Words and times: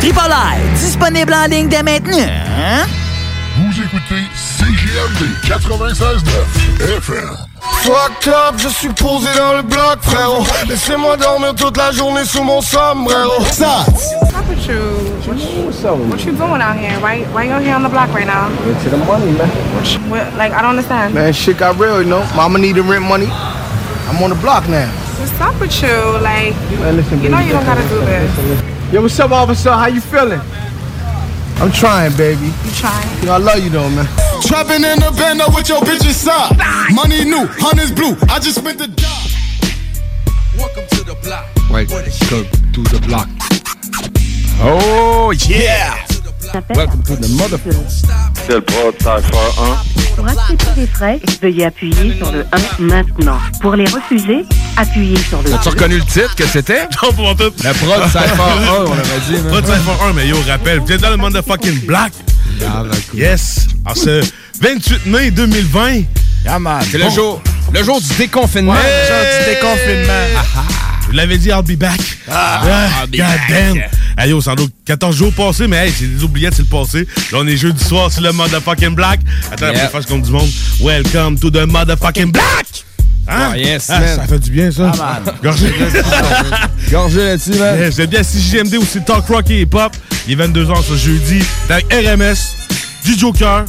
Tripoli, 0.00 0.60
disponible 0.78 1.34
en 1.34 1.46
ligne 1.48 1.68
dès 1.68 1.82
maintenant. 1.82 2.16
hein? 2.18 2.86
Vous 3.56 3.82
écoutez 3.82 4.22
CGMD 4.36 5.28
96.9 5.44 6.98
FM. 6.98 7.36
Fuck 7.82 8.28
up, 8.28 8.54
je 8.58 8.68
suis 8.68 8.88
posé 8.90 9.26
dans 9.36 9.54
le 9.56 9.62
bloc, 9.62 9.98
frérot. 10.02 10.46
Laissez-moi 10.68 11.16
dormir 11.16 11.54
toute 11.56 11.76
la 11.76 11.90
journée 11.90 12.24
sous 12.24 12.42
mon 12.44 12.60
sombrero. 12.60 13.44
Ça, 13.50 13.84
Stop 14.28 14.48
with 14.48 14.66
you. 14.68 14.78
What 15.26 15.36
you, 15.36 16.08
what 16.08 16.24
you 16.24 16.32
doing 16.32 16.60
out 16.62 16.76
here? 16.76 16.98
Why 17.00 17.24
why 17.32 17.44
you 17.46 17.52
out 17.52 17.62
here 17.62 17.74
on 17.74 17.82
the 17.82 17.88
block 17.88 18.14
right 18.14 18.26
now? 18.26 18.48
to 18.84 18.90
the 18.90 18.96
money, 18.98 19.32
man. 19.32 19.48
What, 20.08 20.32
like 20.38 20.52
I 20.52 20.62
don't 20.62 20.70
understand. 20.78 21.14
Man, 21.14 21.32
shit 21.32 21.58
got 21.58 21.76
real, 21.78 22.00
you 22.02 22.08
know. 22.08 22.24
Mama 22.36 22.58
need 22.60 22.76
the 22.76 22.82
rent 22.82 23.04
money. 23.04 23.28
I'm 24.08 24.22
on 24.22 24.30
the 24.30 24.36
block 24.36 24.68
now. 24.68 24.88
Just 25.18 25.34
stop 25.34 25.58
with 25.60 25.74
you. 25.82 25.88
Like 26.22 26.54
Man, 26.78 26.96
listen, 26.96 27.20
you 27.20 27.28
know 27.28 27.40
you 27.40 27.52
don't 27.52 27.66
gotta 27.66 27.82
do 27.88 27.98
this. 28.06 28.77
Yo, 28.90 29.02
what's 29.02 29.20
up, 29.20 29.30
officer? 29.32 29.70
How 29.70 29.88
you 29.88 30.00
feeling? 30.00 30.40
I'm 31.60 31.70
trying, 31.70 32.16
baby. 32.16 32.46
You 32.46 32.70
trying? 32.72 33.20
You 33.20 33.26
know, 33.26 33.32
I 33.32 33.36
love 33.36 33.62
you 33.62 33.68
though, 33.68 33.90
man. 33.90 34.06
Trapping 34.40 34.82
in 34.82 35.00
the 35.00 35.14
band 35.14 35.42
up 35.42 35.54
with 35.54 35.68
your 35.68 35.80
bitches 35.80 36.14
side. 36.14 36.56
Money 36.94 37.22
new, 37.24 37.46
honey's 37.50 37.92
blue. 37.92 38.16
I 38.30 38.38
just 38.38 38.56
spent 38.56 38.78
the 38.78 38.88
job. 38.88 39.28
Welcome 40.56 40.86
to 40.96 41.04
the 41.04 41.14
block. 41.22 41.44
Right, 41.70 41.86
go 41.86 42.00
to 42.00 42.82
the 42.82 43.04
block. 43.06 43.28
Oh 44.60 45.34
yeah! 45.46 46.02
Welcome 46.74 47.02
to 47.02 47.16
the. 47.16 47.26
C'est 48.46 48.54
le 48.54 48.60
prod 48.60 48.94
Cypher 48.98 49.20
1. 49.58 50.14
Pour 50.16 50.28
accepter 50.28 50.66
les 50.76 50.86
frais, 50.86 51.20
veuillez 51.42 51.64
appuyer 51.66 52.16
sur 52.16 52.30
le 52.32 52.44
1 52.80 52.82
maintenant. 52.82 53.38
Pour 53.60 53.74
les 53.74 53.84
refuser, 53.84 54.44
appuyez 54.76 55.16
sur 55.18 55.42
le 55.42 55.52
As-tu 55.52 55.68
reconnu 55.68 55.96
le 55.98 56.04
titre 56.04 56.34
que 56.36 56.46
c'était? 56.46 56.82
Non, 57.02 57.12
pour 57.12 57.36
tout. 57.36 57.52
La 57.64 57.74
prod 57.74 58.04
Cypher 58.06 58.42
1, 58.42 58.72
on 58.72 58.82
l'aurait 58.82 59.02
dit. 59.28 59.36
Pas 59.50 59.60
de 59.60 59.66
Cypher 59.66 60.04
1, 60.10 60.12
mais 60.14 60.28
yo, 60.28 60.36
rappelle, 60.46 60.80
vous 60.80 60.92
êtes 60.92 61.00
dans 61.00 61.10
le 61.10 61.16
motherfucking 61.16 61.84
black. 61.86 62.12
Ah. 62.64 62.84
Yes. 63.14 63.66
En 63.84 63.94
ce 63.94 64.22
28 64.60 65.06
mai 65.06 65.30
2020. 65.30 66.02
Yeah, 66.44 66.58
man. 66.58 66.82
C'est 66.88 66.98
le 66.98 67.10
jour, 67.10 67.42
le 67.72 67.82
jour 67.82 68.00
du 68.00 68.14
déconfinement. 68.16 68.72
Ouais, 68.72 68.78
le 68.78 69.06
jour 69.08 69.24
du 69.38 69.54
déconfinement. 69.54 70.12
Vous 71.08 71.14
l'avez 71.14 71.38
dit, 71.38 71.48
I'll 71.48 71.62
be 71.62 71.78
back. 71.78 72.00
Ah, 72.30 72.60
I'll 73.02 73.06
be 73.08 73.16
God 73.16 73.26
back. 73.26 73.48
damn. 73.48 73.76
Hey 74.18 74.30
yo, 74.30 74.40
sans 74.40 74.54
doute 74.54 74.72
14 74.84 75.16
jours 75.16 75.32
passés, 75.32 75.66
mais 75.66 75.86
hey, 75.86 75.92
c'est 75.96 76.06
des 76.06 76.22
oubliettes, 76.22 76.54
c'est 76.54 76.62
le 76.62 76.68
passé. 76.68 77.06
Là, 77.32 77.38
on 77.40 77.46
est 77.46 77.56
jeudi 77.56 77.82
soir, 77.82 78.10
c'est 78.12 78.20
le 78.20 78.32
motherfucking 78.32 78.94
black. 78.94 79.20
Attends, 79.50 79.72
yeah. 79.72 79.86
on 79.86 79.88
faire 79.88 80.06
comme 80.06 80.22
du 80.22 80.30
monde. 80.30 80.48
Welcome 80.80 81.38
to 81.38 81.50
the 81.50 81.66
motherfucking 81.66 82.32
black! 82.32 82.66
Hein? 83.26 83.50
Ah, 83.52 83.56
yes, 83.58 83.88
Ah, 83.90 84.00
ça 84.16 84.26
fait 84.26 84.38
du 84.38 84.50
bien, 84.50 84.70
ça. 84.70 84.90
Ah, 85.00 85.20
man. 85.24 85.34
Gorgé. 85.42 85.72
Gorgé 86.90 87.24
là-dessus, 87.24 87.54
man. 87.58 87.78
Yeah, 87.78 87.90
Vous 87.90 88.00
êtes 88.00 88.10
bien 88.10 88.22
CJMD 88.22 88.74
aussi 88.76 89.00
Talk 89.02 89.26
Rock 89.28 89.50
et 89.50 89.60
Hip 89.62 89.74
Hop. 89.74 89.92
Il 90.26 90.38
est 90.40 90.46
22h 90.46 90.82
ce 90.82 90.96
jeudi. 90.96 91.42
Avec 91.68 91.86
RMS, 91.92 92.34
du 93.04 93.18
Joker, 93.18 93.64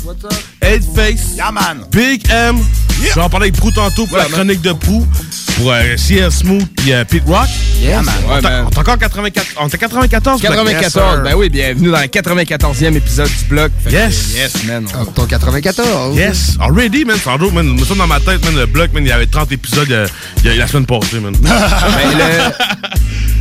Headface, 0.61 1.37
Big 1.91 2.21
M. 2.31 2.57
Je 3.01 3.13
vais 3.15 3.21
en 3.21 3.29
parler 3.29 3.45
avec 3.47 3.55
Prou 3.57 3.71
tantôt 3.71 4.05
pour 4.05 4.17
Ouais, 4.17 4.23
la 4.23 4.29
man. 4.29 4.39
chronique 4.39 4.61
de 4.61 4.73
Prou. 4.73 5.07
Pour 5.57 5.71
euh, 5.71 5.95
CL 5.97 6.31
Smooth 6.31 6.63
et 6.87 6.93
euh, 6.93 7.03
Pete 7.05 7.23
Rock. 7.25 7.47
Yeah, 7.81 8.01
man. 8.01 8.13
On 8.27 8.33
Ouais, 8.35 8.41
man. 8.41 8.65
on 8.67 8.69
est 8.69 8.77
encore 8.77 8.97
84. 8.97 9.45
On 9.59 9.67
est 9.67 9.73
à 9.73 9.77
94. 9.77 10.41
94, 10.41 11.23
ben 11.23 11.33
oui, 11.35 11.49
bienvenue 11.49 11.91
dans 11.91 11.99
le 11.99 12.07
94e 12.07 12.95
épisode 12.95 13.27
du 13.29 13.45
bloc. 13.49 13.71
Fait 13.83 13.89
que, 13.89 13.95
Yes. 13.95 14.33
Yes, 14.35 14.63
man. 14.65 14.85
Ton 15.15 15.25
94. 15.25 16.15
Yes, 16.15 16.57
already, 16.59 17.05
man. 17.05 17.17
Sans 17.23 17.37
doute, 17.37 17.53
man. 17.53 17.65
Me 17.67 17.85
semble 17.85 17.99
dans 17.99 18.07
ma 18.07 18.19
tête, 18.19 18.43
man, 18.43 18.55
le 18.55 18.65
bloc, 18.65 18.91
man, 18.93 19.03
il 19.03 19.09
y 19.09 19.11
avait 19.13 19.27
30 19.27 19.51
épisodes 19.53 19.91
euh, 19.91 20.07
il 20.43 20.49
y 20.49 20.53
a- 20.53 20.55
la 20.55 20.67
semaine 20.67 20.85
passée, 20.85 21.19
man. 21.19 21.33
Ben, 21.41 21.49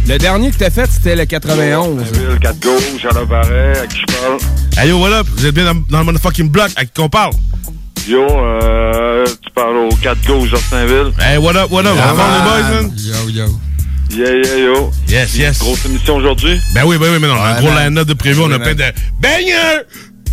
le, 0.08 0.12
le 0.14 0.18
dernier 0.18 0.50
que 0.50 0.56
t'as 0.56 0.70
fait, 0.70 0.88
c'était 0.90 1.14
le 1.16 1.26
91. 1.26 2.02
Ville, 2.12 2.38
4 2.40 2.60
gauche, 2.60 2.82
à 3.10 3.14
l'appareil, 3.14 3.76
à 3.82 3.86
qui 3.86 3.98
je 4.00 4.06
parle. 4.14 4.38
hey 4.78 4.88
yo, 4.88 4.98
what 4.98 5.12
up? 5.12 5.26
Vous 5.36 5.44
êtes 5.46 5.54
bien 5.54 5.64
dans, 5.66 5.80
dans 5.90 5.98
le 5.98 6.04
motherfucking 6.04 6.48
block 6.48 6.70
à 6.76 6.84
qui 6.86 6.92
qu'on 7.08 7.10
parle? 7.10 7.32
Yo, 8.06 8.22
euh, 8.22 9.24
tu 9.42 9.50
parles 9.50 9.76
au 9.76 9.94
4 9.96 10.26
gauche, 10.26 10.50
Justinville. 10.50 11.12
Hey, 11.18 11.38
what 11.38 11.56
up, 11.56 11.70
what 11.70 11.84
up? 11.84 11.94
Yeah, 11.94 12.12
On 12.12 12.14
va 12.14 12.24
les 12.38 12.44
boys, 12.44 12.70
man? 12.70 12.92
Yo, 12.96 13.28
yo. 13.30 13.46
Yeah, 14.10 14.34
yeah, 14.42 14.56
yo. 14.58 14.90
Yes, 15.08 15.36
yes. 15.36 15.58
Grosse 15.58 15.84
émission 15.84 16.16
aujourd'hui. 16.16 16.58
Ben 16.74 16.84
oui, 16.86 16.96
ben 16.98 17.12
oui, 17.12 17.18
mais 17.20 17.28
non, 17.28 17.42
un 17.42 17.60
gros 17.60 17.70
line-up 17.70 18.06
de 18.06 18.14
prévu, 18.14 18.40
on 18.40 18.50
a 18.52 18.58
plein 18.58 18.74
de 18.74 18.84
bangers! 19.20 19.82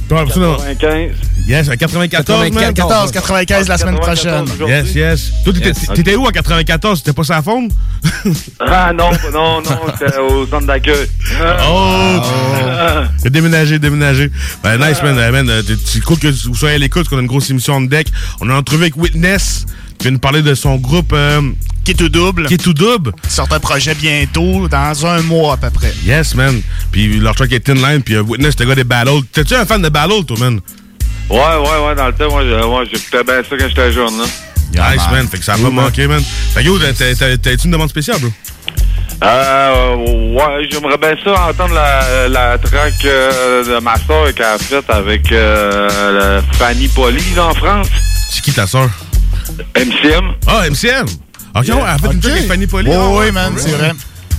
Toi, 0.07 0.21
après 0.21 0.33
ça, 0.33 0.39
non. 0.39 0.55
95. 0.57 1.11
Yes, 1.47 1.69
à 1.69 1.77
94, 1.77 2.39
man. 2.51 2.73
94. 2.73 3.11
95 3.11 3.67
la 3.67 3.77
semaine 3.77 3.95
94 3.95 4.49
prochaine. 4.49 4.67
Yes, 4.69 4.95
yes. 4.95 5.31
Toi, 5.43 5.53
t'étais 5.53 5.67
Yes. 5.69 5.89
t'étais 5.93 6.15
où 6.15 6.27
à 6.27 6.31
94? 6.31 6.99
C'était 6.99 7.13
pas 7.13 7.23
sa 7.23 7.41
faune? 7.41 7.69
Ah 8.59 8.91
non, 8.93 9.09
non, 9.33 9.61
non, 9.61 9.77
c'était 9.99 10.17
au 10.17 10.45
centre 10.47 10.67
d'accueil. 10.67 11.07
Oh! 11.67 12.19
Ah. 12.21 13.03
T'as 13.23 13.29
déménagé, 13.29 13.79
déménagé. 13.79 14.31
Ben, 14.63 14.77
nice, 14.77 15.01
man. 15.03 15.17
Euh, 15.17 15.31
man, 15.31 15.49
euh, 15.49 15.61
c'est 15.85 16.01
cool 16.03 16.17
que 16.17 16.27
vous 16.47 16.55
soyez 16.55 16.75
à 16.75 16.77
l'écoute, 16.77 17.03
parce 17.03 17.09
qu'on 17.09 17.17
a 17.17 17.21
une 17.21 17.27
grosse 17.27 17.49
émission 17.49 17.73
en 17.75 17.81
deck. 17.81 18.07
On 18.41 18.49
a 18.49 18.53
entrevu 18.55 18.83
avec 18.83 18.97
Witness, 18.97 19.65
qui 19.97 20.03
vient 20.05 20.11
nous 20.11 20.19
parler 20.19 20.41
de 20.41 20.53
son 20.55 20.75
groupe, 20.77 21.13
euh, 21.13 21.41
Qui 21.85 21.91
est 21.91 21.95
tout 21.95 22.09
double. 22.09 22.47
qui 22.47 22.55
est 22.55 22.63
tout 22.63 22.73
double. 22.73 23.11
Sort 23.29 23.47
un 23.51 23.59
projet 23.59 23.93
bientôt, 23.95 24.67
dans 24.67 25.05
un 25.05 25.21
mois 25.21 25.53
à 25.53 25.57
peu 25.57 25.69
près. 25.69 25.93
Yes, 26.03 26.33
man. 26.35 26.61
Puis 26.91 27.19
leur 27.19 27.35
track 27.35 27.51
est 27.53 27.59
Thin 27.59 27.75
Line, 27.75 28.01
puis 28.01 28.15
euh, 28.15 28.21
Witness, 28.23 28.55
t'es 28.55 28.65
gars 28.65 28.75
des 28.75 28.83
battles. 28.83 29.21
T'es-tu 29.31 29.53
un 29.55 29.65
fan 29.65 29.81
de 29.81 29.89
battle, 29.89 30.25
toi, 30.25 30.35
man? 30.39 30.59
Ouais, 31.29 31.37
ouais, 31.37 31.87
ouais, 31.87 31.95
dans 31.95 32.07
le 32.07 32.13
temps, 32.13 32.29
moi, 32.29 32.83
j'écoutais 32.85 33.23
bien 33.23 33.41
ça 33.47 33.55
quand 33.57 33.67
j'étais 33.69 33.91
jeune, 33.91 34.17
là. 34.17 34.25
Nice, 34.93 35.03
man. 35.11 35.27
Fait 35.27 35.37
que 35.37 35.45
ça 35.45 35.53
a 35.53 35.57
pas 35.57 35.69
manqué, 35.69 36.07
man. 36.07 36.21
Fait 36.53 36.61
que 36.61 36.65
yo, 36.65 36.77
t'as- 36.79 36.91
t'as- 36.93 37.15
t'as- 37.15 37.37
t'as-tu 37.37 37.65
une 37.65 37.71
demande 37.71 37.89
spéciale, 37.89 38.19
bro? 38.19 38.29
Euh, 39.23 39.95
ouais, 40.33 40.67
j'aimerais 40.69 40.97
bien 40.97 41.15
ça 41.23 41.47
entendre 41.49 41.73
la, 41.73 42.27
la 42.27 42.57
track 42.57 42.93
euh, 43.05 43.63
de 43.63 43.79
ma 43.81 43.95
soeur 44.05 44.33
qu'elle 44.33 44.45
a 44.45 44.57
faite 44.57 44.85
avec 44.89 45.31
euh, 45.31 46.41
le 46.41 46.57
Fanny 46.57 46.87
Poli, 46.89 47.23
là, 47.35 47.45
en 47.45 47.53
France. 47.53 47.87
C'est 48.31 48.41
qui 48.43 48.51
ta 48.51 48.67
soeur? 48.67 48.89
MCM. 49.75 50.33
Ah, 50.47 50.63
MCM! 50.69 51.05
Ok, 51.55 51.69
elle 51.69 51.79
a 51.79 51.97
fait 51.97 52.11
une 52.11 52.25
avec 52.31 52.47
Fanny 52.47 52.67
Poli. 52.67 52.91
Ah, 52.93 53.09
oui, 53.11 53.31
man, 53.31 53.53
c'est 53.57 53.71
vrai. 53.71 53.93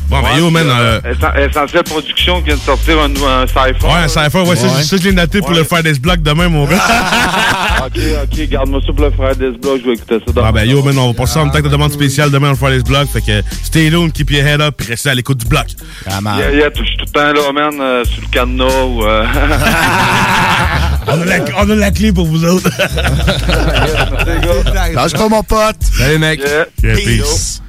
Bon, 0.08 0.22
ben 0.22 0.36
yo, 0.38 0.50
man. 0.50 0.66
euh, 0.70 1.00
Essen- 1.02 1.36
Essentiel 1.50 1.82
Production 1.82 2.38
qui 2.40 2.46
vient 2.46 2.54
de 2.56 2.60
sortir 2.60 2.96
un, 3.00 3.10
un 3.42 3.46
cypher. 3.46 3.84
Ouais, 3.86 4.04
un 4.04 4.08
cypher, 4.08 4.38
ouais, 4.42 4.54
ça, 4.56 4.66
Ouais. 4.68 4.82
ça, 4.84 4.96
je 4.96 5.02
l'ai 5.02 5.12
noté 5.12 5.40
pour 5.40 5.50
Ouais. 5.50 5.56
le 5.58 5.64
Fridays 5.64 5.98
Block 5.98 6.22
demain, 6.22 6.48
mon 6.48 6.64
gars. 6.64 6.76
ok, 7.86 7.98
ok, 8.22 8.48
garde-moi 8.48 8.80
ça 8.86 8.92
pour 8.92 9.04
le 9.04 9.10
frère 9.10 9.34
des 9.34 9.50
blocs, 9.50 9.80
je 9.82 9.88
vais 9.88 9.94
écouter 9.94 10.18
ça. 10.24 10.32
dans- 10.32 10.44
Ah 10.44 10.52
ben 10.52 10.64
yo, 10.64 10.80
man, 10.84 10.96
on 10.98 11.08
va 11.08 11.14
passer 11.14 11.40
en 11.40 11.48
tant 11.48 11.58
que 11.58 11.64
de 11.64 11.68
demande 11.70 11.90
spéciale 11.92 12.30
demain 12.30 12.52
au 12.52 12.54
Fridays 12.56 12.82
Block. 12.84 13.08
Fait 13.12 13.20
que 13.20 13.42
stay 13.64 13.90
tuned, 13.90 14.12
keep 14.12 14.30
your 14.30 14.46
head 14.46 14.60
up, 14.60 14.74
puis 14.78 14.86
restez 14.88 15.10
à 15.10 15.14
l'écoute 15.14 15.38
du 15.38 15.46
bloc. 15.46 15.66
Ah, 16.08 16.20
man. 16.20 16.38
Yeah, 16.38 16.52
yeah, 16.52 16.68
je 16.72 16.84
suis 16.84 16.96
tout 16.98 17.04
le 17.06 17.10
temps 17.12 17.32
là, 17.32 17.52
man, 17.52 17.74
euh, 17.80 18.04
sur 18.04 18.22
le 18.22 18.28
cadenas 18.28 18.84
ou... 18.84 19.04
euh, 19.04 19.24
On 21.08 21.20
a, 21.20 21.24
la, 21.24 21.36
on 21.58 21.70
a 21.70 21.74
la 21.76 21.90
clé 21.92 22.12
pour 22.12 22.26
vous 22.26 22.44
autres. 22.44 22.68
Lâche 24.94 25.12
pas 25.12 25.28
mon 25.28 25.42
pote. 25.44 25.76
Salut, 25.96 26.18
mec. 26.18 26.40
yeah. 26.40 26.64
Yeah, 26.82 26.94
peace. 26.96 27.62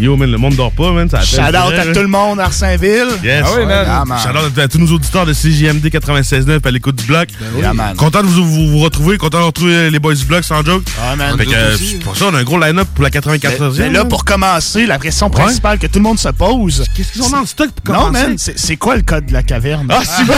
Yo, 0.00 0.16
man, 0.16 0.30
le 0.30 0.36
monde 0.36 0.54
dort 0.56 0.72
pas, 0.72 0.90
man. 0.92 1.08
Ça 1.08 1.41
appelle 1.42 1.54
Shout 1.60 1.66
out 1.66 1.72
vrai, 1.74 1.88
à 1.90 1.94
tout 1.94 2.00
le 2.00 2.06
monde, 2.08 2.40
Arsainville. 2.40 3.08
Yes. 3.22 3.44
Ah 3.46 3.50
oui, 3.58 3.66
man. 3.66 3.86
Ah, 3.88 4.04
man. 4.06 4.18
Shout 4.18 4.28
out 4.38 4.58
à 4.58 4.68
tous 4.68 4.78
nos 4.78 4.86
auditeurs 4.92 5.26
de 5.26 5.32
CJMD 5.32 5.86
96.9 5.86 6.66
à 6.66 6.70
l'écoute 6.70 6.96
du 6.96 7.04
bloc. 7.04 7.28
Yeah, 7.58 7.72
man. 7.74 7.96
Content 7.96 8.22
de 8.22 8.26
vous, 8.26 8.44
vous, 8.44 8.68
vous 8.68 8.78
retrouver, 8.78 9.18
content 9.18 9.40
de 9.40 9.44
retrouver 9.44 9.90
les 9.90 9.98
Boys 9.98 10.14
Block 10.26 10.44
sans 10.44 10.64
joke. 10.64 10.82
Ah, 11.02 11.16
man. 11.16 11.36
Fait 11.36 11.46
que, 11.46 11.74
aussi. 11.74 11.96
pour 11.96 12.16
ça, 12.16 12.26
on 12.30 12.34
a 12.34 12.38
un 12.38 12.44
gros 12.44 12.58
line-up 12.58 12.88
pour 12.94 13.04
la 13.04 13.10
94e. 13.10 13.78
Mais 13.78 13.90
là, 13.90 14.04
pour 14.04 14.24
commencer, 14.24 14.86
la 14.86 14.98
question 14.98 15.30
principale 15.30 15.78
que 15.78 15.86
tout 15.86 15.98
le 15.98 16.04
monde 16.04 16.18
se 16.18 16.28
pose. 16.28 16.84
Qu'est-ce 16.96 17.12
qu'ils 17.12 17.22
ont 17.22 17.30
dans 17.30 17.40
le 17.40 17.46
stock 17.46 17.70
pour 17.84 17.94
Non, 17.94 18.06
commencer? 18.06 18.26
man, 18.26 18.34
c'est 18.38 18.58
c'est 18.58 18.76
quoi 18.76 18.96
le 18.96 19.02
code 19.02 19.26
de 19.26 19.32
la 19.32 19.42
caverne? 19.42 19.86
Ah, 19.90 20.00
c'est 20.04 20.24
bon! 20.26 20.34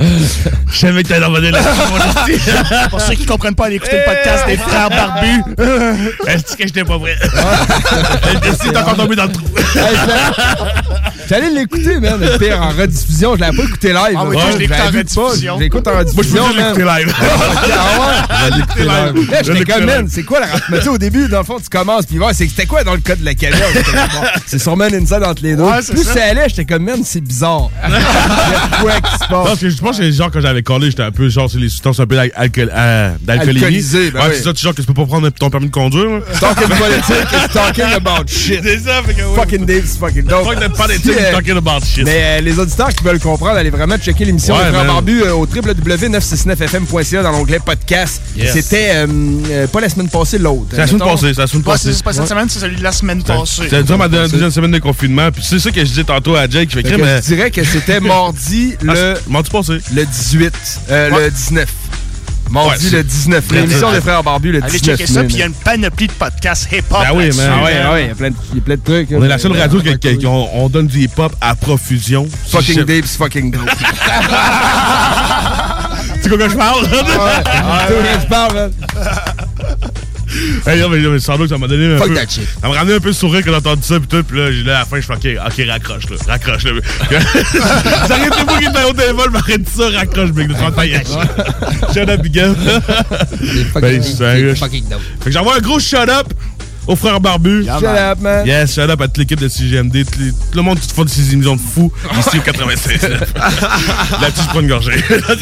Je 0.00 0.76
savais 0.78 1.02
que 1.02 1.08
t'allais 1.08 1.26
esti. 1.26 2.50
Pour 2.90 3.00
ceux 3.00 3.14
qui 3.14 3.26
comprennent 3.26 3.54
pas, 3.54 3.66
aller 3.66 3.76
écouter 3.76 3.98
le 3.98 4.04
podcast 4.04 4.46
des 4.46 4.56
frères 4.56 4.90
barbus. 4.90 5.42
Est-ce 6.26 6.56
que 6.56 6.66
j'étais 6.66 6.84
pas 6.84 6.98
vrai? 6.98 7.16
Le 7.22 8.48
esti 8.48 8.68
est 8.68 8.76
encore 8.76 8.96
tombé 8.96 9.16
dans 9.16 9.24
le 9.24 9.32
trou. 9.32 9.44
J'allais 11.28 11.50
l'écouter, 11.50 11.98
man. 11.98 12.20
Le 12.20 12.38
pire, 12.38 12.62
en 12.62 12.68
rediffusion. 12.70 13.34
Je 13.34 13.40
l'avais 13.40 13.56
pas 13.56 13.64
écouté 13.64 13.88
live. 13.88 14.16
Ah 14.16 14.24
oui, 14.26 14.36
je 14.52 14.58
l'écoute 14.58 14.76
en 14.80 14.86
rediffusion. 14.86 15.56
Je 15.56 15.60
l'écoute 15.60 15.88
en 15.88 15.92
Moi, 15.92 16.02
je 16.06 16.12
peux 16.12 16.16
rediffusion, 16.20 16.48
l'écouter 16.56 16.84
man. 16.84 16.98
live. 16.98 17.14
Ah 17.18 18.00
ouais? 18.00 18.52
Je 18.76 18.82
live. 18.82 19.30
Là, 19.30 19.38
Je 19.42 19.52
j'étais 19.52 19.72
comme, 19.72 19.84
man, 19.84 20.06
c'est 20.08 20.22
quoi 20.22 20.40
la 20.40 20.46
Mais 20.68 20.78
tu 20.78 20.84
sais, 20.84 20.88
au 20.90 20.98
début, 20.98 21.28
dans 21.28 21.38
le 21.38 21.44
fond, 21.44 21.56
tu 21.58 21.68
commences, 21.68 22.06
puis 22.06 22.18
c'est- 22.32 22.48
c'était 22.48 22.66
quoi 22.66 22.84
dans 22.84 22.92
le 22.94 23.00
code 23.00 23.20
de 23.20 23.24
la 23.24 23.32
bon, 23.34 24.28
C'est 24.46 24.58
sûrement 24.60 24.86
une 24.86 24.94
inside 25.02 25.22
entre 25.24 25.42
les 25.42 25.56
deux. 25.56 25.64
Plus 25.90 26.04
ça. 26.04 26.24
allait, 26.30 26.48
j'étais 26.48 26.64
comme, 26.64 26.84
man, 26.84 27.00
c'est 27.04 27.20
bizarre. 27.20 27.70
Il 27.86 27.92
y 27.92 27.94
a 27.96 28.80
quoi 28.80 28.92
qui 29.00 29.12
se 29.12 29.28
passe? 29.28 29.58
Je 29.92 29.98
pense 29.98 30.06
que 30.06 30.10
genre 30.12 30.30
quand 30.30 30.40
j'avais 30.40 30.62
collé, 30.62 30.90
j'étais 30.90 31.02
un 31.02 31.10
peu 31.12 31.28
genre 31.28 31.50
c'est 31.50 31.58
les 31.58 31.68
substances 31.68 32.00
un 32.00 32.06
peu 32.06 32.16
d'al- 32.16 32.32
alcool- 32.34 32.70
euh, 32.74 33.10
ben 33.22 33.38
ouais, 33.38 33.52
oui. 33.68 33.80
c'est 33.80 34.42
ça, 34.42 34.52
tu 34.52 34.62
genre 34.62 34.74
que 34.74 34.80
tu 34.80 34.86
peux 34.86 34.94
pas 34.94 35.06
prendre 35.06 35.28
ton 35.30 35.50
permis 35.50 35.66
de 35.68 35.72
conduire. 35.72 36.04
là? 36.10 36.20
Talking 36.40 36.68
politics, 36.68 37.32
it's 37.32 37.52
talking 37.52 37.84
about 37.94 38.26
shit. 38.28 38.60
C'est 38.62 38.78
ça, 38.80 39.02
fait 39.04 39.14
que 39.14 39.22
ouais. 39.22 39.36
Fucking 39.36 39.64
Dave, 39.66 39.84
c'est 39.86 39.98
fucking 39.98 40.22
dope. 40.24 40.44
Fuck 40.44 40.60
the 40.60 40.76
politics, 40.76 41.12
euh, 41.18 41.32
talking 41.32 41.56
about 41.56 41.84
shit. 41.84 42.04
Mais 42.04 42.20
euh, 42.22 42.40
les 42.40 42.58
auditeurs 42.58 42.88
qui 42.94 43.04
veulent 43.04 43.20
comprendre, 43.20 43.56
allez 43.58 43.70
vraiment 43.70 43.96
checker 43.98 44.24
l'émission 44.24 44.56
Ouais, 44.56 44.70
man. 44.72 44.86
Barbus 44.86 45.22
euh, 45.22 45.32
au 45.34 45.46
www.969fm.ca 45.46 47.22
dans 47.22 47.30
l'onglet 47.32 47.58
podcast. 47.64 48.20
Yes. 48.36 48.52
C'était 48.52 48.90
euh, 48.94 49.06
euh, 49.50 49.66
pas 49.66 49.80
la 49.80 49.88
semaine 49.88 50.08
passée, 50.08 50.38
l'autre. 50.38 50.66
C'est 50.70 50.76
la 50.78 50.86
semaine 50.86 51.00
passée, 51.00 51.32
c'est 51.34 51.40
la 51.40 51.46
semaine 51.46 51.62
c'est 51.64 51.70
passée. 51.70 51.92
c'est 51.92 52.02
pas 52.04 52.12
cette 52.12 52.26
semaine, 52.28 52.48
c'est 52.48 52.58
celui 52.60 52.76
de 52.76 52.82
la 52.82 52.92
semaine 52.92 53.22
passée. 53.22 53.62
C'est 53.70 53.82
durant 53.84 53.98
ma 53.98 54.08
deux- 54.08 54.28
deuxième 54.28 54.50
semaine 54.50 54.70
de 54.72 54.78
confinement. 54.78 55.30
Puis 55.32 55.42
c'est 55.44 55.58
ça 55.58 55.70
que 55.70 55.80
je 55.80 55.84
disais 55.86 56.04
tantôt 56.04 56.34
à 56.36 56.48
Jake. 56.48 56.70
Je 56.74 57.20
dirais 57.20 57.50
que 57.50 57.64
c'était 57.64 58.00
mardi 58.00 58.74
Ah, 58.80 58.84
le, 58.84 58.94
c'est- 58.94 59.30
mardi 59.30 59.50
passé. 59.50 59.75
Le 59.94 60.04
18, 60.04 60.52
euh, 60.90 61.10
Ouais. 61.10 61.24
le 61.24 61.30
19. 61.30 61.68
Mardi 62.48 62.84
Ouais, 62.86 62.90
le 62.92 63.02
19. 63.02 63.44
Ouais, 63.50 63.56
L'émission 63.60 63.90
des 63.90 64.00
Frères 64.00 64.22
Barbus 64.22 64.52
le 64.52 64.62
Allez 64.62 64.78
19 64.78 64.96
checker 64.98 65.12
ça, 65.12 65.20
mai, 65.22 65.26
puis 65.26 65.36
il 65.36 65.40
y 65.40 65.42
a 65.42 65.46
une 65.46 65.52
panoplie 65.52 66.06
de 66.06 66.12
podcasts 66.12 66.68
hip-hop. 66.70 66.98
Ben 67.00 67.10
oui, 67.16 67.30
man. 67.36 67.50
Ah 67.52 67.64
ouais, 67.64 67.72
ah 67.84 67.92
ouais, 67.92 68.02
il 68.04 68.08
y 68.08 68.10
a 68.10 68.14
plein 68.14 68.30
de, 68.30 68.36
y 68.54 68.58
a 68.58 68.60
plein 68.60 68.76
de 68.76 68.80
trucs. 68.82 69.08
On 69.12 69.24
est 69.24 69.28
la 69.28 69.38
seule 69.38 69.58
radio 69.58 69.80
qui, 69.80 69.98
qui- 69.98 70.26
on, 70.26 70.64
on 70.64 70.68
donne 70.68 70.86
du 70.86 71.00
hip-hop 71.00 71.34
à 71.40 71.56
profusion. 71.56 72.28
Fucking 72.50 72.84
Dave's 72.84 73.16
fucking 73.16 73.50
dope. 73.50 73.62
Tu 76.16 76.22
sais 76.22 76.28
quoi 76.28 76.38
que 76.38 76.48
je 76.50 76.56
parle? 76.56 76.86
Ah, 76.92 77.86
ouais, 77.90 77.96
je 78.22 78.26
parle, 78.26 78.54
man? 78.54 78.72
Hey, 80.66 80.80
non, 80.80 80.88
mais, 80.88 80.98
mais 80.98 81.18
sans 81.20 81.36
doute, 81.38 81.48
ça 81.50 81.58
m'a 81.58 81.68
donné 81.68 81.94
un 81.94 81.98
Fuck 81.98 82.08
peu. 82.08 82.14
that 82.14 82.28
shit. 82.28 82.46
Ça 82.60 82.68
m'a 82.68 82.74
ramené 82.74 82.96
un 82.96 83.00
peu 83.00 83.08
le 83.08 83.14
sourire 83.14 83.42
quand 83.44 83.50
j'ai 83.50 83.56
entendu 83.56 83.82
ça, 83.82 84.00
pis 84.00 84.06
tout, 84.08 84.22
pis 84.24 84.34
là, 84.34 84.50
j'ai 84.52 84.62
là, 84.64 84.76
à 84.76 84.78
la 84.80 84.84
fin, 84.84 85.00
je 85.00 85.06
fais, 85.06 85.12
ok, 85.14 85.46
ok, 85.46 85.66
raccroche, 85.68 86.10
là, 86.10 86.16
raccroche, 86.26 86.64
là. 86.64 86.72
J'arrête 88.08 88.30
de 88.40 88.44
pas 88.44 88.58
qu'il 88.58 88.68
était 88.68 88.84
au 88.84 88.92
téléphone, 88.92 89.30
m'arrête 89.32 89.68
ça, 89.68 89.88
raccroche, 89.90 90.32
mec, 90.32 90.48
de 90.48 90.54
30 90.54 90.78
ans. 90.78 91.92
Shut 91.94 92.08
up, 92.08 92.22
Miguel. 92.22 92.54
Ben, 93.80 94.02
sérieux. 94.02 94.54
Fait 94.54 94.70
que 95.26 95.30
j'envoie 95.30 95.56
un 95.56 95.60
gros 95.60 95.78
shut 95.78 96.08
up 96.08 96.32
aux 96.86 96.96
frères 96.96 97.20
barbus. 97.20 97.64
Shut 97.64 97.84
up, 97.84 98.20
man. 98.20 98.46
Yes, 98.46 98.74
shut 98.74 98.88
up 98.90 99.00
à 99.00 99.06
toute 99.06 99.18
l'équipe 99.18 99.40
de 99.40 99.48
CGMD, 99.48 100.04
tout, 100.04 100.20
le 100.54 100.62
monde 100.62 100.78
qui 100.78 100.86
te 100.86 100.92
fait 100.94 101.04
de 101.04 101.08
ces 101.08 101.32
émissions 101.32 101.56
de 101.56 101.60
fous, 101.60 101.92
ici 102.18 102.38
au 102.38 102.42
96. 102.42 103.02
Là-dessus, 103.02 104.42
je 104.42 104.48
prends 104.48 104.60
une 104.60 104.68
gorgée. 104.68 104.92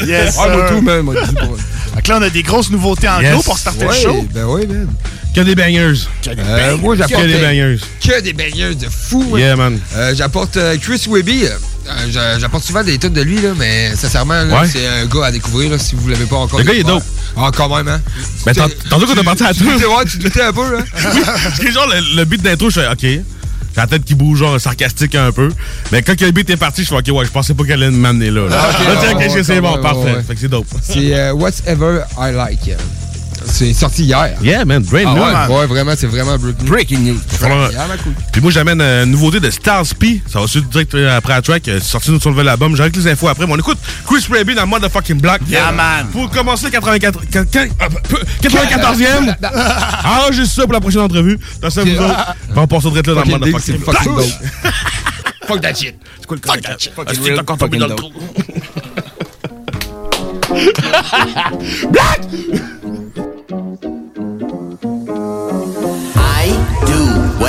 Yes, 0.07 0.37
Ah, 0.41 0.49
moi 0.49 0.67
tout, 0.69 1.57
Fait 1.95 2.03
que 2.03 2.09
là, 2.11 2.19
on 2.19 2.23
a 2.23 2.31
des 2.31 2.43
grosses 2.43 2.71
nouveautés 2.71 3.09
en 3.09 3.21
Yes. 3.21 3.33
gros 3.33 3.43
pour 3.43 3.59
starter 3.59 3.87
Ouais, 3.87 3.95
le 3.97 4.03
show. 4.03 4.27
ben 4.35 4.45
oui, 4.47 4.67
man. 4.67 4.89
Que 5.35 5.41
des 5.41 5.55
bangers. 5.55 6.07
Euh, 6.29 6.77
moi, 6.79 6.97
Que 6.97 7.27
des 7.27 7.39
bangers. 7.43 7.79
que 8.01 8.21
des 8.21 8.33
baigneuses 8.33 8.79
de 8.79 8.89
fou. 8.89 9.23
man. 9.33 9.41
Yeah, 9.41 9.57
man. 9.57 9.79
Euh, 9.97 10.15
j'apporte 10.15 10.57
euh, 10.57 10.77
Chris 10.81 11.03
Webby. 11.09 11.45
Euh, 11.87 11.91
j'a- 12.11 12.39
j'apporte 12.39 12.65
souvent 12.65 12.83
des 12.83 12.99
trucs 12.99 13.13
de 13.13 13.21
lui, 13.23 13.41
là, 13.41 13.51
mais 13.59 13.95
sincèrement, 13.95 14.43
Ouais. 14.45 14.67
c'est 14.71 14.87
un 14.87 15.07
gars 15.07 15.27
à 15.27 15.31
découvrir 15.31 15.71
là, 15.71 15.79
si 15.79 15.95
vous 15.95 16.09
l'avez 16.09 16.25
pas 16.27 16.37
encore. 16.37 16.59
Le 16.59 16.65
gars, 16.65 16.73
il 16.73 16.81
est 16.81 16.85
dope. 16.85 17.03
Ah, 17.37 17.51
quand 17.55 17.69
même, 17.77 17.89
hein. 17.89 18.01
Ben, 18.47 18.53
Tu- 18.53 18.61
tant- 18.61 18.69
tantôt 18.91 19.07
qu'on 19.07 19.21
est 19.21 19.25
parti 19.25 19.43
à 19.45 19.53
doutais, 19.53 19.85
ouais, 19.85 20.05
tu 20.11 20.19
doutais 20.19 20.43
un 20.43 20.53
peu. 20.53 20.79
Parce 21.03 21.59
que 21.59 21.71
genre, 21.71 21.87
le, 21.89 22.17
le 22.17 22.25
beat 22.25 22.43
d'intro, 22.43 22.71
je 22.71 22.81
fais 22.81 22.87
OK. 22.89 23.01
J'ai 23.03 23.81
la 23.81 23.87
tête 23.89 24.05
qui 24.05 24.15
bouge, 24.15 24.39
genre 24.39 24.61
sarcastique 24.61 25.17
un 25.17 25.33
peu. 25.33 25.51
Mais 25.91 26.01
quand 26.03 26.19
le 26.21 26.31
beat 26.31 26.49
est 26.49 26.57
parti, 26.57 26.85
je 26.85 26.89
fais 26.89 26.95
OK, 26.97 27.09
ouais, 27.19 27.25
je 27.27 27.31
pensais 27.31 27.55
pas 27.55 27.65
qu'elle 27.65 27.83
allait 27.83 27.91
m'amener 27.91 28.31
là. 28.31 28.49
là. 28.49 28.57
Ah, 28.59 28.83
Là, 28.85 29.15
tiens, 29.29 29.43
c'est 29.43 29.61
bon, 29.61 29.77
parfait. 29.83 29.99
ouais. 30.15 30.23
Fait 30.27 30.35
que 30.35 30.41
c'est 30.41 30.49
dope. 30.49 30.67
C'est 30.81 31.13
euh, 31.15 31.33
Whatever 31.33 32.03
I 32.17 32.33
Like. 32.33 32.71
C'est 33.47 33.73
sorti 33.75 34.05
hier. 34.05 34.31
Yeah, 34.43 34.65
man, 34.65 34.83
brand 34.83 35.05
Ah 35.07 35.47
new. 35.49 35.55
ouais, 35.55 35.67
vraiment, 35.67 35.93
c'est 35.97 36.07
vraiment 36.07 36.37
breaking, 36.39 36.65
breaking 36.67 36.99
news. 37.05 37.19
Vraiment. 37.39 37.69
Cool. 38.03 38.13
Puis 38.33 38.41
moi, 38.41 38.51
j'amène 38.51 38.81
euh, 38.81 39.05
une 39.05 39.11
nouveauté 39.13 39.39
de 39.41 39.51
Stars 39.51 39.85
P. 39.99 40.23
Ça 40.31 40.41
va 40.41 40.47
suivre 40.47 40.67
direct 40.69 40.95
euh, 40.95 41.17
après 41.17 41.35
la 41.35 41.43
track. 41.43 41.69
euh, 41.69 41.79
C'est 41.81 41.89
sorti 41.91 42.07
sur 42.07 42.31
le 42.31 42.35
nouvel 42.35 42.49
album. 42.49 42.75
J'arrête 42.77 42.97
les 42.97 43.07
infos 43.09 43.29
après. 43.29 43.47
Mais 43.47 43.53
on 43.53 43.59
écoute 43.59 43.79
Chris 44.07 44.25
Raby 44.31 44.55
dans 44.55 44.63
le 44.63 44.69
motherfucking 44.69 45.21
black. 45.21 45.43
Yeah, 45.49 45.73
man. 45.73 46.07
Pour 46.13 46.31
commencer 46.31 46.71
84, 46.71 47.21
quin- 47.31 47.45
quin- 47.45 47.69
ah, 47.81 47.89
peu- 48.09 48.23
94e. 48.43 49.37
Ah, 49.43 50.29
juste 50.33 50.53
ça 50.55 50.63
pour 50.65 50.73
la 50.73 50.81
prochaine 50.81 51.01
entrevue. 51.03 51.39
Dans 51.61 51.71
ça, 51.71 51.83
vous 51.85 51.91
autres. 51.91 52.35
On 52.57 52.67
passe 52.67 52.83
direct 52.85 53.07
là 53.09 53.15
dans 53.15 53.27
motherfucking 53.27 53.79
black. 53.85 54.03
Fuck 55.47 55.61
that 55.61 55.75
shit. 55.75 55.95
C'est 56.21 56.27
quoi 56.27 56.37
le 56.43 56.51
Fuck 56.51 56.63
that 56.63 56.77
shit. 56.79 56.93
Fucking 56.95 57.39
encore 57.39 57.59
tombé 57.59 57.79
fucking 57.79 57.81
dans 57.81 57.87
le 57.87 57.95
dope. 57.95 57.99
trou. 57.99 58.13
Black! 61.91 62.21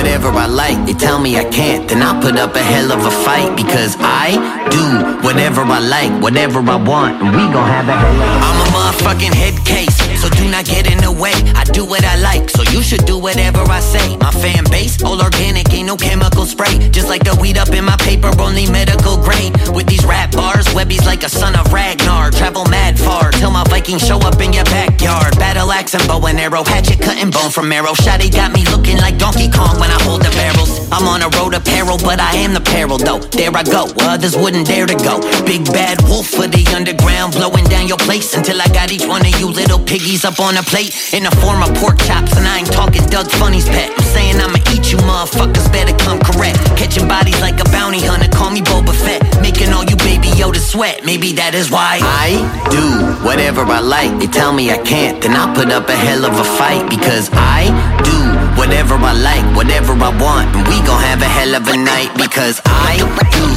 Whatever 0.05 0.29
I 0.37 0.45
like. 0.45 0.85
They 0.85 0.93
tell 0.93 1.19
me 1.19 1.35
I 1.35 1.45
can't, 1.49 1.89
then 1.89 2.03
I 2.03 2.13
put 2.21 2.37
up 2.37 2.53
a 2.55 2.61
hell 2.61 2.91
of 2.91 3.01
a 3.03 3.09
fight. 3.25 3.57
Because 3.57 3.97
I 3.99 4.37
do 4.69 4.85
whatever 5.25 5.61
I 5.61 5.79
like, 5.79 6.13
whatever 6.21 6.59
I 6.59 6.77
want, 6.77 7.21
and 7.21 7.33
we 7.33 7.43
gon' 7.49 7.65
have 7.65 7.89
a 7.89 7.97
hell 7.97 8.13
of 8.13 8.21
a 8.21 8.45
I'm 8.45 8.57
a 8.61 8.67
motherfucking 8.69 9.33
head 9.33 9.57
case, 9.65 9.97
so 10.25 10.31
do 10.42 10.50
not 10.50 10.66
get 10.66 10.89
in 10.92 10.98
the 10.98 11.12
way. 11.12 11.33
I 11.54 11.63
do 11.66 11.86
what 11.86 12.04
I 12.04 12.18
like, 12.18 12.50
so 12.50 12.63
you 12.74 12.81
should 12.81 13.06
do 13.06 13.18
whatever 13.18 13.62
I 13.69 13.80
say. 13.80 14.18
My 14.18 14.31
fan 14.31 14.63
base, 14.72 15.04
all 15.04 15.22
organic, 15.22 15.72
ain't 15.72 15.88
no 15.88 15.95
chemical 15.95 16.45
spray. 16.45 16.89
Just 16.89 17.10
like 17.10 17.24
the 17.24 17.38
weed 17.39 17.57
up 17.57 17.69
in 17.69 17.86
my 17.86 17.98
paper, 17.98 18.31
only 18.39 18.66
medical 18.66 19.18
grade. 19.18 19.54
With 19.69 19.86
these 19.86 20.04
rap 20.06 20.31
bars, 20.31 20.66
Webby's 20.74 21.06
like 21.06 21.24
a 21.24 21.30
son 21.30 21.56
of 21.56 21.72
Ragnar. 21.72 22.31
Travel 22.31 22.66
mad 22.66 22.98
far, 22.98 23.31
till 23.31 23.51
my 23.51 23.63
Vikings 23.66 24.01
show 24.01 24.18
up 24.19 24.42
in 24.42 24.51
your 24.54 24.66
backyard. 24.66 25.38
Battle 25.38 25.72
axe 25.72 25.94
and 25.94 26.06
bow 26.07 26.25
and 26.25 26.39
arrow, 26.39 26.63
hatchet 26.63 27.00
cutting 27.01 27.29
bone 27.29 27.51
from 27.51 27.70
marrow. 27.70 27.94
Shotty 27.94 28.34
got 28.34 28.51
me 28.51 28.65
looking 28.74 28.98
like 28.98 29.20
Donkey 29.20 29.50
Kong 29.50 29.79
when 29.79 29.91
I 29.91 30.00
hold 30.01 30.24
the 30.24 30.32
barrels. 30.32 30.89
I'm 30.91 31.05
on 31.08 31.22
a 31.22 31.29
road 31.38 31.53
to 31.53 31.60
peril, 31.60 31.98
but 32.00 32.20
I 32.20 32.34
am 32.38 32.53
the 32.53 32.62
peril 32.62 32.98
though. 32.98 33.20
There 33.20 33.53
I 33.53 33.63
go, 33.63 33.86
others 34.01 34.36
wouldn't 34.36 34.65
dare 34.65 34.88
to 34.88 34.98
go. 35.05 35.22
Big 35.46 35.65
bad 35.65 36.01
wolf 36.10 36.27
for 36.27 36.48
the 36.48 36.65
underground, 36.74 37.34
blowing 37.34 37.65
down 37.65 37.88
your 37.88 38.01
place 38.01 38.34
until 38.34 38.62
I 38.62 38.67
got 38.70 38.91
each 38.91 39.05
one 39.05 39.22
of 39.22 39.39
you 39.39 39.48
little 39.48 39.79
up 40.24 40.39
on 40.39 40.55
a 40.55 40.63
plate 40.63 40.95
in 41.12 41.24
the 41.24 41.31
form 41.43 41.60
of 41.62 41.74
pork 41.75 41.98
chops. 42.00 42.38
And 42.38 42.48
I 42.48 42.60
ain't 42.60 42.72
talking 42.72 43.03
Doug 43.10 43.27
Funny's 43.31 43.67
pet. 43.67 43.91
I'm 43.91 44.05
saying 44.15 44.39
I'ma 44.39 44.60
eat 44.72 44.91
you 44.91 44.98
motherfuckers, 45.03 45.67
better 45.74 45.98
come 45.98 46.19
correct. 46.22 46.62
Catching 46.77 47.07
bodies 47.07 47.41
like 47.41 47.60
a 47.60 47.67
bounty 47.74 48.00
hunter, 48.00 48.29
call 48.29 48.51
me 48.51 48.62
Boba 48.62 48.93
Fett. 48.93 49.19
Making 49.41 49.74
all 49.74 49.84
you 49.84 49.98
baby 49.98 50.29
Yoda 50.39 50.62
sweat, 50.62 51.03
maybe 51.03 51.34
that 51.34 51.55
is 51.55 51.72
why 51.72 52.00
I 52.00 52.39
do 52.72 52.86
whatever 53.25 53.65
I 53.65 53.79
like. 53.79 54.13
They 54.19 54.27
tell 54.27 54.53
me 54.53 54.72
I 54.72 54.77
can't, 54.77 55.22
then 55.22 55.36
I 55.36 55.51
put 55.53 55.72
up 55.72 55.89
a 55.89 55.98
hell 55.98 56.24
of 56.24 56.38
a 56.39 56.45
fight 56.45 56.88
because 56.89 57.29
I 57.34 57.67
do 58.05 58.15
whatever 58.55 58.95
I 58.95 59.12
like, 59.12 59.43
whatever 59.57 59.93
I 59.93 60.13
want, 60.22 60.55
and 60.55 60.63
we 60.69 60.77
gon' 60.88 61.01
have 61.01 61.22
a 61.22 61.27
hell 61.27 61.55
of 61.55 61.67
a 61.67 61.75
night 61.75 62.13
because 62.15 62.62
I 62.63 63.01
do 63.34 63.48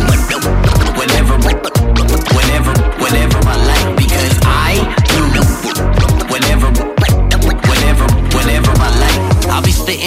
whatever, 0.98 1.36
whatever, 2.34 2.72
whatever 2.98 3.38
I 3.46 3.56
like 3.66 3.77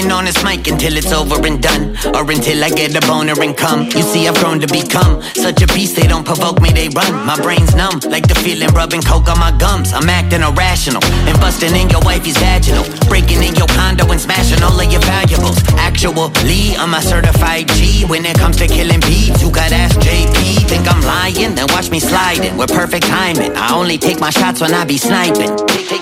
on 0.09 0.25
this 0.25 0.41
mic 0.43 0.65
until 0.67 0.95
it's 0.95 1.11
over 1.11 1.35
and 1.45 1.61
done, 1.61 1.97
or 2.15 2.23
until 2.31 2.63
I 2.63 2.69
get 2.69 2.95
a 2.95 3.01
boner 3.05 3.35
and 3.41 3.55
come. 3.55 3.85
You 3.91 4.01
see, 4.01 4.27
I've 4.27 4.39
grown 4.39 4.59
to 4.61 4.67
become 4.67 5.21
such 5.35 5.61
a 5.61 5.67
beast. 5.67 5.97
They 5.97 6.07
don't 6.07 6.25
provoke 6.25 6.61
me, 6.61 6.71
they 6.71 6.87
run. 6.89 7.13
My 7.25 7.35
brain's 7.35 7.75
numb, 7.75 7.99
like 8.07 8.27
the 8.27 8.35
feeling 8.35 8.69
rubbing 8.69 9.01
coke 9.01 9.27
on 9.27 9.37
my 9.37 9.51
gums. 9.59 9.91
I'm 9.93 10.09
acting 10.09 10.41
irrational 10.41 11.03
and 11.27 11.37
busting 11.39 11.75
in 11.75 11.89
your 11.89 12.01
wifey's 12.01 12.37
vaginal, 12.37 12.85
breaking 13.09 13.43
in 13.43 13.53
your 13.55 13.67
condo 13.67 14.09
and 14.09 14.19
smashing 14.19 14.63
all 14.63 14.79
of 14.79 14.91
your 14.91 15.01
valuables. 15.01 15.59
Actually, 15.75 16.75
I'm 16.77 16.93
a 16.93 17.01
certified 17.01 17.67
G 17.75 18.05
when 18.05 18.25
it 18.25 18.37
comes 18.39 18.57
to 18.57 18.67
killing 18.67 19.01
beats. 19.01 19.41
You 19.43 19.51
got 19.51 19.71
ass 19.71 19.93
JP, 19.97 20.69
think 20.69 20.87
I'm 20.87 21.01
lying? 21.03 21.55
Then 21.55 21.67
watch 21.69 21.91
me 21.91 21.99
sliding 21.99 22.57
with 22.57 22.71
perfect 22.71 23.05
timing. 23.05 23.51
I 23.55 23.75
only 23.75 23.97
take 23.97 24.19
my 24.19 24.29
shots 24.29 24.61
when 24.61 24.73
I 24.73 24.85
be 24.85 24.97
sniping. 24.97 25.51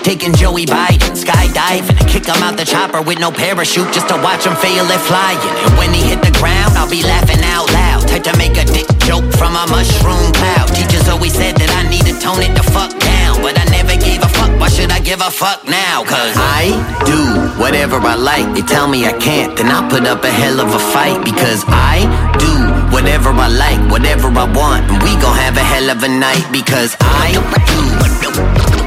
Taking 0.04 0.32
Joey 0.34 0.64
Biden, 0.66 1.12
skydiving, 1.18 1.98
kick 2.08 2.26
him 2.26 2.42
out 2.42 2.56
the 2.56 2.64
chopper 2.64 3.02
with 3.02 3.18
no 3.18 3.30
parachute 3.30 3.89
just 3.92 4.08
to 4.08 4.16
watch 4.22 4.46
him 4.46 4.54
feel 4.56 4.86
it 4.86 5.02
flying. 5.02 5.38
And 5.66 5.72
when 5.78 5.90
he 5.92 6.02
hit 6.02 6.22
the 6.22 6.30
ground, 6.38 6.74
I'll 6.78 6.90
be 6.90 7.02
laughing 7.02 7.42
out 7.44 7.70
loud. 7.72 8.06
Type 8.08 8.22
to 8.24 8.34
make 8.38 8.56
a 8.56 8.64
dick 8.64 8.86
joke 9.06 9.26
from 9.34 9.54
a 9.54 9.66
mushroom 9.70 10.32
cloud. 10.32 10.70
Teachers 10.74 11.08
always 11.08 11.34
said 11.34 11.56
that 11.58 11.70
I 11.74 11.82
need 11.90 12.06
to 12.06 12.14
tone 12.18 12.42
it 12.42 12.54
the 12.54 12.62
fuck 12.62 12.90
down. 12.98 13.42
But 13.42 13.58
I 13.58 13.64
never 13.70 13.94
gave 13.98 14.22
a 14.22 14.30
fuck, 14.30 14.50
why 14.58 14.68
should 14.68 14.90
I 14.90 15.00
give 15.00 15.20
a 15.20 15.30
fuck 15.30 15.66
now? 15.66 16.04
Cause 16.04 16.34
I 16.36 16.74
do 17.06 17.20
whatever 17.58 17.98
I 17.98 18.14
like. 18.14 18.46
They 18.54 18.62
tell 18.62 18.86
me 18.88 19.06
I 19.06 19.12
can't, 19.18 19.56
then 19.56 19.66
I 19.66 19.86
put 19.88 20.06
up 20.06 20.22
a 20.24 20.30
hell 20.30 20.60
of 20.60 20.74
a 20.74 20.82
fight. 20.94 21.24
Because 21.24 21.64
I 21.66 22.06
do 22.38 22.52
whatever 22.94 23.30
I 23.30 23.48
like, 23.48 23.80
whatever 23.90 24.28
I 24.28 24.46
want. 24.52 24.86
And 24.90 25.02
we 25.02 25.12
gon' 25.18 25.36
have 25.36 25.56
a 25.56 25.64
hell 25.64 25.90
of 25.90 26.02
a 26.02 26.08
night. 26.08 26.46
Because 26.52 26.96
I 27.00 27.34
do 27.34 27.80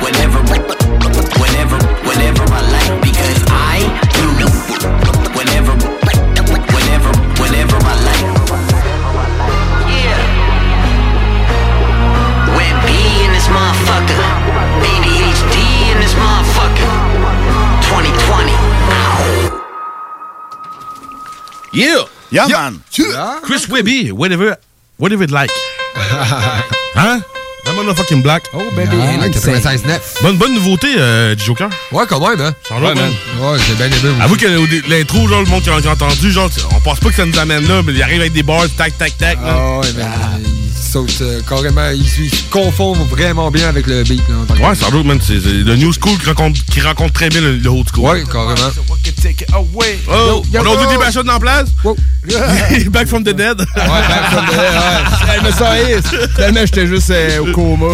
whatever, 0.03 0.39
whatever, 1.39 1.77
whatever 2.07 2.42
Yeah! 21.73 22.05
Yeah, 22.31 22.47
man. 22.47 22.79
Chris 23.43 23.67
Webby, 23.69 24.11
whatever, 24.11 24.57
whatever 24.97 25.23
it 25.23 25.31
like. 25.31 25.51
hein? 26.95 27.23
That 27.65 27.75
motherfucking 27.75 28.21
black. 28.21 28.43
Oh, 28.53 28.69
baby. 28.75 28.97
Ah, 28.99 29.27
96.9. 29.29 30.21
Bonne, 30.21 30.37
bonne 30.37 30.53
nouveauté, 30.53 30.87
euh, 30.97 31.33
du 31.35 31.43
Joker. 31.43 31.69
Ouais, 31.91 32.03
quand 32.07 32.19
même, 32.19 32.41
hein? 32.41 32.53
Ça 32.67 32.75
va, 32.75 32.93
man. 32.93 33.11
Ouais, 33.39 33.57
j'ai 33.67 33.75
bien 33.75 33.85
aimé. 33.87 34.15
Avoue 34.21 34.35
que 34.35 34.89
l'intro, 34.89 35.27
genre, 35.27 35.41
le 35.41 35.47
monde 35.47 35.63
qui 35.63 35.69
a, 35.69 35.79
qui 35.79 35.87
a 35.87 35.91
entendu, 35.91 36.31
genre, 36.31 36.49
on 36.75 36.79
pense 36.81 36.99
pas 36.99 37.09
que 37.09 37.15
ça 37.15 37.25
nous 37.25 37.39
amène 37.39 37.65
là, 37.67 37.81
mais 37.85 37.93
il 37.93 38.01
arrive 38.03 38.19
avec 38.21 38.33
des 38.33 38.43
bars, 38.43 38.65
tac, 38.77 38.97
tac, 38.97 39.17
tac. 39.17 39.37
là. 39.41 39.55
Ah 39.55 39.79
ouais, 39.79 39.87
mais 39.95 40.03
il 40.39 40.62
saute 40.93 41.21
euh, 41.21 41.41
carrément, 41.49 41.89
il, 41.89 42.07
se- 42.07 42.21
il 42.21 42.29
se 42.29 42.43
confond 42.51 42.93
vraiment 42.93 43.49
bien 43.49 43.67
avec 43.67 43.87
le 43.87 44.03
beat. 44.03 44.21
Là, 44.29 44.69
Ouais, 44.69 44.75
ça 44.75 44.89
va, 44.91 45.01
man. 45.03 45.19
C'est 45.25 45.39
c'est 45.41 45.49
le 45.51 45.75
new 45.75 45.91
school 45.91 46.17
qui 46.19 46.27
rencontre, 46.27 46.59
qui 46.71 46.81
rencontre 46.81 47.13
très 47.13 47.29
bien 47.29 47.41
le, 47.41 47.57
le 47.57 47.69
old 47.69 47.87
school. 47.91 48.05
Ouais, 48.09 48.23
carrément. 48.31 48.69
Oh, 50.07 50.43
on 50.53 50.77
a 50.83 50.91
des 50.91 50.97
bachottes 50.97 51.25
dans 51.25 51.33
la 51.33 51.39
place? 51.39 51.69
Back 52.91 53.07
from 53.07 53.23
the 53.23 53.33
dead. 53.35 53.59
Ouais, 53.59 53.65
back 53.75 54.31
from 54.31 54.45
the 54.45 54.51
dead, 54.51 54.73
ouais. 55.27 55.41
Me 55.43 55.51
ça. 55.51 56.27
Tellement 56.37 56.59
j'étais 56.61 56.87
juste 56.87 57.09
euh, 57.09 57.39
au 57.39 57.51
coma. 57.51 57.85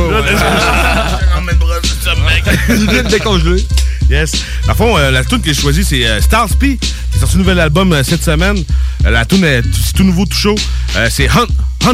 Vite 2.70 3.08
décongelé. 3.10 3.66
Yes. 4.10 4.32
Dans 4.66 4.72
le 4.74 4.78
fond, 4.78 4.98
euh, 4.98 5.12
la 5.12 5.24
tune 5.24 5.40
que 5.40 5.54
j'ai 5.54 5.62
choisie, 5.62 5.84
c'est 5.84 6.06
euh, 6.06 6.20
Stars 6.22 6.50
P, 6.60 6.78
qui 6.78 7.18
est 7.18 7.20
sorti 7.20 7.36
un 7.36 7.40
nouvel 7.40 7.60
album 7.60 7.94
euh, 7.94 8.04
cette 8.04 8.24
semaine. 8.24 8.58
Euh, 9.06 9.12
la 9.12 9.24
tune 9.26 9.44
est 9.46 9.62
c'est 9.72 9.94
tout 9.94 10.04
nouveau, 10.04 10.26
tout 10.26 10.36
chaud. 10.38 10.56
Euh, 10.98 11.08
c'est 11.12 11.28
Hun- 11.28 11.48
100. 11.84 11.94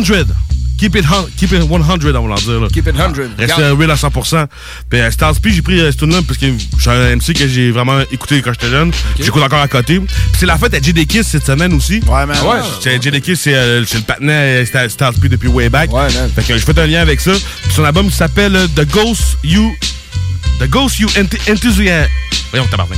Keep 0.78 0.96
it, 0.98 1.06
keep 1.38 1.52
it 1.54 1.62
100, 1.62 1.70
on 1.72 1.80
va 1.80 1.98
dire. 1.98 2.60
Là. 2.62 2.68
Keep 2.72 2.88
it 2.88 2.96
100. 2.96 3.14
Reste 3.38 3.60
euh, 3.60 3.74
real 3.76 3.92
à 3.92 3.96
100%. 3.96 4.46
Puis 4.90 5.00
Stars 5.12 5.40
P, 5.40 5.52
j'ai 5.52 5.62
pris 5.62 5.80
tune-là 5.96 6.20
parce 6.28 6.38
que 6.38 6.48
j'ai 6.80 6.92
un 6.92 7.16
MC 7.16 7.34
que 7.34 7.48
j'ai 7.48 7.72
vraiment 7.72 8.02
écouté 8.12 8.42
quand 8.42 8.52
j'étais 8.54 8.70
jeune. 8.70 8.92
J'écoute 9.20 9.42
encore 9.42 9.62
à 9.62 9.68
côté. 9.68 10.00
Puis 10.00 10.08
c'est 10.40 10.46
la 10.46 10.58
fête 10.58 10.74
à 10.74 10.80
JD 10.82 11.08
Kiss 11.08 11.28
cette 11.28 11.46
semaine 11.46 11.74
aussi. 11.74 12.02
Ouais, 12.08 12.26
man. 12.26 12.38
Ouais, 12.46 12.60
c'est 12.82 13.02
JD 13.02 13.22
Kiss, 13.22 13.42
c'est 13.42 13.56
euh, 13.56 13.80
le 13.82 14.02
patinet 14.02 14.66
euh, 14.76 14.90
Stars 14.90 15.14
P 15.14 15.30
depuis 15.30 15.48
way 15.48 15.70
back. 15.70 15.92
Ouais, 15.94 16.12
man. 16.14 16.30
Fait 16.36 16.44
que 16.44 16.54
j'ai 16.58 16.60
fait 16.66 16.78
un 16.78 16.88
lien 16.88 17.02
avec 17.02 17.22
ça. 17.22 17.32
Puis 17.64 17.74
son 17.74 17.84
album 17.86 18.12
s'appelle 18.12 18.56
euh, 18.56 18.68
The 18.76 18.86
Ghost 18.92 19.38
You. 19.44 19.74
The 20.60 20.70
Ghost 20.70 21.00
You 21.00 21.08
Ent- 21.18 21.52
Enthusiasm. 21.52 22.10
Voyons, 22.52 22.68
tabarnak. 22.68 22.98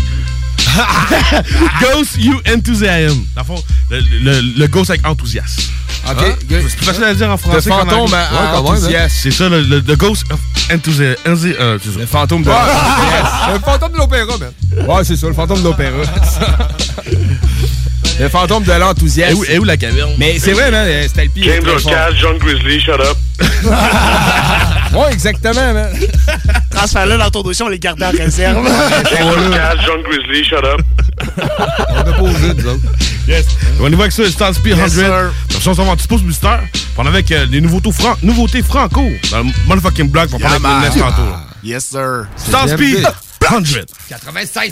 Ghost 1.81 2.17
You 2.17 2.39
Enthusiasm. 2.47 3.25
Dans 3.35 3.41
le 3.41 3.45
fond, 3.47 3.63
le, 3.89 3.99
le, 3.99 4.41
le 4.57 4.67
Ghost 4.67 4.89
avec 4.89 5.05
enthousiasme. 5.05 5.61
OK. 6.09 6.17
Hein? 6.23 6.35
C'est 6.49 6.75
plus 6.77 6.85
facile 6.85 7.03
à 7.03 7.13
dire 7.13 7.29
en 7.29 7.37
français. 7.37 7.69
Le 7.69 7.75
fantôme 7.75 8.13
à- 8.13 8.17
Ouais, 8.17 8.49
quand 8.53 8.71
même, 8.71 8.95
hein. 8.95 9.07
C'est 9.09 9.31
ça, 9.31 9.49
le, 9.49 9.61
le, 9.61 9.81
the 9.83 9.97
Ghost 9.97 10.23
of 10.31 10.39
Enthusiasm. 10.73 11.15
Euh. 11.59 11.77
Le 11.97 12.05
fantôme 12.05 12.43
de. 12.43 12.49
Le 13.53 13.59
fantôme 13.59 13.91
de 13.93 13.97
l'opéra, 13.97 14.33
man. 14.37 14.87
Ouais, 14.87 15.03
c'est 15.03 15.15
ça, 15.15 15.27
le 15.27 15.33
fantôme 15.33 15.59
de 15.59 15.63
l'opéra. 15.63 15.91
le 18.19 18.29
fantôme 18.29 18.63
de 18.63 18.71
l'enthousiasme. 18.71 19.31
Et 19.31 19.35
où, 19.35 19.43
et 19.45 19.59
où 19.59 19.63
la 19.63 19.77
caverne? 19.77 20.11
Mais 20.17 20.39
c'est 20.39 20.53
vrai, 20.53 20.71
man, 20.71 20.85
euh, 20.87 21.03
c'était 21.07 21.25
le 21.25 21.29
pire. 21.29 21.53
James 21.53 21.75
O'Call, 21.75 22.15
John 22.17 22.37
Grizzly, 22.37 22.79
shut 22.79 22.99
up. 22.99 23.17
Ouais, 24.93 25.11
exactement, 25.11 25.73
man. 25.73 25.91
Transfère-le 26.71 27.17
dans 27.17 27.29
ton 27.29 27.41
dossier, 27.43 27.65
on 27.65 27.67
les 27.67 27.77
garde 27.77 28.01
en 28.01 28.09
réserve. 28.09 28.65
James 29.11 29.27
O'Call, 29.29 29.79
John 29.85 30.01
Grizzly, 30.03 30.43
shut 30.45 30.63
up. 30.63 30.79
On 31.89 31.97
a 31.99 32.03
pas 32.03 32.21
osé, 32.21 32.53
nous 32.55 32.67
autres. 32.67 32.81
Yes. 33.27 33.45
On 33.81 33.91
y 33.91 33.95
va 33.95 34.03
avec 34.03 34.13
ça, 34.13 34.23
Stars 34.31 34.53
P 34.63 34.71
100. 34.71 34.77
Yes, 34.77 35.67
on 35.67 35.73
s'en 35.73 35.83
va 35.83 35.91
en 35.91 35.97
petit 35.97 36.07
pouce 36.07 36.21
booster. 36.21 36.47
On 36.97 37.03
est 37.05 37.09
avec 37.09 37.29
euh, 37.33 37.45
des 37.47 37.59
nouveautés, 37.59 37.91
fran 37.91 38.15
nouveautés 38.23 38.63
franco 38.63 39.03
dans 39.29 39.39
le 39.39 39.49
motherfucking 39.67 40.09
block 40.09 40.29
pour 40.29 40.39
parler 40.39 40.57
Yeah, 40.63 40.77
avec 40.77 40.93
le 40.95 40.99
man. 41.01 41.09
tantôt. 41.11 41.35
Yes, 41.63 41.85
sir. 41.85 42.27
Stars 42.37 42.75
P 42.77 42.95
100. 43.43 43.59
96.9. 44.09 44.71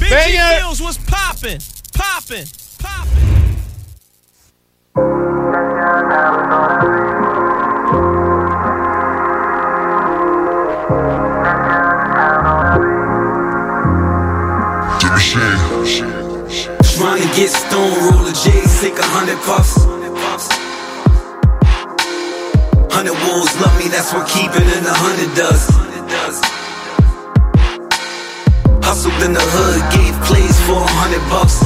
Big 0.00 0.10
Hills 0.10 0.80
was 0.80 0.98
popping, 1.06 1.58
popping, 1.96 2.46
popping. 2.78 3.24
Trying 16.96 17.22
to 17.22 17.28
get 17.36 17.50
stone, 17.50 17.92
roll 18.10 18.26
a 18.26 18.32
J, 18.32 18.62
take 18.80 18.98
a 18.98 19.02
hundred 19.02 19.38
puffs. 19.44 19.76
Hundred 22.92 23.12
wolves 23.28 23.60
love 23.60 23.76
me, 23.78 23.88
that's 23.88 24.12
what 24.12 24.26
keep 24.28 24.50
it 24.50 24.86
a 24.86 24.92
hundred 24.92 25.36
does. 25.36 26.55
Hustled 28.86 29.20
in 29.24 29.32
the 29.34 29.42
hood, 29.42 29.82
gave 29.90 30.14
plays 30.22 30.54
for 30.62 30.78
a 30.78 30.86
hundred 30.86 31.18
bucks. 31.26 31.58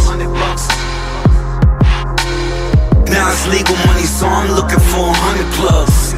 Now 3.12 3.28
it's 3.28 3.46
legal 3.52 3.76
money, 3.84 4.08
so 4.08 4.26
I'm 4.26 4.48
looking 4.56 4.80
for 4.80 5.04
a 5.04 5.12
hundred 5.12 5.44
plugs. 5.60 6.16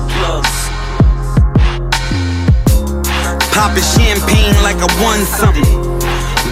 Popping 3.50 3.82
champagne 3.82 4.54
like 4.62 4.78
I 4.78 4.86
won 5.02 5.26
something. 5.26 5.66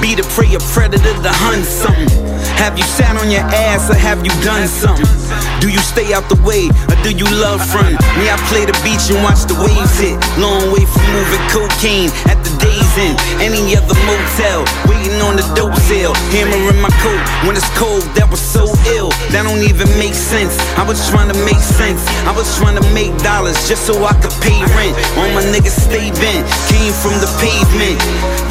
Be 0.02 0.16
the 0.16 0.26
prey, 0.35 0.52
a 0.54 0.59
predator 0.75 1.14
to 1.23 1.30
hunt 1.30 1.64
something. 1.64 2.30
Have 2.61 2.76
you 2.76 2.85
sat 2.85 3.17
on 3.17 3.31
your 3.31 3.40
ass 3.40 3.88
or 3.88 3.97
have 3.97 4.21
you 4.21 4.29
done 4.45 4.69
something? 4.69 5.09
Do 5.64 5.73
you 5.73 5.81
stay 5.81 6.12
out 6.12 6.29
the 6.29 6.37
way 6.45 6.69
or 6.93 6.97
do 7.00 7.09
you 7.09 7.25
love 7.40 7.64
front? 7.64 7.97
Me, 8.21 8.29
I 8.29 8.37
play 8.52 8.69
the 8.69 8.76
beach 8.85 9.09
and 9.09 9.25
watch 9.25 9.49
the 9.49 9.57
waves 9.57 9.97
hit. 9.97 10.21
Long 10.37 10.69
way 10.69 10.85
from 10.85 11.05
moving 11.09 11.40
cocaine 11.49 12.12
at 12.29 12.37
the 12.45 12.52
day's 12.61 12.93
end. 13.00 13.17
Any 13.40 13.64
other 13.73 13.97
motel, 14.05 14.69
waiting 14.85 15.17
on 15.25 15.40
the 15.40 15.47
dope 15.57 15.73
sale. 15.88 16.12
Hammer 16.37 16.61
in 16.69 16.76
my 16.85 16.93
coat 17.00 17.25
when 17.49 17.57
it's 17.57 17.64
cold, 17.81 18.05
that 18.12 18.29
was 18.29 18.45
so 18.45 18.69
ill. 18.93 19.09
That 19.33 19.49
don't 19.49 19.64
even 19.64 19.88
make 19.97 20.12
sense. 20.12 20.52
I 20.76 20.85
was 20.85 21.00
trying 21.09 21.33
to 21.33 21.38
make 21.49 21.64
sense. 21.64 22.05
I 22.29 22.33
was 22.37 22.45
trying 22.61 22.76
to 22.76 22.85
make 22.93 23.17
dollars 23.25 23.57
just 23.64 23.88
so 23.88 23.97
I 24.05 24.12
could 24.21 24.37
pay 24.45 24.61
rent. 24.76 24.93
All 25.17 25.33
my 25.33 25.45
niggas 25.49 25.81
stay 25.88 26.12
bent, 26.21 26.45
came 26.69 26.93
from 26.93 27.17
the 27.25 27.31
pavement. 27.40 27.97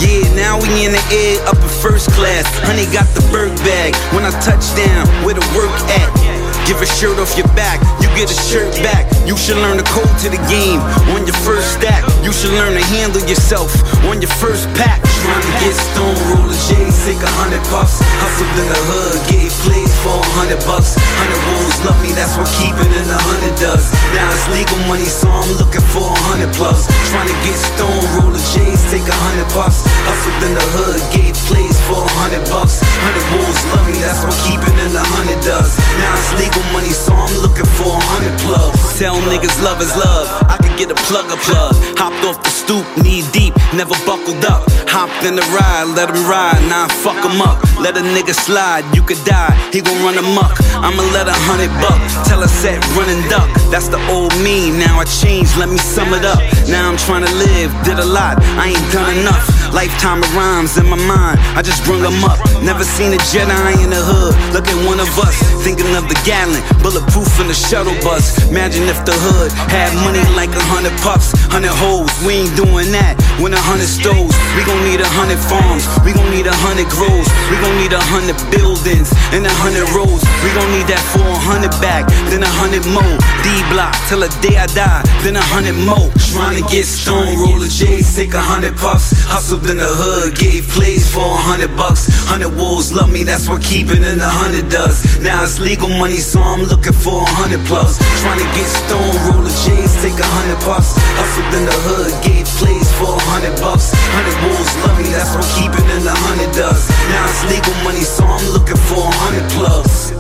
Yeah, 0.02 0.26
now 0.34 0.58
we 0.58 0.90
in 0.90 0.98
the 0.98 1.06
air 1.14 1.46
up 1.46 1.62
in 1.62 1.70
first 1.78 2.10
class. 2.18 2.50
Honey 2.66 2.90
got 2.90 3.06
the 3.14 3.22
Berg 3.30 3.54
bag. 3.62 3.99
When 4.14 4.26
I 4.26 4.32
touch 4.42 4.76
down, 4.76 5.08
where 5.24 5.36
the 5.36 5.46
work 5.56 5.70
at? 6.02 6.39
Give 6.70 6.78
a 6.78 6.86
shirt 6.86 7.18
off 7.18 7.34
your 7.34 7.50
back, 7.58 7.82
you 7.98 8.06
get 8.14 8.30
a 8.30 8.38
shirt 8.46 8.70
back. 8.86 9.10
You 9.26 9.34
should 9.34 9.58
learn 9.58 9.82
the 9.82 9.88
code 9.90 10.14
to 10.22 10.30
the 10.30 10.38
game. 10.46 10.78
On 11.18 11.26
your 11.26 11.34
first 11.42 11.74
stack, 11.74 12.06
you 12.22 12.30
should 12.30 12.54
learn 12.54 12.78
to 12.78 12.86
handle 12.94 13.26
yourself. 13.26 13.74
On 14.06 14.22
your 14.22 14.30
first 14.38 14.70
pack, 14.78 15.02
trying 15.26 15.42
to 15.42 15.54
get 15.66 15.74
stone, 15.74 16.14
roll 16.30 16.46
a 16.46 16.54
J, 16.70 16.78
take 17.10 17.22
a 17.26 17.32
hundred 17.42 17.66
puffs. 17.74 17.98
Hustled 18.22 18.54
in 18.62 18.70
the 18.70 18.82
hood, 18.86 19.18
gave 19.34 19.50
plays 19.66 19.90
for 20.06 20.14
a 20.14 20.30
hundred 20.38 20.62
bucks. 20.70 20.94
Hundred 21.18 21.42
wolves 21.50 21.78
love 21.90 21.98
me, 22.06 22.14
that's 22.14 22.38
what 22.38 22.46
keep 22.62 22.78
it 22.78 22.92
in 23.02 23.08
a 23.10 23.18
hundred 23.18 23.58
does. 23.58 23.90
Now 24.14 24.30
it's 24.30 24.46
legal 24.54 24.78
money, 24.86 25.10
so 25.10 25.26
I'm 25.26 25.50
looking 25.58 25.86
for 25.90 26.06
a 26.06 26.20
hundred 26.30 26.54
plus. 26.54 26.86
Trying 27.10 27.34
to 27.34 27.38
get 27.50 27.58
stone, 27.58 28.06
roll 28.22 28.30
a 28.30 28.42
J, 28.54 28.78
take 28.94 29.10
a 29.10 29.18
hundred 29.26 29.50
puffs. 29.58 29.90
Hustled 30.06 30.38
in 30.46 30.54
the 30.54 30.66
hood, 30.78 31.02
gave 31.18 31.34
plays 31.50 31.82
for 31.90 31.98
a 31.98 32.12
hundred 32.22 32.46
bucks. 32.54 32.78
Hundred 33.02 33.26
wolves 33.34 33.62
love 33.74 33.86
me, 33.90 33.98
that's 34.06 34.22
what 34.22 34.38
keep 34.46 34.62
it 34.62 34.78
in 34.86 34.94
a 34.94 35.06
hundred 35.18 35.42
does. 35.42 35.74
Now 35.98 36.14
it's 36.14 36.30
legal 36.38 36.59
money, 36.74 36.90
so 36.90 37.14
I'm 37.14 37.42
looking 37.42 37.66
for 37.66 37.88
a 37.96 38.00
hundred 38.00 38.38
plugs. 38.40 38.79
Tell 39.00 39.16
niggas 39.32 39.64
love 39.64 39.80
is 39.80 39.96
love. 39.96 40.28
I 40.52 40.58
could 40.58 40.78
get 40.78 40.92
a 40.92 40.96
plug 41.08 41.32
a 41.32 41.38
plug. 41.48 41.72
Hopped 41.96 42.20
off 42.28 42.44
the 42.44 42.50
stoop, 42.50 42.84
knee 43.00 43.24
deep, 43.32 43.56
never 43.72 43.96
buckled 44.04 44.44
up. 44.44 44.68
Hopped 44.92 45.24
in 45.24 45.40
the 45.40 45.46
ride, 45.56 45.88
let 45.96 46.12
him 46.12 46.28
ride, 46.28 46.60
I 46.68 46.92
fuck 47.00 47.24
him 47.24 47.40
up. 47.40 47.64
Let 47.80 47.96
a 47.96 48.04
nigga 48.04 48.36
slide, 48.36 48.84
you 48.92 49.02
could 49.02 49.24
die, 49.24 49.56
he 49.72 49.80
gon' 49.80 49.96
run 50.04 50.20
amok. 50.20 50.52
I'ma 50.84 51.00
let 51.16 51.32
a 51.32 51.38
hundred 51.48 51.72
buck, 51.80 51.96
tell 52.28 52.44
a 52.44 52.50
set, 52.52 52.84
run 53.00 53.08
and 53.08 53.24
duck. 53.32 53.48
That's 53.72 53.88
the 53.88 54.04
old 54.12 54.36
me, 54.44 54.68
now 54.68 55.00
I 55.00 55.06
changed, 55.08 55.56
let 55.56 55.70
me 55.70 55.80
sum 55.80 56.12
it 56.12 56.28
up. 56.28 56.44
Now 56.68 56.92
I'm 56.92 57.00
trying 57.00 57.24
to 57.24 57.32
live, 57.32 57.72
did 57.88 58.04
a 58.04 58.06
lot, 58.06 58.36
I 58.60 58.76
ain't 58.76 58.88
done 58.92 59.16
enough. 59.16 59.48
Lifetime 59.72 60.20
of 60.20 60.36
rhymes 60.36 60.76
in 60.76 60.90
my 60.90 61.00
mind, 61.00 61.40
I 61.56 61.62
just 61.62 61.86
bring 61.86 62.02
them 62.02 62.20
up. 62.26 62.42
Never 62.66 62.84
seen 62.84 63.14
a 63.14 63.22
Jedi 63.32 63.80
in 63.80 63.94
the 63.96 64.02
hood. 64.02 64.36
Look 64.52 64.68
at 64.68 64.76
one 64.84 65.00
of 65.00 65.08
us, 65.24 65.38
thinking 65.64 65.96
of 65.96 66.10
the 66.10 66.20
gallon, 66.28 66.60
bulletproof 66.84 67.40
in 67.40 67.48
the 67.48 67.54
shuttle 67.54 67.96
bus. 68.02 68.50
Imagine 68.50 68.89
if 68.90 69.06
the 69.06 69.14
hood 69.14 69.54
had 69.70 69.94
money 70.02 70.26
like 70.34 70.50
a 70.50 70.66
hundred 70.66 70.98
puffs, 71.06 71.30
hundred 71.54 71.74
hoes. 71.78 72.10
We 72.26 72.42
ain't 72.42 72.56
doing 72.58 72.90
that. 72.98 73.22
When 73.38 73.54
a 73.54 73.62
hundred 73.62 73.88
stoves, 73.88 74.34
we 74.58 74.66
gon' 74.66 74.82
need 74.82 75.00
a 75.00 75.08
hundred 75.14 75.38
farms. 75.38 75.86
We 76.02 76.12
gon' 76.12 76.28
need 76.34 76.50
a 76.50 76.58
hundred 76.66 76.90
grows. 76.90 77.30
We 77.54 77.56
gon' 77.62 77.78
need 77.78 77.94
a 77.94 78.02
hundred 78.02 78.36
buildings 78.50 79.14
and 79.30 79.46
a 79.46 79.54
hundred 79.62 79.86
roads. 79.94 80.26
We 80.42 80.50
gon' 80.58 80.68
need 80.74 80.90
that 80.90 81.00
400 81.14 81.70
back, 81.78 82.10
then 82.34 82.42
a 82.42 82.50
hundred 82.50 82.84
more. 82.90 83.16
D 83.46 83.48
block 83.70 83.94
till 84.10 84.26
the 84.26 84.32
day 84.42 84.58
I 84.58 84.66
die, 84.74 85.06
then 85.22 85.38
a 85.38 85.46
hundred 85.54 85.78
more. 85.86 86.10
Trying 86.34 86.58
to 86.58 86.66
get 86.66 86.90
stone, 86.90 87.38
roller 87.38 87.70
J's, 87.70 88.10
take 88.18 88.34
a 88.34 88.42
hundred 88.42 88.74
puffs. 88.76 89.14
Hustled 89.30 89.70
in 89.70 89.78
the 89.78 89.88
hood, 89.88 90.34
gave 90.34 90.66
plays 90.74 91.06
for 91.06 91.24
a 91.24 91.42
hundred 91.46 91.78
bucks. 91.78 92.10
Hundred 92.26 92.58
wolves 92.58 92.90
love 92.90 93.14
me, 93.14 93.22
that's 93.22 93.46
what 93.46 93.62
keeping 93.62 94.02
in 94.02 94.18
a 94.18 94.34
hundred 94.42 94.66
does. 94.74 95.22
Now 95.22 95.46
it's 95.46 95.62
legal 95.62 95.90
money, 96.02 96.18
so 96.18 96.42
I'm 96.42 96.66
looking 96.66 96.98
for 96.98 97.22
a 97.22 97.30
hundred 97.38 97.62
plus. 97.70 98.02
Trying 98.26 98.42
to 98.42 98.50
get 98.58 98.79
stone, 98.86 99.16
roller 99.28 99.56
J's, 99.64 99.92
take 100.02 100.18
a 100.20 100.30
hundred 100.40 100.60
puffs. 100.64 100.96
Hustled 101.20 101.54
in 101.58 101.64
the 101.68 101.78
hood, 101.88 102.12
gave 102.24 102.48
plays 102.60 102.92
for 103.00 103.16
a 103.16 103.24
hundred 103.32 103.56
bucks. 103.64 103.92
Hundred 104.16 104.38
wolves 104.44 104.74
love 104.84 104.98
me, 105.00 105.10
that's 105.16 105.32
what 105.32 105.48
keeping 105.56 105.88
in 105.96 106.04
a 106.04 106.18
hundred 106.28 106.52
does. 106.52 106.88
Now 107.12 107.24
it's 107.28 107.44
legal 107.48 107.76
money, 107.88 108.04
so 108.04 108.28
I'm 108.28 108.44
looking 108.52 108.80
for 108.92 109.00
a 109.00 109.16
hundred 109.24 109.48
plus. 109.56 110.12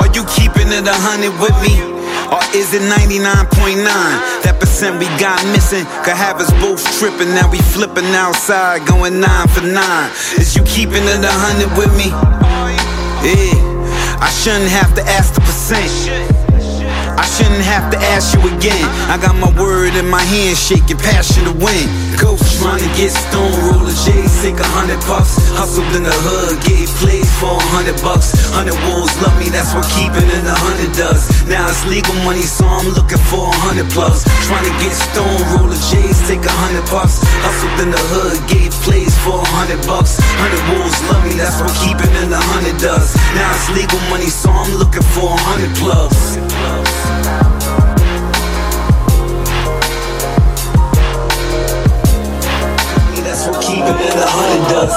Are 0.00 0.10
you 0.16 0.24
keeping 0.32 0.72
it 0.72 0.88
a 0.88 0.96
hundred 1.06 1.36
with 1.38 1.54
me? 1.62 1.76
Or 2.32 2.42
is 2.56 2.72
it 2.72 2.82
99.9? 2.82 3.84
That 4.42 4.56
percent 4.58 4.98
we 4.98 5.06
got 5.20 5.38
missing 5.52 5.84
could 6.02 6.16
have 6.16 6.40
us 6.40 6.50
both 6.58 6.82
tripping. 6.98 7.30
Now 7.36 7.50
we 7.50 7.58
flipping 7.60 8.10
outside, 8.16 8.86
going 8.86 9.20
nine 9.20 9.48
for 9.48 9.62
nine. 9.62 10.10
Is 10.40 10.56
you 10.56 10.64
keeping 10.64 11.04
it 11.04 11.22
a 11.22 11.34
hundred 11.44 11.70
with 11.78 11.92
me? 11.94 12.10
Yeah, 13.22 13.54
I 14.20 14.28
shouldn't 14.32 14.70
have 14.70 14.94
to 14.96 15.02
ask 15.04 15.34
the 15.34 15.40
percent. 15.40 16.33
I 17.16 17.24
shouldn't 17.26 17.62
have 17.62 17.90
to 17.92 17.98
ask 18.14 18.34
you 18.34 18.42
again. 18.56 18.84
I 19.06 19.18
got 19.18 19.36
my 19.38 19.50
word 19.60 19.94
in 19.94 20.08
my 20.08 20.22
hand, 20.22 20.56
shaking 20.56 20.98
passion 20.98 21.44
to 21.44 21.54
win. 21.54 21.86
Ghost 22.18 22.58
trying 22.58 22.82
to 22.82 22.90
get 22.98 23.10
stone, 23.14 23.54
roller 23.66 23.94
J's, 23.94 24.32
take 24.42 24.58
a 24.58 24.70
hundred 24.74 24.98
bucks. 25.06 25.38
Hustled 25.54 25.90
in 25.94 26.02
the 26.02 26.14
hood, 26.14 26.58
gave 26.66 26.90
plays 26.98 27.30
for 27.38 27.54
a 27.54 27.66
hundred 27.74 27.98
bucks. 28.02 28.34
Hundred 28.50 28.78
wolves 28.86 29.14
love 29.22 29.34
me, 29.38 29.50
that's 29.50 29.74
what 29.74 29.86
keeping 29.94 30.26
in 30.26 30.44
a 30.46 30.56
hundred 30.58 30.90
does. 30.98 31.30
Now 31.46 31.70
it's 31.70 31.86
legal 31.86 32.14
money, 32.26 32.42
so 32.42 32.66
I'm 32.66 32.90
looking 32.94 33.22
for 33.30 33.46
a 33.46 33.56
hundred 33.62 33.90
plus. 33.94 34.26
Trying 34.46 34.66
to 34.66 34.74
get 34.82 34.94
stone, 34.94 35.40
roller 35.54 35.78
J's, 35.90 36.18
take 36.26 36.42
a 36.42 36.54
hundred 36.66 36.86
puffs. 36.90 37.22
Hustled 37.46 37.78
in 37.82 37.90
the 37.94 38.02
hood, 38.14 38.38
gave 38.50 38.74
plays 38.82 39.14
for 39.22 39.38
a 39.38 39.48
hundred 39.54 39.82
bucks. 39.86 40.18
Hundred 40.40 40.62
wolves 40.74 40.98
love 41.10 41.22
me, 41.22 41.34
that's 41.38 41.58
what 41.62 41.70
keeping 41.82 42.10
in 42.22 42.30
a 42.34 42.42
hundred 42.54 42.78
does. 42.82 43.14
Now 43.38 43.50
it's 43.54 43.70
legal 43.74 44.02
money, 44.10 44.30
so 44.30 44.50
I'm 44.50 44.70
looking 44.78 45.06
for 45.14 45.30
a 45.30 45.40
hundred 45.46 45.72
plus. 45.78 46.93
That's 53.84 53.96
what 53.96 54.00
keeping 54.00 54.12
in 54.12 54.18
a 54.18 54.26
hundred 54.26 54.64
does. 54.72 54.94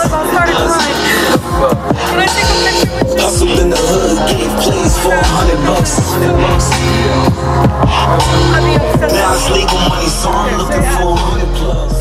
Can 2.08 2.20
I 2.20 2.27
take 2.27 2.48
a 2.48 2.56
picture 2.63 2.91
with 2.96 3.12
you? 3.12 3.22
Hustled 3.22 3.60
in 3.60 3.70
the 3.70 3.75
hood, 3.75 4.17
gave 4.32 4.51
plays 4.63 4.96
for 5.00 5.12
a 5.12 5.24
hundred 5.24 5.60
bucks. 5.67 6.00
Hundred 6.08 6.36
bucks. 6.39 6.67
Now 9.13 9.34
it's 9.36 9.50
legal 9.50 9.79
money, 9.89 10.08
so 10.08 10.29
I'm 10.32 10.58
looking 10.58 10.86
for 10.96 11.03
a 11.03 11.15
hundred 11.15 11.51
plus. 11.60 11.96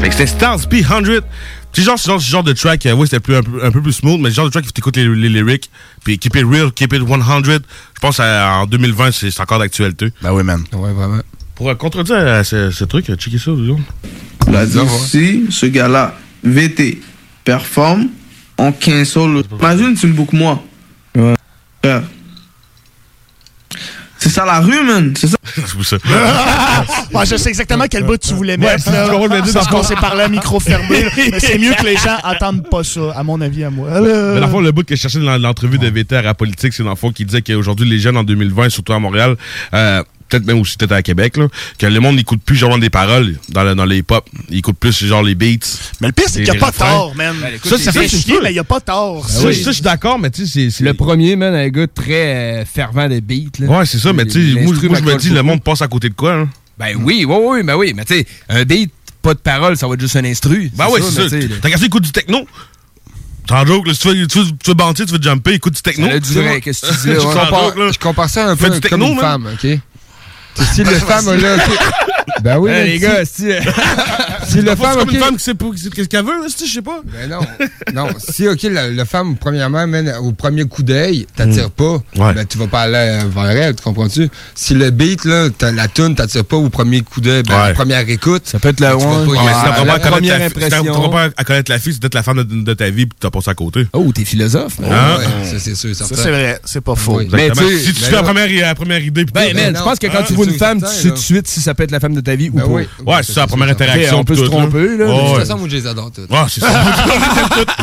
Fait 0.00 0.08
que 0.08 0.14
c'était 0.14 0.26
Stars 0.26 0.66
P100. 0.68 1.22
C'est 1.76 1.82
genre, 1.82 1.98
ce 1.98 2.06
genre, 2.08 2.18
ce 2.18 2.30
genre 2.30 2.42
de 2.42 2.54
track, 2.54 2.86
euh, 2.86 2.94
oui, 2.94 3.06
c'était 3.06 3.20
plus, 3.20 3.36
un, 3.36 3.42
peu, 3.42 3.62
un 3.62 3.70
peu 3.70 3.82
plus 3.82 3.92
smooth, 3.92 4.18
mais 4.18 4.30
le 4.30 4.34
genre 4.34 4.46
de 4.46 4.50
track, 4.50 4.64
il 4.64 4.68
faut 4.68 4.72
t'écouter 4.72 5.06
les, 5.06 5.14
les 5.14 5.28
lyrics, 5.28 5.70
puis 6.04 6.18
keep 6.18 6.34
it 6.34 6.46
real, 6.50 6.72
keep 6.72 6.94
it 6.94 7.06
100. 7.06 7.42
Je 7.44 7.58
pense 8.00 8.16
qu'en 8.16 8.64
2020, 8.64 9.10
c'est 9.10 9.40
encore 9.42 9.58
d'actualité. 9.58 10.10
Ben 10.22 10.32
oui, 10.32 10.42
man. 10.42 10.64
Ouais, 10.72 10.94
vraiment. 10.94 11.20
Pour 11.54 11.68
euh, 11.68 11.74
contredire 11.74 12.16
euh, 12.16 12.42
ce, 12.44 12.70
ce 12.70 12.84
truc, 12.84 13.10
euh, 13.10 13.16
checker 13.16 13.36
ça, 13.36 13.50
disons. 13.50 13.78
Dit 14.46 14.88
si 15.04 15.46
ce 15.50 15.66
gars-là, 15.66 16.16
VT, 16.42 17.02
performe, 17.44 18.08
on 18.56 18.72
cancel. 18.72 19.42
Imagine, 19.60 19.94
tu 19.96 20.06
me 20.06 20.14
bookes 20.14 20.32
moi. 20.32 20.64
Ouais. 21.14 21.34
C'est 24.18 24.30
ça 24.30 24.44
la 24.46 24.60
rue, 24.60 24.82
man. 24.82 25.12
C'est 25.18 25.26
ça. 25.26 25.36
ça. 25.84 25.96
Moi, 27.12 27.24
je 27.24 27.36
sais 27.36 27.48
exactement 27.50 27.84
quel 27.90 28.04
bout 28.04 28.16
tu 28.16 28.32
voulais 28.34 28.56
mettre. 28.56 28.90
là. 28.90 29.06
le 29.06 29.42
dire 29.42 29.52
Parce 29.54 29.68
dans- 29.68 29.76
qu'on 29.78 29.82
s'est 29.82 29.94
parlé 29.96 30.22
à 30.22 30.28
micro 30.28 30.58
fermé. 30.58 31.04
là. 31.04 31.10
Mais 31.30 31.40
c'est 31.40 31.58
mieux 31.58 31.74
que 31.74 31.84
les 31.84 31.96
gens 31.96 32.16
attendent 32.24 32.68
pas 32.68 32.82
ça, 32.82 33.12
à 33.14 33.22
mon 33.22 33.40
avis, 33.40 33.64
à 33.64 33.70
moi. 33.70 33.88
Mais 34.00 34.40
dans 34.40 34.46
le 34.46 34.52
fond, 34.52 34.60
le 34.60 34.72
bout 34.72 34.84
que 34.86 34.96
je 34.96 35.00
cherchais 35.00 35.20
dans 35.20 35.36
l'entrevue 35.38 35.78
de 35.78 35.88
VT 35.88 36.16
à 36.16 36.34
Politique, 36.34 36.72
c'est 36.72 36.82
dans 36.82 36.90
le 36.90 36.96
fond 36.96 37.12
qui 37.12 37.24
disait 37.24 37.42
qu'aujourd'hui, 37.42 37.88
les 37.88 37.98
jeunes 37.98 38.16
en 38.16 38.24
2020, 38.24 38.70
surtout 38.70 38.92
à 38.94 38.98
Montréal, 38.98 39.36
euh, 39.74 40.02
peut-être 40.28 40.46
même 40.46 40.58
aussi 40.60 40.76
peut-être 40.76 40.92
à 40.92 41.02
Québec, 41.02 41.36
là, 41.36 41.48
que 41.78 41.86
le 41.86 42.00
monde 42.00 42.16
n'écoute 42.16 42.40
plus 42.44 42.56
genre 42.56 42.78
des 42.78 42.90
paroles 42.90 43.36
dans, 43.48 43.64
le- 43.64 43.74
dans 43.74 43.84
les 43.84 43.98
hip-hop. 43.98 44.28
Il 44.50 44.58
écoute 44.58 44.76
plus 44.78 45.04
genre 45.04 45.22
les 45.22 45.34
beats. 45.34 45.58
Mais 46.00 46.08
le 46.08 46.12
pire, 46.12 46.24
c'est 46.28 46.42
qu'il 46.42 46.50
n'y 46.52 46.56
a 46.58 46.60
pas 46.60 46.72
tort, 46.72 47.14
man. 47.14 47.34
Ça, 47.64 47.78
ça 47.78 47.92
fait 47.92 48.08
chier, 48.08 48.38
mais 48.42 48.50
il 48.50 48.54
n'y 48.54 48.58
a 48.58 48.64
pas 48.64 48.80
tort. 48.80 49.28
Ça, 49.28 49.40
ça, 49.42 49.50
je 49.52 49.70
suis 49.72 49.82
d'accord, 49.82 50.18
mais 50.18 50.30
tu 50.30 50.46
sais, 50.46 50.70
c'est. 50.70 50.84
Le 50.84 50.94
premier, 50.94 51.36
man, 51.36 51.54
un 51.54 51.68
gars 51.68 51.86
très 51.86 52.60
euh, 52.60 52.64
fervent 52.64 53.08
de 53.08 53.20
beat. 53.20 53.58
Là. 53.60 53.66
Ouais, 53.66 53.86
c'est 53.86 53.98
ça, 53.98 54.12
mais 54.12 54.24
tu 54.26 54.54
sais, 54.54 54.60
moi, 54.62 54.74
moi, 54.88 54.98
je 54.98 55.04
me 55.04 55.16
dis, 55.18 55.30
le 55.30 55.42
monde 55.42 55.62
passe 55.62 55.82
à 55.82 55.88
côté 55.88 56.08
de 56.08 56.14
quoi, 56.14 56.34
hein? 56.34 56.48
Ben 56.78 56.94
oui, 57.00 57.24
oui, 57.26 57.36
oui, 57.40 57.62
ben 57.62 57.74
oui. 57.76 57.92
Mais 57.96 58.04
tu 58.04 58.14
sais, 58.14 58.26
un 58.48 58.64
beat, 58.64 58.92
pas 59.22 59.34
de 59.34 59.38
parole, 59.38 59.76
ça 59.76 59.88
va 59.88 59.94
être 59.94 60.00
juste 60.00 60.16
un 60.16 60.24
instru. 60.24 60.70
Ben 60.74 60.86
oui, 60.90 61.00
c'est 61.02 61.28
ça. 61.28 61.36
T'as 61.62 61.70
qu'à 61.70 61.84
écoute 61.84 62.02
du 62.04 62.12
techno. 62.12 62.46
T'en 63.46 63.64
joke, 63.64 63.86
là, 63.86 63.94
si 63.94 64.00
tu 64.00 64.08
veux, 64.08 64.26
tu 64.26 64.38
veux, 64.40 64.44
tu 64.46 64.70
veux 64.70 64.74
banter, 64.74 65.06
tu 65.06 65.12
veux 65.12 65.22
jumper, 65.22 65.52
écoute 65.54 65.74
du 65.74 65.80
techno. 65.82 66.06
Ça 66.08 66.14
a 66.14 66.18
duré, 66.18 66.60
qu'est-ce 66.60 66.82
que 66.82 66.92
tu 66.92 67.00
dis 67.02 67.06
là? 67.08 67.14
Je 67.20 67.24
compare- 67.26 67.92
Je 67.92 67.98
compare 67.98 68.28
ça 68.28 68.48
un 68.50 68.56
peu 68.56 68.64
du 68.70 68.80
comme 68.80 68.80
techno, 68.80 69.12
une 69.12 69.18
femme, 69.20 69.48
OK? 69.52 69.78
Tu 70.56 70.64
sais, 70.64 70.74
Si 70.74 70.84
le 70.84 70.90
femme, 70.98 71.26
là... 71.40 71.54
ok. 71.56 71.78
Ben 72.42 72.58
oui, 72.58 72.70
mais 72.70 72.86
les 72.86 72.98
gars, 72.98 73.24
si, 73.24 73.50
euh, 73.50 73.60
si 74.48 74.56
le 74.56 74.62
le 74.62 74.76
femme, 74.76 74.98
c'est 75.08 75.14
une 75.14 75.20
femme 75.20 75.36
qui 75.36 75.42
sait 75.42 75.54
pas 75.54 75.66
qu'est-ce 75.94 76.08
qu'elle 76.08 76.24
veut, 76.24 76.32
je 76.46 76.64
sais 76.70 76.82
pas. 76.82 77.00
Ben 77.04 77.30
non, 77.30 77.40
non. 77.94 78.08
Si, 78.18 78.46
OK, 78.46 78.62
la, 78.64 78.88
la 78.90 79.04
femme, 79.04 79.36
premièrement, 79.36 79.86
au 80.20 80.32
premier 80.32 80.64
coup 80.64 80.82
d'œil, 80.82 81.26
t'attires 81.34 81.70
pas, 81.70 81.98
ben 82.16 82.44
tu 82.48 82.58
vas 82.58 82.66
pas 82.66 82.82
aller 82.82 83.20
vers 83.34 83.50
elle, 83.50 83.74
tu 83.76 83.82
comprends-tu? 83.82 84.28
Si 84.54 84.74
le 84.74 84.90
beat, 84.90 85.24
là, 85.24 85.48
t'as- 85.56 85.72
la 85.72 85.88
tune 85.88 86.14
t'attire 86.14 86.44
pas 86.44 86.56
au 86.56 86.68
premier 86.68 87.00
coup 87.00 87.20
d'œil, 87.20 87.42
ben, 87.42 87.72
première 87.74 88.08
écoute, 88.08 88.42
ça 88.44 88.58
peut 88.58 88.68
être 88.68 88.80
la 88.80 88.96
tu 88.96 89.04
one. 89.04 89.26
première 89.26 90.42
impression. 90.42 90.84
t'apprends 90.84 91.08
pas 91.08 91.28
à 91.36 91.44
connaître 91.44 91.70
la 91.70 91.78
fille, 91.78 91.92
c'est 91.94 92.00
peut-être 92.00 92.14
la 92.14 92.22
femme 92.22 92.38
de, 92.38 92.42
de 92.64 92.74
ta 92.74 92.90
vie 92.90 93.06
puis 93.06 93.16
t'as 93.18 93.30
passé 93.30 93.50
à 93.50 93.54
côté. 93.54 93.86
Oh, 93.92 94.10
t'es 94.14 94.24
philosophe. 94.24 94.74
Hein? 94.84 95.16
Ouais, 95.18 95.44
ça, 95.44 95.58
c'est 95.58 95.74
sûr, 95.74 95.94
Ça, 95.94 96.04
c'est 96.08 96.30
vrai. 96.30 96.60
C'est 96.64 96.80
pas 96.82 96.94
faux. 96.96 97.22
Tu 97.22 97.78
si 97.78 97.94
tu 97.94 98.02
fais 98.02 98.12
la 98.12 98.22
première, 98.22 98.48
la 98.48 98.74
première 98.74 99.00
idée, 99.02 99.24
puis 99.24 99.32
Ben, 99.32 99.54
non. 99.72 99.78
je 99.78 99.84
pense 99.84 99.98
que 99.98 100.06
quand 100.08 100.18
Ah, 100.20 100.24
tu 100.26 100.34
vois 100.34 100.45
une 100.46 100.58
femme, 100.58 100.80
tu 100.80 100.86
sais 100.88 101.08
tout 101.08 101.14
de 101.14 101.18
suite 101.18 101.48
si 101.48 101.60
ça 101.60 101.74
peut 101.74 101.82
être 101.82 101.90
la 101.90 102.00
femme 102.00 102.14
de 102.14 102.20
ta 102.20 102.34
vie 102.36 102.48
ou 102.50 102.54
Ben 102.56 102.62
pas. 102.62 102.68
Ouais, 102.70 103.22
c'est 103.22 103.32
ça, 103.32 103.40
la 103.42 103.46
première 103.46 103.68
interaction. 103.68 104.20
on 104.20 104.24
peut 104.24 104.34
se 104.36 104.42
tromper, 104.42 104.96
là. 104.96 105.06
De 105.06 105.28
toute 105.28 105.38
façon, 105.38 105.58
moi, 105.58 105.68
je 105.70 105.76
les 105.76 105.86
adore 105.86 106.10
toutes. 106.12 106.30
Ouais, 106.30 106.38
c'est 106.48 106.60
ça. 106.60 106.66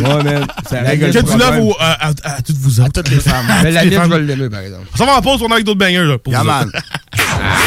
Ouais, 0.03 0.23
man. 0.23 0.47
Ça 0.69 0.81
règle 0.81 1.11
Que 1.11 1.19
du 1.19 1.37
love 1.37 1.73
à, 1.79 2.07
à- 2.09 2.35
à 2.35 2.41
toutes 2.41 2.57
vous 2.57 2.79
autres. 2.79 2.91
Toutes 2.93 3.09
les 3.09 3.19
femmes. 3.19 3.45
Mais 3.63 3.71
la 3.71 3.83
les 3.83 3.91
mienne, 3.97 4.01
je 4.05 4.15
vais 4.15 4.21
l'aimer, 4.21 4.49
par 4.49 4.59
exemple. 4.61 4.85
S'en 4.97 5.05
va 5.05 5.17
en 5.17 5.21
pause, 5.21 5.41
on 5.43 5.49
a 5.49 5.53
avec 5.53 5.65
d'autres 5.65 5.79
bangers, 5.79 6.03
là. 6.03 6.17
Pour. 6.17 6.33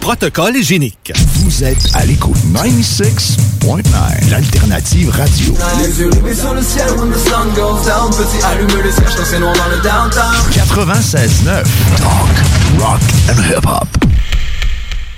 protocole 0.00 0.56
hygiénique. 0.56 1.12
Vous 1.36 1.64
êtes 1.64 1.94
à 1.94 2.04
l'écoute 2.04 2.36
96.9, 2.52 4.30
l'alternative 4.30 5.10
radio. 5.10 5.54
Les 5.78 6.00
yeux 6.00 6.10
rivés 6.10 6.34
sur 6.34 6.54
le 6.54 6.62
ciel 6.62 6.88
when 6.96 7.10
the 7.10 7.18
sun 7.18 7.52
goes 7.54 7.84
down 7.86 8.10
Petit 8.10 8.44
allume 8.44 8.82
les 8.82 8.92
cierges 8.92 9.16
quand 9.16 9.24
c'est 9.28 9.38
noir 9.38 9.54
dans 9.54 9.68
le 9.68 9.82
downtown 9.82 10.34
96.9, 10.52 11.64
talk, 11.96 12.80
rock 12.80 13.00
and 13.30 13.40
hip-hop. 13.50 13.88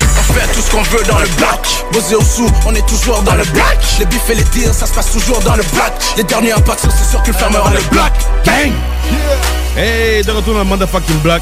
On 0.01 0.33
fait 0.33 0.53
tout 0.55 0.61
ce 0.61 0.71
qu'on 0.71 0.83
veut 0.83 1.05
dans 1.09 1.19
le 1.19 1.29
bloc 1.37 1.67
Posé 1.93 2.14
au 2.14 2.23
sous, 2.23 2.51
on 2.67 2.75
est 2.75 2.87
toujours 2.87 3.23
dans 3.23 3.35
le 3.35 3.45
bloc 3.45 3.79
Les 3.99 4.07
bifs 4.07 4.29
et 4.31 4.35
les 4.35 4.45
tirs, 4.45 4.75
ça 4.75 4.87
se 4.87 4.93
passe 4.93 5.11
toujours 5.11 5.41
dans 5.41 5.57
le 5.57 5.62
bloc 5.73 5.93
Les 6.17 6.25
derniers 6.25 6.53
impacts, 6.53 6.87
c'est 6.91 7.11
sûr 7.11 7.23
qu'ils 7.23 7.35
fermeront 7.35 7.71
le 7.71 7.81
bloc 7.91 8.12
Bang 8.45 8.73
Hey, 9.77 10.23
de 10.25 10.31
retour 10.33 10.55
dans 10.55 10.61
le 10.61 10.64
motherfucking 10.64 11.19
block. 11.21 11.41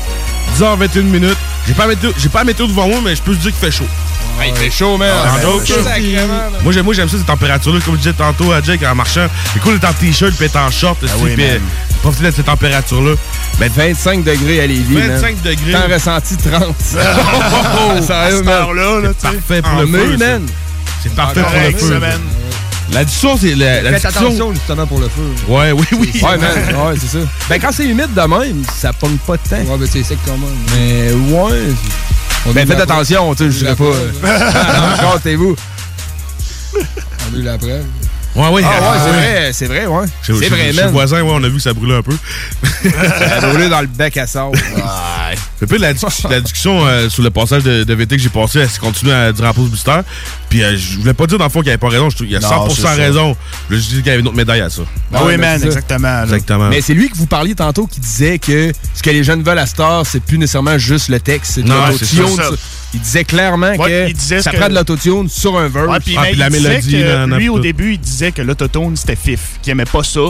10h21 0.58 1.02
minutes. 1.02 1.36
J'ai 1.66 1.74
pas, 1.74 1.86
la 1.86 1.94
météo- 1.94 2.12
j'ai 2.16 2.28
pas 2.28 2.44
météo 2.44 2.66
devant 2.66 2.86
moi, 2.88 2.98
mais 3.04 3.14
je 3.16 3.22
peux 3.22 3.34
te 3.34 3.40
dire 3.42 3.50
qu'il 3.50 3.60
fait 3.60 3.70
chaud. 3.70 3.86
il 4.46 4.54
fait 4.54 4.70
chaud, 4.70 4.96
man. 4.96 5.10
Ah, 5.12 5.34
Ah, 5.34 5.42
là. 5.42 5.48
moi, 6.62 6.72
j'aime, 6.72 6.84
moi, 6.84 6.94
j'aime 6.94 7.08
ça, 7.08 7.16
ces 7.18 7.24
températures-là. 7.24 7.80
Comme 7.84 7.94
je 7.94 7.98
disais 8.00 8.12
tantôt 8.12 8.52
à 8.52 8.60
Jake 8.62 8.82
en 8.84 8.94
marchant. 8.94 9.26
C'est 9.52 9.60
cool 9.60 9.74
d'être 9.78 9.88
en 9.90 9.92
t-shirt 9.92 10.32
puis 10.34 10.46
être 10.46 10.56
en 10.56 10.70
short. 10.70 11.02
aussi, 11.02 11.12
oui, 11.20 11.34
puis, 11.34 11.44
euh, 11.44 11.58
profiter 12.02 12.26
de 12.26 12.30
cette 12.30 12.46
température-là. 12.46 13.14
Ben, 13.58 13.70
25 13.74 14.22
degrés 14.24 14.60
à 14.60 14.66
Lévis. 14.66 14.94
25 14.94 15.42
degrés. 15.42 15.72
Temps 15.72 15.92
ressenti 15.92 16.36
30. 16.36 16.74
Oh, 17.88 18.02
Sérieux, 18.02 18.12
à 18.12 18.30
cette 18.30 18.44
man. 18.44 18.54
heure-là, 18.54 19.00
là, 19.00 19.08
tu. 19.08 19.22
Parfait 19.26 19.62
pour 19.62 19.72
En 19.72 19.80
le 19.80 19.86
mai, 19.86 19.98
feu, 19.98 20.16
man. 20.18 20.46
C'est 21.02 21.14
parfait 21.14 21.40
Encore 21.40 21.52
pour 21.52 21.88
le 21.88 22.00
feu. 22.00 22.00
La 22.92 23.04
discussion, 23.04 23.36
c'est 23.36 23.54
la, 23.54 23.82
la 23.82 23.90
Faites 23.92 24.02
discussion. 24.02 24.26
attention 24.26 24.52
justement 24.54 24.86
pour 24.86 25.00
le 25.00 25.08
feu. 25.08 25.34
Ouais, 25.48 25.72
oui, 25.72 25.84
oui. 25.92 26.12
Ouais, 26.22 26.38
man. 26.38 26.50
Ouais, 26.86 26.94
c'est 27.00 27.18
ça. 27.18 27.24
Ben, 27.48 27.60
quand 27.60 27.70
c'est 27.72 27.84
humide 27.84 28.14
de 28.14 28.20
même, 28.22 28.62
ça 28.76 28.92
pogne 28.92 29.16
pas 29.18 29.36
de 29.36 29.42
temps. 29.48 29.56
Ouais, 29.72 29.78
ben 29.78 29.88
c'est 29.90 30.02
sec 30.04 30.18
quand 30.24 30.38
même. 30.38 30.56
Mais, 30.76 31.12
ouais. 31.34 31.58
On 32.46 32.52
ben, 32.52 32.66
faites 32.66 32.80
attention, 32.80 33.34
tu 33.34 33.44
sais, 33.44 33.50
je 33.50 33.58
dirais 33.64 33.74
pas. 33.74 33.84
après. 34.22 35.04
Comptez-vous. 35.04 35.56
On 37.32 37.34
a 37.34 37.38
eu 37.38 37.42
la 37.42 37.58
preuve. 37.58 37.84
Ouais, 38.36 38.48
oui. 38.52 38.62
Ah, 38.64 38.68
ouais, 38.92 38.98
c'est 39.02 39.10
ouais. 39.10 39.16
vrai, 39.16 39.50
c'est 39.52 39.66
vrai, 39.66 39.86
ouais. 39.86 40.06
Chez, 40.22 40.34
C'est 40.34 40.42
chez- 40.44 40.48
vrai, 40.50 40.60
chez 40.66 40.72
le 40.72 40.82
man. 40.84 40.92
voisin, 40.92 41.22
ouais, 41.22 41.32
on 41.32 41.42
a 41.42 41.48
vu 41.48 41.56
que 41.56 41.62
ça 41.62 41.72
brûlait 41.72 41.96
un 41.96 42.02
peu. 42.02 42.12
Ça 42.92 43.36
a 43.38 43.50
brûlé 43.50 43.68
dans 43.68 43.80
le 43.80 43.86
bec 43.88 44.16
à 44.18 44.26
sable. 44.26 44.58
Un 45.62 45.66
peu 45.66 45.78
la, 45.78 45.92
la 46.28 46.40
discussion 46.40 46.86
euh, 46.86 47.08
sur 47.08 47.22
le 47.22 47.30
passage 47.30 47.62
de, 47.62 47.84
de 47.84 47.94
VT 47.94 48.16
que 48.16 48.22
j'ai 48.22 48.28
passé, 48.28 48.58
elle 48.60 48.68
s'est 48.68 48.78
continuée 48.78 49.14
à 49.14 49.32
dire 49.32 49.44
en 49.46 49.54
pause 49.54 49.70
booster. 49.70 50.00
Puis 50.50 50.62
euh, 50.62 50.76
je 50.76 50.98
voulais 50.98 51.14
pas 51.14 51.26
dire 51.26 51.38
dans 51.38 51.44
le 51.44 51.50
fond 51.50 51.60
qu'il 51.60 51.70
avait 51.70 51.78
pas 51.78 51.88
raison. 51.88 52.10
Je 52.10 52.16
qu'il 52.18 52.30
y 52.30 52.36
a 52.36 52.40
Non, 52.40 52.66
100% 52.68 52.74
c'est 52.74 52.82
ça. 52.82 52.90
raison. 52.92 53.36
Je 53.70 53.76
dis 53.76 53.86
qu'il 53.96 54.06
y 54.06 54.10
avait 54.10 54.20
une 54.20 54.26
autre 54.28 54.36
médaille 54.36 54.60
à 54.60 54.68
ça. 54.68 54.82
Ah 55.14 55.22
oui, 55.24 55.36
man, 55.38 55.62
exactement. 55.62 56.08
là. 56.08 56.22
Exactement. 56.24 56.68
Mais 56.68 56.80
c'est 56.82 56.92
lui 56.94 57.08
que 57.08 57.16
vous 57.16 57.26
parliez 57.26 57.54
tantôt 57.54 57.86
qui 57.86 58.00
disait 58.00 58.38
que 58.38 58.70
ce 58.94 59.02
que 59.02 59.10
les 59.10 59.24
jeunes 59.24 59.42
veulent 59.42 59.58
à 59.58 59.66
Star, 59.66 60.04
c'est 60.04 60.20
plus 60.20 60.36
nécessairement 60.38 60.76
juste 60.78 61.08
le 61.08 61.20
texte, 61.20 61.52
c'est 61.54 61.62
de 61.62 61.68
Non, 61.68 61.86
l'autotune. 61.86 62.06
c'est 62.28 62.36
ça. 62.36 62.50
ça. 62.50 62.56
Il 62.94 63.00
disait 63.00 63.24
clairement 63.24 63.72
Ouais, 63.76 63.90
que 63.90 64.08
il 64.08 64.14
disait 64.14 64.42
ça 64.42 64.50
que- 64.50 64.56
prend 64.58 64.68
de 64.68 64.74
l'autotune 64.74 65.28
sur 65.28 65.58
un 65.58 65.68
verse. 65.68 65.88
Ouais, 65.88 66.00
puis 66.00 66.16
Ah, 66.18 66.22
puis 66.28 66.36
la 66.36 66.46
il 66.48 66.52
mélodie, 66.52 66.92
que 66.92 66.96
là, 66.96 67.26
lui, 67.26 67.48
au 67.48 67.58
début, 67.58 67.92
il 67.94 67.98
disait 67.98 68.32
que 68.32 68.42
l'autotone, 68.42 68.94
c'était 68.96 69.16
fif, 69.16 69.40
qu'il 69.62 69.70
aimait 69.72 69.84
pas 69.84 70.02
ça. 70.04 70.20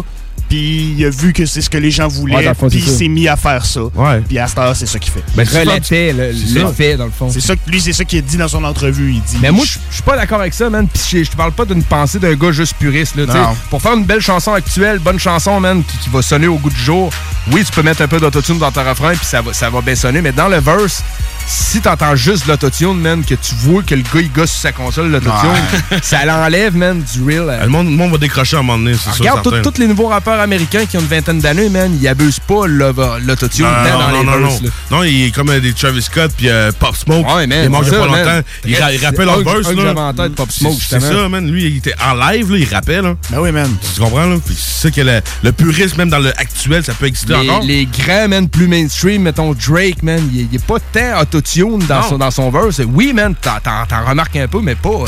Puis 0.49 0.95
il 0.97 1.05
a 1.05 1.11
vu 1.11 1.33
que 1.33 1.45
c'est 1.45 1.61
ce 1.61 1.69
que 1.69 1.79
les 1.79 1.91
gens 1.91 2.09
voulaient, 2.09 2.53
puis 2.55 2.79
il 2.79 2.89
s'est 2.89 3.09
mis 3.09 3.29
à 3.29 3.37
faire 3.37 3.65
ça. 3.67 3.81
Puis 4.29 4.39
à 4.39 4.47
cette 4.47 4.59
heure, 4.59 4.77
c'est 4.77 4.87
ça 4.87 4.99
qu'il 4.99 5.13
fait. 5.13 5.45
Ça. 5.45 5.61
relatait 5.61 6.13
le, 6.13 6.33
le 6.33 6.73
fait, 6.73 6.97
dans 6.97 7.07
le 7.07 7.11
fond. 7.11 7.29
C'est 7.31 7.41
ça 7.41 7.57
que 7.57 7.69
lui, 7.69 7.81
c'est 7.81 7.93
ça 7.93 8.05
qu'il 8.05 8.19
a 8.19 8.23
dit 8.23 8.37
dans 8.37 8.49
son 8.49 8.63
entrevue. 8.65 9.13
Il 9.15 9.23
dit. 9.23 9.39
Mais 9.41 9.51
moi, 9.51 9.65
je 9.65 9.79
suis 9.95 10.03
pas 10.03 10.17
d'accord 10.17 10.41
avec 10.41 10.55
ça, 10.55 10.71
man. 10.71 10.87
Puis 10.89 11.25
je 11.25 11.31
te 11.31 11.37
parle 11.37 11.53
pas 11.53 11.65
d'une 11.65 11.83
pensée 11.83 12.19
d'un 12.19 12.35
gars 12.35 12.53
juste 12.53 12.75
puriste. 12.79 13.17
Là. 13.17 13.27
Non. 13.27 13.57
Pour 13.71 13.83
faire 13.83 13.95
une 13.95 14.05
belle 14.05 14.21
chanson 14.21 14.53
actuelle, 14.53 14.99
bonne 14.99 15.19
chanson, 15.19 15.59
man, 15.61 15.83
qui, 15.83 15.99
qui 15.99 16.11
va 16.11 16.23
sonner 16.23 16.47
au 16.47 16.57
goût 16.57 16.71
du 16.71 16.81
jour, 16.81 17.11
oui, 17.53 17.65
tu 17.65 17.73
peux 17.73 17.83
mettre 17.83 18.03
un 18.03 18.09
peu 18.09 18.21
d'autotune 18.21 18.59
dans 18.59 18.71
ton 18.71 18.85
refrain, 18.85 19.15
puis 19.15 19.27
ça 19.27 19.43
va, 19.43 19.53
ça 19.53 19.71
va 19.71 19.81
bien 19.81 19.95
sonner. 19.95 20.21
Mais 20.23 20.33
dans 20.33 20.49
le 20.49 20.59
verse, 20.59 21.03
si 21.49 21.81
t'entends 21.81 22.17
juste 22.17 22.47
l'autotune, 22.47 22.99
man, 23.01 23.23
que 23.25 23.35
tu 23.35 23.55
vois 23.57 23.83
que 23.83 23.95
le 23.95 24.03
gars, 24.03 24.21
il 24.21 24.33
gosse 24.33 24.51
sur 24.51 24.61
sa 24.63 24.73
console, 24.73 25.11
l'autotune, 25.11 25.51
ça 26.03 26.25
l'enlève, 26.25 26.75
man, 26.77 27.03
du 27.15 27.23
real. 27.23 27.49
euh, 27.49 27.63
Le 27.65 27.69
monde, 27.69 27.87
le 27.87 27.93
monde 27.97 28.11
va 28.13 28.19
décrocher 28.19 28.57
à 28.57 28.61
un 28.61 28.63
moment 28.63 28.79
donné, 28.79 28.95
c'est 28.97 29.11
sûr. 29.13 29.21
Regarde 29.25 29.63
tous 29.63 29.79
les 29.81 29.87
nouveaux 29.87 30.09
rappeurs 30.09 30.41
américains 30.41 30.87
qui 30.87 30.97
ont 30.97 31.01
une 31.01 31.07
vingtaine 31.07 31.39
d'années, 31.39 31.69
man, 31.69 31.97
ils 32.01 32.09
abusent 32.09 32.41
pas 32.41 32.67
l'autotune 32.67 33.65
dedans 33.67 33.99
non, 33.99 33.99
dans 33.99 34.11
non, 34.11 34.21
les 34.37 34.41
non, 34.43 34.49
verses. 34.49 34.63
non. 34.63 34.71
Non, 34.99 35.05
il 35.05 35.25
est 35.27 35.31
comme 35.31 35.51
euh, 35.51 35.61
des 35.61 35.73
Travis 35.73 36.03
Scott 36.03 36.33
puis 36.37 36.49
euh, 36.49 36.73
Pop 36.79 36.97
Smoke. 36.97 37.27
Ouais, 37.33 37.47
man, 37.47 37.71
il 37.71 37.75
a 37.77 37.91
pas 37.91 38.09
man. 38.09 38.25
longtemps. 38.25 38.49
Il, 38.65 38.77
ra- 38.77 38.93
il 38.93 39.05
rappelle 39.05 39.29
Un- 39.29 39.33
en 39.35 39.39
verse, 39.43 39.67
un 39.67 39.71
que 39.71 39.77
là. 39.77 39.83
j'avais 39.85 40.01
en 40.01 40.15
tête, 40.15 40.35
Pop 40.35 40.51
Smoke, 40.51 40.77
C'est- 40.81 41.01
ça, 41.01 41.29
man. 41.29 41.51
Lui, 41.51 41.65
il 41.67 41.77
était 41.77 41.95
en 42.05 42.15
live, 42.15 42.51
là, 42.53 42.59
il 42.59 42.75
rappelle. 42.75 43.03
Là. 43.05 43.15
Ben 43.31 43.39
oui, 43.41 43.53
man. 43.53 43.71
Tu 43.95 44.01
comprends, 44.01 44.27
là? 44.27 44.37
Puis 44.45 44.57
c'est 44.59 44.89
ça 44.89 44.91
que 44.91 45.01
le, 45.01 45.21
le 45.43 45.53
purisme, 45.53 45.99
même 45.99 46.11
dans 46.11 46.19
le 46.19 46.31
actuel, 46.41 46.83
ça 46.85 46.95
peut 46.95 47.07
exister 47.07 47.35
les, 47.35 47.49
encore. 47.51 47.63
les 47.63 47.87
grands, 47.87 48.29
man, 48.29 48.49
plus 48.49 48.67
mainstream, 48.67 49.23
mettons 49.23 49.53
Drake, 49.55 50.03
man, 50.03 50.21
il 50.33 50.41
est- 50.41 50.49
il 50.51 50.57
est 50.57 50.65
pas 50.65 50.79
tant 50.81 51.21
autotune 51.37 51.79
dans 51.87 52.03
son, 52.03 52.19
dans 52.19 52.31
son 52.31 52.51
verse. 52.51 52.81
Oui, 52.87 53.13
man, 53.13 53.35
t'en- 53.41 54.07
remarques 54.09 54.37
un 54.37 54.49
peu, 54.49 54.61
mais 54.61 54.75
pas, 54.75 54.89
euh, 54.91 55.05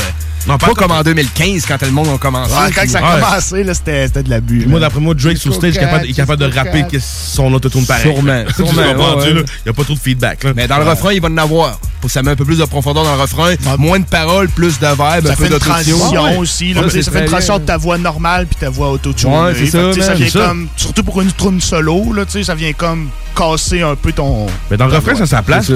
Non, 0.47 0.57
pas, 0.57 0.67
pas 0.67 0.73
comme 0.73 0.91
en 0.91 1.01
2015 1.03 1.65
quand 1.67 1.81
le 1.81 1.91
monde 1.91 2.07
a 2.13 2.17
commencé. 2.17 2.53
Ouais, 2.53 2.71
quand 2.73 2.81
puis- 2.81 2.89
ça 2.89 2.99
a 2.99 3.15
Ouais. 3.15 3.21
commencé, 3.21 3.73
c'était 3.73 4.23
de 4.23 4.29
l'abus. 4.29 4.65
Moi, 4.67 4.79
d'après 4.79 4.99
moi, 4.99 5.13
Drake 5.13 5.37
sur 5.37 5.53
stage 5.53 5.75
est 5.75 5.79
capable, 5.79 6.05
est 6.07 6.13
capable 6.13 6.41
de 6.49 6.55
rapper 6.55 6.85
que 6.89 6.97
son 6.99 7.53
autotune 7.53 7.85
pareil. 7.85 8.03
Sûrement, 8.03 8.43
sûrement, 8.55 9.17
ouais, 9.17 9.27
Il 9.29 9.35
n'y 9.65 9.69
a 9.69 9.73
pas 9.73 9.83
trop 9.83 9.93
de 9.93 9.99
feedback. 9.99 10.43
Là. 10.43 10.51
Mais 10.55 10.67
dans 10.67 10.77
le 10.77 10.85
refrain, 10.85 11.11
il 11.13 11.21
va 11.21 11.27
en 11.29 11.37
avoir. 11.37 11.79
pour- 12.01 12.09
ça 12.09 12.23
met 12.23 12.31
un 12.31 12.35
peu 12.37 12.45
plus 12.45 12.57
de 12.57 12.63
profondeur 12.63 13.03
dans 13.03 13.13
le 13.15 13.21
refrain. 13.21 13.55
Moins 13.77 13.99
de 13.99 14.05
paroles, 14.05 14.47
plus 14.47 14.79
de 14.79 14.87
vibe, 14.87 15.01
un 15.01 15.21
Ça 15.21 15.21
peu 15.21 15.35
fait 15.35 15.43
une 15.43 15.49
d'autotune. 15.49 16.37
aussi. 16.39 16.73
là, 16.73 16.83
Ça, 16.89 17.11
fait 17.11 17.19
une 17.19 17.25
transition 17.25 17.59
de 17.59 17.65
ta 17.65 17.75
voix 17.75 17.97
normale 17.97 18.45
puis 18.47 18.55
ta 18.55 18.69
voix 18.69 18.89
autotune. 18.91 19.29
Ouais, 19.33 19.53
c'est 19.53 19.65
ça, 20.01 20.13
vient 20.13 20.29
comme, 20.29 20.67
surtout 20.77 21.03
pour 21.03 21.21
une 21.21 21.31
trune 21.33 21.59
solo, 21.59 22.05
ça 22.41 22.55
vient 22.55 22.71
comme 22.71 23.09
casser 23.35 23.81
un 23.81 23.95
peu 23.95 24.13
ton. 24.13 24.47
Mais 24.71 24.77
dans 24.77 24.87
le 24.87 24.95
refrain, 24.95 25.15
ça 25.15 25.25
sa 25.25 25.41
place, 25.41 25.69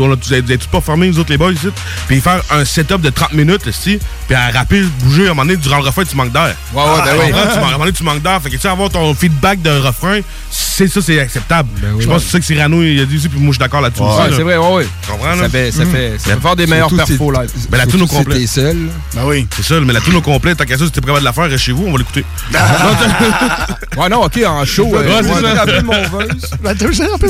C'est 0.00 0.06
on 0.06 0.12
a 0.12 0.16
tous- 0.16 0.28
vous 0.28 0.52
êtes 0.52 0.60
tous 0.60 0.66
pas 0.66 0.80
formés, 0.80 1.08
nous 1.08 1.18
autres 1.18 1.30
les 1.30 1.38
boys 1.38 1.52
ici, 1.52 1.68
puis 2.08 2.20
faire 2.20 2.42
un 2.50 2.64
setup 2.64 3.00
de 3.00 3.10
30 3.10 3.32
minutes 3.34 3.66
ici, 3.66 3.98
puis 4.26 4.34
à 4.36 4.50
rapper, 4.50 4.82
bouger, 5.02 5.22
à 5.22 5.26
un 5.26 5.28
moment 5.30 5.42
donné, 5.42 5.56
durant 5.56 5.78
le 5.78 5.84
refrain, 5.84 6.04
tu 6.04 6.16
manques 6.16 6.32
d'air. 6.32 6.54
Ouais, 6.74 6.82
ouais, 6.82 6.88
ben 7.04 7.12
Tu 7.14 7.20
oui. 7.20 7.26
Tu 7.26 7.32
manques- 7.32 7.46
À 7.50 7.52
un 7.58 7.60
moment 7.72 7.78
donné, 7.78 7.92
tu 7.92 8.02
manques 8.04 8.22
d'air. 8.22 8.40
Fait 8.42 8.50
que 8.50 8.54
tu 8.56 8.60
sais, 8.60 8.68
avoir 8.68 8.88
ton 8.90 9.12
feedback 9.14 9.62
de 9.62 9.70
refrain, 9.70 10.20
c'est 10.50 10.88
ça, 10.88 11.00
c'est 11.02 11.20
acceptable. 11.20 11.68
je 11.98 12.06
pense 12.06 12.22
que 12.22 12.26
c'est 12.26 12.32
ça 12.32 12.38
que 12.40 12.44
Cyrano, 12.44 12.82
il 12.82 13.00
a 13.00 13.04
dit 13.04 13.16
aussi, 13.16 13.28
puis 13.28 13.38
moi, 13.38 13.48
je 13.48 13.52
suis 13.54 13.58
d'accord 13.58 13.80
là-dessus 13.80 14.02
Ouais, 14.02 14.08
aussi. 14.08 14.30
là. 14.30 14.36
c'est 14.36 14.42
vrai, 14.42 14.56
ouais, 14.56 14.72
ouais. 14.74 14.86
Tu 15.02 15.10
comprends, 15.10 15.34
Ça 15.34 15.42
là? 15.42 15.48
fait- 15.48 15.72
ça 15.72 15.84
Mm. 15.84 15.90
fait- 15.92 16.18
ça 16.18 16.34
fait 16.34 16.40
faire 16.40 16.56
des 16.56 16.66
meilleurs 16.66 16.88
perfos 16.94 17.32
c'est- 17.34 17.40
live. 17.42 17.50
Mais 17.70 17.78
la 17.78 17.86
tune 17.86 18.02
au 18.02 18.06
complet. 18.06 18.38
t'es 18.40 18.46
seul. 18.46 18.76
Ben 19.14 19.22
oui. 19.24 19.46
C'est 19.56 19.62
ça, 19.64 19.80
mais 19.80 19.92
la 19.92 20.00
tune 20.00 20.16
au 20.16 20.22
complet, 20.22 20.54
tant 20.54 20.64
qu'à 20.64 20.78
ça, 20.78 20.84
si 20.86 20.90
t'es 20.92 21.00
prêt 21.00 21.18
de 21.18 21.24
la 21.24 21.32
faire, 21.32 21.44
reste 21.44 21.64
chez 21.64 21.72
vous, 21.72 21.84
on 21.86 21.92
va 21.92 21.98
l'écouter. 21.98 22.24
Ouais, 23.96 24.08
non, 24.08 24.22
ok, 24.24 24.40
en 24.46 24.64
show. 24.64 24.84
Ouais, 24.86 24.98
euh, 25.00 25.20
c'est 25.22 25.28
ça. 25.28 25.82
mon. 25.82 25.92
Ben, 25.92 26.74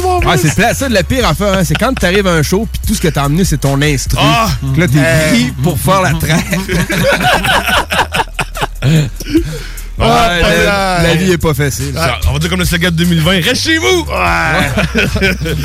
mon 0.03 0.21
Ah, 0.29 0.37
c'est 0.37 0.75
ça, 0.75 0.89
le 0.89 1.03
pire 1.03 1.27
à 1.27 1.35
faire, 1.35 1.55
hein, 1.55 1.65
c'est 1.65 1.75
quand 1.75 1.93
t'arrives 1.95 2.27
à 2.27 2.33
un 2.35 2.43
show, 2.43 2.60
puis 2.67 2.81
tout 2.87 2.95
ce 2.95 3.01
que 3.01 3.09
t'as 3.09 3.25
emmené, 3.27 3.45
c'est 3.45 3.59
ton 3.59 3.81
instru. 3.83 4.19
Ah! 4.21 4.49
Là, 4.77 4.87
t'es 4.89 4.99
Euh. 4.99 5.31
pris 5.31 5.53
pour 5.63 5.79
faire 5.79 6.03
la 6.03 6.13
track. 6.15 6.45
Ouais, 10.01 10.07
Ah, 10.69 10.99
la, 11.03 11.09
la 11.09 11.15
vie 11.15 11.33
est 11.33 11.39
pas 11.39 11.55
facile. 11.55 11.93
Ça, 11.95 12.17
on 12.29 12.33
va 12.33 12.39
dire 12.39 12.51
comme 12.51 12.59
le 12.61 12.65
slogan 12.65 12.91
de 12.91 12.97
2020, 13.05 13.31
reste 13.43 13.57
chez 13.57 13.79
vous! 13.79 14.07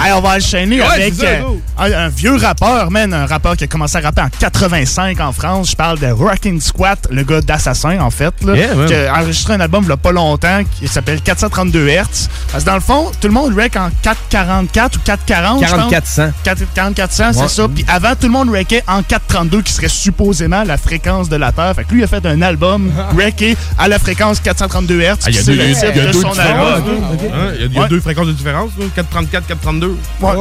Hey, 0.04 0.12
on 0.13 0.21
va 0.21 0.36
enchaîner 0.36 0.80
Ouais, 0.82 0.88
avec 0.88 1.13
ça, 1.13 1.26
euh, 1.26 1.41
un, 1.78 1.91
un 1.91 2.10
vieux 2.10 2.36
rappeur, 2.36 2.91
man, 2.91 3.13
un 3.13 3.26
rappeur 3.26 3.56
qui 3.58 3.63
a 3.63 3.67
commencé 3.67 3.98
à 3.98 4.02
rapper 4.02 4.21
en 4.21 4.30
85 4.39 5.19
en 5.19 5.32
France. 5.32 5.71
Je 5.71 5.76
parle 5.76 6.00
de 6.00 6.08
Rockin' 6.08 6.60
Squat, 6.60 7.08
le 7.12 7.24
gars 7.24 7.41
d'Assassin, 7.41 8.00
en 8.00 8.10
fait, 8.12 8.34
là, 8.45 8.56
Yeah, 8.56 8.67
qui 8.88 8.93
a 8.93 9.13
enregistré 9.21 9.54
un 9.54 9.60
album 9.60 9.84
il 9.86 9.89
y 9.89 9.91
a 9.93 9.98
pas 9.98 10.12
longtemps 10.12 10.62
qui 10.80 10.88
s'appelle 10.88 11.21
432 11.21 11.88
Hz. 11.88 12.30
Parce 12.52 12.63
que 12.63 12.69
dans 12.69 12.76
le 12.76 12.82
fond, 12.82 13.12
tout 13.19 13.28
le 13.28 13.34
monde 13.34 13.54
rec 13.56 13.76
en 13.78 13.89
444 14.02 14.95
ou 14.98 15.00
440. 15.04 15.60
je 15.65 15.71
pense. 15.71 15.89
4400. 15.89 16.24
4- 16.45 16.58
4400, 16.76 17.24
c'est 17.34 17.39
Ouais. 17.41 17.48
ça. 17.48 17.67
Puis 17.74 17.86
avant, 17.88 18.12
tout 18.15 18.28
le 18.28 18.30
monde 18.30 18.50
reckait 18.50 18.84
en 18.88 19.02
432, 19.04 19.62
qui 19.62 19.74
serait 19.74 19.88
supposément 19.89 20.63
la 20.63 20.78
fréquence 20.78 21.30
de 21.30 21.36
la 21.36 21.52
Terre. 21.52 21.74
Fait 21.76 21.84
que 21.84 21.91
lui, 21.93 22.02
il 22.02 22.04
a 22.04 22.08
fait 22.08 22.26
un 22.26 22.41
album 22.41 22.91
recké 23.17 23.58
à 23.78 23.88
la 23.88 24.00
fréquence 24.00 24.25
432 24.34 25.02
Hz. 25.02 25.16
Ah, 25.26 25.30
il 25.30 25.36
y 25.36 25.40
a 25.40 25.44
deux, 25.44 25.54
le 25.56 25.64
il 25.64 25.70
y 25.70 25.72
a 25.72 25.76
titre 25.76 25.94
deux 25.94 26.02
de 26.08 26.12
son 26.14 26.32
différences. 26.32 26.74
album. 26.76 26.94
Hein? 27.04 27.52
Il 27.56 27.62
y 27.62 27.64
a, 27.64 27.66
il 27.68 27.74
y 27.74 27.78
a 27.78 27.82
Ouais. 27.82 27.88
deux 27.90 28.00
fréquences 28.00 28.28
de 28.28 28.32
différence, 28.34 28.72
là, 28.78 28.86
434, 28.96 29.48
432. 29.48 29.88
Ouais, 29.88 30.32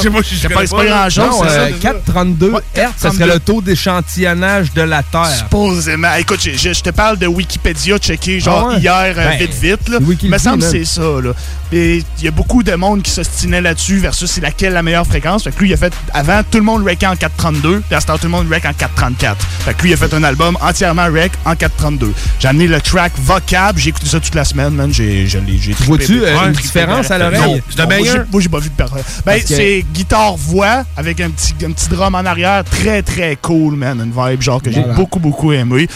c'est 0.00 0.10
pas 0.10 0.22
si 0.22 0.34
je 0.36 0.40
C'est 0.40 0.48
pas- 0.48 0.54
connais 0.54 0.66
c'est 0.66 0.76
pas 0.76 0.84
grand-chose, 0.86 1.24
Non, 1.24 1.42
c'est 1.42 1.48
ça, 1.48 1.54
euh, 1.54 1.66
c'est 1.68 1.72
ça. 1.72 1.78
432 1.80 2.50
Ouais, 2.50 2.60
Hertz, 2.74 2.92
ça 2.98 3.10
serait 3.10 3.18
432. 3.18 3.32
le 3.34 3.40
taux 3.40 3.60
d'échantillonnage 3.62 4.72
de 4.72 4.82
la 4.82 5.02
Terre. 5.02 5.26
Supposément. 5.26 6.14
Écoute, 6.18 6.40
je, 6.42 6.50
je- 6.52 6.72
je 6.72 6.80
te 6.80 6.90
parle 6.90 7.18
de 7.18 7.26
Wikipédia 7.26 7.98
checké 7.98 8.40
genre 8.40 8.68
Ah 8.70 8.74
ouais? 8.74 8.80
hier, 8.80 9.14
euh, 9.16 9.28
Ben, 9.30 9.38
vite, 9.38 9.54
vite. 9.54 9.88
Là. 9.88 9.98
Il 10.22 10.28
me 10.28 10.32
le 10.32 10.38
semble 10.38 10.62
que 10.62 10.70
c'est 10.70 10.84
ça. 10.84 11.00
Là. 11.22 11.32
Et 11.72 12.02
il 12.18 12.24
y 12.24 12.28
a 12.28 12.32
beaucoup 12.32 12.62
de 12.62 12.74
monde 12.74 13.02
qui 13.02 13.10
s'ostinait 13.12 13.60
là-dessus 13.60 13.98
versus 13.98 14.28
c'est 14.30 14.40
laquelle 14.40 14.72
la 14.72 14.82
meilleure 14.82 15.06
fréquence. 15.06 15.44
Fait 15.44 15.52
que 15.52 15.60
lui, 15.60 15.68
il 15.70 15.74
a 15.74 15.76
fait. 15.76 15.92
Avant, 16.12 16.40
tout 16.48 16.58
le 16.58 16.64
monde 16.64 16.84
rec 16.84 17.02
en 17.04 17.14
432. 17.14 17.80
Puis 17.86 17.94
à 17.94 18.00
ce 18.00 18.06
temps, 18.06 18.16
tout 18.18 18.24
le 18.24 18.30
monde 18.30 18.48
rec 18.50 18.64
en 18.64 18.72
434. 18.72 19.36
Fait 19.64 19.74
que 19.74 19.82
lui, 19.82 19.90
il 19.90 19.94
a 19.94 19.96
fait 19.96 20.12
un 20.12 20.24
album 20.24 20.56
entièrement 20.60 21.06
rec 21.12 21.32
en 21.44 21.54
432. 21.54 22.12
J'ai 22.40 22.48
amené 22.48 22.66
le 22.66 22.80
track 22.80 23.12
Vocab. 23.24 23.76
J'ai 23.78 23.90
écouté 23.90 24.06
ça 24.06 24.20
toute 24.20 24.34
la 24.34 24.44
semaine, 24.44 24.70
man. 24.74 24.92
J'ai, 24.92 25.26
je 25.26 25.38
l'ai, 25.38 25.58
j'ai. 25.58 25.72
Vois-tu, 25.72 26.22
euh, 26.22 26.46
une 26.46 26.52
différence 26.52 27.10
à 27.10 27.18
l'oreille? 27.18 27.62
C'est 27.74 27.84
moi, 27.86 27.96
j'ai- 28.04 28.18
Moi, 28.30 28.40
j'ai 28.40 28.48
pas 28.48 28.58
vu 28.58 28.68
de 28.68 28.74
personne. 28.74 28.98
Ben, 29.24 29.40
que- 29.40 29.46
c'est 29.48 29.84
guitare-voix 29.92 30.84
avec 30.96 31.20
un 31.20 31.30
petit, 31.30 31.54
un 31.64 31.72
petit 31.72 31.88
drum 31.88 32.14
en 32.14 32.18
arrière. 32.24 32.64
Très, 32.64 33.02
très 33.02 33.36
cool, 33.40 33.74
man. 33.76 33.98
Une 34.00 34.12
vibe, 34.12 34.42
genre, 34.42 34.62
que 34.62 34.70
j'ai 34.70 34.80
Voilà. 34.80 34.94
beaucoup, 34.94 35.18
beaucoup 35.18 35.52
aimé. 35.52 35.86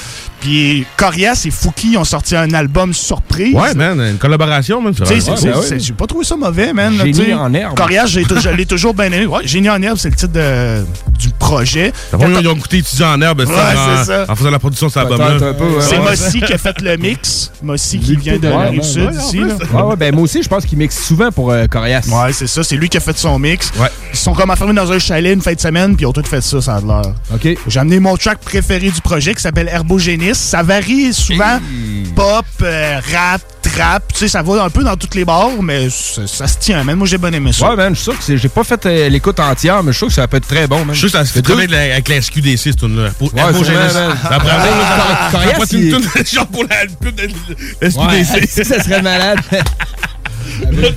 Puis 0.40 0.84
Corias 0.98 1.42
et 1.46 1.50
Fouki 1.50 1.96
ont 1.96 2.04
sorti 2.04 2.36
un 2.36 2.52
album 2.52 2.92
surprise. 2.92 3.54
Ouais, 3.54 3.74
man, 3.74 3.98
une 3.98 4.18
collaboration, 4.18 4.80
man. 4.82 4.94
Tu 4.94 5.04
sais, 5.06 5.20
c'est- 5.20 5.36
c'est- 5.62 5.78
J'ai 5.78 5.92
pas 5.94 6.06
trouvé 6.06 6.24
ça 6.24 6.36
mauvais, 6.36 6.72
man. 6.72 6.92
Génie 7.02 7.32
en 7.32 7.52
herbe. 7.54 7.76
Corias, 7.76 8.06
je 8.06 8.50
l'ai 8.50 8.66
toujours 8.66 8.92
bien 8.94 9.06
aimé. 9.06 9.26
Ouais, 9.26 9.46
Génie 9.46 9.70
en 9.70 9.80
herbe, 9.80 9.96
c'est 9.98 10.10
le 10.10 10.16
titre 10.16 10.32
de- 10.32 10.84
du 11.18 11.30
projet. 11.38 11.92
Ils 12.12 12.48
ont 12.48 12.54
goûté 12.54 12.78
étudiant 12.78 13.12
en 13.14 13.20
herbe, 13.22 13.40
Ouais, 13.40 13.46
en, 13.46 13.96
c'est 14.04 14.04
ça. 14.04 14.24
en 14.28 14.36
faisant 14.36 14.50
la 14.50 14.58
production 14.58 14.88
de 14.88 14.92
cet 14.92 15.02
album-là. 15.02 15.38
C'est 15.80 15.98
Ouais. 15.98 16.04
Mossy 16.10 16.40
qui 16.42 16.52
a 16.52 16.58
fait 16.58 16.78
le 16.82 16.96
mix. 16.98 17.13
Mossy 17.62 17.98
qui 17.98 18.16
vient 18.16 18.38
de 18.38 18.48
Ouais, 18.48 18.64
la 18.64 18.70
rive 18.70 18.82
sud 18.82 19.06
ouais, 19.10 19.16
ici. 19.16 19.38
plus. 19.38 19.52
Ouais, 19.76 19.96
ben 19.96 20.14
moi 20.14 20.24
aussi, 20.24 20.42
je 20.42 20.48
pense 20.48 20.64
qu'il 20.66 20.78
mixe 20.78 21.02
souvent 21.04 21.30
pour 21.30 21.50
euh, 21.50 21.66
Corias. 21.66 22.06
Ouais, 22.08 22.32
c'est 22.32 22.46
ça. 22.46 22.62
C'est 22.62 22.76
lui 22.76 22.88
qui 22.88 22.96
a 22.96 23.00
fait 23.00 23.16
son 23.16 23.38
mix. 23.38 23.70
Ouais. 23.78 23.88
Ils 24.12 24.18
sont 24.18 24.34
comme 24.34 24.50
enfermés 24.50 24.74
dans 24.74 24.90
un 24.92 24.98
chalet 24.98 25.34
une 25.34 25.42
fin 25.42 25.52
de 25.54 25.60
semaine, 25.60 25.96
puis 25.96 26.04
ils 26.04 26.06
ont 26.06 26.12
tous 26.12 26.22
fait 26.26 26.40
ça, 26.40 26.60
ça 26.60 26.76
a 26.76 26.80
de 26.80 26.86
l'air. 26.86 27.02
OK. 27.32 27.48
J'ai 27.66 27.80
amené 27.80 27.98
mon 28.00 28.16
track 28.16 28.38
préféré 28.40 28.90
du 28.90 29.00
projet 29.00 29.34
qui 29.34 29.42
s'appelle 29.42 29.68
Herbogénis. 29.68 30.34
Ça 30.34 30.62
varie 30.62 31.12
souvent 31.12 31.58
pop, 32.14 32.44
euh, 32.62 33.00
rap. 33.76 34.12
Tu 34.12 34.20
sais, 34.20 34.28
ça 34.28 34.42
va 34.42 34.62
un 34.64 34.70
peu 34.70 34.82
dans 34.84 34.96
toutes 34.96 35.14
les 35.14 35.24
bars, 35.24 35.50
mais 35.62 35.88
ça, 35.90 36.26
ça 36.26 36.46
se 36.46 36.58
tient, 36.58 36.82
man. 36.84 36.96
Moi, 36.96 37.06
j'ai 37.06 37.18
bien 37.18 37.32
aimé 37.32 37.52
ça. 37.52 37.70
Ouais, 37.70 37.76
man, 37.76 37.90
je 37.94 38.00
suis 38.00 38.04
sûr 38.04 38.18
que 38.18 38.24
c'est- 38.24 38.36
j'ai 38.38 38.48
pas 38.48 38.64
fait 38.64 38.84
euh, 38.86 39.08
l'écoute 39.08 39.38
entière, 39.40 39.82
mais 39.82 39.92
je 39.92 39.98
suis 39.98 39.98
sûr 39.98 40.06
que 40.08 40.12
ça 40.14 40.28
peut 40.28 40.36
être 40.38 40.46
très 40.48 40.66
bon, 40.66 40.84
man. 40.84 40.94
Je 40.94 41.00
suis 41.00 41.10
sûr 41.10 41.18
que 41.20 41.24
ça 41.24 41.28
se 41.28 41.32
fait 41.34 41.42
très 41.42 41.66
bien 41.66 41.78
avec 41.78 42.08
la- 42.08 42.20
SQDC, 42.20 42.56
cette 42.58 42.76
tune-là. 42.78 43.10
Pour 43.18 43.32
Ouais. 43.34 43.40
Ça 43.42 43.48
une 45.76 45.90
tune 45.90 46.24
genre 46.32 46.46
pour 46.46 46.64
la 46.64 46.76
pub 47.00 47.14
de 47.14 47.22
la 47.22 47.88
Ouais, 47.88 48.24
SQDC. 48.24 48.64
ça 48.64 48.82
serait 48.82 49.02
malade. 49.02 49.38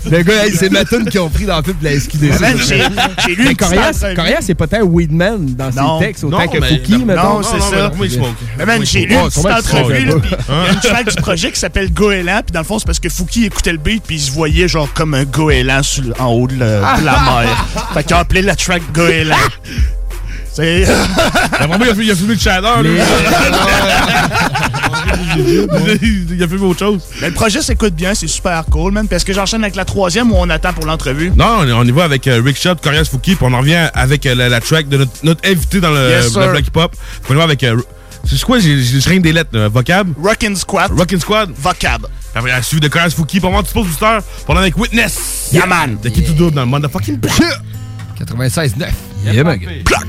Le 0.10 0.22
gars, 0.24 0.46
hey, 0.46 0.54
c'est 0.56 0.70
ma 0.70 0.84
tune 0.86 1.06
qu'ils 1.10 1.20
ont 1.20 1.30
pris 1.30 1.46
dans 1.46 1.58
le 1.58 1.64
film 1.64 1.78
de 1.80 1.86
la 1.86 1.92
SQDC. 2.00 2.40
Man, 2.40 2.58
j'ai- 2.58 2.84
j'ai 3.26 3.36
lu 3.36 3.46
Mais 3.50 4.36
c'est 4.42 4.56
pas 4.56 4.68
tant 4.68 4.82
Weedman 4.84 5.56
dans 5.56 5.70
Non. 5.72 6.00
ses 6.00 6.06
textes, 6.08 6.24
autant 6.24 6.40
Non, 6.40 6.48
que 6.48 6.60
mais- 6.60 6.68
Fouki, 6.70 6.92
non, 6.94 7.06
mettons. 7.06 7.22
Non, 7.40 7.42
c'est 7.44 7.60
ça. 7.60 7.92
mais. 8.00 8.08
Mais 8.58 8.66
man, 8.66 8.82
j'ai 8.86 9.06
lu 9.06 9.16
Ouais, 9.16 9.22
une 9.24 9.28
petite 9.30 9.46
entrevue, 9.46 9.96
puis 10.22 10.32
il 10.32 10.54
y 10.54 10.68
a 10.70 10.72
une 10.74 10.80
track 10.80 11.10
du 11.10 11.22
projet 11.22 11.52
qui 11.52 11.60
s'appelle 11.60 11.92
Goéland, 11.94 12.42
puis 12.46 12.54
dans 12.54 12.60
le 12.62 12.66
fond, 12.66 12.80
c'est 12.80 12.86
parce 12.86 13.00
que 13.00 13.10
Fouki 13.10 13.46
écoutait 13.46 13.72
le 13.72 13.78
beat, 13.78 14.04
puis 14.06 14.16
il 14.18 14.22
se 14.22 14.32
voyait 14.32 14.68
genre 14.68 14.90
comme 14.94 15.14
un 15.14 15.24
goéland 15.26 15.82
en 16.20 16.28
haut 16.28 16.48
de, 16.48 16.56
de 16.56 16.60
la 16.62 16.98
mer. 17.02 17.66
Fait 17.94 18.04
qu'il 18.04 18.14
a 18.16 18.20
appelé 18.20 18.42
la 18.42 18.56
track 18.56 18.82
Goéland. 18.94 19.36
C'est. 20.54 20.86
Vraiment, 21.60 21.78
il 21.86 21.90
a, 21.92 21.96
fait- 21.96 22.04
il 22.04 22.12
a 22.12 22.16
filmé 22.16 22.34
le 22.34 22.40
chaleur, 22.40 22.82
lui. 22.82 22.98
il 25.38 26.43
a 26.43 26.48
filmé 26.48 26.65
autre 26.65 26.80
chose. 26.80 27.02
Mais 27.22 27.28
le 27.30 27.34
projet 27.34 27.62
s'écoute 27.62 27.93
bien, 27.93 28.13
c'est 28.13 28.28
super 28.28 28.63
cool, 28.65 28.91
man. 28.93 29.08
Parce 29.08 29.24
que 29.24 29.34
j'enchaîne 29.34 29.63
avec 29.63 29.76
la 29.76 29.86
troisième 29.86 30.32
où 30.32 30.36
on 30.38 30.50
attend 30.50 30.74
pour 30.74 30.86
l'entrevue. 30.86 31.32
Non, 31.36 31.60
on, 31.62 31.72
on 31.72 31.84
y 31.86 31.91
va 31.91 32.04
avec 32.06 32.28
euh, 32.28 32.41
Rick 32.43 32.58
Shot, 32.60 32.76
Corias 32.82 33.06
Fouki, 33.06 33.36
puis 33.36 33.46
on 33.50 33.54
en 33.54 33.60
revient 33.60 33.89
avec 33.93 34.26
euh, 34.26 34.36
la, 34.36 34.50
la 34.50 34.60
track 34.62 34.89
de 34.89 34.98
notre, 34.98 35.12
notre 35.24 35.50
invité 35.50 35.80
dans 35.80 35.91
le, 35.91 36.10
Yes, 36.10 36.26
le 36.26 36.30
sir. 36.32 36.52
Black 36.52 36.67
Hip 36.67 36.78
Hop. 36.80 36.96
On 37.30 37.34
y 37.34 37.38
va 37.38 37.43
avec. 37.43 37.63
euh, 37.63 37.78
c'est 38.26 38.41
quoi, 38.43 38.60
j'ai 38.60 38.82
j'ai 38.84 39.00
rien 39.10 39.20
des 39.22 39.32
lettres, 39.32 39.52
là, 39.54 39.70
vocab? 39.70 40.10
Rockin' 40.22 40.56
Squat, 40.56 40.91
Rockin' 40.91 41.20
Squad. 41.20 41.52
Vocab. 41.56 42.08
Après, 42.36 42.52
à 42.52 42.62
suivre 42.62 42.82
de 42.82 42.88
Corias 42.89 43.12
Fouki, 43.12 43.39
pour 43.39 43.52
moi, 43.52 43.63
tu 43.63 43.74
poses 43.74 43.88
booster. 43.88 44.17
Est 44.50 44.52
avec 44.58 44.78
Witness. 44.78 45.50
Yeah, 45.54 45.65
man. 45.65 45.98
De 46.04 46.10
qui 46.10 46.24
tout 46.24 46.34
double 46.34 46.56
dans 46.56 46.62
le 46.62 46.67
motherfucking 46.67 47.17
black. 47.17 47.34
96.9. 48.20 48.88
Yeah, 49.34 49.44
man. 49.44 49.60
Bloc. 49.84 50.08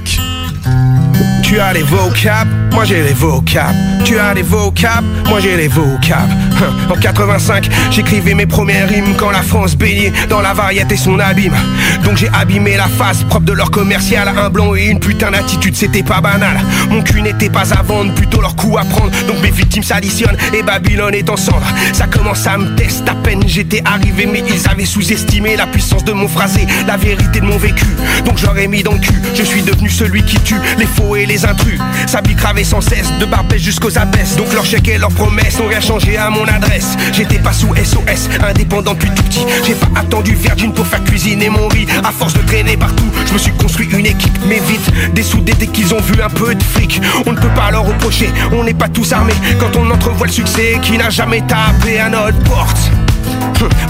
Tu 1.43 1.59
as 1.59 1.73
les 1.73 1.83
vocab, 1.83 2.47
moi 2.73 2.85
j'ai 2.85 3.03
les 3.03 3.15
vocab. 3.15 3.75
Tu 4.05 4.19
as 4.19 4.35
les 4.35 4.43
vocab, 4.43 5.03
moi 5.27 5.41
j'ai 5.41 5.57
les 5.57 5.67
vocab. 5.67 6.29
Hein, 6.61 6.75
En 6.91 6.95
85, 6.95 7.69
j'écrivais 7.91 8.35
mes 8.35 8.45
premières 8.45 8.87
rimes 8.87 9.15
quand 9.17 9.31
la 9.31 9.41
France 9.41 9.75
baignait 9.75 10.13
dans 10.29 10.43
la 10.43 10.53
variété 10.53 10.95
et 10.95 10.99
son 10.99 11.19
abîme. 11.19 11.57
Donc 12.05 12.19
j'ai 12.19 12.29
abîmé 12.35 12.77
la 12.77 12.87
face 12.87 13.23
propre 13.25 13.47
de 13.47 13.55
leur 13.55 13.71
commercial. 13.71 14.29
Un 14.29 14.51
blanc 14.51 14.75
et 14.75 14.89
une 14.89 15.01
putain 15.01 15.31
d'attitude, 15.31 15.75
c'était 15.75 16.03
pas 16.03 16.21
banal. 16.21 16.61
Mon 16.91 17.03
cul 17.03 17.23
n'était 17.23 17.49
pas 17.49 17.73
à 17.73 17.83
vendre, 17.83 18.13
plutôt 18.13 18.43
leur 18.43 18.55
coup 18.55 18.77
à 18.77 18.85
prendre. 18.85 19.11
Donc 19.27 19.41
mes 19.43 19.51
victimes 19.51 19.83
s'additionnent 19.83 20.37
et 20.53 20.63
Babylone 20.63 21.15
est 21.15 21.31
en 21.31 21.37
cendre. 21.37 21.67
Ça 21.95 22.07
commence 22.07 22.47
à 22.47 22.59
me 22.59 22.77
tester 22.77 23.11
à 23.11 23.15
peine 23.15 23.43
j'étais 23.47 23.83
arrivé, 23.87 24.27
mais 24.31 24.43
ils 24.47 24.69
avaient 24.69 24.85
sous-estimé 24.85 25.57
la 25.57 25.67
puissance 25.67 26.05
de 26.05 26.13
mon 26.13 26.29
phrasé, 26.29 26.67
la 26.87 26.99
vérité 26.99 27.41
de 27.41 27.47
mon 27.47 27.57
vécu. 27.57 27.87
Donc 28.27 28.37
j'aurais 28.37 28.67
mis 28.67 28.83
dans 28.83 28.93
le 28.93 28.99
cul, 28.99 29.08
je 29.35 29.43
suis 29.43 29.63
devenu 29.63 29.89
celui 29.89 30.23
qui 30.25 30.37
tue 30.41 30.61
les 30.79 30.87
faux 30.87 31.17
et 31.17 31.27
les 31.27 31.45
intrus. 31.45 31.79
Ça 32.07 32.21
bicravait 32.21 32.65
sans 32.65 32.81
cesse, 32.81 33.11
de 33.21 33.25
Barbès 33.25 33.61
jusqu'aux 33.61 33.99
abesses. 33.99 34.37
Donc 34.37 34.53
leurs 34.53 34.65
chèques 34.65 34.89
et 34.89 34.99
leurs 34.99 35.13
promesses 35.13 35.59
n'ont 35.59 35.69
rien 35.69 35.81
changé 35.81 36.17
à 36.17 36.31
mon 36.31 36.45
adresse. 36.45 36.97
J'étais 37.13 37.39
pas 37.39 37.53
sous 37.53 37.75
SOS, 37.75 38.29
indépendant 38.43 38.95
depuis 38.95 39.11
tout 39.11 39.23
petit. 39.23 39.47
J'ai 39.67 39.75
pas 39.75 40.01
attendu 40.01 40.35
Virgin 40.35 40.73
pour 40.73 40.87
faire 40.87 41.03
cuisiner 41.05 41.49
mon 41.51 41.69
riz. 41.69 41.87
À 42.05 42.11
force 42.11 42.35
de 42.35 42.41
traîner 42.41 42.77
partout, 42.77 43.11
je 43.27 43.33
me 43.33 43.39
suis 43.39 43.53
construit 43.53 43.89
une 43.93 44.07
équipe. 44.07 44.37
Mais 44.47 44.61
vite, 44.67 45.15
dessoudés 45.15 45.55
dès 45.59 45.67
qu'ils 45.67 45.95
ont 45.95 46.01
vu 46.01 46.21
un 46.23 46.31
peu 46.31 46.55
de 46.55 46.63
fric. 46.63 47.01
On 47.27 47.33
ne 47.33 47.39
peut 47.39 47.55
pas 47.55 47.71
leur 47.71 47.85
reprocher, 47.85 48.31
on 48.53 48.65
n'est 48.65 48.75
pas 48.75 48.89
tous 48.89 49.13
armés. 49.13 49.35
Quand 49.59 49.77
on 49.77 49.91
entrevoit 49.91 50.27
le 50.27 50.33
succès 50.33 50.79
qui 50.83 50.99
n'a 50.99 51.11
jamais 51.11 51.43
tapé 51.43 52.01
à 52.01 52.09
notre 52.09 52.39
porte? 52.41 52.91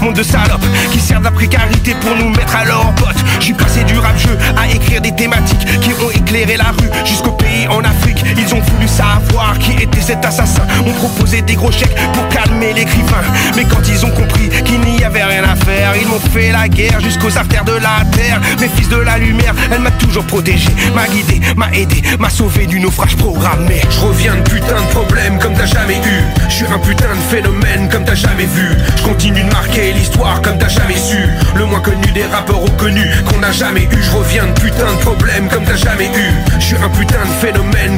Monde 0.01 0.15
de 0.15 0.23
salopes 0.23 0.65
qui 0.91 0.99
servent 0.99 1.23
la 1.23 1.31
précarité 1.31 1.93
pour 2.01 2.15
nous 2.15 2.29
mettre 2.29 2.55
à 2.55 2.65
leur 2.65 2.91
botte. 2.93 3.17
J'suis 3.39 3.53
passé 3.53 3.83
du 3.83 3.97
rap-jeu 3.97 4.37
à 4.57 4.67
écrire 4.67 5.01
des 5.01 5.13
thématiques 5.13 5.65
qui 5.81 5.91
ont 6.03 6.09
éclairé 6.11 6.57
la 6.57 6.71
rue 6.71 6.89
jusqu'au 7.05 7.31
pays 7.31 7.48
en 7.67 7.83
Afrique. 7.83 8.23
Ils 8.37 8.53
ont 8.53 8.61
voulu 8.61 8.87
savoir 8.87 9.57
qui 9.59 9.71
était 9.81 10.01
cet 10.01 10.25
assassin. 10.25 10.63
On 10.85 10.91
proposait 10.91 11.41
des 11.41 11.55
gros 11.55 11.71
chèques 11.71 11.95
pour 12.13 12.27
calmer 12.29 12.73
l'écrivain. 12.73 13.23
Mais 13.55 13.65
quand 13.65 13.87
ils 13.87 14.05
ont 14.05 14.11
compris 14.11 14.49
qu'il 14.63 14.79
n'y 14.81 15.03
avait 15.03 15.23
rien 15.23 15.43
à 15.43 15.55
faire, 15.55 15.93
ils 15.99 16.07
m'ont 16.07 16.19
fait 16.19 16.51
la 16.51 16.67
guerre 16.67 16.99
jusqu'aux 17.01 17.37
artères 17.37 17.65
de 17.65 17.73
la 17.73 18.05
terre. 18.11 18.39
Mes 18.59 18.69
fils 18.69 18.89
de 18.89 18.97
la 18.97 19.17
lumière, 19.17 19.53
elle 19.71 19.81
m'a 19.81 19.91
toujours 19.91 20.25
protégé, 20.25 20.69
m'a 20.95 21.07
guidé, 21.07 21.39
m'a 21.55 21.69
aidé, 21.73 22.01
m'a 22.19 22.29
sauvé 22.29 22.65
du 22.65 22.79
naufrage 22.79 23.15
programmé. 23.17 23.81
Je 23.89 23.99
reviens 23.99 24.35
de 24.35 24.41
putain 24.41 24.81
de 24.81 24.87
problèmes 24.91 25.39
comme 25.39 25.53
t'as 25.53 25.65
jamais 25.65 25.97
eu. 25.97 26.23
Je 26.47 26.53
suis 26.53 26.65
un 26.65 26.79
putain 26.79 27.13
de 27.15 27.35
phénomène 27.35 27.89
comme 27.89 28.05
t'as 28.05 28.15
jamais 28.15 28.45
vu. 28.45 28.69
Je 28.97 29.03
continue 29.03 29.43
de 29.43 29.51
marquer 29.51 29.93
l'histoire 29.93 30.41
comme 30.41 30.57
t'as 30.57 30.69
jamais 30.69 30.97
su. 30.97 31.17
Le 31.55 31.65
moins 31.65 31.81
connu 31.81 32.07
des 32.13 32.25
rappeurs 32.25 32.61
reconnus 32.61 33.07
qu'on 33.29 33.39
n'a 33.39 33.51
jamais 33.51 33.83
eu. 33.83 34.01
Je 34.01 34.11
reviens 34.11 34.45
de 34.45 34.59
putain 34.59 34.91
de 34.93 34.99
problèmes 35.01 35.49
comme 35.49 35.63
t'as 35.63 35.75
jamais 35.75 36.05
eu. 36.05 36.31
Je 36.59 36.65
suis 36.65 36.75
un 36.77 36.89
putain 36.89 37.19
de 37.25 37.31
phénomène 37.41 37.48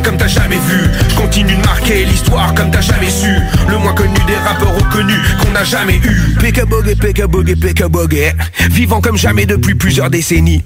comme 0.03 0.17
t'as 0.17 0.27
jamais 0.27 0.57
vu. 0.57 0.79
Je 1.09 1.15
continue 1.15 1.55
de 1.55 1.61
marquer 1.61 2.05
l'histoire 2.05 2.53
comme 2.53 2.71
t'as 2.71 2.81
jamais 2.81 3.09
su. 3.09 3.29
Le 3.69 3.77
moins 3.77 3.93
connu 3.93 4.17
des 4.27 4.35
rappeurs 4.35 4.73
reconnus 4.75 5.19
qu'on 5.41 5.51
n'a 5.51 5.63
jamais 5.63 5.97
eu. 5.97 6.35
Bogey, 6.65 7.55
péka 7.55 7.87
bogey. 7.87 8.33
Vivant 8.69 9.01
comme 9.01 9.17
jamais 9.17 9.45
depuis 9.45 9.75
plusieurs 9.75 10.09
décennies. 10.09 10.63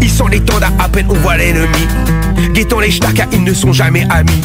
Ils 0.00 0.10
sont 0.10 0.26
les 0.26 0.40
tendres 0.40 0.66
à 0.78 0.88
peine 0.88 1.06
on 1.08 1.14
voit 1.14 1.36
l'ennemi. 1.36 1.86
Guettant 2.52 2.80
les 2.80 2.90
stacks, 2.90 3.22
ils 3.32 3.44
ne 3.44 3.52
sont 3.52 3.72
jamais 3.72 4.06
amis. 4.10 4.42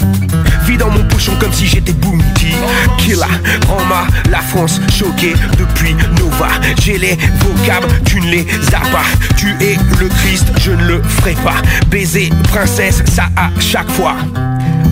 Vis 0.65 0.77
dans 0.77 0.89
mon 0.89 1.04
pochon 1.06 1.34
comme 1.39 1.54
si 1.54 1.67
j'étais 1.67 1.93
Bounty. 1.93 2.54
Killa, 2.97 3.27
Roma, 3.67 4.08
la 4.30 4.39
France 4.39 4.80
choquée 4.91 5.34
depuis 5.58 5.93
Nova. 6.17 6.49
J'ai 6.82 6.97
les 6.97 7.17
vocables, 7.39 7.88
tu 8.06 8.19
ne 8.21 8.27
les 8.27 8.47
as 8.73 8.88
pas. 8.91 9.04
Tu 9.38 9.49
es 9.62 9.77
le 9.99 10.08
Christ, 10.08 10.45
je 10.62 10.71
ne 10.71 10.86
le 10.86 11.01
ferai 11.04 11.34
pas. 11.43 11.62
Baiser, 11.89 12.30
princesse, 12.49 13.04
ça 13.06 13.30
à 13.36 13.49
chaque 13.60 13.89
fois. 13.91 14.15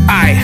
Aïe, 0.08 0.38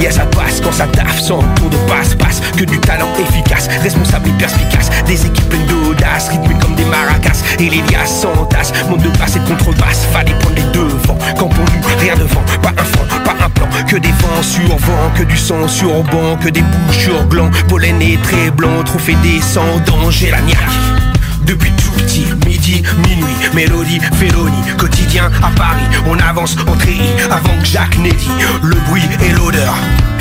yeah 0.00 0.10
ça 0.10 0.24
passe 0.26 0.60
quand 0.60 0.72
ça 0.72 0.86
taffe 0.86 1.20
sans 1.20 1.40
tour 1.54 1.70
de 1.70 1.76
passe-passe 1.88 2.40
Que 2.56 2.64
du 2.64 2.78
talent 2.80 3.08
efficace, 3.18 3.68
responsable 3.82 4.28
et 4.28 4.32
perspicace 4.32 4.90
Des 5.06 5.26
équipes 5.26 5.48
pleines 5.48 5.66
d'audace, 5.66 6.28
rythmées 6.28 6.58
comme 6.60 6.74
des 6.74 6.84
maracas. 6.84 7.42
Et 7.58 7.70
les 7.70 7.82
liasses 7.90 8.20
s'entassent, 8.22 8.72
monde 8.88 9.02
de 9.02 9.08
basse 9.18 9.36
et 9.36 9.40
de 9.40 9.48
contrebasse 9.48 10.06
Fallait 10.12 10.34
prendre 10.40 10.56
les 10.56 10.70
devants, 10.72 11.18
quand 11.38 11.48
pour 11.48 11.64
nous 11.64 11.98
rien 12.00 12.14
devant 12.16 12.42
Pas 12.62 12.70
un 12.70 12.84
front, 12.84 13.06
pas 13.24 13.44
un 13.44 13.50
plan, 13.50 13.68
que 13.86 13.96
des 13.96 14.08
vents 14.08 14.42
sur 14.42 14.76
vent. 14.76 15.10
Que 15.16 15.22
du 15.24 15.36
sang 15.36 15.68
sur 15.68 16.02
banc, 16.04 16.36
que 16.42 16.48
des 16.48 16.62
bouches 16.62 16.98
sur 16.98 17.26
gland. 17.28 17.50
Pollen 17.68 18.00
et 18.02 18.18
très 18.22 18.50
blanc, 18.50 18.82
trophée 18.84 19.16
descendant. 19.22 20.10
J'ai 20.10 20.30
la 20.30 20.40
niaque 20.40 21.05
depuis 21.46 21.70
tout 21.72 21.92
petit, 21.92 22.26
midi, 22.46 22.82
minuit, 22.98 23.34
mélodie, 23.54 24.00
félonie, 24.14 24.62
quotidien 24.76 25.30
à 25.42 25.50
Paris, 25.50 25.84
on 26.06 26.18
avance 26.18 26.56
en 26.66 26.76
treillis 26.76 27.14
avant 27.30 27.56
que 27.60 27.64
Jacques 27.64 27.98
n'ait 27.98 28.10
dit 28.10 28.30
le 28.62 28.76
bruit 28.88 29.02
et 29.24 29.32
l'odeur. 29.32 29.74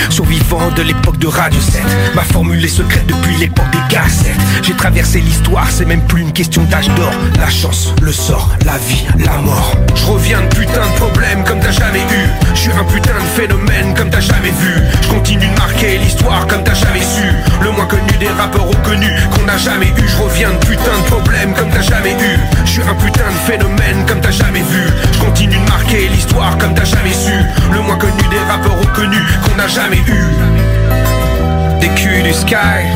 Survivant 0.09 0.69
de 0.75 0.83
l'époque 0.83 1.17
de 1.17 1.27
Radio 1.27 1.59
7, 1.59 1.81
ma 2.15 2.21
formule 2.21 2.63
est 2.63 2.67
secrète 2.67 3.07
depuis 3.07 3.35
l'époque 3.38 3.69
des 3.71 3.95
cassettes. 3.95 4.35
J'ai 4.61 4.73
traversé 4.73 5.19
l'histoire, 5.19 5.67
c'est 5.69 5.85
même 5.85 6.01
plus 6.05 6.21
une 6.21 6.31
question 6.31 6.63
d'âge 6.63 6.89
d'or. 6.95 7.11
La 7.39 7.49
chance, 7.49 7.93
le 8.01 8.11
sort, 8.11 8.51
la 8.65 8.77
vie, 8.77 9.05
la 9.23 9.38
mort. 9.38 9.75
Je 9.95 10.05
reviens 10.05 10.41
de 10.41 10.55
putain 10.55 10.85
de 10.85 10.95
problèmes 10.97 11.43
comme 11.43 11.59
t'as 11.59 11.71
jamais 11.71 11.99
eu. 11.99 12.29
Je 12.53 12.59
suis 12.59 12.71
un 12.71 12.83
putain 12.83 13.15
de 13.15 13.41
phénomène 13.41 13.93
comme 13.95 14.09
t'as 14.09 14.19
jamais 14.19 14.51
vu. 14.51 14.73
Je 15.01 15.07
continue 15.07 15.47
de 15.47 15.57
marquer 15.57 15.97
l'histoire 15.97 16.45
comme 16.47 16.63
t'as 16.63 16.75
jamais 16.75 17.01
su. 17.01 17.23
Le 17.61 17.71
moins 17.71 17.85
connu 17.85 18.11
des 18.19 18.29
rappeurs 18.29 18.67
reconnus 18.67 19.11
qu'on 19.33 19.45
n'a 19.45 19.57
jamais 19.57 19.88
eu. 19.88 20.07
Je 20.07 20.17
reviens 20.17 20.51
de 20.51 20.65
putain 20.65 20.97
de 21.03 21.09
comme 21.23 21.69
t'as 21.69 21.82
jamais 21.82 22.12
eu. 22.12 22.39
Je 22.65 22.71
suis 22.71 22.82
un 22.82 22.93
putain 22.95 23.30
de 23.30 23.51
phénomène 23.51 24.06
comme 24.08 24.19
t'as 24.19 24.32
jamais 24.32 24.62
vu. 24.62 24.84
Je 25.13 25.19
continue 25.19 25.58
de 25.58 25.69
marquer 25.69 26.08
l'histoire 26.10 26.58
comme 26.58 26.73
t'as 26.73 26.86
jamais 26.86 27.13
su. 27.13 27.34
Le 27.71 27.82
moins 27.82 27.97
connu 27.97 28.23
des 28.30 28.39
rappeurs 28.49 28.78
reconnus 28.80 29.21
qu'on 29.43 29.56
n'a 29.56 29.67
jamais 29.67 29.97
eu. 29.97 31.80
Des 31.80 31.89
culs 31.89 32.23
du 32.23 32.34
sky, 32.34 32.88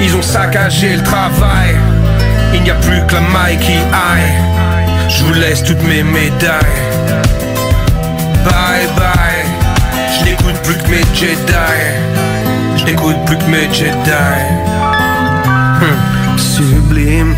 ils 0.00 0.14
ont 0.16 0.22
saccagé 0.22 0.96
le 0.96 1.02
travail. 1.02 1.76
Il 2.54 2.62
n'y 2.62 2.70
a 2.70 2.74
plus 2.74 3.04
que 3.06 3.14
la 3.14 3.20
maille 3.20 3.58
qui 3.58 3.72
aille. 3.72 5.08
Je 5.08 5.24
vous 5.24 5.34
laisse 5.34 5.62
toutes 5.62 5.82
mes 5.82 6.02
médailles. 6.02 6.82
Bye 8.44 8.88
bye. 8.96 9.46
Je 10.18 10.24
n'écoute 10.24 10.60
plus 10.62 10.74
que 10.74 10.88
mes 10.88 11.04
Jedi. 11.14 11.52
Je 12.76 12.84
n'écoute 12.84 13.16
plus 13.26 13.36
que 13.36 13.44
mes 13.44 13.72
Jedi. 13.72 14.95
Sublime. 16.36 17.34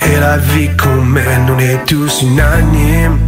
Et 0.00 0.20
la 0.20 0.36
vie 0.38 0.70
qu'on 0.76 1.02
mène, 1.02 1.50
on 1.54 1.58
est 1.58 1.84
tous 1.86 2.22
unanimes. 2.22 3.18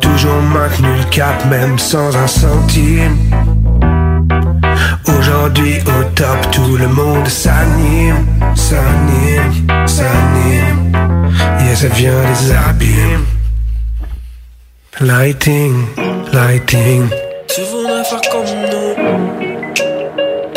Toujours 0.00 0.42
maintenu 0.42 0.88
le 0.96 1.04
cap, 1.10 1.44
même 1.46 1.78
sans 1.78 2.16
un 2.16 2.26
centime. 2.26 3.16
Aujourd'hui 5.06 5.78
au 5.86 6.04
top, 6.14 6.50
tout 6.50 6.76
le 6.76 6.88
monde 6.88 7.26
s'anime, 7.28 8.26
s'anime, 8.54 9.86
s'anime. 9.86 10.92
Yeah, 11.60 11.76
ça 11.76 11.88
vient 11.88 12.22
des 12.22 12.52
abîmes. 12.52 13.26
Lighting, 15.00 15.86
lighting. 16.32 17.08
Tu 17.48 17.62
faire 17.62 18.20
comme. 18.32 18.57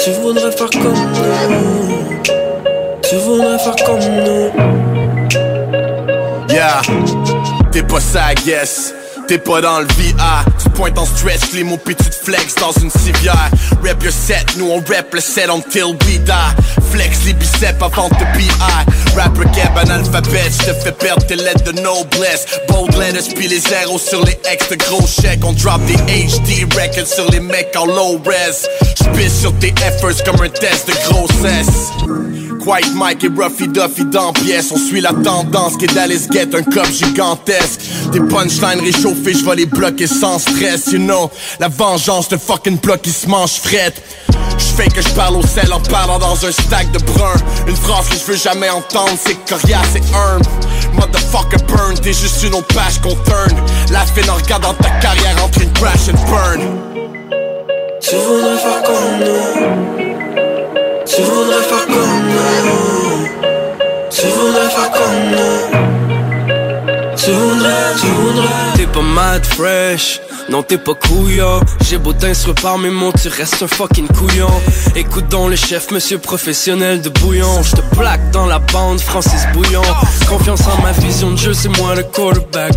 Tu 0.04 0.10
voudrais 0.14 0.52
faire 0.52 0.70
comme 0.72 0.94
nous. 0.94 2.22
Tu 3.08 3.16
voudrais 3.18 3.60
faire 3.60 3.76
comme 3.86 4.00
nous. 4.00 4.52
Yeah, 6.50 6.82
t'es 7.72 7.84
pas 7.84 8.00
ça, 8.00 8.34
guess. 8.34 8.96
T'es 9.32 9.38
pas 9.38 9.62
dans 9.62 9.80
le 9.80 9.86
VR, 9.86 10.44
tu 10.62 10.70
pointes 10.72 10.98
en 10.98 11.06
stretch 11.06 11.54
les 11.54 11.64
mots 11.64 11.78
pis 11.78 11.96
tu 11.96 12.04
te 12.04 12.16
flex 12.26 12.54
dans 12.56 12.74
une 12.74 12.92
civière. 12.92 13.50
Rap 13.82 14.04
your 14.04 14.12
set, 14.12 14.46
nous 14.58 14.70
on 14.70 14.80
rap 14.80 15.14
le 15.14 15.22
set 15.22 15.50
until 15.50 15.96
we 16.06 16.20
die. 16.20 16.34
Flex 16.92 17.24
les 17.24 17.32
biceps 17.32 17.82
avant 17.82 18.10
de 18.10 18.38
BI. 18.38 18.50
Rapper 19.16 19.50
cab 19.56 19.78
analphabet, 19.78 20.52
j'te 20.52 20.74
fais 20.84 20.92
perdre 20.92 21.26
tes 21.28 21.38
lettres 21.38 21.64
de 21.64 21.80
noblesse. 21.80 22.46
Bold 22.68 22.94
letters 22.98 23.34
pis 23.34 23.48
les 23.48 23.60
zéros 23.60 24.00
sur 24.00 24.22
les 24.26 24.38
ex 24.52 24.68
de 24.68 24.76
gros 24.76 25.08
chèques. 25.08 25.46
On 25.46 25.54
drop 25.54 25.80
des 25.86 25.96
HD 25.96 26.68
records 26.76 27.08
sur 27.08 27.32
les 27.32 27.40
mecs 27.40 27.74
en 27.78 27.86
low 27.86 28.22
res. 28.26 28.68
J'pisse 29.00 29.40
sur 29.40 29.58
tes 29.60 29.74
efforts 29.88 30.22
comme 30.26 30.42
un 30.42 30.50
test 30.50 30.90
de 30.90 30.94
grossesse. 31.10 31.92
Quiet 32.62 32.94
Mike 32.94 33.24
et 33.24 33.30
Ruffy 33.36 33.68
Duffy 33.68 34.06
dans 34.06 34.34
pièce 34.34 34.72
On 34.72 34.78
suit 34.78 35.02
la 35.02 35.14
tendance 35.14 35.78
qui 35.78 35.86
est 35.86 35.94
d'aller 35.96 36.20
se 36.20 36.32
get 36.32 36.54
un 36.54 36.62
cop 36.62 36.86
gigantesque 36.92 37.82
Des 38.12 38.20
punchlines 38.20 38.84
je 39.26 39.46
vais 39.46 39.56
les 39.56 39.66
bloquer 39.66 40.08
sans 40.08 40.40
stress 40.40 40.88
You 40.92 41.00
know, 41.00 41.30
la 41.60 41.68
vengeance 41.68 42.30
de 42.30 42.38
fucking 42.38 42.78
bloc 42.80 43.02
qui 43.02 43.12
se 43.12 43.28
mange 43.28 43.52
frette 43.52 44.02
J'fais 44.58 44.88
que 44.88 45.02
je 45.02 45.10
parle 45.10 45.38
au 45.38 45.46
sel 45.46 45.72
en 45.72 45.80
parlant 45.80 46.20
dans 46.20 46.46
un 46.46 46.52
stack 46.52 46.92
de 46.92 47.00
brun 47.00 47.34
Une 47.68 47.76
phrase 47.76 48.10
que 48.10 48.16
je 48.16 48.32
veux 48.32 48.38
jamais 48.38 48.70
entendre, 48.70 49.18
c'est 49.24 49.36
coriace 49.48 49.96
et 49.96 50.02
humble 50.16 50.46
Motherfucker 50.94 51.64
burn, 51.68 51.94
t'es 52.02 52.14
juste 52.14 52.44
une 52.44 52.54
autre 52.56 52.74
page 52.74 53.00
qu'on 53.02 53.16
turn 53.24 53.56
La 53.92 54.06
fin 54.06 54.28
en 54.30 54.36
regardant 54.36 54.74
ta 54.74 54.90
carrière 55.02 55.44
entre 55.44 55.62
une 55.62 55.72
crash 55.74 56.10
and 56.10 56.30
burn 56.30 56.62
Tu 58.02 58.16
voudrais 58.16 58.58
faire 58.58 58.84
comme 58.84 59.20
nous. 59.20 60.02
Tu 61.06 61.22
voudrais 61.22 61.64
faire 61.64 61.86
comme 61.88 62.28
nous. 62.28 63.28
Tu 64.10 64.28
voudrais 64.28 64.70
faire 64.70 64.92
comme 64.92 65.32
nous. 65.32 66.01
T'es 68.76 68.88
pas 68.88 69.02
mad 69.02 69.46
fresh. 69.46 70.20
Non 70.50 70.64
t'es 70.64 70.78
pas 70.78 70.96
couillon 70.96 71.60
J'ai 71.88 71.98
beau 71.98 72.14
t'instruire 72.14 72.56
par 72.56 72.78
mes 72.78 72.90
mots 72.90 73.14
Tu 73.22 73.28
restes 73.28 73.62
un 73.62 73.68
fucking 73.68 74.08
couillon 74.08 74.50
Écoute 74.96 75.28
donc 75.30 75.52
le 75.52 75.56
chef 75.56 75.92
monsieur 75.92 76.18
professionnel 76.18 77.02
de 77.02 77.10
bouillon 77.10 77.62
Je 77.64 77.76
te 77.76 77.96
plaque 77.96 78.32
dans 78.32 78.48
la 78.48 78.60
bande 78.60 79.00
Francis 79.00 79.46
Bouillon 79.54 79.84
Confiance 80.28 80.62
en 80.68 80.82
ma 80.82 80.92
vision 80.94 81.32
de 81.32 81.38
jeu 81.38 81.54
C'est 81.54 81.70
moi 81.78 81.96
le 81.96 82.04
quarterback. 82.04 82.74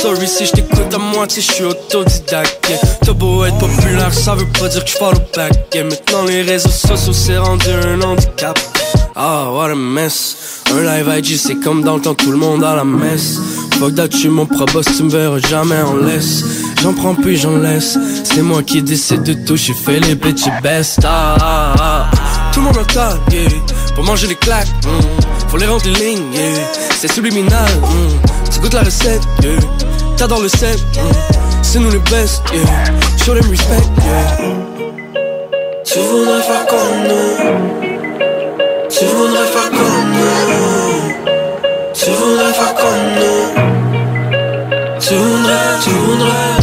Sorry 0.00 0.28
si 0.28 0.46
je 0.46 0.52
t'écoute 0.52 0.94
à 0.94 0.98
moitié 0.98 1.42
Je 1.42 1.52
suis 1.52 1.64
autodidacte 1.64 2.68
yeah. 2.68 2.78
T'as 3.04 3.12
beau 3.12 3.44
être 3.44 3.58
populaire 3.58 4.14
Ça 4.14 4.34
veut 4.34 4.46
pas 4.46 4.68
dire 4.68 4.84
que 4.84 4.90
je 4.90 4.96
follow 4.96 5.20
back 5.34 5.52
yeah. 5.74 5.84
Maintenant 5.84 6.24
les 6.26 6.42
réseaux 6.42 6.68
sociaux 6.68 7.12
C'est 7.12 7.38
rendu 7.38 7.66
un 7.68 8.00
handicap 8.02 8.58
Ah, 9.14 9.50
what 9.52 9.70
a 9.70 9.74
mess. 9.74 10.62
Un 10.72 10.82
live 10.82 11.12
IG, 11.18 11.36
c'est 11.36 11.56
comme 11.56 11.82
dans 11.82 11.96
le 11.96 12.02
temps, 12.02 12.14
tout 12.14 12.30
le 12.30 12.36
monde 12.36 12.64
à 12.64 12.76
la 12.76 12.84
messe. 12.84 13.38
Fuck 13.78 13.94
that, 13.94 14.08
suis 14.12 14.28
mon 14.28 14.46
pro 14.46 14.66
boss, 14.66 14.86
tu 14.96 15.02
me 15.02 15.10
verras 15.10 15.38
jamais 15.38 15.80
en 15.82 15.96
laisse. 15.96 16.44
J'en 16.82 16.92
prends 16.92 17.14
puis 17.14 17.36
j'en 17.36 17.58
laisse. 17.58 17.98
C'est 18.24 18.42
moi 18.42 18.62
qui 18.62 18.82
décide 18.82 19.22
de 19.22 19.32
tout, 19.32 19.56
j'ai 19.56 19.74
fait 19.74 20.00
les 20.00 20.14
bitches 20.14 20.50
best. 20.62 21.00
Ah, 21.04 21.36
ah, 21.40 21.74
ah. 21.78 22.10
Tout 22.52 22.60
le 22.60 22.66
monde 22.66 22.78
en 22.78 23.32
yeah. 23.32 23.48
Pour 23.94 24.04
manger 24.04 24.26
les 24.26 24.34
claques, 24.34 24.68
mm. 24.84 25.48
faut 25.48 25.56
les 25.56 25.66
rendre 25.66 25.86
en 25.86 25.98
ligne, 25.98 26.32
yeah. 26.32 26.42
C'est 26.98 27.12
subliminal, 27.12 27.70
mm. 27.80 28.50
tu 28.52 28.60
goûtes 28.60 28.74
la 28.74 28.82
recette, 28.82 29.22
yeah. 29.42 29.60
T'adores 30.16 30.42
le 30.42 30.48
set, 30.48 30.78
mm. 30.78 30.98
c'est 31.62 31.78
nous 31.78 31.90
les 31.90 31.98
best, 32.10 32.42
yeah. 32.52 32.64
Show 33.24 33.34
them 33.34 33.48
respect, 33.50 33.88
yeah. 34.04 34.70
Tu 35.84 35.98
voudrais 36.00 36.42
faire 36.42 36.66
comme 36.66 37.08
nous. 37.08 37.89
Tu 38.90 39.04
voudrais 39.06 39.46
faire 39.46 39.70
comme 39.70 40.12
nous. 40.12 41.14
Tu 41.94 42.10
voudrais 42.10 42.52
faire 42.52 42.74
comme 42.74 43.06
nous. 43.14 43.54
Tu 44.98 45.14
voudrais, 45.14 45.78
tu 45.82 45.90
voudrais. 45.90 46.59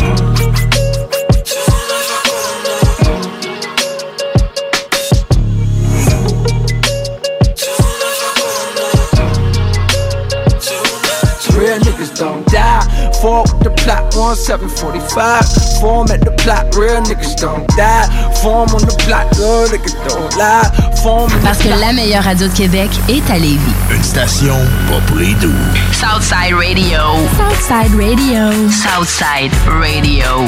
Plot, 13.88 14.14
1745. 14.14 15.80
Form 15.80 16.08
at 16.12 16.20
the 16.22 16.32
plot, 16.44 16.76
real 16.76 17.02
niggas 17.02 17.36
don't 17.40 17.68
die. 17.78 18.08
Form 18.42 18.70
on 18.76 18.82
the 18.82 18.96
plot, 19.06 19.26
real 19.38 19.68
niggas 19.68 19.96
don't 20.08 20.36
lie. 20.36 20.68
Form 21.04 21.32
in 21.32 21.40
the 21.40 21.44
Parce 21.44 21.60
que 21.60 21.70
la 21.70 21.94
meilleure 21.94 22.24
radio 22.24 22.48
de 22.48 22.54
Québec 22.54 22.90
est 23.08 23.30
à 23.32 23.38
Lévis. 23.38 23.60
Une 23.92 24.04
station 24.04 24.56
pas 24.90 25.00
pour 25.08 25.18
les 25.18 25.34
doux. 25.36 25.54
Southside 25.94 26.54
Radio. 26.56 27.00
Southside 27.40 27.96
Radio. 27.96 28.70
Southside 28.70 29.52
Radio. 29.68 30.48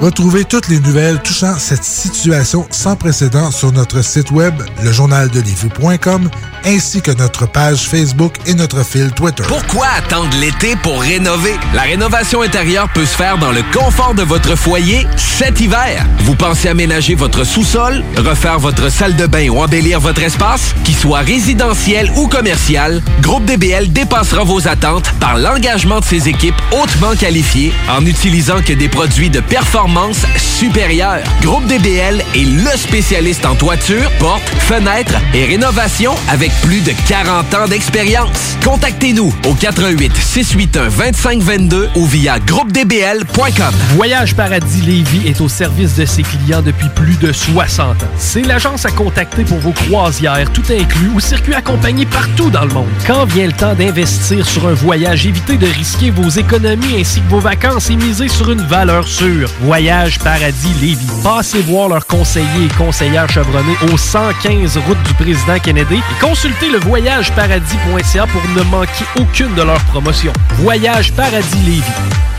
Retrouvez 0.00 0.44
toutes 0.44 0.68
les 0.68 0.78
nouvelles 0.78 1.18
touchant 1.22 1.58
cette 1.58 1.82
situation 1.82 2.64
sans 2.70 2.94
précédent 2.94 3.50
sur 3.50 3.72
notre 3.72 4.00
site 4.04 4.30
web, 4.30 4.54
lejournaldelivie.com, 4.84 6.30
ainsi 6.64 7.02
que 7.02 7.10
notre 7.10 7.50
page 7.50 7.88
Facebook 7.88 8.34
et 8.46 8.54
notre 8.54 8.84
fil 8.84 9.10
Twitter. 9.10 9.42
Pourquoi 9.48 9.88
attendre 9.98 10.30
l'été 10.40 10.76
pour 10.84 11.00
rénover? 11.00 11.56
La 11.74 11.82
rénovation 11.82 12.42
intérieure 12.42 12.88
peut 12.94 13.06
se 13.06 13.16
faire 13.16 13.38
dans 13.38 13.50
le 13.50 13.62
confort 13.72 14.14
de 14.14 14.22
votre 14.22 14.56
foyer 14.56 15.04
cet 15.16 15.60
hiver. 15.60 16.06
Vous 16.20 16.36
pensez 16.36 16.68
aménager 16.68 17.16
votre 17.16 17.42
sous-sol, 17.42 18.04
refaire 18.18 18.60
votre 18.60 18.92
salle 18.92 19.16
de 19.16 19.26
bain 19.26 19.48
ou 19.48 19.58
embellir 19.58 19.98
votre 19.98 20.22
espace? 20.22 20.76
Qu'il 20.84 20.94
soit 20.94 21.20
résidentiel 21.20 22.08
ou 22.16 22.28
commercial, 22.28 23.02
Groupe 23.20 23.46
DBL 23.46 23.92
dépassera 23.92 24.44
vos 24.44 24.68
attentes 24.68 25.12
par 25.18 25.38
l'engagement 25.38 25.98
de 25.98 26.04
ses 26.04 26.28
équipes 26.28 26.60
hautement 26.70 27.16
qualifiées 27.16 27.72
en 27.90 28.02
n'utilisant 28.02 28.62
que 28.62 28.74
des 28.74 28.88
produits 28.88 29.30
de 29.30 29.40
performance 29.40 29.87
supérieure. 30.36 31.22
Groupe 31.40 31.66
DBL 31.66 32.22
est 32.34 32.44
le 32.44 32.76
spécialiste 32.76 33.46
en 33.46 33.54
toiture, 33.54 34.10
portes, 34.18 34.48
fenêtres 34.60 35.16
et 35.34 35.44
rénovation 35.44 36.14
avec 36.28 36.52
plus 36.62 36.80
de 36.80 36.92
40 37.08 37.54
ans 37.54 37.68
d'expérience. 37.68 38.56
Contactez-nous 38.64 39.32
au 39.46 39.54
88 39.54 40.12
681 40.16 40.88
2522 40.90 41.90
ou 41.96 42.06
via 42.06 42.38
groupedbl.com. 42.38 43.74
Voyage 43.94 44.34
Paradis 44.34 44.82
Lévis 44.82 45.26
est 45.26 45.40
au 45.40 45.48
service 45.48 45.96
de 45.96 46.04
ses 46.04 46.22
clients 46.22 46.62
depuis 46.62 46.88
plus 46.94 47.16
de 47.16 47.32
60 47.32 48.02
ans. 48.02 48.06
C'est 48.16 48.42
l'agence 48.42 48.84
à 48.84 48.90
contacter 48.90 49.44
pour 49.44 49.58
vos 49.58 49.72
croisières, 49.72 50.52
tout 50.52 50.64
inclus 50.70 51.08
ou 51.14 51.20
circuits 51.20 51.54
accompagnés 51.54 52.06
partout 52.06 52.50
dans 52.50 52.64
le 52.64 52.74
monde. 52.74 52.88
Quand 53.06 53.24
vient 53.24 53.46
le 53.46 53.52
temps 53.52 53.74
d'investir 53.74 54.46
sur 54.46 54.68
un 54.68 54.74
voyage, 54.74 55.26
évitez 55.26 55.56
de 55.56 55.66
risquer 55.66 56.10
vos 56.10 56.28
économies 56.28 57.00
ainsi 57.00 57.20
que 57.20 57.28
vos 57.28 57.40
vacances 57.40 57.90
et 57.90 57.96
misez 57.96 58.28
sur 58.28 58.50
une 58.50 58.62
valeur 58.62 59.06
sûre. 59.06 59.48
Paradis 60.24 60.74
Lévis. 60.80 61.06
Passez 61.22 61.62
voir 61.62 61.88
leurs 61.88 62.06
conseillers 62.06 62.64
et 62.64 62.76
conseillères 62.76 63.30
chevronnés 63.30 63.76
au 63.92 63.96
115 63.96 64.76
route 64.78 65.00
du 65.04 65.14
président 65.14 65.58
Kennedy 65.60 65.96
et 65.96 66.20
consultez 66.20 66.68
le 66.68 66.78
voyageparadis.ca 66.78 68.26
pour 68.26 68.42
ne 68.56 68.62
manquer 68.70 69.04
aucune 69.20 69.54
de 69.54 69.62
leurs 69.62 69.84
promotions. 69.84 70.32
Voyage 70.56 71.12
Paradis 71.12 71.62
Lévis. 71.64 72.37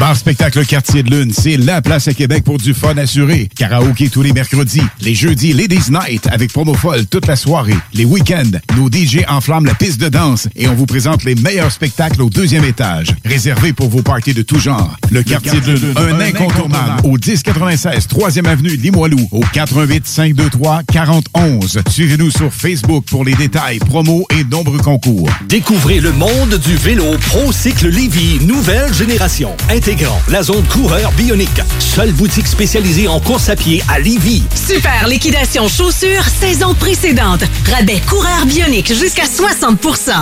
Bar 0.00 0.16
Spectacle 0.16 0.64
Quartier 0.64 1.02
de 1.02 1.10
Lune, 1.10 1.30
c'est 1.30 1.58
la 1.58 1.82
place 1.82 2.08
à 2.08 2.14
Québec 2.14 2.42
pour 2.42 2.56
du 2.56 2.72
fun 2.72 2.96
assuré. 2.96 3.50
Karaoké 3.54 4.08
tous 4.08 4.22
les 4.22 4.32
mercredis. 4.32 4.80
Les 5.02 5.14
jeudis, 5.14 5.52
Ladies 5.52 5.90
Night 5.90 6.26
avec 6.32 6.50
promo 6.54 6.72
folle 6.72 7.04
toute 7.04 7.26
la 7.26 7.36
soirée. 7.36 7.76
Les 7.92 8.06
week-ends, 8.06 8.58
nos 8.78 8.90
DJ 8.90 9.26
enflamment 9.28 9.66
la 9.66 9.74
piste 9.74 10.00
de 10.00 10.08
danse 10.08 10.48
et 10.56 10.68
on 10.68 10.74
vous 10.74 10.86
présente 10.86 11.24
les 11.24 11.34
meilleurs 11.34 11.70
spectacles 11.70 12.22
au 12.22 12.30
deuxième 12.30 12.64
étage. 12.64 13.14
Réservé 13.26 13.74
pour 13.74 13.90
vos 13.90 14.00
parties 14.00 14.32
de 14.32 14.40
tout 14.40 14.58
genre. 14.58 14.96
Le 15.10 15.22
Quartier 15.22 15.60
de 15.60 15.72
Lune, 15.72 15.94
un 15.94 16.18
incontournable. 16.18 17.02
Au 17.04 17.18
1096 17.18 18.08
3e 18.08 18.46
Avenue 18.46 18.76
Limoilou. 18.76 19.28
Au 19.32 19.40
88 19.52 20.06
523 20.06 20.80
4011. 20.90 21.82
Suivez-nous 21.90 22.30
sur 22.30 22.50
Facebook 22.54 23.04
pour 23.04 23.22
les 23.22 23.34
détails, 23.34 23.78
promos 23.80 24.24
et 24.30 24.44
nombreux 24.44 24.78
concours. 24.78 25.28
Découvrez 25.46 26.00
le 26.00 26.12
monde 26.12 26.58
du 26.64 26.74
vélo 26.76 27.04
ProCycle 27.28 27.88
Lévy, 27.88 28.38
nouvelle 28.46 28.94
génération. 28.94 29.54
Intégrant 29.90 30.22
la 30.28 30.44
zone 30.44 30.62
coureur 30.68 31.10
bionique. 31.16 31.60
Seule 31.80 32.12
boutique 32.12 32.46
spécialisée 32.46 33.08
en 33.08 33.18
course 33.18 33.48
à 33.48 33.56
pied 33.56 33.82
à 33.88 33.98
Lévy. 33.98 34.44
Super 34.54 35.08
liquidation 35.08 35.66
chaussures 35.66 36.22
saison 36.22 36.74
précédente. 36.74 37.40
Rabais 37.68 38.00
coureur 38.08 38.46
bionique 38.46 38.94
jusqu'à 38.94 39.24
60% 39.24 40.12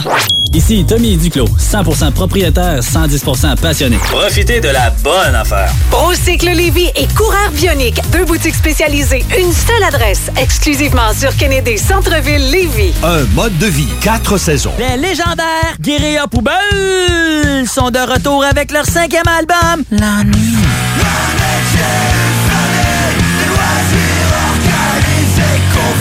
Ici 0.55 0.85
Tommy 0.89 1.17
Duclos, 1.19 1.49
100% 1.59 2.13
propriétaire, 2.13 2.81
110% 2.81 3.61
passionné. 3.61 3.99
Profitez 3.99 4.61
de 4.61 4.69
la 4.69 4.91
bonne 5.05 5.35
affaire. 5.35 5.71
Procycle 5.91 6.47
Lévy 6.47 6.91
et 6.97 7.07
coureur 7.15 7.51
bionique. 7.53 8.01
Deux 8.11 8.25
boutiques 8.25 8.55
spécialisées. 8.55 9.25
Une 9.39 9.53
seule 9.53 9.83
adresse. 9.83 10.31
Exclusivement 10.41 11.13
sur 11.13 11.37
Kennedy 11.37 11.77
Centre-Ville 11.77 12.51
Lévy. 12.51 12.95
Un 13.05 13.25
mode 13.35 13.57
de 13.59 13.67
vie, 13.67 13.89
quatre 14.01 14.39
saisons. 14.39 14.73
Les 14.79 14.97
légendaires 14.97 15.75
Guérilla 15.81 16.27
Poubelle 16.27 17.69
sont 17.69 17.91
de 17.91 17.99
retour 17.99 18.43
avec 18.45 18.71
leur 18.71 18.87
cinquième 18.87 19.29
album, 19.29 19.58
La 19.91 20.23
Nuit. 20.23 20.57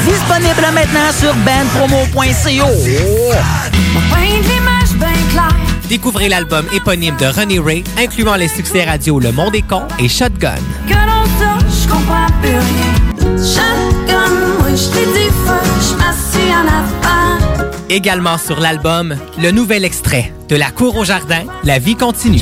Disponible 0.06 0.68
maintenant 0.74 1.12
sur 1.20 1.34
bandpromo.co. 1.36 2.68
Découvrez 5.90 6.30
l'album 6.30 6.66
éponyme 6.74 7.16
de 7.18 7.26
Ronnie 7.26 7.60
Ray, 7.60 7.84
incluant 7.98 8.36
les 8.36 8.48
succès 8.48 8.84
radio 8.84 9.20
Le 9.20 9.32
Monde 9.32 9.56
est 9.56 9.68
con 9.68 9.84
et 10.00 10.10
Shotgun. 10.10 10.56
Que 10.88 10.94
l'on 10.94 11.26
sort, 11.40 11.60
je 11.62 11.88
comprends 11.88 12.28
plus 12.42 12.52
rien. 12.52 13.38
Shotgun, 13.38 14.30
moi 14.60 16.27
Également 17.90 18.38
sur 18.38 18.60
l'album, 18.60 19.16
le 19.42 19.52
nouvel 19.52 19.86
extrait 19.86 20.34
de 20.50 20.58
La 20.58 20.72
cour 20.72 20.98
au 20.98 21.06
jardin, 21.06 21.44
La 21.64 21.80
vie 21.80 21.96
continue. 21.96 22.42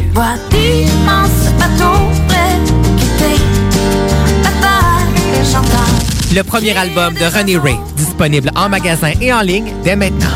Le 6.34 6.42
premier 6.42 6.76
album 6.76 7.14
de 7.14 7.26
Ronnie 7.26 7.58
Ray, 7.58 7.78
disponible 7.96 8.50
en 8.56 8.70
magasin 8.70 9.12
et 9.22 9.32
en 9.32 9.42
ligne 9.42 9.72
dès 9.84 9.96
maintenant. 9.96 10.28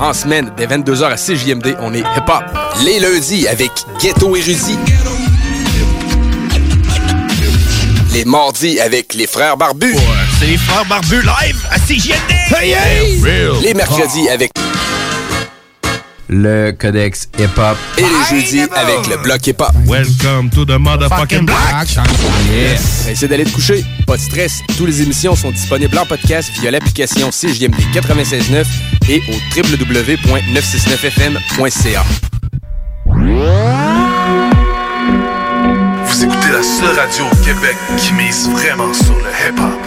En 0.00 0.12
semaine, 0.12 0.50
dès 0.56 0.66
22h 0.66 1.04
à 1.04 1.16
CJMD, 1.16 1.76
on 1.80 1.94
est 1.94 2.00
hip-hop. 2.00 2.44
Les 2.84 2.98
lundis 2.98 3.46
avec 3.46 3.70
Ghetto 4.00 4.34
Érudit. 4.34 4.78
Les 8.12 8.24
mardis 8.24 8.80
avec 8.80 9.14
les 9.14 9.26
frères 9.26 9.56
barbus. 9.56 9.94
C'est 10.38 10.46
les 10.46 10.56
frères 10.58 10.84
barbus 10.84 11.22
live 11.22 11.56
à 11.70 11.78
CJMD! 11.78 13.62
Les 13.62 13.72
mercredis 13.74 14.28
avec 14.28 14.50
le 16.28 16.72
codex 16.72 17.28
hip-hop. 17.38 17.76
Et 17.96 18.02
les 18.02 18.08
jeudis 18.30 18.62
avec 18.74 19.06
le 19.08 19.16
bloc 19.22 19.46
hip-hop. 19.46 19.70
Welcome 19.86 20.50
to 20.50 20.64
the 20.66 20.76
motherfucking 20.78 21.46
block! 21.46 21.58
Yes! 22.52 23.06
Essayez 23.08 23.28
d'aller 23.28 23.44
te 23.44 23.50
coucher. 23.52 23.84
Pas 24.06 24.16
de 24.16 24.22
stress. 24.22 24.60
Toutes 24.76 24.88
les 24.88 25.00
émissions 25.02 25.34
sont 25.36 25.52
disponibles 25.52 25.96
en 25.96 26.04
podcast 26.04 26.50
via 26.60 26.70
l'application 26.70 27.30
CJMD 27.30 27.76
96.9 27.94 28.66
et 29.08 29.22
au 29.28 29.34
www.969fm.ca. 29.56 32.04
Vous 36.04 36.24
écoutez 36.24 36.48
la 36.52 36.62
seule 36.62 36.98
radio 36.98 37.24
au 37.24 37.36
Québec 37.44 37.76
qui 37.96 38.12
mise 38.12 38.48
vraiment 38.50 38.92
sur 38.92 39.14
le 39.14 39.30
hip-hop. 39.48 39.85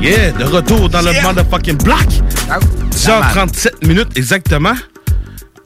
Yeah, 0.00 0.30
de 0.32 0.44
retour 0.44 0.88
dans 0.88 1.02
le 1.02 1.12
motherfucking 1.22 1.78
block. 1.82 2.06
10h37 2.90 3.86
minutes 3.86 4.16
exactement. 4.16 4.74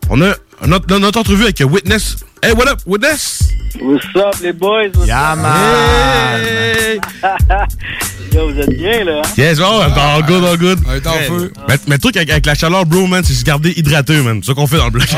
On 0.08 0.20
a 0.22 0.34
notre, 0.66 0.98
notre 0.98 1.18
entrevue 1.20 1.44
avec 1.44 1.60
Witness. 1.60 2.16
Hey, 2.42 2.52
what 2.52 2.66
up, 2.68 2.78
Witness? 2.86 3.50
What's 3.80 4.04
up, 4.16 4.34
les 4.42 4.52
boys? 4.52 4.90
What's 4.94 5.06
Yeah, 5.08 5.32
up? 5.32 5.38
man. 5.38 6.40
Yo, 8.32 8.50
vous 8.52 8.58
êtes 8.60 8.70
bien, 8.76 9.04
là? 9.04 9.18
hein? 9.24 9.28
Yes, 9.36 9.58
oh, 9.60 9.82
all 9.82 10.22
good, 10.22 10.44
all 10.44 10.56
good. 10.56 10.78
On 10.86 10.94
est 10.94 11.06
en 11.06 11.12
feu. 11.12 11.52
Mais, 11.68 11.74
mais 11.86 11.94
le 11.96 11.98
truc 12.00 12.16
avec, 12.16 12.30
avec 12.30 12.46
la 12.46 12.54
chaleur, 12.54 12.86
bro, 12.86 13.06
man, 13.06 13.22
c'est 13.24 13.34
se 13.34 13.44
garder 13.44 13.72
hydraté, 13.76 14.20
man. 14.22 14.40
C'est 14.42 14.50
ce 14.52 14.52
qu'on 14.54 14.66
fait 14.66 14.78
dans 14.78 14.84
le 14.86 14.90
bloc. 14.90 15.06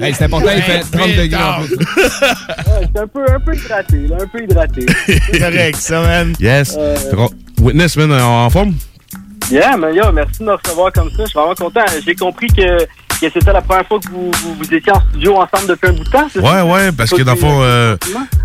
Hey, 0.00 0.14
c'est 0.14 0.24
important, 0.24 0.48
il 0.54 0.62
fait 0.62 0.80
30 0.80 1.08
degrés 1.16 1.42
en 1.42 1.64
plus. 1.64 1.76
Ouais, 1.76 2.82
j'étais 2.82 2.98
un 3.00 3.06
peu, 3.06 3.24
un 3.28 3.40
peu 3.40 3.54
hydraté, 3.54 4.06
là, 4.06 4.16
un 4.20 4.26
peu 4.26 4.42
hydraté. 4.44 4.86
C'est 5.06 5.38
correct, 5.38 5.76
ça, 5.76 6.00
man. 6.02 6.34
Yes. 6.38 6.76
Euh, 6.78 6.96
Witness, 7.60 7.96
man, 7.96 8.12
en 8.12 8.44
en 8.46 8.50
forme? 8.50 8.74
Yeah, 9.50 9.76
mais 9.76 9.94
yo, 9.94 10.12
merci 10.12 10.38
de 10.40 10.44
me 10.44 10.52
recevoir 10.52 10.92
comme 10.92 11.10
ça. 11.10 11.24
Je 11.24 11.30
suis 11.30 11.38
vraiment 11.38 11.54
content. 11.54 11.84
J'ai 12.04 12.14
compris 12.14 12.46
que, 12.48 12.86
que 13.20 13.26
c'était 13.32 13.52
la 13.52 13.60
première 13.62 13.86
fois 13.86 13.98
que 14.00 14.08
vous, 14.10 14.30
vous, 14.42 14.54
vous 14.54 14.74
étiez 14.74 14.92
en 14.92 15.00
studio 15.08 15.36
ensemble 15.36 15.68
depuis 15.68 15.88
un 15.88 15.92
bout 15.92 16.04
de 16.04 16.10
temps, 16.10 16.28
c'est 16.32 16.40
Ouais, 16.40 16.46
ça? 16.48 16.64
ouais, 16.66 16.92
parce 16.92 17.10
que 17.10 17.22
dans 17.22 17.32
le 17.34 17.38
fond, 17.38 17.58
euh, 17.62 17.96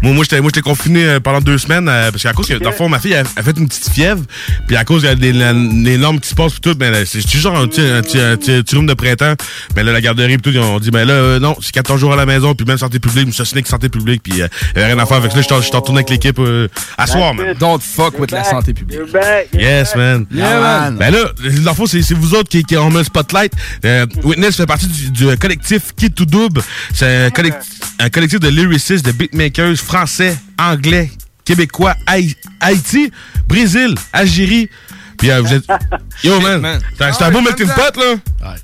moi, 0.01 0.13
moi 0.13 0.24
j'étais 0.24 0.41
moi, 0.41 0.49
j'étais 0.53 0.67
confiné 0.67 1.05
euh, 1.05 1.19
pendant 1.19 1.41
deux 1.41 1.57
semaines, 1.57 1.88
euh, 1.89 2.11
parce 2.11 2.24
qu'à 2.24 2.34
cause 2.34 2.47
que, 2.47 2.55
dans 2.55 2.69
le 2.69 2.76
fond, 2.76 2.89
ma 2.89 2.99
fille, 2.99 3.13
elle, 3.13 3.26
elle 3.36 3.41
a 3.41 3.43
fait 3.43 3.57
une 3.57 3.67
petite 3.67 3.89
fièvre, 3.89 4.21
puis 4.67 4.76
à 4.76 4.84
cause 4.84 5.03
des 5.03 5.15
des 5.34 5.97
normes 5.97 6.19
qui 6.19 6.30
se 6.30 6.36
passent, 6.36 6.59
tout, 6.61 6.76
ben, 6.76 6.91
là, 6.91 7.05
c'est 7.05 7.21
c'est 7.21 7.38
genre 7.39 7.55
un 7.57 7.67
petit, 7.67 7.82
un 7.82 8.01
petit, 8.01 8.19
un 8.19 8.36
petit, 8.38 8.51
un 8.51 8.61
petit 8.61 8.76
rhume 8.76 8.88
de 8.88 8.93
printemps, 8.93 9.34
mais 9.76 9.84
là, 9.84 9.91
la 9.91 10.01
garderie, 10.01 10.38
tout, 10.38 10.49
ils 10.51 10.59
ont 10.59 10.80
dit, 10.80 10.91
ben 10.91 11.05
là, 11.05 11.13
euh, 11.13 11.39
non, 11.39 11.55
c'est 11.61 11.71
14 11.71 11.99
jours 11.99 12.13
à 12.13 12.15
la 12.15 12.26
maison, 12.26 12.53
puis 12.55 12.65
même 12.65 12.78
santé 12.78 12.99
publique, 12.99 13.32
je 13.34 13.41
me 13.41 13.45
suis 13.45 13.63
santé 13.65 13.89
publique, 13.89 14.24
puis 14.24 14.41
euh, 14.41 14.47
il 14.76 14.80
y 14.80 14.84
avait 14.84 14.93
rien 14.93 15.01
à 15.03 15.05
faire, 15.05 15.17
avec 15.17 15.32
ça, 15.32 15.38
je 15.39 15.43
suis 15.43 15.53
en- 15.53 15.61
je 15.61 15.67
suis 15.67 15.76
en 15.76 15.82
tournée 15.82 15.99
avec 15.99 16.09
l'équipe 16.09 16.39
euh, 16.39 16.67
à 16.97 17.07
soir, 17.07 17.34
man. 17.34 17.53
Don't 17.59 17.80
fuck 17.82 18.19
with 18.19 18.32
la 18.32 18.43
santé 18.43 18.74
publique. 18.74 18.97
You're 18.99 19.11
back. 19.11 19.47
Yes, 19.53 19.95
man. 19.95 20.26
Yeah, 20.32 20.59
man. 20.59 20.97
Ben 20.97 21.11
là, 21.13 21.19
dans 21.63 21.71
le 21.71 21.76
fond, 21.76 21.86
c'est 21.86 22.01
c'est 22.01 22.13
vous 22.13 22.36
autres 22.36 22.49
qui, 22.49 22.63
qui 22.63 22.76
ont 22.78 22.89
mis 22.89 22.97
le 22.97 23.03
spotlight. 23.03 23.53
Euh, 23.86 24.05
Witness 24.24 24.59
fait 24.64 24.68
partie 24.68 24.88
du, 24.88 25.11
du 25.11 25.38
collectif 25.38 25.93
Dub. 25.97 26.59
C'est 26.93 27.26
un, 27.26 27.30
collect- 27.30 27.66
un 27.99 28.09
collectif 28.09 28.39
de 28.39 28.47
lyricistes, 28.47 29.05
de 29.05 29.11
beatmakers 29.11 29.76
français, 29.76 30.38
anglais, 30.57 31.09
québécois, 31.45 31.95
Haï- 32.07 32.36
Haïti, 32.61 33.11
Brésil, 33.47 33.95
Algérie. 34.14 34.70
Puis 35.18 35.32
euh, 35.32 35.41
vous 35.41 35.53
êtes... 35.53 35.66
Yo, 36.24 36.39
man. 36.39 36.80
C'est 36.97 37.03
un- 37.24 37.28
un 37.28 37.32
beau 37.32 37.41
melting 37.41 37.68
pot, 37.68 37.95
là. 37.97 38.55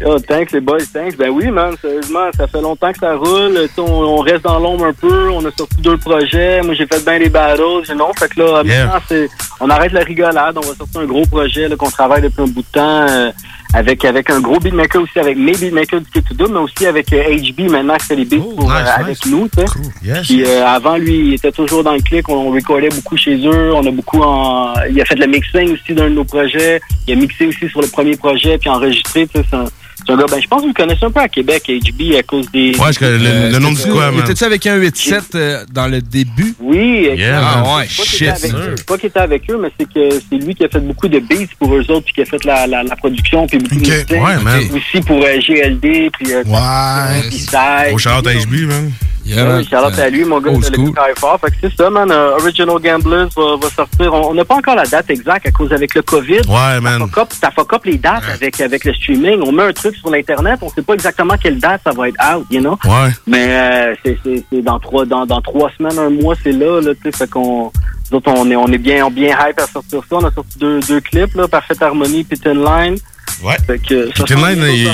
Yo, 0.00 0.18
thanks 0.20 0.50
les 0.52 0.60
boys, 0.60 0.78
thanks. 0.92 1.16
Ben 1.16 1.30
oui, 1.30 1.50
man, 1.50 1.74
sérieusement, 1.80 2.28
ça 2.36 2.46
fait 2.48 2.60
longtemps 2.60 2.92
que 2.92 2.98
ça 2.98 3.14
roule. 3.14 3.56
On, 3.78 3.82
on 3.82 4.18
reste 4.20 4.42
dans 4.42 4.58
l'ombre 4.58 4.86
un 4.86 4.92
peu. 4.92 5.30
On 5.30 5.40
a 5.46 5.50
sorti 5.56 5.76
deux 5.80 5.96
projets. 5.96 6.60
Moi, 6.62 6.74
j'ai 6.74 6.86
fait 6.86 7.04
bien 7.04 7.18
des 7.20 7.28
battles. 7.28 7.62
j'ai- 7.86 7.94
Non, 7.94 8.10
fait 8.18 8.28
que 8.28 8.40
là, 8.40 8.62
Yeah. 8.64 8.86
maintenant, 8.86 9.16
on 9.60 9.70
arrête 9.70 9.92
la 9.92 10.00
rigolade. 10.02 10.56
On 10.56 10.60
va 10.60 10.74
sortir 10.74 11.00
un 11.00 11.06
gros 11.06 11.24
projet 11.26 11.68
qu'on 11.78 11.90
travaille 11.90 12.22
depuis 12.22 12.42
un 12.42 12.46
bout 12.48 12.62
de 12.62 12.66
temps. 12.72 13.06
euh, 13.08 13.30
avec, 13.74 14.04
avec 14.04 14.30
un 14.30 14.40
gros 14.40 14.58
beatmaker 14.58 15.02
aussi, 15.02 15.18
avec 15.18 15.36
mes 15.36 15.52
beatmakers 15.52 16.00
du 16.00 16.20
K2 16.20 16.50
mais 16.52 16.58
aussi 16.58 16.86
avec 16.86 17.12
euh, 17.12 17.36
HB 17.36 17.70
maintenant 17.70 17.96
qui 17.96 18.06
fait 18.06 18.16
les 18.16 18.24
beats 18.24 18.36
pour, 18.56 18.70
euh, 18.70 18.84
avec 18.96 19.24
nous. 19.26 19.48
tu 19.48 19.60
sais. 19.60 20.22
Puis 20.22 20.44
euh, 20.44 20.66
avant, 20.66 20.96
lui, 20.96 21.28
il 21.28 21.34
était 21.34 21.52
toujours 21.52 21.82
dans 21.82 21.94
le 21.94 22.00
clic. 22.00 22.28
On, 22.28 22.34
on 22.34 22.50
recordait 22.50 22.90
beaucoup 22.90 23.16
chez 23.16 23.36
eux. 23.46 23.72
On 23.74 23.86
a 23.86 23.90
beaucoup 23.90 24.20
en. 24.20 24.74
Il 24.90 25.00
a 25.00 25.04
fait 25.04 25.14
le 25.14 25.26
mixing 25.26 25.72
aussi 25.72 25.94
d'un 25.94 26.04
de 26.10 26.14
nos 26.14 26.24
projets. 26.24 26.80
Il 27.06 27.14
a 27.14 27.16
mixé 27.16 27.46
aussi 27.46 27.68
sur 27.68 27.80
le 27.80 27.86
premier 27.88 28.16
projet, 28.16 28.58
puis 28.58 28.68
enregistré. 28.68 29.26
tu 29.26 29.38
sais, 29.38 29.46
C'est 29.50 29.56
un, 29.56 29.64
c'est 30.06 30.12
un 30.12 30.16
gars, 30.16 30.24
ben, 30.30 30.40
je 30.42 30.46
pense 30.48 30.58
que 30.58 30.62
vous 30.62 30.68
le 30.68 30.74
connaissez 30.74 31.04
un 31.04 31.10
peu 31.10 31.20
à 31.20 31.28
Québec, 31.28 31.62
HB, 31.68 32.16
à 32.18 32.22
cause 32.22 32.50
des. 32.52 32.74
Ouais, 32.76 32.92
je 32.92 32.98
connais 32.98 33.18
le- 33.18 33.52
le 33.52 33.58
nom 33.58 33.72
du 33.72 33.82
quoi, 33.82 34.10
man. 34.10 34.20
Étais-tu 34.24 34.44
avec 34.44 34.66
un 34.66 34.76
8-7 34.78 35.34
euh, 35.34 35.64
dans 35.72 35.86
le 35.88 36.00
début? 36.00 36.54
Oui, 36.60 37.08
Yeah, 37.16 37.40
ah 37.42 37.76
ouais, 37.78 37.86
C'est 37.88 37.96
pas 37.96 38.02
qu'il 38.02 38.12
shit. 38.12 38.22
était 38.22 38.30
avec- 38.30 38.52
C'est 38.78 38.86
pas 38.86 38.98
qu'il 38.98 39.06
était 39.08 39.18
avec 39.20 39.50
eux, 39.50 39.58
mais 39.60 39.68
c'est 39.78 39.92
que 39.92 40.20
c'est 40.30 40.36
lui 40.38 40.54
qui 40.54 40.64
a 40.64 40.68
fait 40.68 40.80
beaucoup 40.80 41.08
de 41.08 41.18
beats 41.18 41.46
pour 41.58 41.74
eux 41.74 41.84
autres, 41.90 42.04
puis 42.06 42.14
qui 42.14 42.22
a 42.22 42.24
fait 42.24 42.44
la, 42.44 42.66
la, 42.66 42.82
la 42.82 42.96
production, 42.96 43.46
puis 43.46 43.58
beaucoup 43.58 43.74
de 43.76 43.80
mixing. 43.80 44.18
Ouais, 44.22 44.38
man. 44.42 44.60
Aussi 44.74 45.00
pour 45.04 45.22
euh, 45.22 45.38
GLD, 45.40 46.10
puis 46.12 46.32
euh, 46.32 46.42
Ouais. 46.44 47.22
P-Side. 47.30 47.92
Au 47.92 47.98
shout-out 47.98 48.26
à 48.26 48.32
HB, 48.34 48.66
man. 48.66 48.90
Yeah, 49.24 49.56
oui, 49.56 49.64
shout-out 49.64 49.98
à 49.98 50.10
lui, 50.10 50.24
mon 50.24 50.40
gars, 50.40 50.50
school. 50.62 50.86
le 50.86 50.92
travaille 50.92 51.14
fort. 51.16 51.38
Fait 51.40 51.50
que 51.50 51.56
c'est 51.62 51.76
ça, 51.76 51.90
man. 51.90 52.10
euh, 52.10 52.36
Original 52.38 52.78
Gamblers 52.80 53.26
va, 53.36 53.56
va 53.56 53.70
sortir. 53.70 54.12
On 54.14 54.34
n'a 54.34 54.44
pas 54.44 54.56
encore 54.56 54.74
la 54.74 54.84
date 54.84 55.10
exacte 55.10 55.46
à 55.46 55.50
cause 55.52 55.72
avec 55.72 55.94
le 55.94 56.02
COVID. 56.02 56.40
Ouais, 56.48 56.80
man. 56.80 57.02
Ça 57.40 57.50
fuck 57.50 57.72
up, 57.72 57.84
les 57.84 57.98
dates 57.98 58.24
avec, 58.34 58.60
avec 58.60 58.84
le 58.84 58.92
streaming. 58.94 59.40
On 59.46 59.52
met 59.52 59.62
un 59.64 59.72
truc 59.72 59.94
sur 59.96 60.10
l'Internet, 60.10 60.58
on 60.62 60.68
sait 60.70 60.82
pas 60.82 60.94
exactement 60.94 61.34
quelle 61.40 61.58
date 61.58 61.82
ça 61.84 61.92
va 61.92 62.08
être 62.08 62.16
out, 62.36 62.46
you 62.50 62.60
know? 62.60 62.78
Ouais. 62.84 63.10
Mais 63.26 63.46
euh, 63.50 63.94
c'est 64.04 64.18
c'est- 64.24 64.44
c'est 64.52 64.62
dans 64.62 64.78
trois 64.80 65.04
dans, 65.04 65.24
dans 65.26 65.40
trois 65.40 65.70
semaines, 65.78 65.98
un 65.98 66.10
mois, 66.10 66.34
c'est 66.42 66.52
là, 66.52 66.80
là, 66.80 66.92
tu 66.94 67.00
sais, 67.10 67.16
fait 67.16 67.30
qu'on 67.30 67.70
nous 68.10 68.18
autres, 68.18 68.30
on 68.34 68.50
est 68.50 68.56
on 68.56 68.66
est 68.68 68.78
bien 68.78 69.08
bien 69.10 69.36
hype 69.40 69.58
à 69.60 69.66
sortir 69.66 70.00
ça. 70.08 70.16
On 70.16 70.24
a 70.24 70.30
sorti 70.32 70.58
deux, 70.58 70.80
deux 70.80 71.00
clips, 71.00 71.34
là, 71.34 71.46
Parfaite 71.48 71.80
Harmonie, 71.80 72.24
Thin 72.24 72.54
Line. 72.54 72.96
Ouais. 73.42 73.56
Fait 73.66 73.78
que 73.78 74.08
ça 74.16 74.24
Line, 74.50 74.58
il- 74.74 74.82
y, 74.82 74.88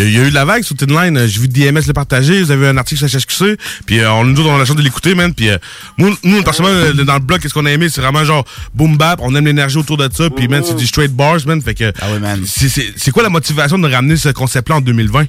a, 0.00 0.04
il 0.04 0.10
y 0.12 0.18
a 0.18 0.22
eu 0.24 0.30
de 0.30 0.34
la 0.34 0.44
vague 0.44 0.62
sur 0.62 0.76
Tin 0.76 0.86
Line. 0.86 1.26
J'ai 1.26 1.40
vu 1.40 1.48
DMS 1.48 1.86
le 1.86 1.92
partager. 1.92 2.42
Vous 2.42 2.50
avez 2.50 2.68
un 2.68 2.76
article 2.76 3.08
sur 3.08 3.18
HSQC. 3.20 3.58
Puis 3.86 4.00
euh, 4.00 4.10
on, 4.12 4.24
nous 4.24 4.38
autres, 4.40 4.48
on 4.50 4.56
a 4.56 4.58
la 4.58 4.64
chance 4.64 4.76
de 4.76 4.82
l'écouter, 4.82 5.14
man. 5.14 5.32
Puis 5.34 5.48
euh, 5.48 5.58
nous, 5.98 6.14
nous, 6.24 6.42
personnellement, 6.42 6.78
euh, 6.78 6.92
dans 7.04 7.14
le 7.14 7.20
blog, 7.20 7.40
qu'est-ce 7.40 7.54
qu'on 7.54 7.66
a 7.66 7.70
aimé? 7.72 7.88
C'est 7.88 8.00
vraiment 8.00 8.24
genre 8.24 8.44
boom 8.74 8.96
bap. 8.96 9.20
On 9.22 9.34
aime 9.34 9.44
l'énergie 9.46 9.78
autour 9.78 9.96
de 9.96 10.08
ça. 10.12 10.28
Puis, 10.30 10.48
man, 10.48 10.62
c'est 10.64 10.76
du 10.76 10.86
straight 10.86 11.12
bars, 11.12 11.38
man. 11.46 11.60
Fait 11.62 11.74
que. 11.74 11.92
c'est- 12.46 12.68
C'est 12.68 12.92
c'est 12.96 13.10
quoi 13.10 13.22
la 13.22 13.28
motivation 13.30 13.78
de 13.78 13.88
ramener 13.90 14.16
ce 14.16 14.28
concept-là 14.30 14.76
en 14.76 14.80
2020? 14.80 15.26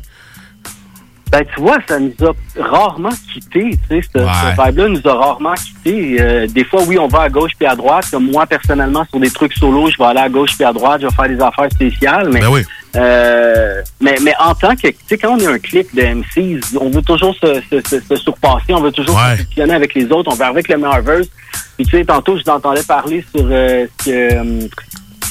Ben, 1.31 1.43
tu 1.53 1.59
vois, 1.61 1.77
ça 1.87 1.99
nous 1.99 2.13
a 2.25 2.33
rarement 2.61 3.09
quittés, 3.33 3.71
tu 3.89 4.01
sais, 4.01 4.01
ce, 4.01 4.19
ce 4.19 4.65
vibe-là 4.65 4.87
nous 4.87 5.01
a 5.05 5.13
rarement 5.13 5.53
quittés. 5.55 6.17
Euh, 6.21 6.47
des 6.47 6.63
fois, 6.63 6.83
oui, 6.87 6.97
on 6.97 7.07
va 7.07 7.23
à 7.23 7.29
gauche 7.29 7.51
puis 7.57 7.67
à 7.67 7.75
droite. 7.75 8.05
Comme 8.09 8.31
moi, 8.31 8.45
personnellement, 8.45 9.05
sur 9.09 9.19
des 9.19 9.29
trucs 9.29 9.53
solo, 9.53 9.89
je 9.89 9.97
vais 9.97 10.05
aller 10.05 10.21
à 10.21 10.29
gauche 10.29 10.51
puis 10.55 10.63
à 10.63 10.71
droite, 10.71 11.01
je 11.01 11.07
vais 11.07 11.13
faire 11.13 11.29
des 11.29 11.41
affaires 11.41 11.71
spéciales, 11.71 12.29
mais... 12.31 12.39
Ben 12.39 12.49
oui. 12.49 12.61
euh, 12.95 13.81
mais, 13.99 14.15
mais 14.21 14.33
en 14.39 14.55
tant 14.55 14.75
que, 14.75 14.87
tu 14.87 14.95
sais, 15.07 15.17
quand 15.17 15.35
on 15.35 15.39
est 15.39 15.47
un 15.47 15.59
clip 15.59 15.93
de 15.93 16.01
MCs, 16.01 16.77
on 16.79 16.89
veut 16.89 17.01
toujours 17.01 17.35
se, 17.35 17.61
se, 17.69 17.81
se, 17.87 17.99
se 17.99 18.15
surpasser, 18.15 18.73
on 18.73 18.81
veut 18.81 18.91
toujours 18.93 19.19
se 19.19 19.31
positionner 19.31 19.73
avec 19.73 19.93
les 19.95 20.09
autres, 20.11 20.31
on 20.31 20.35
veut 20.35 20.45
avec 20.45 20.69
le 20.69 20.77
meilleur 20.77 21.01
verse. 21.01 21.27
Puis 21.75 21.85
tu 21.85 21.97
sais, 21.97 22.05
tantôt, 22.05 22.37
je 22.37 22.43
t'entendais 22.43 22.83
parler 22.83 23.23
sur 23.35 23.45
euh, 23.45 23.85
ce 23.99 24.05
que... 24.05 24.69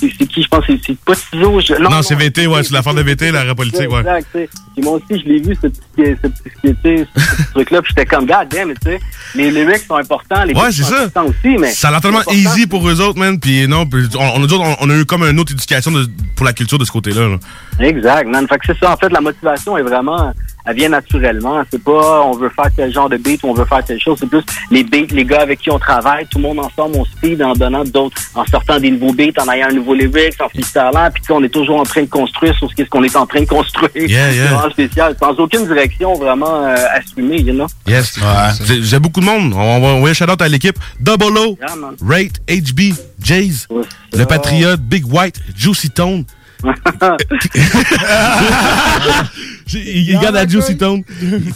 c'est 0.01 0.27
qui, 0.27 0.43
je 0.43 0.49
pense, 0.49 0.65
c'est 0.67 0.99
pas 1.01 1.15
Tizo. 1.15 1.61
je- 1.61 1.83
Non, 1.83 2.03
c'est 2.03 2.15
VT, 2.15 2.47
ouais. 2.47 2.63
C'est 2.63 2.73
l'affaire 2.73 2.95
de 2.95 3.03
VT, 3.03 3.31
la 3.33 3.55
politique, 3.55 3.91
ouais. 3.91 4.01
Exact, 4.01 4.27
tu 4.33 4.39
sais. 4.41 4.49
Puis 4.75 4.85
moi 4.85 4.93
aussi, 4.95 5.21
je 5.23 5.29
l'ai 5.29 5.41
vu, 5.41 5.55
ce 5.55 5.67
petit, 5.69 5.81
ce 5.97 6.29
petit, 6.29 6.51
ce 6.65 6.71
petit- 6.73 7.07
truc-là, 7.55 7.83
puis 7.83 7.93
j'étais 7.97 8.07
comme, 8.07 8.27
god 8.27 8.49
damn, 8.51 8.69
tu 8.75 8.77
sais, 8.85 9.01
les 9.35 9.51
lyrics 9.51 9.85
sont 9.89 9.97
importants, 9.97 10.45
les 10.45 10.55
Ouais, 10.55 10.71
c'est 10.71 10.83
sont 10.83 10.91
ça. 10.91 11.01
importants 11.05 11.27
aussi, 11.31 11.57
mais... 11.59 11.71
Ça 11.73 11.89
a 11.89 11.91
l'air 11.93 12.01
tellement 12.01 12.23
easy 12.31 12.67
pour 12.67 12.87
eux 12.89 13.01
autres, 13.01 13.19
man. 13.19 13.39
Puis 13.41 13.67
non, 13.69 13.87
puis 13.87 14.07
on, 14.19 14.21
on, 14.41 14.45
a, 14.45 14.47
dit, 14.47 14.55
on, 14.55 14.77
on 14.81 14.91
a 14.91 14.95
eu 14.97 15.05
comme 15.05 15.23
une 15.25 15.41
autre 15.41 15.53
éducation 15.53 15.91
de- 15.91 16.07
pour 16.35 16.45
la 16.45 16.53
culture 16.53 16.79
de 16.79 16.85
ce 16.85 16.93
côté-là. 16.93 17.29
là. 17.29 17.39
Exact, 17.81 18.29
man. 18.29 18.47
Fait 18.49 18.59
que 18.59 18.67
c'est 18.67 18.79
ça, 18.79 18.93
en 18.93 18.97
fait, 18.97 19.11
la 19.11 19.21
motivation 19.21 19.77
est 19.79 19.83
vraiment, 19.83 20.33
elle 20.67 20.77
vient 20.77 20.89
naturellement. 20.89 21.63
C'est 21.71 21.83
pas, 21.83 22.23
on 22.25 22.33
veut 22.37 22.51
faire 22.51 22.71
tel 22.77 22.93
genre 22.93 23.09
de 23.09 23.17
beat 23.17 23.43
ou 23.43 23.49
on 23.49 23.55
veut 23.55 23.65
faire 23.65 23.85
telle 23.85 24.01
chose. 24.01 24.19
C'est 24.21 24.29
plus 24.29 24.43
les 24.71 24.83
beats, 24.85 25.07
les 25.15 25.25
gars 25.25 25.41
avec 25.43 25.61
qui 25.61 25.71
on 25.71 25.79
travaille, 25.79 26.27
tout 26.27 26.39
le 26.39 26.43
monde 26.45 26.59
ensemble, 26.59 26.97
on 26.97 27.05
speed 27.05 27.41
en 27.43 27.53
donnant 27.55 27.85
d'autres, 27.85 28.17
en 28.35 28.45
sortant 28.47 28.79
des 28.81 28.91
nouveaux 28.91 29.13
beats, 29.13 29.41
en 29.41 29.49
ayant 29.53 29.69
un 29.69 29.73
nouveau 29.73 29.95
lyrics, 29.95 30.41
en 30.41 30.49
freestylant. 30.49 31.11
Puis 31.15 31.23
on 31.31 31.43
est 31.45 31.49
toujours 31.49 31.81
en 31.81 31.85
train 31.85 32.03
de 32.03 32.07
construire 32.09 32.55
sur 32.57 32.69
ce 32.71 32.75
qu'est-ce 32.75 32.89
qu'on 32.91 33.05
est 33.05 33.17
en 33.17 33.27
train 33.27 33.41
de 33.41 33.47
construire. 33.47 33.91
Yeah, 33.95 34.07
yeah. 34.09 34.33
C'est 34.33 34.55
vraiment 34.55 34.71
spécial, 34.71 35.17
sans 35.21 35.33
aucune 35.39 35.67
direction 35.67 36.15
vraiment 36.15 36.65
euh, 36.67 36.75
assumée, 36.95 37.41
you 37.41 37.53
know. 37.55 37.67
Yes. 37.87 38.19
J'ai- 38.65 38.83
J'ai 38.83 38.99
beaucoup 38.99 39.21
de 39.21 39.27
monde. 39.27 39.53
On 39.55 39.81
va 39.81 39.87
envoyer 39.89 40.11
un 40.11 40.15
shout-out 40.15 40.41
à 40.43 40.49
l'équipe. 40.49 40.79
Double 41.01 41.37
O, 41.39 41.57
Yeah. 41.61 41.75
Rate, 42.03 42.41
HB, 42.49 42.95
Jays, 43.23 43.67
Le 44.13 44.25
Patriote, 44.27 44.81
Big 44.81 45.05
White, 45.07 45.41
Juicy 45.57 45.91
Tone. 45.91 46.25
Il 49.75 50.17
regarde 50.17 50.37
à 50.37 50.47
Juicy 50.47 50.77
Tone, 50.77 51.03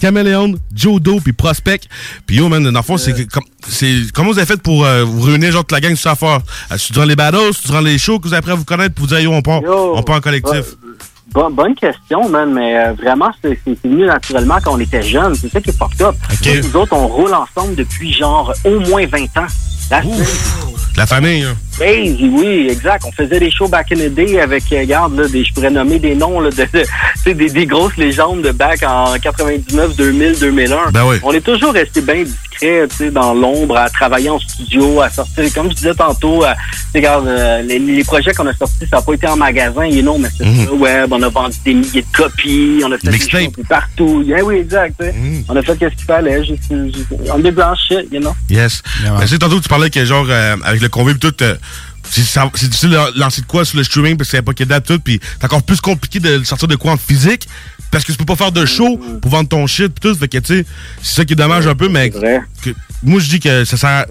Caméléon, 0.00 0.54
Joe 0.74 1.00
Do, 1.00 1.20
puis 1.20 1.32
Prospect. 1.32 1.80
Puis 2.26 2.36
yo, 2.36 2.48
man, 2.48 2.62
dans 2.64 2.70
le 2.80 2.84
fond, 2.84 2.96
c'est 2.98 3.26
comme- 3.26 3.44
c'est 3.68 3.94
comment 4.12 4.30
vous 4.30 4.38
avez 4.38 4.46
fait 4.46 4.60
pour 4.60 4.84
euh, 4.84 5.04
vous 5.04 5.22
réunir 5.22 5.52
genre 5.52 5.62
toute 5.64 5.72
la 5.72 5.80
gang 5.80 5.94
sur 5.94 6.10
affaire? 6.10 6.40
Euh, 6.72 6.76
C'est 6.78 6.92
durant 6.92 7.06
les 7.06 7.16
battles, 7.16 7.38
durant 7.64 7.80
les 7.80 7.98
shows 7.98 8.18
que 8.18 8.24
vous 8.26 8.34
avez 8.34 8.38
appris 8.38 8.52
à 8.52 8.56
vous 8.56 8.64
connaître, 8.64 8.94
puis 8.94 9.02
vous 9.02 9.08
dire 9.08 9.20
yo, 9.20 9.32
on 9.32 9.42
part, 9.42 9.60
on 9.96 10.02
part 10.02 10.16
en 10.16 10.20
collectif? 10.20 10.64
Bon- 11.32 11.50
bonne 11.50 11.76
question, 11.76 12.28
man, 12.28 12.52
mais 12.52 12.76
euh, 12.76 12.92
vraiment, 12.94 13.30
c'est 13.40 13.56
venu 13.84 14.04
naturellement 14.06 14.58
quand 14.62 14.74
on 14.74 14.80
était 14.80 15.02
jeunes. 15.02 15.36
C'est 15.36 15.50
ça 15.52 15.60
qui 15.60 15.70
est 15.70 15.78
fucked 15.78 16.02
up. 16.02 16.16
Nous 16.64 16.76
autres, 16.76 16.92
on 16.92 17.06
roule 17.06 17.32
ensemble 17.32 17.76
depuis 17.76 18.12
genre 18.12 18.52
au 18.64 18.80
moins 18.80 19.06
20 19.06 19.22
ans. 19.38 19.46
That's 19.88 20.04
La 20.96 21.06
famille, 21.06 21.42
hein? 21.44 21.54
crazy, 21.76 22.28
oui, 22.30 22.68
exact. 22.70 23.04
On 23.06 23.12
faisait 23.12 23.40
des 23.40 23.50
shows 23.50 23.68
back 23.68 23.90
in 23.92 23.96
the 23.96 24.12
day 24.14 24.38
avec, 24.38 24.64
euh, 24.72 24.80
regarde, 24.80 25.16
là, 25.18 25.26
des, 25.28 25.44
je 25.44 25.54
pourrais 25.54 25.70
nommer 25.70 25.98
des 25.98 26.14
noms, 26.14 26.40
là, 26.40 26.50
de, 26.50 26.56
de- 26.56 27.32
des, 27.32 27.48
des 27.48 27.66
grosses 27.66 27.96
légendes 27.96 28.42
de 28.42 28.50
back 28.50 28.82
en 28.86 29.14
99, 29.18 29.96
2000, 29.96 30.38
2001. 30.38 30.90
Ben 30.92 31.04
oui. 31.06 31.16
On 31.22 31.32
est 31.32 31.40
toujours 31.40 31.72
resté 31.72 32.02
bien 32.02 32.22
discret, 32.24 32.86
tu 32.90 32.96
sais, 32.96 33.10
dans 33.10 33.32
l'ombre, 33.32 33.76
à 33.78 33.88
travailler 33.88 34.28
en 34.28 34.38
studio, 34.38 35.00
à 35.00 35.08
sortir, 35.08 35.44
comme 35.54 35.70
je 35.70 35.76
disais 35.76 35.94
tantôt, 35.94 36.44
à, 36.44 36.54
regarde, 36.94 37.26
euh, 37.28 37.62
les, 37.62 37.78
les 37.78 38.04
projets 38.04 38.32
qu'on 38.34 38.46
a 38.46 38.52
sortis, 38.54 38.86
ça 38.90 38.96
n'a 38.96 39.02
pas 39.02 39.14
été 39.14 39.26
en 39.26 39.36
magasin, 39.36 39.86
you 39.86 40.02
know, 40.02 40.18
mais 40.18 40.28
c'est 40.36 40.44
sur 40.44 40.72
le 40.74 40.78
web, 40.78 41.10
on 41.12 41.22
a 41.22 41.28
vendu 41.30 41.56
des 41.64 41.72
milliers 41.74 42.02
de 42.02 42.16
copies, 42.16 42.82
on 42.84 42.92
a 42.92 42.98
fait 42.98 43.08
des 43.10 43.18
shows 43.18 43.52
partout. 43.68 44.22
Yeah, 44.26 44.44
oui, 44.44 44.56
exact. 44.56 45.00
Mhm. 45.00 45.44
On 45.48 45.56
a 45.56 45.62
fait 45.62 45.78
qu'est-ce 45.78 45.94
qu'il 45.94 46.04
fallait, 46.04 46.44
juste, 46.44 46.62
juste, 46.68 47.08
shit, 47.88 48.06
you 48.12 48.20
know. 48.20 48.34
Yes. 48.50 48.82
Sais, 49.26 49.38
tantôt, 49.38 49.60
tu 49.60 49.68
parlais 49.68 49.88
que 49.88 50.04
genre, 50.04 50.26
euh, 50.28 50.56
avec 50.64 50.79
le 50.82 50.88
convive, 50.88 51.18
tout, 51.18 51.34
euh, 51.42 51.56
c'est 52.10 52.24
difficile 52.68 52.90
de 52.90 53.18
lancer 53.18 53.40
de 53.42 53.46
quoi 53.46 53.64
sur 53.64 53.76
le 53.78 53.84
streaming 53.84 54.16
parce 54.16 54.30
qu'il 54.30 54.36
n'y 54.38 54.40
a 54.40 54.42
pas 54.44 54.54
qu'il 54.54 54.66
date, 54.66 54.86
tout, 54.86 54.98
puis 54.98 55.20
c'est 55.38 55.44
encore 55.44 55.62
plus 55.62 55.80
compliqué 55.80 56.18
de 56.20 56.42
sortir 56.44 56.66
de 56.68 56.76
quoi 56.76 56.92
en 56.92 56.96
physique 56.96 57.46
parce 57.90 58.04
que 58.04 58.12
tu 58.12 58.18
peux 58.18 58.24
pas 58.24 58.36
faire 58.36 58.52
de 58.52 58.64
show 58.66 58.98
pour 59.20 59.30
vendre 59.30 59.48
ton 59.48 59.66
shit, 59.66 59.88
pis 59.92 60.00
tout. 60.00 60.14
Fait 60.14 60.28
que, 60.28 60.38
tu 60.38 60.58
sais, 60.58 60.66
c'est 61.02 61.14
ça 61.16 61.24
qui 61.24 61.32
est 61.32 61.36
dommage 61.36 61.66
un 61.66 61.74
peu, 61.74 61.88
mais 61.88 62.10
que- 62.10 62.70
moi, 63.02 63.18
je 63.20 63.28
dis 63.28 63.40
que 63.40 63.64
ça 63.64 63.76
sert. 63.76 64.06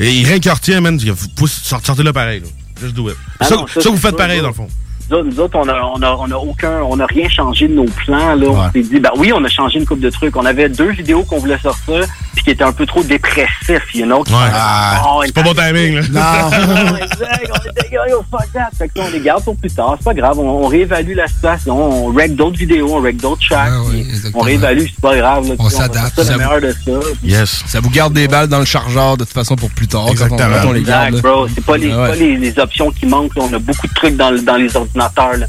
Et 0.00 0.22
rien 0.24 0.40
qui 0.40 0.48
retient, 0.50 0.80
man, 0.80 0.98
faut 1.36 1.46
sortir 1.46 2.02
là 2.02 2.12
pareil, 2.12 2.40
là. 2.40 2.46
Just 2.82 2.94
do 2.94 3.08
it. 3.10 3.16
Ah 3.38 3.44
ça, 3.46 3.56
non, 3.56 3.66
ça, 3.66 3.80
ça, 3.82 3.90
vous 3.90 3.98
faites 3.98 4.16
pareil, 4.16 4.40
dans 4.40 4.48
le 4.48 4.54
fond. 4.54 4.68
Nous 5.10 5.16
autres, 5.16 5.24
nous 5.28 5.40
autres, 5.40 5.58
on 5.58 5.68
a, 5.68 5.80
on 5.94 6.02
a, 6.02 6.16
on 6.18 6.30
a 6.30 6.36
aucun, 6.36 6.80
on 6.82 6.98
a 7.00 7.06
rien 7.06 7.28
changé 7.28 7.68
de 7.68 7.74
nos 7.74 7.84
plans, 7.84 8.34
là. 8.34 8.46
On 8.48 8.72
s'est 8.72 8.82
dit, 8.82 9.00
ben 9.00 9.10
oui, 9.16 9.32
on 9.34 9.42
a 9.44 9.48
changé 9.48 9.78
une 9.78 9.86
coupe 9.86 10.00
de 10.00 10.10
trucs. 10.10 10.36
On 10.36 10.44
avait 10.46 10.68
deux 10.68 10.90
vidéos 10.90 11.24
qu'on 11.24 11.38
voulait 11.38 11.58
sortir, 11.58 12.04
puis 12.34 12.44
qui 12.44 12.50
étaient 12.50 12.64
un 12.64 12.72
peu 12.72 12.86
trop 12.86 13.02
dépressifs, 13.02 13.94
you 13.94 14.04
know. 14.06 14.20
Ouais. 14.20 14.34
Ah, 14.54 15.02
oh, 15.06 15.22
c'est 15.24 15.34
pas 15.34 15.42
bon 15.42 15.54
timing, 15.54 15.94
là. 15.96 16.02
Non, 16.90 16.96
exact, 16.96 17.50
on 17.52 17.70
était 17.70 17.94
yo, 17.94 18.00
yo, 18.08 18.24
fuck 18.30 18.52
that. 18.52 18.68
Fait 18.78 18.88
que 18.88 18.98
là, 18.98 19.04
on 19.08 19.10
les 19.12 19.20
garde 19.20 19.42
pour 19.44 19.56
plus 19.56 19.70
tard, 19.70 19.94
c'est 19.98 20.04
pas 20.04 20.14
grave. 20.14 20.38
On, 20.38 20.64
on 20.64 20.66
réévalue 20.68 21.14
la 21.14 21.26
situation, 21.26 22.06
on 22.06 22.12
règle 22.12 22.36
d'autres 22.36 22.58
vidéos, 22.58 22.94
on 22.94 23.00
règle 23.00 23.20
d'autres 23.20 23.46
tracks, 23.48 23.72
puis 23.90 24.04
on 24.34 24.40
réévalue, 24.40 24.84
c'est 24.94 25.00
pas 25.00 25.16
grave. 25.16 25.48
Là, 25.48 25.54
On 25.58 25.68
s'adapte. 25.68 26.22
Ça 26.22 26.32
le 26.32 26.38
meilleur 26.38 26.60
de 26.60 26.72
ça. 26.84 26.92
Yes. 27.24 27.62
Ça 27.66 27.80
vous 27.80 27.90
garde 27.90 28.12
des 28.12 28.28
balles 28.28 28.48
dans 28.48 28.58
le 28.60 28.64
chargeur 28.64 29.16
de 29.16 29.24
toute 29.24 29.32
façon 29.32 29.56
pour 29.56 29.70
plus 29.70 29.88
tard. 29.88 30.06
Quand 30.16 30.26
on, 30.30 30.36
quand 30.36 30.48
on 30.66 30.72
les 30.72 30.82
garde. 30.82 31.08
Exact, 31.08 31.22
bro. 31.22 31.46
C'est 31.54 31.64
pas, 31.64 31.76
les, 31.76 31.88
Ouais. 31.94 32.08
pas 32.08 32.14
les, 32.14 32.36
les 32.36 32.58
options 32.58 32.90
qui 32.90 33.06
manquent. 33.06 33.34
là. 33.36 33.42
On 33.50 33.54
a 33.54 33.58
beaucoup 33.58 33.86
de 33.86 33.94
trucs 33.94 34.16
dans, 34.16 34.30
le- 34.30 34.40
dans 34.42 34.56
les 34.56 34.74
ordinateurs. 34.76 34.99
Là. 35.38 35.46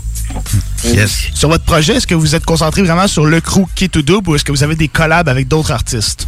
Sur 1.34 1.50
votre 1.50 1.64
projet, 1.64 1.96
est-ce 1.96 2.08
que 2.08 2.16
vous 2.16 2.36
êtes 2.36 2.46
concentré 2.46 2.82
vraiment 2.82 3.08
sur 3.08 3.26
le 3.26 3.42
crew 3.42 3.66
qui 3.76 3.86
est 3.86 3.90
tout 3.90 4.02
double 4.02 4.30
ou 4.30 4.36
est-ce 4.36 4.46
que 4.46 4.52
vous 4.52 4.64
avez 4.64 4.76
des 4.76 4.88
collabs 4.88 5.28
avec 5.28 5.48
d'autres 5.48 5.72
artistes? 5.72 6.28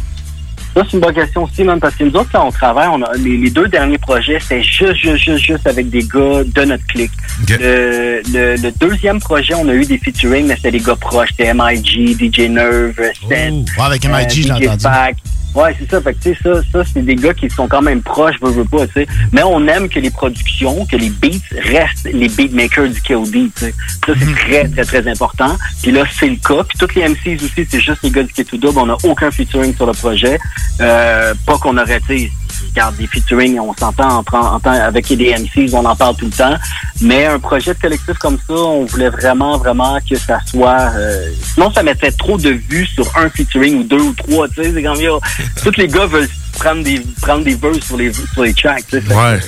Ça, 0.74 0.82
c'est 0.84 0.94
une 0.94 1.00
bonne 1.00 1.14
question 1.14 1.44
aussi, 1.44 1.62
même, 1.62 1.78
parce 1.78 1.94
que 1.94 2.02
nous 2.02 2.16
autres, 2.16 2.30
quand 2.32 2.48
on 2.48 2.50
travaille, 2.50 2.88
on 2.88 3.00
a, 3.02 3.14
les, 3.16 3.36
les 3.36 3.50
deux 3.50 3.68
derniers 3.68 3.98
projets, 3.98 4.40
c'était 4.40 4.60
juste, 4.60 4.96
juste, 4.96 5.18
juste, 5.24 5.44
juste 5.44 5.66
avec 5.68 5.88
des 5.88 6.02
gars 6.02 6.42
de 6.44 6.64
notre 6.64 6.84
clique. 6.86 7.12
Le, 7.48 8.20
le, 8.32 8.56
le 8.56 8.72
deuxième 8.72 9.20
projet, 9.20 9.54
on 9.54 9.68
a 9.68 9.72
eu 9.72 9.84
des 9.86 9.98
featuring, 9.98 10.46
mais 10.48 10.56
c'était 10.56 10.72
des 10.72 10.80
gars 10.80 10.96
proches. 10.96 11.28
C'était 11.30 11.54
MIG, 11.54 12.18
DJ 12.18 12.48
Nerve, 12.50 12.94
Seth. 12.96 13.30
Ouais, 13.30 13.84
avec 13.84 14.04
MIG, 14.04 14.50
entendu. 14.50 14.82
Pac. 14.82 15.16
Ouais, 15.54 15.74
c'est 15.78 15.90
ça. 15.90 16.00
Fait 16.00 16.14
que, 16.14 16.22
tu 16.22 16.34
sais, 16.34 16.38
ça, 16.42 16.62
ça 16.72 16.84
c'est 16.92 17.02
des 17.02 17.14
gars 17.14 17.32
qui 17.32 17.48
sont 17.48 17.68
quand 17.68 17.82
même 17.82 18.02
proches, 18.02 18.36
veux, 18.40 18.50
veux 18.50 18.64
pas, 18.64 18.86
tu 18.86 18.94
sais. 18.94 19.06
Mais 19.32 19.42
on 19.42 19.66
aime 19.68 19.88
que 19.88 20.00
les 20.00 20.10
productions, 20.10 20.84
que 20.86 20.96
les 20.96 21.10
beats 21.10 21.38
restent 21.52 22.08
les 22.12 22.28
beatmakers 22.28 22.88
du 22.88 23.00
KOD, 23.00 23.32
tu 23.32 23.50
sais. 23.56 23.74
Ça, 24.04 24.12
c'est 24.18 24.34
très, 24.34 24.68
très, 24.68 24.84
très 24.84 25.08
important. 25.08 25.56
Puis 25.82 25.92
là, 25.92 26.04
c'est 26.18 26.28
le 26.28 26.36
cas. 26.36 26.64
Puis 26.64 26.78
toutes 26.78 26.94
les 26.94 27.08
MCs 27.08 27.42
aussi, 27.42 27.66
c'est 27.68 27.80
juste 27.80 28.02
les 28.02 28.10
gars 28.10 28.22
du 28.22 28.32
K2 28.32 28.58
Dub. 28.58 28.76
On 28.76 28.86
n'a 28.86 28.96
aucun 29.04 29.30
featuring 29.30 29.74
sur 29.74 29.86
le 29.86 29.92
projet. 29.92 30.38
Euh, 30.80 31.34
pas 31.46 31.58
qu'on 31.58 31.78
aurait, 31.78 32.00
tu 32.00 32.30
regarde, 32.70 32.96
des 32.96 33.06
featuring, 33.06 33.58
on 33.58 33.74
s'entend 33.74 34.18
en 34.18 34.24
en 34.38 34.58
avec 34.70 35.06
des 35.14 35.34
MCs, 35.34 35.74
on 35.74 35.84
en 35.84 35.96
parle 35.96 36.16
tout 36.16 36.26
le 36.26 36.30
temps. 36.30 36.54
Mais 37.00 37.26
un 37.26 37.38
projet 37.38 37.74
de 37.74 37.78
collectif 37.80 38.16
comme 38.18 38.38
ça, 38.46 38.54
on 38.54 38.84
voulait 38.84 39.10
vraiment, 39.10 39.58
vraiment 39.58 39.98
que 40.08 40.16
ça 40.16 40.38
soit... 40.46 40.90
euh, 40.96 41.28
sinon, 41.54 41.70
ça 41.72 41.82
mettrait 41.82 42.12
trop 42.12 42.36
de 42.38 42.50
vues 42.50 42.86
sur 42.86 43.06
un 43.16 43.28
featuring 43.28 43.80
ou 43.80 43.82
deux 43.84 44.00
ou 44.00 44.12
trois, 44.14 44.48
tu 44.48 44.62
sais. 44.62 44.72
C'est 44.72 44.82
comme, 44.82 45.00
yo, 45.00 45.20
tous 45.62 45.76
les 45.76 45.88
gars 45.88 46.06
veulent 46.06 46.28
prendre 46.58 46.84
des, 46.84 47.00
prendre 47.20 47.44
des 47.44 47.54
verses 47.56 47.80
sur 47.84 47.96
les, 47.96 48.12
sur 48.12 48.42
les 48.42 48.54
tracks, 48.54 48.86
que- 48.86 48.98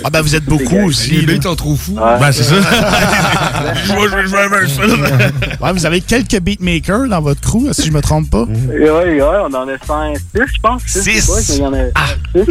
Ah 0.04 0.10
ben 0.10 0.22
vous 0.22 0.34
êtes 0.34 0.44
beaucoup 0.44 0.80
aussi. 0.86 1.10
Les 1.12 1.26
beats 1.36 1.42
sont 1.42 1.54
trop 1.56 1.76
fous. 1.76 1.92
Ouais. 1.94 2.18
Ben, 2.18 2.32
c'est 2.32 2.42
ça. 2.42 2.54
Moi, 3.94 4.08
je 4.08 4.36
un 4.36 4.48
verse. 4.48 4.78
ouais, 5.60 5.72
vous 5.72 5.86
avez 5.86 6.00
quelques 6.00 6.40
beatmakers 6.40 7.08
dans 7.08 7.20
votre 7.20 7.40
crew, 7.40 7.72
si 7.72 7.86
je 7.86 7.92
me 7.92 8.00
trompe 8.02 8.28
pas. 8.30 8.44
Oui, 8.48 8.66
oui, 8.70 9.20
on 9.22 9.54
en 9.54 9.68
a 9.68 9.78
5, 9.86 10.16
6, 10.16 10.22
je 10.34 10.60
pense. 10.60 10.82
Six, 10.86 11.02
Six? 11.02 11.14
je 11.14 11.20
sais 11.20 11.62
pas, 11.62 11.70
mais 11.70 11.90
il 11.94 12.40
y 12.40 12.42
en 12.42 12.42
a 12.42 12.44
six. 12.44 12.50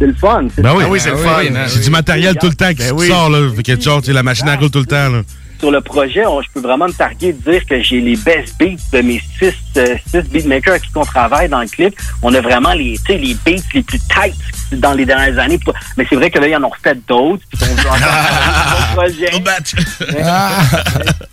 C'est 0.00 0.06
le 0.06 0.14
fun. 0.14 0.46
c'est 0.54 0.62
Ben 0.62 0.72
le 0.78 0.86
oui, 0.86 0.98
fun. 0.98 1.04
c'est 1.04 1.10
le 1.10 1.16
fun. 1.18 1.42
C'est 1.68 1.80
du 1.84 1.90
matériel 1.90 2.34
tout 2.40 2.48
le 2.48 2.54
temps 2.54 2.72
qui 2.72 2.90
oui. 2.92 3.08
sort, 3.08 3.28
là. 3.28 3.48
Fait 3.54 3.62
que, 3.62 3.80
genre, 3.80 4.00
tu 4.00 4.06
sais, 4.06 4.12
la 4.12 4.22
machine 4.22 4.48
à 4.48 4.56
roule 4.56 4.70
tout 4.70 4.78
le 4.80 4.86
temps, 4.86 5.08
là. 5.10 5.22
Sur 5.58 5.70
le 5.70 5.82
projet, 5.82 6.24
on- 6.24 6.40
je 6.40 6.48
peux 6.54 6.60
vraiment 6.60 6.86
me 6.88 6.92
targuer 6.92 7.34
de 7.34 7.50
dire 7.50 7.66
que 7.66 7.82
j'ai 7.82 8.00
les 8.00 8.16
best 8.16 8.54
beats 8.58 8.80
de 8.94 9.02
mes 9.02 9.20
six, 9.38 9.52
euh, 9.76 9.94
six 10.06 10.22
beatmakers 10.30 10.70
avec 10.72 10.84
qui 10.84 10.88
on 10.96 11.04
travaille 11.04 11.50
dans 11.50 11.60
le 11.60 11.66
clip. 11.68 11.94
On 12.22 12.32
a 12.32 12.40
vraiment 12.40 12.72
les, 12.72 12.96
tu 13.04 13.12
sais, 13.12 13.18
les 13.18 13.34
beats 13.44 13.62
les 13.74 13.82
plus 13.82 13.98
tight 13.98 14.34
dans 14.72 14.92
les 14.92 15.04
dernières 15.06 15.38
années. 15.38 15.58
Mais 15.96 16.06
c'est 16.08 16.16
vrai 16.16 16.30
que 16.30 16.38
là, 16.38 16.48
ils 16.48 16.56
en 16.56 16.62
ont 16.64 16.68
refait 16.68 16.96
d'autres. 17.08 17.42
puis 17.50 17.68
on 17.70 17.74
veut 17.74 17.88
encore 17.88 18.88
projets. 18.94 19.30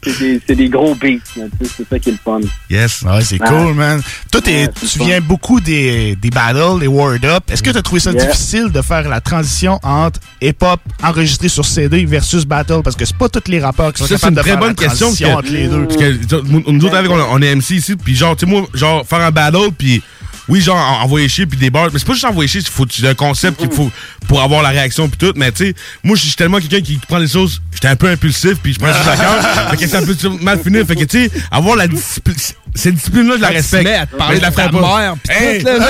C'est 0.04 0.20
des, 0.20 0.42
c'est 0.48 0.56
des 0.56 0.70
gros 0.70 0.96
beats. 0.96 1.20
C'est 1.62 1.88
ça 1.90 2.00
qui 2.00 2.10
est 2.10 2.12
le 2.14 2.18
fun. 2.24 2.40
Yes. 2.70 3.02
Ouais, 3.02 3.22
c'est 3.22 3.42
Ouais. 3.42 3.48
cool, 3.48 3.74
man. 3.74 4.02
Toi, 4.32 4.42
Ouais, 4.46 4.70
tu 4.80 4.88
fun. 5.00 5.06
viens 5.06 5.22
beaucoup 5.22 5.60
des, 5.60 6.16
des 6.16 6.30
battles, 6.30 6.80
des 6.80 6.88
word 6.88 7.24
up. 7.26 7.44
Est-ce 7.52 7.62
que 7.64 7.70
tu 7.72 7.78
as 7.78 7.82
trouvé 7.82 8.00
ça 8.02 8.12
Yeah. 8.12 8.26
difficile 8.26 8.72
de 8.72 8.82
faire 8.82 9.08
la 9.10 9.20
transition 9.22 9.80
entre 9.84 10.20
hip-hop 10.42 10.80
enregistré 11.04 11.50
sur 11.50 11.66
CD 11.66 12.06
versus 12.06 12.46
battle? 12.46 12.82
Parce 12.84 12.96
que 12.96 13.06
c'est 13.06 13.18
pas 13.18 13.30
tous 13.30 13.50
les 13.52 13.60
rappeurs 13.60 13.92
qui 13.94 14.00
sont 14.00 14.08
Ça, 14.08 14.18
c'est 14.18 14.22
capables 14.22 14.32
une 14.32 14.36
de 14.36 14.42
très 14.42 14.50
faire 14.52 14.60
bonne 14.60 14.70
la 14.70 14.88
question. 14.88 15.08
Parce 15.08 15.20
transition 15.20 15.28
que, 15.30 15.34
entre 15.34 15.52
les 15.52 15.68
deux. 15.68 15.86
parce 15.86 16.42
que, 16.42 16.42
nous- 16.50 16.64
nous 16.72 16.86
autres, 16.86 16.96
avec, 16.96 17.12
on, 17.12 17.20
on 17.32 17.42
est 17.42 17.52
MC 17.56 17.72
ici, 17.76 17.96
puis 17.96 18.16
genre, 18.16 18.36
tu 18.36 18.46
sais, 18.46 18.52
moi, 18.52 18.64
genre, 18.74 19.06
faire 19.06 19.22
un 19.22 19.32
battle, 19.32 19.72
puis 19.78 20.02
oui, 20.50 20.62
genre, 20.62 20.78
en- 20.78 21.04
envoyer 21.04 21.28
chier, 21.28 21.46
puis 21.46 21.58
des 21.58 21.70
bars. 21.70 21.90
Mais 21.92 22.00
c'est 22.00 22.08
pas 22.08 22.14
juste 22.14 22.26
envoyer 22.26 22.48
chier, 22.48 22.62
tu- 22.62 23.06
un 23.08 23.14
concept 23.14 23.60
qu'il 23.60 23.72
faut 23.72 23.92
pour 24.28 24.42
avoir 24.42 24.62
la 24.64 24.70
réaction, 24.70 25.08
puis 25.10 25.18
tout. 25.18 25.34
Mais 25.36 25.52
tu 25.52 25.66
sais, 25.68 25.74
moi, 26.04 26.16
je 26.16 26.22
suis 26.26 26.36
tellement 26.36 26.60
quelqu'un 26.60 26.82
qui 26.82 26.98
prend 27.08 27.18
les 27.18 27.28
choses, 27.28 27.62
j'étais 27.74 27.88
un 27.88 27.96
peu 27.96 28.10
impulsif, 28.10 28.56
puis 28.62 28.74
je 28.74 28.80
prends 28.80 28.88
les 28.88 28.94
choses 28.94 29.08
à 29.08 29.18
cœur. 29.18 29.70
fait 29.72 29.78
que 29.78 29.88
c'est 29.88 29.98
un 29.98 30.06
peu 30.06 30.16
mal 30.44 30.60
fini. 30.62 30.86
Fait 30.86 30.96
que, 30.96 31.04
tu 31.06 31.26
sais, 31.26 31.32
avoir 31.52 31.76
la 31.76 31.88
discipline, 31.88 32.36
cette 32.76 32.96
discipline-là, 32.96 33.36
je 33.38 33.42
la 33.42 33.48
respecte. 33.50 33.84
mets 33.84 33.96
à 33.96 34.06
te 34.06 34.16
Mais 34.16 34.40
la 34.40 34.50
de 34.52 34.56
ta 34.56 34.72
mère, 34.72 35.16
pis 35.24 35.32
Hey! 35.32 35.60
tout, 35.64 35.68
là, 35.68 35.80
man. 35.80 35.88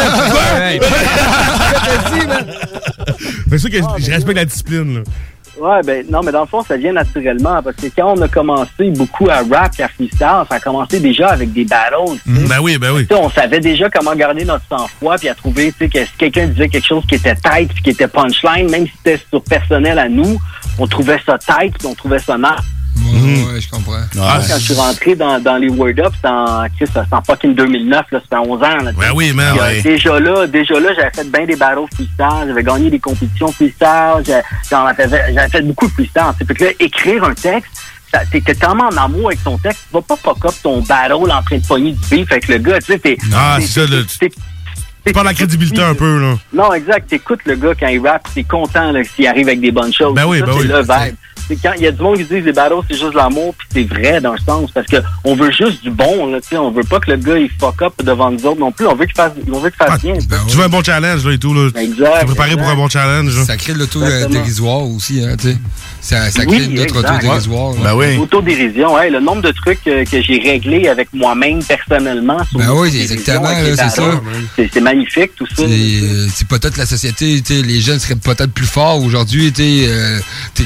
Hey. 0.61 0.79
C'est 3.49 3.57
sûr 3.59 3.69
que 3.69 3.77
je- 3.77 4.05
je 4.05 4.11
respecte 4.11 4.35
la 4.37 4.45
discipline, 4.45 4.95
là. 4.95 5.01
Ouais, 5.59 5.81
ben 5.83 6.05
non, 6.09 6.21
mais 6.23 6.31
dans 6.31 6.41
le 6.41 6.47
fond, 6.47 6.61
ça 6.61 6.77
vient 6.77 6.93
naturellement 6.93 7.61
parce 7.63 7.75
que 7.75 7.87
quand 7.95 8.13
on 8.17 8.21
a 8.21 8.27
commencé 8.27 8.91
beaucoup 8.91 9.29
à 9.29 9.37
rap 9.37 9.71
et 9.79 9.83
à 9.83 9.87
freestyle, 9.87 10.19
ça 10.19 10.45
a 10.49 10.59
commencé 10.59 10.99
déjà 10.99 11.29
avec 11.29 11.51
des 11.51 11.65
battles. 11.65 12.19
sais. 12.25 12.47
Ben 12.47 12.59
oui, 12.61 12.77
ben 12.77 12.91
oui. 12.93 13.07
Tu 13.07 13.15
sais, 13.15 13.21
on 13.21 13.29
savait 13.29 13.59
déjà 13.59 13.89
comment 13.89 14.15
garder 14.15 14.45
notre 14.45 14.65
sang-froid 14.67 15.17
puis 15.17 15.29
à 15.29 15.35
trouver, 15.35 15.71
tu 15.71 15.79
sais, 15.79 15.89
que 15.89 16.05
si 16.05 16.11
quelqu'un 16.17 16.47
disait 16.47 16.69
quelque 16.69 16.85
chose 16.85 17.03
qui 17.07 17.15
était 17.15 17.35
tight 17.35 17.73
puis 17.73 17.83
qui 17.83 17.89
était 17.91 18.07
punchline, 18.07 18.69
même 18.69 18.85
si 18.85 18.93
c'était 18.97 19.21
sur 19.29 19.43
personnel 19.43 19.97
à 19.97 20.07
nous, 20.09 20.39
on 20.77 20.87
trouvait 20.87 21.19
ça 21.25 21.37
tight 21.37 21.77
puis 21.77 21.87
on 21.87 21.95
trouvait 21.95 22.19
ça 22.19 22.37
mal. 22.37 22.57
Ouais, 23.13 23.61
je 23.61 23.69
comprends. 23.69 24.01
Quand 24.13 24.41
je 24.41 24.63
suis 24.63 24.73
rentré 24.73 25.15
dans, 25.15 25.39
dans 25.39 25.57
les 25.57 25.69
Word 25.69 25.99
Up, 25.99 26.13
c'était 26.15 26.27
en, 26.27 27.17
en 27.17 27.21
fucking 27.21 27.55
2009, 27.55 28.05
là, 28.11 28.19
c'était 28.23 28.35
11 28.35 28.63
ans. 28.63 28.83
Là, 28.83 28.91
Ben 28.97 29.11
oui, 29.15 29.33
man, 29.33 29.51
Puis, 29.53 29.59
euh, 29.59 29.67
ouais. 29.67 29.81
Déjà 29.81 30.19
là, 30.19 30.47
déjà 30.47 30.79
là, 30.79 30.89
j'avais 30.95 31.11
fait 31.13 31.31
bien 31.31 31.45
des 31.45 31.55
battles 31.55 31.81
freestyle, 31.93 32.47
j'avais 32.47 32.63
gagné 32.63 32.89
des 32.89 32.99
compétitions 32.99 33.51
freestyle, 33.51 34.23
j'avais 34.69 35.49
fait 35.49 35.61
beaucoup 35.61 35.87
de 35.87 35.91
freestyle. 35.93 36.23
Fait 36.47 36.53
que 36.53 36.63
là, 36.65 36.71
écrire 36.79 37.23
un 37.23 37.33
texte, 37.33 37.71
t'es 38.31 38.41
tellement 38.41 38.89
en 38.91 38.97
amour 38.97 39.27
avec 39.27 39.43
ton 39.43 39.57
texte, 39.57 39.81
tu 39.89 39.93
vas 39.93 40.01
pas 40.01 40.15
fuck 40.15 40.45
up 40.45 40.53
ton 40.63 40.81
battle 40.81 41.13
en 41.13 41.43
train 41.43 41.57
de 41.57 41.67
pogner 41.67 41.91
du 41.91 41.99
beef 42.09 42.31
avec 42.31 42.47
le 42.47 42.57
gars, 42.57 42.79
tu 42.79 42.93
sais, 42.93 42.99
t'es... 42.99 43.17
Ah, 43.33 43.57
c'est 43.59 43.85
ça, 43.85 44.27
Tu 45.05 45.13
perds 45.13 45.23
la 45.23 45.33
crédibilité 45.33 45.81
un 45.81 45.93
peu, 45.93 46.19
là. 46.19 46.35
non, 46.53 46.73
exact. 46.73 47.07
T'écoutes 47.09 47.39
le 47.45 47.55
gars 47.55 47.73
quand 47.79 47.87
il 47.87 48.05
rappe, 48.05 48.27
t'es 48.33 48.43
content 48.43 48.91
s'il 49.15 49.27
arrive 49.27 49.47
avec 49.47 49.61
des 49.61 49.71
bonnes 49.71 49.93
choses. 49.93 50.13
Ben 50.15 50.25
oui, 50.25 50.41
ben 50.41 50.51
c'est 50.51 50.59
oui. 50.59 50.67
le 50.67 50.81
vibe. 50.81 51.15
C'est 51.47 51.55
quand 51.55 51.73
il 51.77 51.83
y 51.83 51.87
a 51.87 51.91
du 51.91 52.01
monde 52.01 52.17
qui 52.17 52.25
disent 52.25 52.43
les 52.43 52.51
battles 52.53 52.75
c'est 52.89 52.97
juste 52.97 53.13
l'amour 53.13 53.53
puis 53.57 53.67
c'est 53.73 53.83
vrai 53.95 54.19
dans 54.21 54.33
le 54.33 54.39
sens 54.39 54.69
parce 54.71 54.87
que 54.87 54.97
on 55.23 55.35
veut 55.35 55.51
juste 55.51 55.83
du 55.83 55.89
bon 55.89 56.27
là, 56.31 56.39
tu 56.41 56.49
sais, 56.49 56.57
on 56.57 56.71
veut 56.71 56.83
pas 56.83 56.99
que 56.99 57.11
le 57.11 57.17
gars 57.17 57.37
il 57.37 57.49
fuck 57.59 57.81
up 57.81 57.93
devant 58.03 58.31
nous 58.31 58.45
autres 58.45 58.59
non 58.59 58.71
plus, 58.71 58.85
on 58.87 58.95
veut 58.95 59.05
qu'il 59.05 59.15
fasse 59.15 59.31
on 59.51 59.59
veut 59.59 59.69
qu'il 59.69 59.77
fasse 59.85 60.01
bien. 60.01 60.13
Tu 60.47 60.57
veux 60.57 60.63
un 60.63 60.69
bon 60.69 60.83
challenge, 60.83 61.25
là, 61.25 61.31
et 61.31 61.37
tout, 61.37 61.53
là. 61.53 61.69
Exact, 61.75 62.19
T'es 62.19 62.25
préparé 62.25 62.55
pour 62.57 62.67
un 62.67 62.75
bon 62.75 62.89
challenge, 62.89 63.37
là. 63.37 63.45
Ça 63.45 63.57
crée 63.57 63.73
de 63.73 63.79
l'auto-dérisoire 63.79 64.83
aussi, 64.83 65.23
hein, 65.23 65.35
tu 65.39 65.49
sais. 65.49 65.57
Ça, 66.01 66.29
ça 66.31 66.45
crée 66.45 66.57
Oui, 66.57 66.67
notre 66.69 66.99
auto-dérisoire. 66.99 67.73
Ben 67.75 67.97
là. 67.97 68.19
Autodérision, 68.21 68.93
ouais, 68.93 69.09
le 69.09 69.19
nombre 69.19 69.41
de 69.41 69.51
trucs 69.51 69.85
euh, 69.87 70.05
que 70.05 70.21
j'ai 70.21 70.37
réglés 70.39 70.87
avec 70.87 71.09
moi-même 71.13 71.63
personnellement. 71.63 72.37
sur 72.49 72.59
Ben 72.59 72.71
oui, 72.71 72.95
exactement, 72.99 73.49
c'est 73.63 73.89
ça. 73.89 74.21
C'est 74.55 74.81
magnifique 74.81 75.31
tout 75.35 75.47
ça. 75.47 75.55
C'est 75.57 75.63
euh, 75.63 76.27
peut-être 76.47 76.77
la 76.77 76.85
société, 76.85 77.41
tu 77.41 77.55
sais, 77.55 77.61
les 77.61 77.81
jeunes 77.81 77.99
seraient 77.99 78.15
peut-être 78.15 78.51
plus 78.51 78.65
forts 78.65 79.01
aujourd'hui, 79.03 79.51
tu 79.51 79.61
sais, 79.63 79.87
euh, 79.89 80.19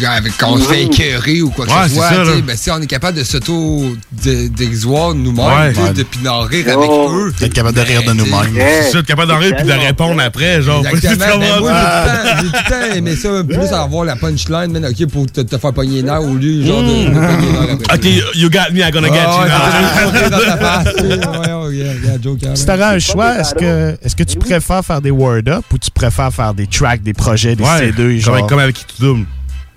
avec- 0.07 0.33
fait 0.71 0.83
écœurer 0.83 1.41
ou 1.41 1.49
quoi 1.49 1.65
que 1.65 1.71
Ouais, 1.71 1.77
ce 1.83 1.89
c'est 1.89 1.95
soit, 1.95 2.09
ça, 2.09 2.41
ben, 2.45 2.57
si 2.57 2.71
on 2.71 2.81
est 2.81 2.87
capable 2.87 3.17
de 3.17 3.23
s'auto-dérisoire 3.23 5.13
nous-mêmes, 5.15 5.73
Ouais. 5.77 5.93
de 5.93 6.03
puis 6.03 6.19
d'en 6.23 6.41
rire 6.41 6.65
avec 6.67 6.89
Oh. 6.89 7.11
eux. 7.13 7.33
D'être 7.39 7.53
capable 7.53 7.75
de 7.77 7.81
rire 7.81 8.03
de 8.03 8.13
nous-mêmes. 8.13 8.53
C'est 8.55 8.91
ça, 8.91 8.99
être 8.99 9.05
capable 9.05 9.29
d'en 9.31 9.37
rire 9.37 9.53
puis 9.57 9.65
de 9.67 9.71
répondre 9.71 10.21
après, 10.21 10.61
genre. 10.61 10.85
Exactement. 10.87 11.21
Ben, 11.41 11.59
moi, 11.59 11.71
j'ai 11.71 11.77
Ah. 11.77 12.37
tout 12.41 12.45
le 12.45 12.51
temps- 12.69 12.95
aimé 12.95 13.15
ça, 13.15 13.29
plus 13.47 13.73
avoir 13.73 14.05
la 14.05 14.15
punchline, 14.15 14.71
man, 14.71 14.85
ok, 14.85 15.07
pour 15.09 15.25
te, 15.31 15.41
te 15.41 15.57
faire 15.57 15.73
pogner 15.73 16.01
nerfs 16.03 16.21
au 16.23 16.35
lieu, 16.35 16.65
genre, 16.65 16.81
de, 16.81 16.87
pogner 16.87 17.71
après. 17.73 17.95
Ok, 17.95 18.35
you 18.35 18.49
got 18.49 18.71
me, 18.73 18.79
I'm 18.81 18.91
gonna 18.91 19.07
get 19.09 19.19
Ah, 19.25 20.83
you. 20.93 22.37
Si 22.55 22.65
t'aurais 22.65 22.83
un 22.83 22.99
choix, 22.99 23.39
est-ce 23.39 23.53
que, 23.55 23.97
est-ce 24.03 24.15
que 24.15 24.23
tu 24.23 24.37
préfères 24.37 24.83
faire 24.85 25.01
des 25.01 25.11
word 25.11 25.41
up 25.47 25.63
ou 25.73 25.77
tu 25.77 25.91
préfères 25.91 26.33
faire 26.33 26.53
des 26.53 26.67
tracks, 26.67 27.01
des 27.01 27.13
projets, 27.13 27.55
des 27.55 27.63
CD, 27.63 28.19
genre? 28.19 28.37
comme, 28.39 28.47
comme 28.47 28.59
avec 28.59 28.75
qui 28.75 28.85
tu 28.85 29.01
doubles. 29.01 29.25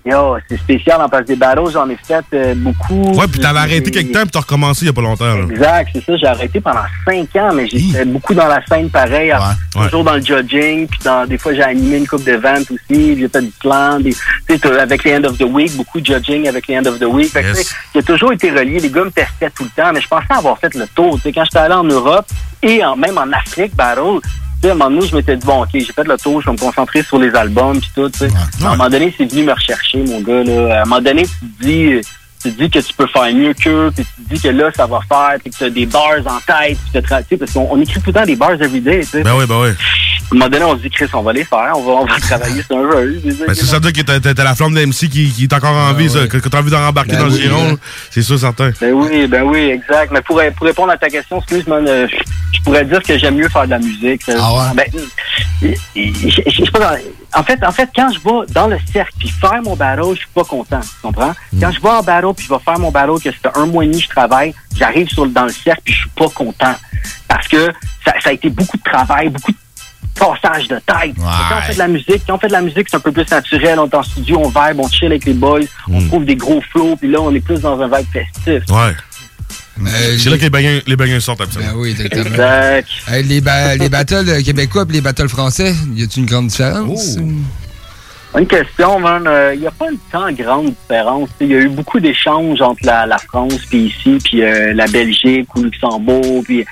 Yo, 0.06 0.36
c'est 0.48 0.58
spécial 0.58 1.00
en 1.00 1.08
passe 1.08 1.24
des 1.24 1.34
battles, 1.36 1.70
j'en 1.72 1.88
ai 1.88 1.96
fait 1.96 2.22
euh, 2.34 2.54
beaucoup. 2.56 3.12
Ouais, 3.18 3.26
puis 3.26 3.40
t'avais 3.40 3.60
arrêté 3.60 3.90
quelque 3.90 4.12
temps, 4.12 4.20
puis 4.22 4.30
t'as 4.32 4.40
recommencé 4.40 4.82
il 4.82 4.88
y 4.88 4.90
a 4.90 4.92
pas 4.92 5.00
longtemps, 5.00 5.24
là. 5.34 5.44
Exact, 5.50 5.88
c'est 5.94 6.04
ça. 6.04 6.16
J'ai 6.18 6.26
arrêté 6.26 6.60
pendant 6.60 6.82
cinq 7.06 7.34
ans, 7.36 7.54
mais 7.54 7.66
fait 7.68 8.04
beaucoup 8.04 8.34
dans 8.34 8.46
la 8.46 8.62
scène 8.66 8.90
pareil. 8.90 9.32
Toujours 9.84 10.04
dans 10.04 10.14
le 10.16 10.20
judging, 10.22 10.86
puis 10.88 11.00
dans, 11.04 11.26
des 11.26 11.38
fois 11.38 11.54
j'ai 11.54 11.62
animé 11.62 11.96
une 11.98 12.06
coupe 12.06 12.22
de 12.24 12.32
ventes 12.36 12.70
aussi. 12.70 13.18
J'ai 13.18 13.28
fait 13.28 13.40
du 13.40 13.50
plan, 13.58 13.98
des, 13.98 14.12
tu 14.12 14.18
sais, 14.50 14.58
t'as- 14.58 14.82
avec 14.82 15.04
les 15.04 15.16
End 15.16 15.24
of 15.24 15.38
the 15.38 15.44
Week, 15.44 15.74
beaucoup 15.74 16.00
de 16.00 16.04
judging 16.06 16.46
avec 16.48 16.66
les 16.66 16.76
End 16.76 16.84
of 16.84 16.98
the 16.98 17.04
Week. 17.04 17.30
Fait 17.30 17.42
Yes. 17.42 17.74
J'ai 17.94 18.02
toujours 18.02 18.32
été 18.32 18.50
relié. 18.50 18.80
Les 18.80 18.90
gars 18.90 19.04
me 19.04 19.10
testaient 19.10 19.50
tout 19.50 19.64
le 19.64 19.70
temps, 19.82 19.90
mais 19.94 20.02
je 20.02 20.08
pensais 20.08 20.26
avoir 20.30 20.58
fait 20.58 20.74
le 20.74 20.86
tour. 20.94 21.14
Tu 21.16 21.22
sais, 21.22 21.32
quand 21.32 21.44
j'étais 21.44 21.58
allé 21.58 21.74
en 21.74 21.84
Europe 21.84 22.26
et 22.62 22.84
en, 22.84 22.94
même 22.96 23.16
en 23.16 23.32
Afrique, 23.32 23.72
sais, 23.74 24.20
à 24.68 24.72
un 24.72 24.76
moment 24.76 24.90
donné, 24.90 25.06
je 25.06 25.16
m'étais 25.16 25.36
dit, 25.36 25.46
bon, 25.46 25.62
OK, 25.62 25.68
j'ai 25.72 25.84
fait 25.84 26.04
le 26.04 26.16
tour, 26.16 26.40
je 26.40 26.46
vais 26.46 26.52
me 26.52 26.58
concentrer 26.58 27.02
sur 27.02 27.18
les 27.18 27.34
albums, 27.34 27.80
puis 27.80 27.90
tout, 27.94 28.08
tu 28.10 28.18
sais. 28.20 28.28
À 28.62 28.68
un 28.68 28.76
moment 28.76 28.88
donné, 28.90 29.14
c'est 29.16 29.30
venu 29.30 29.44
me 29.44 29.52
rechercher, 29.52 29.98
mon 29.98 30.20
gars, 30.20 30.42
là. 30.44 30.78
À 30.78 30.82
un 30.82 30.84
moment 30.84 31.00
donné, 31.00 31.24
tu 31.24 31.30
te 31.30 31.64
dis, 31.64 32.00
tu 32.42 32.52
te 32.52 32.62
dis 32.62 32.70
que 32.70 32.78
tu 32.78 32.92
peux 32.94 33.06
faire 33.06 33.32
mieux 33.34 33.54
qu'eux, 33.54 33.90
puis 33.94 34.04
tu 34.04 34.22
te 34.24 34.34
dis 34.34 34.40
que 34.40 34.48
là, 34.48 34.70
ça 34.76 34.86
va 34.86 35.00
faire, 35.08 35.36
puis 35.40 35.50
que 35.50 35.56
tu 35.56 35.64
as 35.64 35.70
des 35.70 35.86
bars 35.86 36.20
en 36.26 36.38
tête, 36.40 36.78
puis 36.92 37.02
tu 37.02 37.08
sais, 37.08 37.36
parce 37.36 37.52
qu'on 37.52 37.68
on 37.70 37.80
écrit 37.80 38.00
tout 38.00 38.08
le 38.08 38.12
temps 38.12 38.26
des 38.26 38.36
bars 38.36 38.52
everyday, 38.52 39.00
tu 39.00 39.06
sais. 39.06 39.22
Ben 39.22 39.34
oui, 39.36 39.46
ben 39.46 39.60
oui. 39.62 39.70
À 40.30 40.34
un 40.34 40.38
moment 40.38 40.48
donné, 40.50 40.64
on 40.64 40.76
se 40.76 40.82
dit, 40.82 40.90
Chris, 40.90 41.06
on 41.12 41.22
va 41.22 41.32
les 41.32 41.44
faire, 41.44 41.72
on 41.76 41.82
va, 41.84 41.92
on 42.02 42.06
va 42.06 42.16
travailler 42.20 42.62
sur 42.62 42.76
un 42.78 42.90
jeu. 42.92 43.20
Ben, 43.46 43.54
c'est 43.54 43.66
certain 43.66 43.92
que 43.92 44.00
t'as- 44.00 44.44
la 44.44 44.54
flamme 44.54 44.74
d'MC 44.74 45.08
qui, 45.08 45.30
qui 45.30 45.44
est 45.44 45.52
encore 45.52 45.74
en 45.76 45.92
vie, 45.92 46.08
ça, 46.10 46.26
que, 46.26 46.38
que 46.38 46.48
t'as 46.48 46.58
envie 46.60 46.70
d'en 46.70 46.82
embarquer 46.86 47.12
Ben 47.12 47.18
dans 47.20 47.26
le 47.26 47.32
oui, 47.32 47.42
giron. 47.42 47.68
hein. 47.72 47.76
C'est 48.10 48.22
sûr, 48.22 48.38
certain. 48.38 48.70
Ben 48.80 48.92
oui, 48.92 49.26
ben 49.26 49.42
oui, 49.42 49.58
exact. 49.70 50.10
Mais 50.12 50.22
pour, 50.22 50.40
pour 50.56 50.66
répondre 50.66 50.90
à 50.92 50.96
ta 50.96 51.08
question, 51.08 51.38
excuse, 51.38 51.66
man, 51.66 51.86
euh, 51.86 52.06
je 52.10 52.16
je 52.56 52.62
pourrais 52.62 52.84
dire 52.86 53.02
que 53.02 53.18
j'aime 53.18 53.34
mieux 53.36 53.48
faire 53.50 53.64
de 53.66 53.70
la 53.70 53.78
musique. 53.78 54.22
Ah 54.28 54.54
ouais? 54.54 54.74
Ben, 54.74 54.86
je- 55.62 56.64
sais 56.64 56.70
pas, 56.72 56.78
dans- 56.78 57.40
en 57.40 57.42
fait, 57.42 57.62
en 57.64 57.72
fait, 57.72 57.88
quand 57.94 58.08
je 58.12 58.18
vais 58.20 58.52
dans 58.52 58.68
le 58.68 58.78
cercle 58.92 59.12
puis 59.18 59.28
faire 59.28 59.60
mon 59.62 59.76
battle, 59.76 60.10
je 60.12 60.18
suis 60.20 60.28
pas 60.34 60.44
content. 60.44 60.80
Tu 60.80 60.88
comprends? 61.02 61.34
Quand 61.60 61.70
je 61.70 61.80
vais 61.80 61.88
en 61.88 62.02
battle 62.02 62.32
puis 62.36 62.46
je 62.48 62.52
vais 62.54 62.60
faire 62.64 62.78
mon 62.78 62.90
battle, 62.90 63.20
que 63.22 63.30
c'est 63.30 63.56
un 63.58 63.66
mois 63.66 63.84
et 63.84 63.88
demi 63.88 63.98
que 63.98 64.04
je 64.04 64.08
travaille, 64.10 64.54
j'arrive 64.76 65.08
sur, 65.08 65.26
dans 65.26 65.44
le 65.44 65.52
cercle 65.52 65.82
puis 65.84 65.94
je 65.94 66.00
suis 66.00 66.10
pas 66.10 66.28
content. 66.28 66.74
Parce 67.28 67.48
que 67.48 67.70
ça, 68.04 68.14
ça 68.22 68.30
a 68.30 68.32
été 68.32 68.48
beaucoup 68.48 68.76
de 68.76 68.82
travail, 68.82 69.28
beaucoup 69.28 69.52
de 69.52 69.56
passage 70.14 70.68
de 70.68 70.76
tête. 70.76 71.14
Quand 71.16 71.58
on 71.58 71.62
fait 71.62 71.74
de 71.74 71.78
la 71.78 71.88
musique, 71.88 72.22
quand 72.26 72.34
on 72.36 72.38
fait 72.38 72.48
de 72.48 72.52
la 72.52 72.60
musique, 72.62 72.86
c'est 72.90 72.96
un 72.96 73.00
peu 73.00 73.12
plus 73.12 73.28
naturel. 73.30 73.78
On 73.78 73.86
est 73.86 73.94
en 73.94 74.02
studio, 74.02 74.40
on 74.42 74.48
vibe, 74.48 74.78
on 74.80 74.88
chill 74.88 75.06
avec 75.06 75.24
les 75.24 75.34
boys, 75.34 75.60
on 75.90 76.06
trouve 76.06 76.24
des 76.24 76.36
gros 76.36 76.60
flows, 76.72 76.96
puis 76.96 77.10
là, 77.10 77.20
on 77.20 77.34
est 77.34 77.40
plus 77.40 77.60
dans 77.60 77.80
un 77.80 77.86
vibe 77.86 78.06
festif. 78.12 78.62
Ouais. 78.70 78.92
c'est 80.18 80.30
là 80.30 80.36
que 80.36 80.42
les 80.42 80.50
bangers, 80.50 80.82
les 80.86 81.20
sortent, 81.20 81.40
absolument. 81.40 81.72
Ben 81.72 81.78
oui, 81.78 81.90
exactement. 81.90 82.24
Exact. 82.26 82.88
Hey, 83.08 83.22
les, 83.24 83.40
ba- 83.40 83.76
les 83.76 83.88
battles 83.88 84.42
québécois 84.42 84.84
et 84.88 84.92
les 84.92 85.00
battles 85.00 85.28
français, 85.28 85.74
y 85.94 86.02
a-t-il 86.02 86.20
une 86.20 86.26
grande 86.28 86.46
différence? 86.48 87.16
Bonne 88.34 88.46
question, 88.48 88.98
man. 88.98 89.28
Il 89.54 89.60
n'y 89.60 89.66
a 89.68 89.70
pas 89.70 89.86
une 89.92 89.98
tant 90.10 90.30
grande 90.32 90.66
différence. 90.74 91.28
Il 91.40 91.46
y 91.52 91.54
a 91.54 91.58
eu 91.60 91.68
beaucoup 91.68 92.00
d'échanges 92.00 92.60
entre 92.60 92.80
la, 92.84 93.06
la 93.06 93.18
France 93.18 93.54
puis 93.70 93.84
ici, 93.96 94.18
puis 94.24 94.42
euh, 94.42 94.74
la 94.74 94.86
Belgique 94.88 95.46
ou 95.54 95.62
Luxembourg. 95.62 96.42
Puis, 96.44 96.64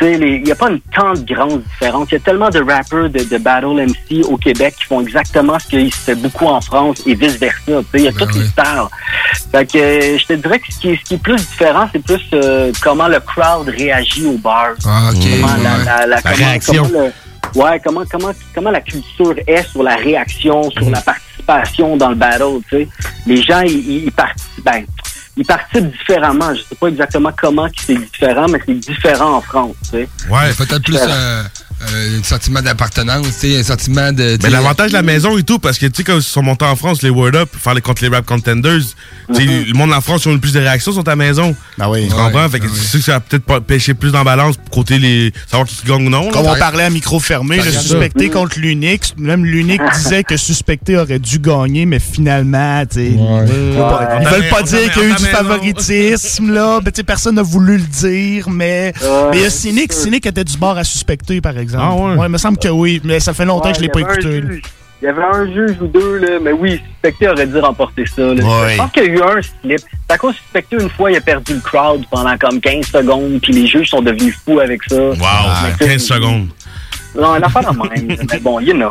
il 0.00 0.42
n'y 0.42 0.50
a 0.50 0.54
pas 0.54 0.70
une 0.70 0.80
tant 0.80 1.12
de 1.12 1.20
grande 1.34 1.62
différence. 1.64 2.08
Il 2.10 2.14
y 2.14 2.16
a 2.16 2.20
tellement 2.20 2.48
de 2.48 2.60
rappers 2.60 3.10
de, 3.10 3.22
de 3.22 3.36
Battle 3.38 3.66
MC 3.86 4.24
au 4.24 4.38
Québec 4.38 4.74
qui 4.78 4.84
font 4.86 5.02
exactement 5.02 5.58
ce 5.58 5.68
qui 5.68 5.90
se 5.90 5.96
fait 5.98 6.14
beaucoup 6.14 6.46
en 6.46 6.62
France 6.62 7.02
et 7.06 7.14
vice-versa. 7.14 7.82
Il 7.94 8.00
y 8.00 8.08
a 8.08 8.12
toutes 8.12 8.34
les 8.34 8.46
styles. 8.46 8.88
Fait 9.52 9.70
que 9.70 9.76
euh, 9.78 10.18
je 10.18 10.24
te 10.26 10.32
dirais 10.32 10.58
que 10.58 10.72
ce 10.72 10.78
qui 10.80 10.90
est, 10.92 10.96
ce 10.96 11.02
qui 11.04 11.14
est 11.16 11.22
plus 11.22 11.36
différent, 11.36 11.86
c'est 11.92 12.02
plus 12.02 12.22
euh, 12.32 12.72
comment 12.82 13.08
le 13.08 13.20
crowd 13.20 13.68
réagit 13.68 14.24
aux 14.26 14.38
bars. 14.38 14.70
Ah, 14.86 15.10
ok. 15.12 15.18
Comment 15.42 15.62
la, 15.62 15.84
la, 15.84 16.06
la- 16.06 16.06
La 16.06 16.22
comment- 16.22 16.34
réaction. 16.36 16.82
comment 16.84 17.04
le- 17.04 17.12
Ouais, 17.54 17.80
comment, 17.84 18.04
comment, 18.10 18.32
comment 18.54 18.70
la 18.70 18.80
culture 18.80 19.34
est 19.46 19.62
sur 19.70 19.82
la 19.82 19.96
réaction, 19.96 20.70
sur 20.70 20.88
la 20.90 21.00
participation 21.00 21.96
dans 21.96 22.10
le 22.10 22.14
battle, 22.14 22.60
tu 22.68 22.78
sais. 22.78 22.88
Les 23.26 23.42
gens, 23.42 23.60
ils, 23.60 24.04
ils, 24.04 24.12
participent, 24.12 24.64
ben, 24.64 24.84
ils 25.36 25.44
participent 25.44 25.90
différemment. 25.90 26.54
Je 26.54 26.62
sais 26.62 26.74
pas 26.74 26.88
exactement 26.88 27.30
comment 27.36 27.68
c'est 27.76 27.94
différent, 27.94 28.46
mais 28.48 28.60
c'est 28.64 28.74
différent 28.74 29.36
en 29.36 29.40
France, 29.40 29.76
tu 29.84 29.90
sais. 29.90 30.08
Ouais. 30.28 30.52
Peut-être 30.56 30.82
plus 30.82 30.96
euh, 30.96 31.42
un 31.82 32.22
sentiment 32.22 32.60
d'appartenance, 32.62 33.26
un 33.44 33.62
sentiment 33.62 34.12
de. 34.12 34.38
Mais 34.42 34.50
l'avantage 34.50 34.90
de 34.90 34.96
la 34.96 35.02
maison 35.02 35.36
et 35.38 35.42
tout, 35.42 35.58
parce 35.58 35.78
que, 35.78 35.86
tu 35.86 35.92
sais, 35.96 36.04
quand 36.04 36.16
ils 36.16 36.22
sont 36.22 36.42
montés 36.42 36.64
en 36.64 36.76
France, 36.76 37.02
les 37.02 37.10
Word 37.10 37.34
Up, 37.34 37.48
faire 37.58 37.74
les 37.74 37.80
contre 37.80 38.02
les 38.02 38.08
rap 38.08 38.24
contenders, 38.26 38.80
Mhm. 39.28 39.36
le 39.38 39.72
monde 39.74 39.92
en 39.92 40.00
France, 40.00 40.24
ils 40.24 40.28
ont 40.30 40.34
eu 40.34 40.40
plus 40.40 40.52
de 40.52 40.58
réactions 40.60 40.92
sur 40.92 41.04
ta 41.04 41.14
maison. 41.16 41.54
Ah 41.78 41.88
oui. 41.88 42.06
Tu 42.08 42.14
comprends? 42.14 42.48
fait 42.48 42.58
que 42.60 42.66
c'est 42.68 42.88
sûr 42.88 42.98
que 42.98 43.04
ça 43.06 43.12
va 43.12 43.20
peut-être 43.20 43.60
pêcher 43.60 43.94
plus 43.94 44.10
dans 44.12 44.24
balance 44.24 44.56
pour 44.56 44.70
côté 44.70 44.98
les. 44.98 45.32
savoir 45.48 45.68
qui 45.68 45.86
gagne 45.86 46.06
ou 46.06 46.10
non. 46.10 46.30
Comme 46.30 46.44
là. 46.44 46.54
on 46.56 46.58
parlait 46.58 46.84
à 46.84 46.90
micro 46.90 47.20
fermé, 47.20 47.56
le 47.58 47.70
suspecté 47.70 48.26
ça. 48.26 48.32
contre 48.34 48.58
l'Unix, 48.58 49.14
même 49.16 49.44
l'Unix 49.44 49.82
disait 49.96 50.24
que 50.24 50.36
suspecté 50.36 50.96
aurait 50.96 51.18
dû 51.20 51.38
gagner, 51.38 51.86
mais 51.86 52.00
finalement, 52.00 52.84
tu 52.86 52.96
sais, 52.96 53.06
ils 53.12 53.18
Ouais. 53.18 53.44
veulent 54.30 54.48
pas 54.50 54.62
dire 54.62 54.92
qu'il 54.92 55.02
y 55.02 55.04
a 55.06 55.08
eu 55.10 55.14
du 55.14 55.24
favoritisme, 55.26 56.52
là. 56.52 56.80
Ben, 56.80 56.90
tu 56.90 56.98
sais, 56.98 57.02
personne 57.04 57.36
n'a 57.36 57.42
voulu 57.42 57.76
le 57.78 57.84
dire, 57.84 58.48
mais. 58.50 58.92
Ouais, 59.00 59.08
mais 59.30 59.36
il 59.38 59.42
y 59.42 59.46
a 59.46 59.50
c'est 59.50 59.68
Cynic. 59.70 59.92
Cynic 59.92 60.26
était 60.26 60.44
du 60.44 60.56
bord 60.56 60.76
à 60.76 60.84
suspecter, 60.84 61.40
par 61.40 61.52
exemple. 61.56 61.69
Ah 61.78 61.94
ouais? 61.94 62.16
il 62.26 62.28
me 62.30 62.38
semble 62.38 62.58
que 62.58 62.68
oui, 62.68 63.00
mais 63.04 63.20
ça 63.20 63.32
fait 63.34 63.44
longtemps 63.44 63.66
Ouais, 63.66 63.72
que 63.72 63.78
je 63.78 63.82
l'ai 63.82 63.88
il 63.88 63.90
pas 63.92 64.00
y 64.00 64.02
écouté. 64.02 64.42
Il 65.02 65.06
y 65.06 65.08
avait 65.08 65.22
un 65.22 65.46
juge 65.46 65.76
ou 65.80 65.86
deux, 65.86 66.18
là, 66.18 66.38
mais 66.42 66.52
oui, 66.52 66.78
Suspecté 67.02 67.28
aurait 67.28 67.46
dû 67.46 67.58
remporter 67.58 68.04
ça. 68.04 68.20
là. 68.20 68.32
Ouais. 68.34 68.72
Je 68.72 68.76
pense 68.76 68.90
qu'il 68.92 69.04
y 69.04 69.06
a 69.06 69.10
eu 69.10 69.22
un 69.22 69.40
slip. 69.40 69.78
C'est 69.80 70.14
à 70.14 70.18
cause 70.18 70.34
Suspecté, 70.34 70.76
une 70.78 70.90
fois, 70.90 71.10
il 71.10 71.16
a 71.16 71.20
perdu 71.22 71.54
le 71.54 71.60
crowd 71.60 72.04
pendant 72.10 72.36
comme 72.36 72.60
15 72.60 72.84
secondes, 72.86 73.40
puis 73.42 73.52
les 73.54 73.66
juges 73.66 73.88
sont 73.88 74.02
devenus 74.02 74.36
fous 74.44 74.60
avec 74.60 74.82
ça. 74.88 74.96
Wow, 74.96 75.14
Mais 75.16 75.70
tu 75.78 75.84
sais, 75.84 75.90
15 75.92 76.02
secondes. 76.02 76.48
Non, 77.16 77.32
un 77.32 77.42
affaire 77.42 77.72
de 77.72 77.78
même. 77.78 78.16
mais 78.30 78.38
bon, 78.40 78.60
you 78.60 78.74
know. 78.74 78.90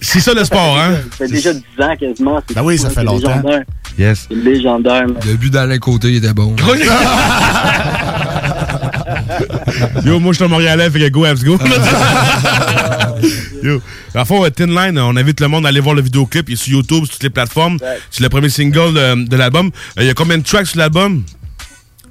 C'est 0.00 0.20
ça 0.20 0.32
le 0.32 0.44
sport, 0.44 0.78
hein? 0.78 0.92
Ça 1.18 1.26
fait 1.26 1.32
déjà 1.32 1.52
10 1.54 1.60
ans 1.80 1.96
quasiment. 1.98 2.40
Ben 2.54 2.62
oui, 2.62 2.78
ça 2.78 2.88
fait 2.88 3.02
longtemps. 3.04 3.28
légendaire. 3.34 3.62
Yes. 3.98 4.26
C'est 4.30 4.36
légendaire. 4.36 5.06
man. 5.08 5.16
Le 5.26 5.34
but 5.34 5.52
d'Alain 5.52 5.78
Côté, 5.78 6.08
il 6.12 6.16
était 6.24 6.32
bon. 6.32 6.54
Yo, 10.04 10.18
moi, 10.18 10.32
je 10.32 10.36
suis 10.36 10.44
un 10.44 10.48
Montréalais, 10.48 10.90
fait 10.90 11.00
que 11.00 11.08
go, 11.08 11.24
let's 11.24 11.44
go. 11.44 11.58
Yo. 13.62 13.80
En 14.14 14.24
fond, 14.24 14.44
euh, 14.44 14.50
Thin 14.50 14.66
Line, 14.66 14.98
on 14.98 15.16
invite 15.16 15.40
le 15.40 15.48
monde 15.48 15.66
à 15.66 15.68
aller 15.68 15.80
voir 15.80 15.94
le 15.94 16.02
vidéoclip. 16.02 16.48
Il 16.48 16.54
est 16.54 16.56
sur 16.56 16.72
YouTube, 16.72 17.04
sur 17.04 17.14
toutes 17.14 17.22
les 17.22 17.30
plateformes. 17.30 17.78
C'est 18.10 18.22
le 18.22 18.28
premier 18.28 18.48
single 18.48 18.94
de, 18.94 19.28
de 19.28 19.36
l'album. 19.36 19.66
Euh, 19.98 20.02
Il 20.02 20.06
y 20.06 20.10
a 20.10 20.14
combien 20.14 20.38
de 20.38 20.42
tracks 20.42 20.66
sur 20.66 20.78
l'album? 20.78 21.22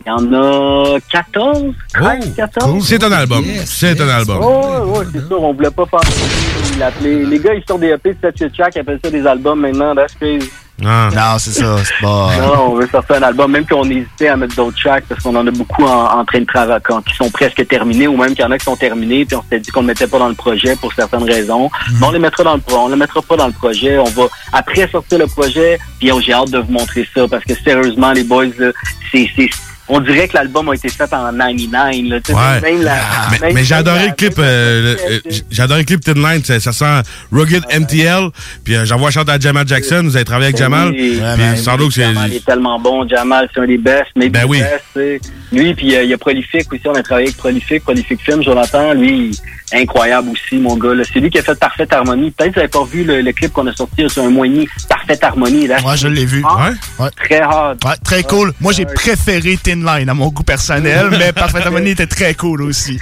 Il 0.06 0.10
y 0.10 0.12
en 0.12 0.34
a 0.34 0.98
14, 1.12 1.74
13, 1.94 2.34
14. 2.36 2.88
C'est 2.88 3.04
un 3.04 3.12
album. 3.12 3.44
C'est 3.66 4.00
un 4.00 4.08
album. 4.08 4.40
Oh, 4.42 4.98
ouais, 4.98 5.06
c'est 5.14 5.28
sûr, 5.28 5.44
on 5.44 5.54
voulait 5.54 5.70
pas 5.72 5.86
faire. 5.86 6.00
Les 7.02 7.40
gars, 7.40 7.54
ils 7.54 7.64
sortent 7.68 7.82
des 7.82 7.90
EP 7.90 8.14
de 8.14 8.18
7 8.38 8.54
tracks, 8.54 8.74
ils 8.76 8.80
appellent 8.80 9.00
ça 9.04 9.12
des 9.12 9.26
albums 9.28 9.60
maintenant, 9.60 9.94
that's 9.94 10.16
crazy. 10.16 10.50
Ah. 10.86 11.10
Non, 11.14 11.38
c'est 11.40 11.52
ça, 11.52 11.78
c'est 11.84 12.02
pas. 12.02 12.30
Non, 12.42 12.72
on 12.72 12.76
veut 12.76 12.88
sortir 12.88 13.18
un 13.18 13.24
album, 13.24 13.52
même 13.52 13.66
qu'on 13.68 13.84
hésitait 13.90 14.30
à 14.30 14.38
mettre 14.38 14.56
d'autres 14.56 14.78
tracks 14.82 15.04
parce 15.10 15.22
qu'on 15.24 15.36
en 15.36 15.46
a 15.46 15.52
beaucoup 15.52 15.84
en, 15.86 16.20
en 16.20 16.26
train 16.26 16.40
de 16.40 16.46
travailler, 16.46 16.80
qui 17.08 17.16
sont 17.16 17.30
presque 17.30 17.68
terminés 17.68 18.08
ou 18.08 18.16
même 18.18 18.30
qu'il 18.30 18.42
y 18.42 18.44
en 18.44 18.52
a 18.52 18.58
qui 18.58 18.66
sont 18.66 18.76
terminés, 18.76 19.26
puis 19.26 19.36
on 19.36 19.42
s'était 19.44 19.60
dit 19.60 19.72
qu'on 19.72 19.82
ne 19.82 19.88
mettait 19.88 20.08
pas 20.08 20.20
dans 20.20 20.30
le 20.30 20.36
projet 20.36 20.76
pour 20.76 20.94
certaines 20.94 21.24
raisons. 21.24 21.70
Mais 22.00 22.06
on 22.08 22.12
les 22.12 22.20
mettra 22.20 22.44
dans 22.44 22.56
le 22.56 22.62
pro- 22.62 22.78
on 22.86 22.90
les 22.90 22.96
mettra 22.96 23.22
pas 23.22 23.36
dans 23.38 23.48
le 23.48 23.54
projet. 23.54 23.98
On 23.98 24.06
va 24.06 24.24
après 24.54 24.88
sortir 24.90 25.20
le 25.20 25.28
projet, 25.28 25.80
puis 26.00 26.12
oh, 26.12 26.20
j'ai 26.22 26.34
hâte 26.34 26.52
de 26.52 26.60
vous 26.60 26.72
montrer 26.72 27.08
ça 27.14 27.28
parce 27.28 27.44
que 27.44 27.54
sérieusement, 27.56 28.12
les 28.12 28.24
boys, 28.24 28.46
là, 28.58 28.72
c'est, 29.12 29.30
c'est, 29.36 29.50
on 29.90 30.00
dirait 30.00 30.28
que 30.28 30.36
l'album 30.38 30.70
a 30.70 30.74
été 30.76 30.88
fait 30.90 31.12
en 31.14 31.32
99. 31.32 31.74
Là, 31.74 32.20
Ouais. 32.30 32.62
même 32.62 32.82
la- 32.84 32.96
mais 33.32 33.40
même- 33.40 33.54
mais 33.56 33.64
j'ai 33.64 33.76
même 33.76 33.82
adoré 33.88 34.08
le 34.08 34.14
clip. 34.14 34.34
euh, 34.38 34.96
le- 34.96 35.14
euh, 35.16 35.20
j'ai 35.50 35.62
adoré 35.62 35.80
le 35.80 35.86
clip 35.86 36.02
Thin 36.02 36.14
Line. 36.14 36.44
Ça, 36.44 36.60
ça 36.60 36.72
sent 36.72 37.02
Rugged 37.32 37.64
MTL. 37.72 38.30
Puis 38.64 38.76
euh, 38.76 38.86
j'envoie 38.86 39.12
chanter 39.12 39.32
à 39.32 39.40
Jamal 39.40 39.68
Jackson. 39.68 40.02
Vous 40.04 40.16
avez 40.16 40.26
travaillé 40.26 40.48
avec 40.48 40.58
Jamal. 40.58 40.90
Oui. 40.92 41.20
Puis 41.38 41.58
sans 41.58 41.76
doute, 41.78 41.92
c'est. 41.94 42.02
Jamal 42.04 42.34
est 42.34 42.46
tellement 42.46 42.80
bon. 42.80 43.08
Jamal, 43.08 43.50
c'est 43.54 43.60
un 43.62 43.68
des 43.68 43.78
best. 43.78 44.06
Mais 44.16 44.30
Ben 44.30 44.46
oui. 44.48 44.60
best, 44.60 44.84
tu 44.94 45.00
sais. 45.00 45.20
Lui, 45.52 45.74
puis 45.74 45.96
euh, 45.96 46.04
il 46.04 46.10
y 46.10 46.14
a 46.14 46.18
Prolific 46.18 46.72
aussi. 46.72 46.82
On 46.88 46.94
a 46.94 47.02
travaillé 47.04 47.28
avec 47.30 47.38
Prolific, 47.38 47.84
Prolific 47.84 48.20
Film, 48.22 48.44
Jonathan. 48.44 48.94
Lui, 48.94 49.32
incroyable 49.74 50.30
aussi, 50.30 50.58
mon 50.58 50.76
gars. 50.78 50.90
C'est 51.12 51.20
lui 51.20 51.30
qui 51.30 51.40
a 51.40 51.44
fait 51.44 51.58
Parfaite 51.60 51.92
Harmonie. 51.94 52.32
Peut-être 52.32 52.52
que 52.52 52.56
vous 52.56 52.60
n'avez 52.62 52.72
pas 52.72 52.84
vu 52.86 53.04
le, 53.04 53.22
le 53.22 53.32
clip 53.34 53.52
qu'on 53.54 53.68
a 53.68 53.74
sorti 53.74 54.04
a 54.04 54.08
un 54.22 54.30
mois 54.30 54.46
et 54.46 54.50
demi. 54.50 54.68
Parfaite 54.88 55.24
Harmonie. 55.24 55.68
Là. 55.68 55.80
Moi, 55.82 55.96
je 55.96 56.08
l'ai 56.08 56.26
vu. 56.26 56.44
Ah, 56.48 56.70
Ouais. 57.00 57.10
Très 57.24 57.40
hard. 57.42 57.78
Ouais, 57.86 57.96
très 58.04 58.24
cool. 58.24 58.52
Moi, 58.60 58.74
j'ai 58.74 58.86
préféré 58.86 59.58
Thin 59.58 59.84
Line 59.86 60.10
à 60.10 60.14
mon 60.14 60.28
goût 60.30 60.44
personnel, 60.44 61.08
mais 61.18 61.32
Parfait 61.32 61.60
Harmony 61.64 61.92
était 61.92 62.08
très 62.08 62.34
cool 62.34 62.62
aussi. 62.64 63.00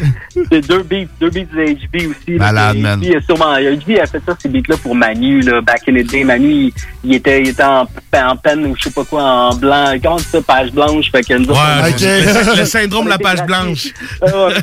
C'est 0.51 0.61
deux 0.67 0.83
beats, 0.83 1.07
deux 1.19 1.29
beats 1.29 1.45
de 1.53 1.73
HB 1.73 2.09
aussi. 2.11 2.31
Malade, 2.37 2.75
HB, 2.77 2.81
man. 2.81 3.03
a 3.03 3.21
sûrement, 3.21 3.55
HB 3.55 3.99
a 4.01 4.05
fait 4.07 4.21
ça, 4.25 4.35
ces 4.41 4.49
beats-là 4.49 4.77
pour 4.77 4.95
Manu, 4.95 5.41
là, 5.41 5.61
back 5.61 5.83
in 5.89 5.93
the 5.93 6.05
day. 6.05 6.23
Manu, 6.23 6.71
il, 7.03 7.15
était, 7.15 7.41
il 7.41 7.49
était 7.49 7.63
en, 7.63 7.87
en 8.15 8.35
peine 8.35 8.65
ou 8.67 8.75
je 8.77 8.83
sais 8.83 8.91
pas 8.91 9.03
quoi, 9.05 9.23
en 9.23 9.55
blanc. 9.55 9.95
Comment 10.01 10.17
ça, 10.19 10.41
page 10.41 10.71
blanche? 10.71 11.11
Fait 11.11 11.23
que 11.23 11.33
nous 11.33 11.49
autres, 11.49 11.59
Ouais, 11.83 11.91
le, 11.99 12.55
le 12.59 12.65
syndrome 12.65 13.05
de 13.05 13.09
la 13.09 13.17
page 13.17 13.43
blanche. 13.45 13.87
Ah 14.21 14.47
ouais, 14.47 14.53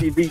les 0.00 0.10
beats. 0.10 0.30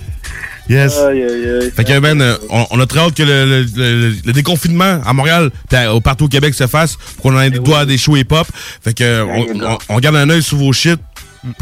Yes. 0.69 0.97
Aïe, 0.97 1.23
aïe, 1.23 1.49
aïe. 1.61 1.71
Fait 1.73 1.83
que, 1.85 1.97
man, 1.99 2.21
euh, 2.21 2.35
on, 2.49 2.65
on 2.71 2.79
a 2.81 2.85
très 2.85 2.99
hâte 2.99 3.13
que 3.15 3.23
le, 3.23 3.45
le- 3.45 3.65
le- 3.77 4.15
le 4.25 4.33
déconfinement 4.33 4.99
à 5.05 5.13
Montréal 5.13 5.49
au- 5.93 6.01
partout 6.01 6.25
au 6.25 6.27
Québec 6.27 6.53
se 6.53 6.67
fasse 6.67 6.97
pour 6.97 7.23
qu'on 7.31 7.39
ait 7.39 7.49
droit 7.49 7.79
à 7.79 7.85
des 7.85 7.97
shows 7.97 8.17
hip-hop. 8.17 8.47
Fait 8.83 8.93
que, 8.93 9.03
euh, 9.03 9.25
on, 9.25 9.61
on- 9.63 9.77
on 9.89 9.99
garde 9.99 10.17
un 10.17 10.29
œil 10.29 10.43
sur 10.43 10.57
vos 10.57 10.73
shit. 10.73 10.99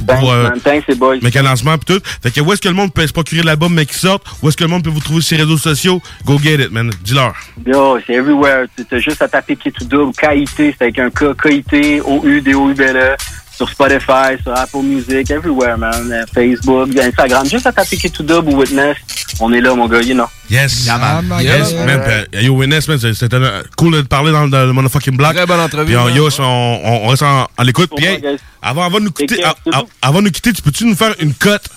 Pour, 0.08 0.32
euh, 0.32 0.50
thanks, 0.64 0.86
les 0.88 0.96
boys. 0.96 1.18
mécanisement 1.22 1.78
pis 1.78 1.86
tout. 1.86 2.00
Fait 2.24 2.32
que 2.32 2.40
où 2.42 2.52
est-ce 2.52 2.62
que 2.62 2.70
le 2.70 2.74
monde 2.74 2.92
peut 2.92 3.06
se 3.06 3.14
procurer 3.14 3.44
l'album 3.44 3.72
mais 3.72 3.86
qui 3.86 3.94
sorte? 3.94 4.24
Où 4.42 4.48
est-ce 4.48 4.58
que 4.58 4.64
le 4.64 4.70
monde 4.70 4.84
peut 4.84 4.90
vous 4.90 5.02
trouver 5.02 5.22
sur 5.22 5.38
les 5.38 5.44
réseaux 5.44 5.58
sociaux? 5.60 6.02
Go 6.26 6.40
get 6.42 6.56
it, 6.56 6.72
man. 6.72 6.92
Dis-leur. 7.04 7.36
Yo, 7.68 8.00
c'est 8.08 8.14
everywhere. 8.14 8.66
Tu 8.78 8.96
as 8.96 9.00
juste 9.00 9.22
à 9.22 9.28
taper 9.28 9.56
Kit 9.56 9.74
to 9.74 9.86
Double, 9.86 10.12
KIT, 10.14 10.50
c'est 10.58 10.82
avec 10.82 10.98
un 10.98 11.12
K, 11.12 11.36
KIT, 11.40 12.02
OU, 12.04 12.40
D-O-U-B-L-E, 12.42 13.16
sur 13.56 13.70
Spotify, 13.70 14.42
sur 14.44 14.54
Apple 14.56 14.82
Music, 14.84 15.30
everywhere, 15.32 15.78
man. 15.78 16.12
Euh, 16.12 16.26
Facebook, 16.34 16.90
Instagram. 16.98 17.48
Juste 17.50 17.66
à 17.68 17.72
taper 17.72 17.98
Double 18.20 18.50
ou 18.54 18.58
Witness. 18.60 18.98
On 19.40 19.52
est 19.54 19.62
là, 19.62 19.74
mon 19.76 19.88
gars, 19.88 20.02
you 20.02 20.14
know. 20.14 20.26
Yes. 20.50 20.86
Yeah, 20.86 20.98
man. 20.98 21.42
Yes, 21.42 21.72
Yeah. 21.72 21.86
man. 21.86 22.26
Yo, 22.34 22.54
Witness, 22.56 22.88
man, 22.88 23.00
c'est- 23.00 23.14
c'était 23.14 23.38
cool 23.78 23.94
de 23.94 24.02
te 24.02 24.08
parler 24.08 24.32
dans, 24.32 24.48
dans 24.48 24.66
le 24.66 24.74
motherfucking 24.74 25.18
block. 25.18 25.34
Très 25.36 25.46
bonne 25.46 25.60
entrevue, 25.60 25.88
Puis, 25.88 25.98
on, 25.98 26.06
man. 26.06 26.16
yo, 26.16 26.30
on, 26.40 26.44
on, 26.44 27.06
on 27.06 27.08
reste 27.08 27.24
en, 27.24 27.44
en. 27.44 27.48
Puis, 27.96 28.06
hey, 28.06 28.22
avant, 28.62 28.84
avant, 28.84 29.00
de 29.00 29.06
nous 29.06 29.12
quitter, 29.12 29.38
care, 29.38 29.56
a- 29.74 29.78
a- 29.80 29.84
avant 30.08 30.20
de 30.20 30.26
nous 30.26 30.32
quitter, 30.32 30.54
tu 30.54 30.62
peux-tu 30.62 30.86
nous 30.86 30.96
faire 30.96 31.14
une 31.20 31.34
cote 31.34 31.68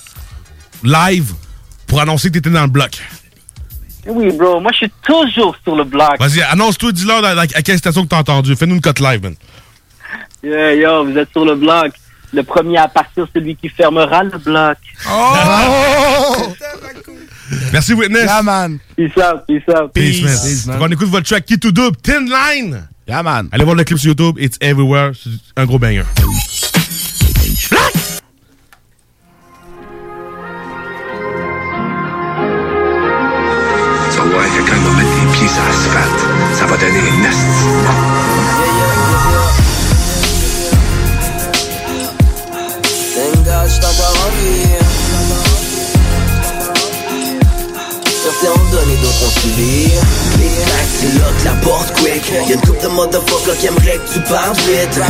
live 0.85 1.33
pour 1.87 2.01
annoncer 2.01 2.29
que 2.29 2.35
t'étais 2.35 2.51
dans 2.51 2.63
le 2.63 2.69
bloc? 2.69 2.99
Oui, 4.07 4.31
bro, 4.33 4.61
moi, 4.61 4.71
je 4.73 4.79
suis 4.79 4.93
toujours 5.03 5.55
sur 5.63 5.77
le 5.77 5.85
bloc. 5.85 6.19
Vas-y, 6.19 6.41
annonce-toi, 6.43 6.93
dis-leur 6.93 7.23
à 7.25 7.47
quelle 7.47 7.79
station 7.79 8.05
que 8.05 8.09
t'as 8.09 8.19
entendu. 8.19 8.57
Fais-nous 8.57 8.77
une 8.77 8.81
cote 8.81 9.01
live, 9.01 9.23
man. 9.23 9.35
Yeah, 10.43 10.75
yo, 10.75 11.05
vous 11.05 11.17
êtes 11.19 11.31
sur 11.33 11.45
le 11.45 11.55
bloc. 11.55 11.93
Le 12.33 12.43
premier 12.43 12.79
à 12.79 12.89
partir, 12.89 13.27
celui 13.35 13.57
qui 13.57 13.69
fermera 13.69 14.23
le 14.23 14.39
bloc. 14.39 14.77
Oh! 15.11 16.55
Merci, 17.73 17.95
Witness. 17.95 18.25
Yeah, 18.25 18.43
man. 18.43 18.79
Peace 18.97 19.17
out, 19.17 19.47
peace 19.47 19.63
out. 19.69 19.93
Peace, 19.95 20.67
man. 20.67 20.79
Donc, 20.79 20.89
on 20.89 20.93
écoute 20.93 21.09
votre 21.09 21.27
track 21.27 21.47
Key 21.47 21.59
to 21.59 21.73
Dub, 21.73 21.97
Thin 22.03 22.27
Line. 22.27 22.87
Yeah, 23.07 23.23
man. 23.23 23.49
Allez 23.51 23.65
voir 23.65 23.77
le 23.77 23.85
clip 23.85 23.99
sur 23.99 24.09
YouTube. 24.09 24.37
It's 24.39 24.59
everywhere. 24.61 25.13
C'est 25.15 25.31
un 25.57 25.65
gros 25.65 25.79
banger. 25.79 26.05
Tu 34.11 34.19
vas 34.19 34.25
voir 34.25 34.45
que 34.45 34.61
quand 34.69 34.77
il 34.77 34.83
va 34.83 34.91
mettre 34.99 35.15
les 35.25 35.33
pieds 35.33 35.49
sur 35.49 35.65
l'asphalte, 35.65 36.23
ça 36.55 36.67
va 36.67 36.77
donner 36.77 36.99
une 36.99 37.23
nasty. 37.23 38.18
J'suis 43.69 43.85
encore 43.85 44.17
en 44.25 44.31
vie. 44.41 44.67
Certains 48.23 48.61
ont 48.61 48.71
donné, 48.71 48.97
d'autres 49.03 49.27
ont 49.27 49.41
suivi. 49.41 49.85
Les 50.39 50.49
tacs, 50.65 50.93
c'est 51.01 51.19
là 51.19 51.29
que 51.39 51.45
la 51.45 51.53
porte 51.63 51.93
quick. 51.95 52.23
Y'a 52.49 52.55
une 52.55 52.61
couple 52.61 52.83
de 52.83 52.89
motherfuckers 52.89 53.59
qui 53.59 53.67
aimeraient 53.67 53.99
que 53.99 54.13
tu 54.15 54.21
parles 54.21 54.57
vite. 54.57 55.01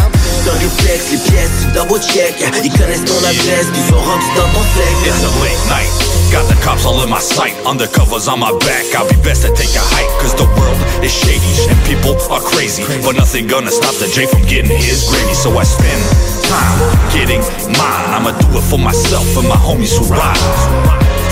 Dans 0.44 0.52
le 0.52 0.59
réflexe, 0.59 1.11
les 1.12 1.18
pièces, 1.18 1.50
tu 1.61 1.78
double 1.78 2.00
check. 2.00 2.34
Ils 2.64 2.72
connaissent 2.72 3.04
ton 3.04 3.18
adresse, 3.18 3.66
puis 3.72 3.82
sont 3.88 4.00
rendus 4.00 4.34
dans 4.36 4.48
ton 4.52 4.64
sec. 4.74 4.94
It's 5.06 5.22
a 5.22 5.30
late 5.42 5.64
night. 5.68 6.18
Got 6.33 6.45
the 6.49 6.59
cops 6.61 6.85
all 6.85 7.01
in 7.03 7.09
my 7.09 7.20
sight. 7.20 7.55
Undercovers 7.64 8.29
on 8.29 8.41
my 8.41 8.53
back. 8.61 8.85
I'll 8.95 9.09
be 9.09 9.16
best 9.24 9.43
to 9.43 9.51
take 9.55 9.72
a 9.72 9.81
hike. 9.81 10.11
Cause 10.20 10.35
the 10.37 10.45
world 10.61 10.79
is 11.03 11.12
shady 11.12 11.49
and 11.72 11.79
people 11.89 12.16
are 12.29 12.41
crazy. 12.41 12.85
But 13.01 13.16
nothing 13.16 13.47
gonna 13.47 13.70
stop 13.70 13.95
the 13.97 14.09
J 14.12 14.26
from 14.26 14.43
getting 14.45 14.76
his 14.76 15.09
gravy. 15.09 15.35
So 15.35 15.57
I 15.57 15.64
spend 15.64 16.01
time 16.45 16.79
getting 17.16 17.41
mine. 17.72 18.07
I'ma 18.12 18.37
do 18.37 18.47
it 18.59 18.64
for 18.68 18.79
myself 18.79 19.24
and 19.39 19.49
my 19.49 19.57
homies 19.57 19.97
who 19.97 20.05
ride. 20.12 20.41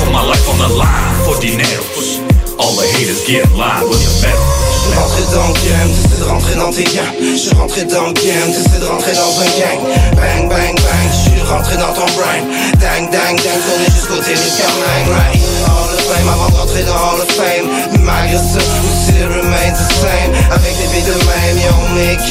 Put 0.00 0.12
my 0.12 0.24
life 0.24 0.48
on 0.48 0.58
the 0.58 0.70
line 0.72 1.14
for 1.24 1.36
dineros. 1.44 2.35
All 2.58 2.72
the 2.72 2.88
haters 2.96 3.20
get 3.28 3.44
in 3.44 3.58
line 3.58 3.84
with 3.84 4.00
the 4.00 4.12
metal. 4.24 4.40
Je 4.72 4.88
suis 4.88 4.96
rentré 4.96 5.22
dans 5.34 5.48
le 5.48 5.56
game, 5.60 5.88
t'essaies 5.92 6.20
de 6.20 6.24
rentrer 6.24 6.54
dans 6.56 6.72
tes 6.72 6.84
gains. 6.84 7.12
Je 7.20 7.36
suis 7.36 7.54
rentré 7.54 7.84
dans 7.84 8.06
le 8.06 8.12
game, 8.14 8.48
t'essaies 8.48 8.80
de 8.80 8.86
rentrer 8.86 9.12
dans 9.12 9.34
un 9.40 9.50
gang. 9.60 9.80
Bang, 10.16 10.48
bang, 10.48 10.74
bang, 10.74 11.08
je 11.12 11.30
suis 11.30 11.42
rentré 11.42 11.76
dans 11.76 11.92
ton 11.92 12.08
brain. 12.16 12.40
Dang, 12.80 13.10
dang, 13.12 13.36
dang, 13.36 13.60
tourné 13.60 13.86
jusqu'au 13.92 14.20
télécarnang. 14.24 15.04
Right, 15.12 15.36
Hall 15.68 15.92
of 15.92 16.00
Fame 16.00 16.28
avant 16.32 16.48
de 16.48 16.56
rentrer 16.56 16.84
dans 16.84 16.96
Hall 16.96 17.20
of 17.20 17.30
Fame. 17.36 17.66
Mais 17.92 17.98
malgré 17.98 18.38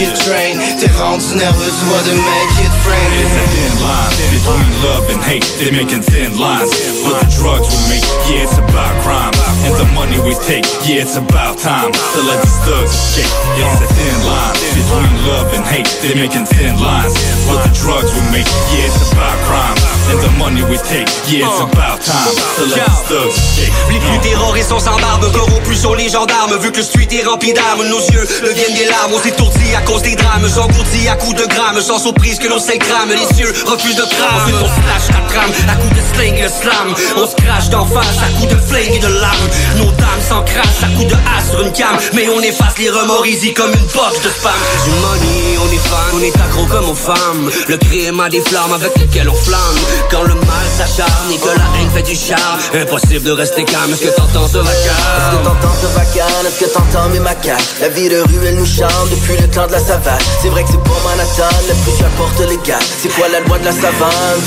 it 0.01 0.13
train. 0.25 0.59
T'es 0.79 0.91
rendu 0.99 1.35
nerveux, 1.35 1.71
tu 1.79 1.85
vois 1.85 2.01
de 2.03 2.11
make 2.11 2.55
it 2.59 2.73
frame. 2.83 3.11
It's 3.15 3.35
a 3.35 3.45
thin 3.53 3.73
line 3.79 4.11
between 4.31 4.69
love 4.83 5.05
and 5.09 5.21
hate. 5.23 5.45
They're 5.59 5.71
making 5.71 6.01
thin 6.01 6.37
lines. 6.37 6.71
But 7.03 7.21
the 7.23 7.29
drugs 7.39 7.67
we 7.71 7.95
make, 7.95 8.07
yeah, 8.27 8.43
it's 8.43 8.57
about 8.57 8.93
crime. 9.03 9.33
And 9.65 9.75
the 9.79 9.87
money 9.93 10.19
we 10.19 10.35
take, 10.45 10.65
yeah, 10.83 11.03
it's 11.03 11.15
about 11.15 11.57
time 11.59 11.91
to 11.91 12.19
let 12.27 12.41
these 12.43 12.59
thugs 12.65 12.91
escape. 12.91 13.31
It's 13.55 13.81
a 13.81 13.89
thin 13.93 14.17
line 14.27 14.55
between 14.75 15.11
love 15.27 15.53
and 15.55 15.63
hate. 15.63 15.87
They're 16.01 16.19
making 16.19 16.45
thin 16.45 16.75
lines. 16.79 17.15
But 17.47 17.63
the 17.63 17.71
drugs 17.73 18.11
we 18.11 18.21
make, 18.35 18.49
yeah, 18.75 18.89
it's 18.89 19.11
about 19.11 19.37
crime. 19.47 19.79
And 20.11 20.19
the 20.21 20.31
money 20.37 20.61
we 20.67 20.77
take, 20.85 21.09
yeah, 21.31 21.47
it's 21.47 21.61
about 21.61 22.01
time 22.03 22.35
to 22.59 22.63
let 22.67 22.83
these 22.83 23.03
thugs 23.07 23.35
escape. 23.37 23.73
Les 23.89 23.99
plus 23.99 24.19
terroristes 24.21 24.69
sont 24.69 24.79
sans 24.79 24.99
barbe, 24.99 25.31
corrompus 25.31 25.81
sont 25.81 25.93
les 25.93 26.09
gendarmes 26.09 26.57
Vu 26.61 26.71
que 26.71 26.77
le 26.77 26.83
street 26.83 27.07
est 27.11 27.23
rempli 27.25 27.53
d'armes, 27.53 27.83
nos 27.87 27.99
yeux 27.99 28.27
deviennent 28.43 28.75
des 28.75 28.85
larmes 28.85 29.13
On 29.13 29.19
s'étourdit 29.19 29.75
à 29.75 29.81
cause 29.86 30.01
des 30.01 30.15
drames, 30.15 30.47
s'engourdit 30.47 31.07
à 31.07 31.15
coups 31.15 31.36
de 31.36 31.47
grammes 31.47 31.81
Sans 31.81 31.99
surprise 31.99 32.39
que 32.39 32.47
nos 32.47 32.59
selles 32.59 32.79
crament, 32.79 33.11
les 33.11 33.36
cieux 33.36 33.53
refusent 33.65 33.95
de 33.95 34.03
crame 34.03 34.36
Ensuite 34.41 34.55
on 34.61 34.65
slash 34.65 35.07
la 35.09 35.21
trame, 35.29 35.51
à 35.69 35.75
coups 35.75 35.95
de 35.95 36.01
sling 36.15 36.36
et 36.36 36.43
de 36.43 36.47
slam. 36.47 36.93
On 37.17 37.27
se 37.27 37.36
crache 37.36 37.69
d'en 37.69 37.86
face, 37.86 38.17
à 38.23 38.39
coups 38.39 38.53
de 38.53 38.59
flingue 38.59 38.95
et 38.95 38.99
de 38.99 39.07
lame. 39.07 39.47
Nos 39.77 39.91
dames 39.91 40.23
s'encrassent 40.27 40.83
à 40.83 40.88
coups 40.97 41.07
de 41.07 41.13
hache 41.13 41.49
sur 41.49 41.61
une 41.61 41.71
cam. 41.71 41.95
Mais 42.13 42.27
on 42.29 42.41
efface 42.41 42.77
les 42.77 42.89
remords 42.89 43.25
easy 43.25 43.53
comme 43.53 43.71
une 43.71 43.88
box 43.93 44.21
de 44.23 44.29
spam. 44.29 44.53
Du 44.86 44.91
money, 44.91 45.57
on 45.63 45.71
est 45.71 45.77
fan, 45.77 46.09
on 46.13 46.21
est 46.21 46.36
accro 46.36 46.65
comme 46.65 46.89
aux 46.89 46.95
femmes. 46.95 47.49
Le 47.67 47.77
crime 47.77 48.19
a 48.19 48.29
des 48.29 48.41
flammes 48.41 48.73
avec 48.73 48.97
lesquelles 48.97 49.29
on 49.29 49.36
flamme. 49.36 49.79
Quand 50.09 50.23
le 50.23 50.33
mal 50.33 50.67
s'acharne 50.77 51.31
et 51.31 51.38
que 51.38 51.47
la 51.47 51.79
haine 51.79 51.91
fait 51.93 52.03
du 52.03 52.15
charme. 52.15 52.59
Impossible 52.73 53.23
de 53.23 53.31
rester 53.31 53.63
calme, 53.63 53.91
est-ce 53.91 54.01
que 54.01 54.15
t'entends 54.15 54.47
ce 54.47 54.57
Est-ce 54.57 54.63
que 54.63 54.63
vacarme 54.65 55.43
t'entends 55.43 55.75
ce 55.81 55.88
bacane 55.95 56.45
Est-ce 56.47 56.65
que 56.65 56.69
t'entends 56.73 57.09
mes 57.09 57.19
macaques? 57.19 57.63
La 57.81 57.89
vie 57.89 58.09
de 58.09 58.21
rue 58.21 58.45
elle 58.47 58.55
nous 58.55 58.65
chante 58.65 59.09
depuis 59.11 59.38
le 59.41 59.47
temps 59.49 59.67
de 59.67 59.71
la 59.76 59.82
savane 59.82 60.19
C'est 60.41 60.49
vrai 60.49 60.63
que 60.63 60.69
c'est 60.71 60.84
pour 60.84 60.95
Manhattan 61.03 61.51
Le 61.67 61.76
plus 61.84 61.95
j'apporte 61.99 62.39
les 62.47 62.57
gars 62.63 62.80
C'est 62.80 63.11
quoi 63.13 63.28
la 63.28 63.41
loi 63.41 63.59
de 63.59 63.65
la 63.65 63.71
savane? 63.71 64.39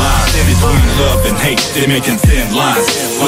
Line 0.00 0.46
between 0.48 0.82
love 0.98 1.20
and 1.28 1.36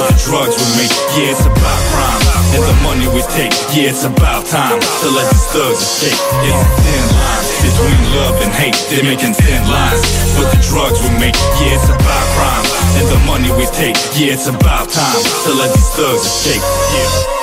the 0.08 0.16
drugs 0.24 0.56
we 0.56 0.66
make, 0.80 0.94
it's 1.28 1.44
about 1.44 1.80
crime. 1.92 2.22
And 2.56 2.62
the 2.64 2.76
money 2.80 3.06
we 3.12 3.20
take, 3.36 3.52
yeah, 3.76 3.92
it's 3.92 4.04
about 4.04 4.46
time 4.48 4.80
to 4.80 5.06
let 5.12 5.28
these 5.28 5.46
thugs 5.52 5.84
escape. 5.84 6.16
It's 6.48 6.56
a 6.56 6.68
thin 6.80 7.04
line 7.12 7.44
between 7.60 8.00
love 8.16 8.36
and 8.40 8.52
hate. 8.56 8.78
They're 8.88 9.04
making 9.04 9.36
thin 9.36 9.60
lines. 9.68 10.00
But 10.34 10.48
the 10.50 10.60
drugs 10.64 10.98
we 11.04 11.12
make, 11.20 11.36
yeah, 11.60 11.76
it's 11.76 11.92
about 11.92 12.26
crime. 12.32 12.66
And 12.96 13.06
the 13.12 13.20
money 13.28 13.52
we 13.52 13.68
take, 13.76 14.00
yeah, 14.16 14.32
it's 14.32 14.48
about 14.48 14.88
time 14.88 15.20
to 15.44 15.50
let 15.60 15.70
these 15.76 15.90
thugs 15.92 16.24
escape. 16.24 16.64
Yeah. 16.96 17.41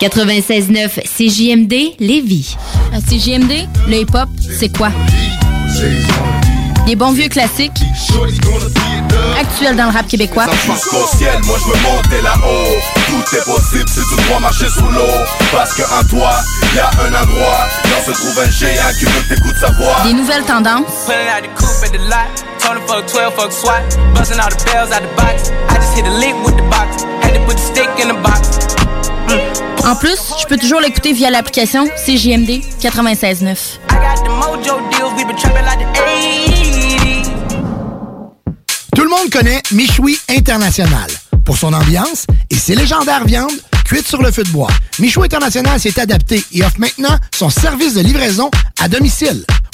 96.9 0.00 1.00
CJMD 1.04 1.96
Lévis. 1.98 2.56
À 2.92 3.00
CJMD, 3.00 3.68
le 3.88 3.96
hip-hop, 3.96 4.28
c'est 4.58 4.76
quoi? 4.76 4.90
Des 6.86 6.96
bons 6.96 7.12
vieux 7.12 7.28
classiques, 7.28 7.72
actuels 9.38 9.76
dans 9.76 9.86
le 9.86 9.92
rap 9.92 10.06
québécois? 10.06 10.46
Ciel, 11.16 11.38
moi 11.44 11.58
je 11.60 11.68
me 11.68 11.82
montais 11.82 12.22
là-haut 12.22 12.78
Tout 13.08 13.36
est 13.36 13.44
possible, 13.44 13.88
c'est 13.88 14.00
tout 14.00 14.22
droit 14.26 14.40
marcher 14.40 14.68
sous 14.68 14.88
l'eau. 14.88 15.18
Parce 15.52 15.74
qu'en 15.74 16.04
toi, 16.08 16.30
y 16.74 16.78
a 16.78 16.90
un 17.02 17.22
endroit. 17.22 17.66
Là 17.84 18.04
se 18.06 18.12
trouve 18.12 18.38
un 18.38 18.50
géant 18.50 18.92
qui 18.98 19.04
veut 19.04 19.20
que 19.28 19.34
t'écoutes 19.34 19.56
sa 19.60 19.70
voix 19.72 20.02
Des 20.04 20.14
nouvelles 20.14 20.44
tendances, 20.44 21.08
En 29.88 29.96
plus, 29.96 30.18
je 30.38 30.44
peux 30.46 30.58
toujours 30.58 30.80
l'écouter 30.80 31.14
via 31.14 31.30
l'application 31.30 31.86
CJMD 32.04 32.60
96.9. 32.78 33.78
I 33.88 33.94
got 33.94 34.22
the 34.22 34.28
mojo 34.28 34.78
deals. 34.90 35.14
We 35.16 35.24
been 35.24 35.34
trapping 35.34 35.64
like 35.64 35.78
the 35.78 35.86
80s. 35.98 37.30
Tout 38.94 39.02
le 39.02 39.08
monde 39.08 39.30
connaît 39.30 39.62
Michoui 39.72 40.18
International 40.28 41.10
pour 41.46 41.56
son 41.56 41.72
ambiance 41.72 42.26
et 42.50 42.56
ses 42.56 42.74
légendaires 42.74 43.24
viandes 43.24 43.58
cuites 43.86 44.06
sur 44.06 44.20
le 44.20 44.30
feu 44.30 44.42
de 44.42 44.50
bois. 44.50 44.68
Michoui 44.98 45.24
International 45.24 45.80
s'est 45.80 45.98
adapté 45.98 46.44
et 46.52 46.62
offre 46.62 46.80
maintenant 46.80 47.16
son 47.34 47.48
service 47.48 47.94
de 47.94 48.02
livraison 48.02 48.50
à 48.82 48.90
domicile. 48.90 49.46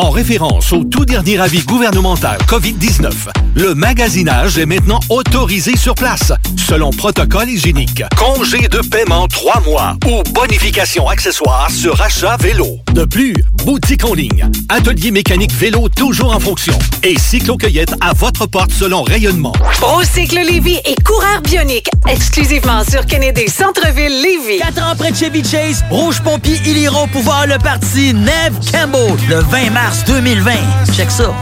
En 0.00 0.08
référence 0.08 0.72
au 0.72 0.82
tout 0.82 1.04
dernier 1.04 1.38
avis 1.38 1.60
gouvernemental 1.60 2.38
COVID-19, 2.48 3.12
le 3.54 3.74
magasinage 3.74 4.56
est 4.56 4.64
maintenant 4.64 4.98
autorisé 5.10 5.76
sur 5.76 5.94
place, 5.94 6.32
selon 6.56 6.88
protocole 6.88 7.50
hygiénique. 7.50 8.02
Congé 8.16 8.66
de 8.68 8.78
paiement 8.78 9.28
3 9.28 9.60
mois 9.60 9.96
ou 10.06 10.22
bonification 10.32 11.06
accessoire 11.06 11.70
sur 11.70 12.00
achat 12.00 12.38
vélo. 12.38 12.78
De 12.94 13.04
plus, 13.04 13.34
boutique 13.66 14.06
en 14.06 14.14
ligne, 14.14 14.48
atelier 14.70 15.10
mécanique 15.10 15.52
vélo 15.52 15.90
toujours 15.90 16.34
en 16.34 16.40
fonction 16.40 16.78
et 17.02 17.18
cyclo-cueillette 17.18 17.94
à 18.00 18.14
votre 18.14 18.46
porte 18.46 18.72
selon 18.72 19.02
rayonnement. 19.02 19.52
Procycle 19.80 20.36
Lévy 20.36 20.78
et 20.86 20.94
coureur 21.04 21.42
bionique, 21.42 21.90
exclusivement 22.08 22.84
sur 22.90 23.04
Kennedy 23.04 23.48
Centre-Ville 23.50 24.22
Lévy. 24.22 24.60
4 24.60 24.82
ans 24.82 24.96
près 24.96 25.10
de 25.10 25.16
Chevy 25.16 25.44
Chase, 25.44 25.84
Rouge 25.90 26.22
Pompier, 26.22 26.58
iront 26.64 27.06
pouvoir 27.08 27.46
le 27.46 27.58
parti 27.58 28.14
Neve 28.14 28.58
Campbell 28.72 29.18
le 29.28 29.40
20 29.40 29.70
mars 29.70 29.89
2020. 30.06 30.50
Check 30.92 31.10
ça. 31.10 31.34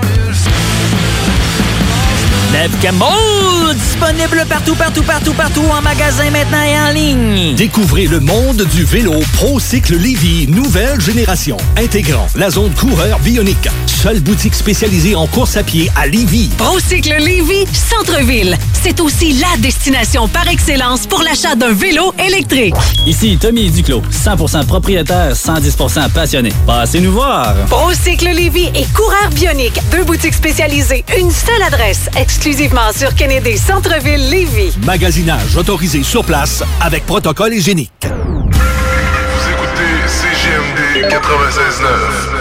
Neve 2.53 2.75
Campbell, 2.83 3.58
disponible 3.75 4.45
partout, 4.49 4.75
partout, 4.75 5.03
partout, 5.03 5.33
partout, 5.33 5.65
en 5.71 5.83
magasin 5.83 6.31
maintenant 6.31 6.63
et 6.63 6.79
en 6.79 6.93
ligne. 6.93 7.55
Découvrez 7.55 8.07
le 8.07 8.21
monde 8.21 8.65
du 8.75 8.85
vélo 8.85 9.15
ProCycle 9.35 9.97
Lévy, 9.97 10.47
nouvelle 10.49 11.01
génération, 11.01 11.57
intégrant 11.77 12.27
la 12.35 12.51
zone 12.51 12.73
coureur 12.75 13.19
bionique. 13.21 13.69
Seule 13.87 14.21
boutique 14.21 14.55
spécialisée 14.55 15.15
en 15.15 15.27
course 15.27 15.57
à 15.57 15.63
pied 15.63 15.91
à 15.97 16.07
Lévy. 16.07 16.49
Procycle 16.57 17.17
Lévy, 17.19 17.67
Centre-Ville. 17.73 18.57
C'est 18.83 19.01
aussi 19.01 19.33
la 19.35 19.57
destination 19.59 20.29
par 20.29 20.49
excellence 20.49 21.07
pour 21.07 21.23
l'achat 21.23 21.55
d'un 21.55 21.73
vélo 21.73 22.15
électrique. 22.25 22.75
Ici 23.07 23.37
Tommy 23.41 23.71
Duclos, 23.71 24.03
100% 24.13 24.67
propriétaire, 24.67 25.33
110% 25.33 26.11
passionné. 26.11 26.53
Passez 26.67 27.01
nous 27.01 27.13
voir. 27.13 27.55
Procycle 27.69 28.29
Lévy 28.29 28.71
et 28.75 28.87
coureur 28.95 29.31
bionique, 29.35 29.81
deux 29.91 30.05
boutiques 30.05 30.35
spécialisées, 30.35 31.05
une 31.19 31.31
seule 31.31 31.63
adresse, 31.63 32.09
exclusivement 32.17 32.93
sur 32.97 33.15
Kennedy 33.15 33.58
Centre-Ville 33.59 34.31
Lévy. 34.31 34.73
Magasinage 34.85 35.57
autorisé 35.57 36.03
sur 36.03 36.25
place 36.25 36.63
avec 36.81 37.05
protocole 37.05 37.53
hygiénique. 37.55 37.91
Vous 38.05 39.51
écoutez 39.51 40.09
CGMD 40.09 41.13
96.9. 41.13 42.39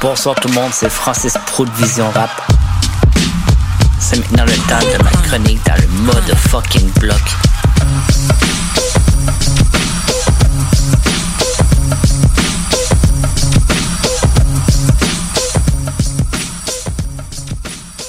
Bonsoir 0.00 0.34
tout 0.34 0.48
le 0.48 0.54
monde, 0.54 0.70
c'est 0.70 0.90
Francis 0.90 1.34
Pro 1.46 1.64
de 1.64 1.70
Vision 1.72 2.10
Rap. 2.10 2.30
C'est 3.98 4.18
maintenant 4.18 4.44
le 4.44 4.52
temps 4.68 4.98
de 4.98 5.02
ma 5.02 5.10
chronique 5.10 5.60
dans 5.66 5.76
le 5.76 5.88
mode 6.02 6.34
fucking 6.36 6.90
bloc. 7.00 7.22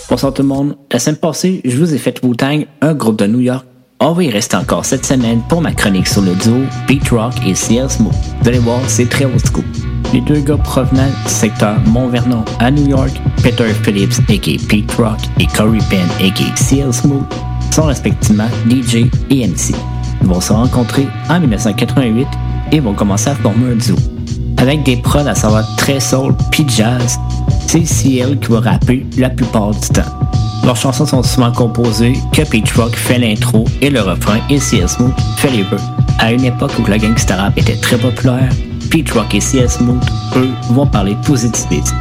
Bonsoir 0.08 0.34
tout 0.34 0.43
le 0.43 0.47
monde. 0.47 0.78
La 0.91 0.99
semaine 0.99 1.18
passée, 1.18 1.62
je 1.66 1.78
vous 1.78 1.95
ai 1.95 1.97
fait 1.97 2.22
Wu-Tang, 2.22 2.68
un 2.82 2.93
groupe 2.93 3.18
de 3.18 3.26
New 3.26 3.39
York. 3.39 3.66
On 3.99 4.12
va 4.12 4.24
y 4.24 4.30
rester 4.30 4.56
encore 4.56 4.86
cette 4.86 5.03
semaine 5.03 5.41
pour 5.49 5.62
ma 5.62 5.72
chronique 5.72 6.08
sur 6.08 6.22
le 6.22 6.36
duo 6.36 6.62
Beat 6.88 7.10
Rock 7.10 7.34
et 7.43 7.53
CL 7.53 7.89
Smooth. 7.89 8.14
Vous 8.41 8.47
allez 8.47 8.60
voir, 8.60 8.80
c'est 8.88 9.10
très 9.10 9.26
old 9.26 9.41
school. 9.43 9.64
Les 10.14 10.22
deux 10.22 10.41
gars 10.41 10.58
provenant 10.58 11.08
du 11.08 11.32
secteur 11.32 11.80
Mont-Vernon 11.88 12.45
à 12.60 12.70
New 12.70 12.88
York, 12.88 13.20
Peter 13.41 13.68
Phillips 13.84 14.20
aka 14.30 14.51
Pete 14.70 14.91
Rock 14.91 15.18
et 15.39 15.47
Corey 15.47 15.80
Penn 15.89 16.08
aka 16.20 16.53
CL 16.56 16.93
Smooth, 16.93 17.26
sont 17.74 17.86
respectivement 17.86 18.47
DJ 18.70 19.08
et 19.32 19.47
MC. 19.47 19.74
Ils 20.22 20.28
vont 20.28 20.39
se 20.39 20.53
rencontrer 20.53 21.08
en 21.30 21.39
1988 21.39 22.28
et 22.74 22.80
vont 22.80 22.93
commencer 22.93 23.32
à 23.32 23.36
former 23.36 23.72
un 23.72 23.76
duo. 23.76 23.95
Avec 24.58 24.84
des 24.84 24.97
prods 24.97 25.28
à 25.28 25.34
savoir 25.36 25.66
très 25.78 25.99
soul 25.99 26.36
puis 26.51 26.66
jazz, 26.68 27.18
c'est 27.68 27.84
CL 27.84 28.39
qui 28.39 28.51
va 28.51 28.59
rapper 28.59 29.05
la 29.18 29.30
plupart 29.30 29.72
du 29.72 29.89
temps. 29.89 30.01
Leurs 30.63 30.76
chansons 30.76 31.05
sont 31.05 31.24
souvent 31.24 31.51
composées 31.51 32.13
que 32.34 32.82
Rock 32.82 32.95
fait 32.95 33.20
l'intro 33.20 33.66
et 33.82 33.89
le 33.89 34.01
refrain 34.01 34.39
et 34.49 34.57
CL 34.57 34.89
Smooth 34.89 35.13
fait 35.38 35.51
les 35.51 35.63
vœux. 35.63 35.78
À 36.20 36.32
une 36.32 36.43
époque 36.43 36.72
où 36.80 36.89
le 36.89 36.97
gangsta 36.97 37.36
rap 37.36 37.57
était 37.57 37.76
très 37.76 37.97
populaire, 37.97 38.49
Pete 38.89 39.11
Rock 39.11 39.36
et 39.36 39.39
CS 39.39 39.78
Smooth, 39.78 40.03
eux, 40.38 40.49
vont 40.72 40.88
parler 40.88 41.16
positivisme. 41.26 41.95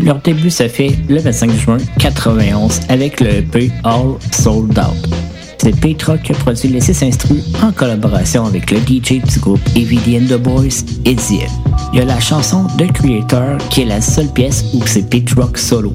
Leur 0.00 0.20
début 0.20 0.50
se 0.50 0.68
fait 0.68 0.96
le 1.08 1.20
25 1.20 1.50
juin 1.52 1.76
91 1.98 2.80
avec 2.88 3.20
le 3.20 3.28
EP 3.38 3.70
All 3.84 4.14
Sold 4.32 4.78
Out. 4.78 5.37
C'est 5.60 5.78
Pete 5.80 6.02
Rock 6.04 6.22
qui 6.22 6.32
a 6.32 6.34
produit 6.36 6.68
les 6.68 6.80
six 6.80 7.02
instrus 7.02 7.42
en 7.62 7.72
collaboration 7.72 8.46
avec 8.46 8.70
le 8.70 8.78
DJ 8.78 9.22
du 9.22 9.40
groupe 9.40 9.60
and 9.76 10.26
the 10.28 10.38
Boys 10.40 10.84
et 11.04 11.16
Ziel. 11.16 11.48
Il 11.92 11.98
y 11.98 12.02
a 12.02 12.04
la 12.04 12.20
chanson 12.20 12.66
The 12.78 12.90
Creator 12.92 13.58
qui 13.70 13.82
est 13.82 13.86
la 13.86 14.00
seule 14.00 14.28
pièce 14.28 14.64
où 14.74 14.86
c'est 14.86 15.08
Pete 15.08 15.34
Rock 15.34 15.58
solo. 15.58 15.92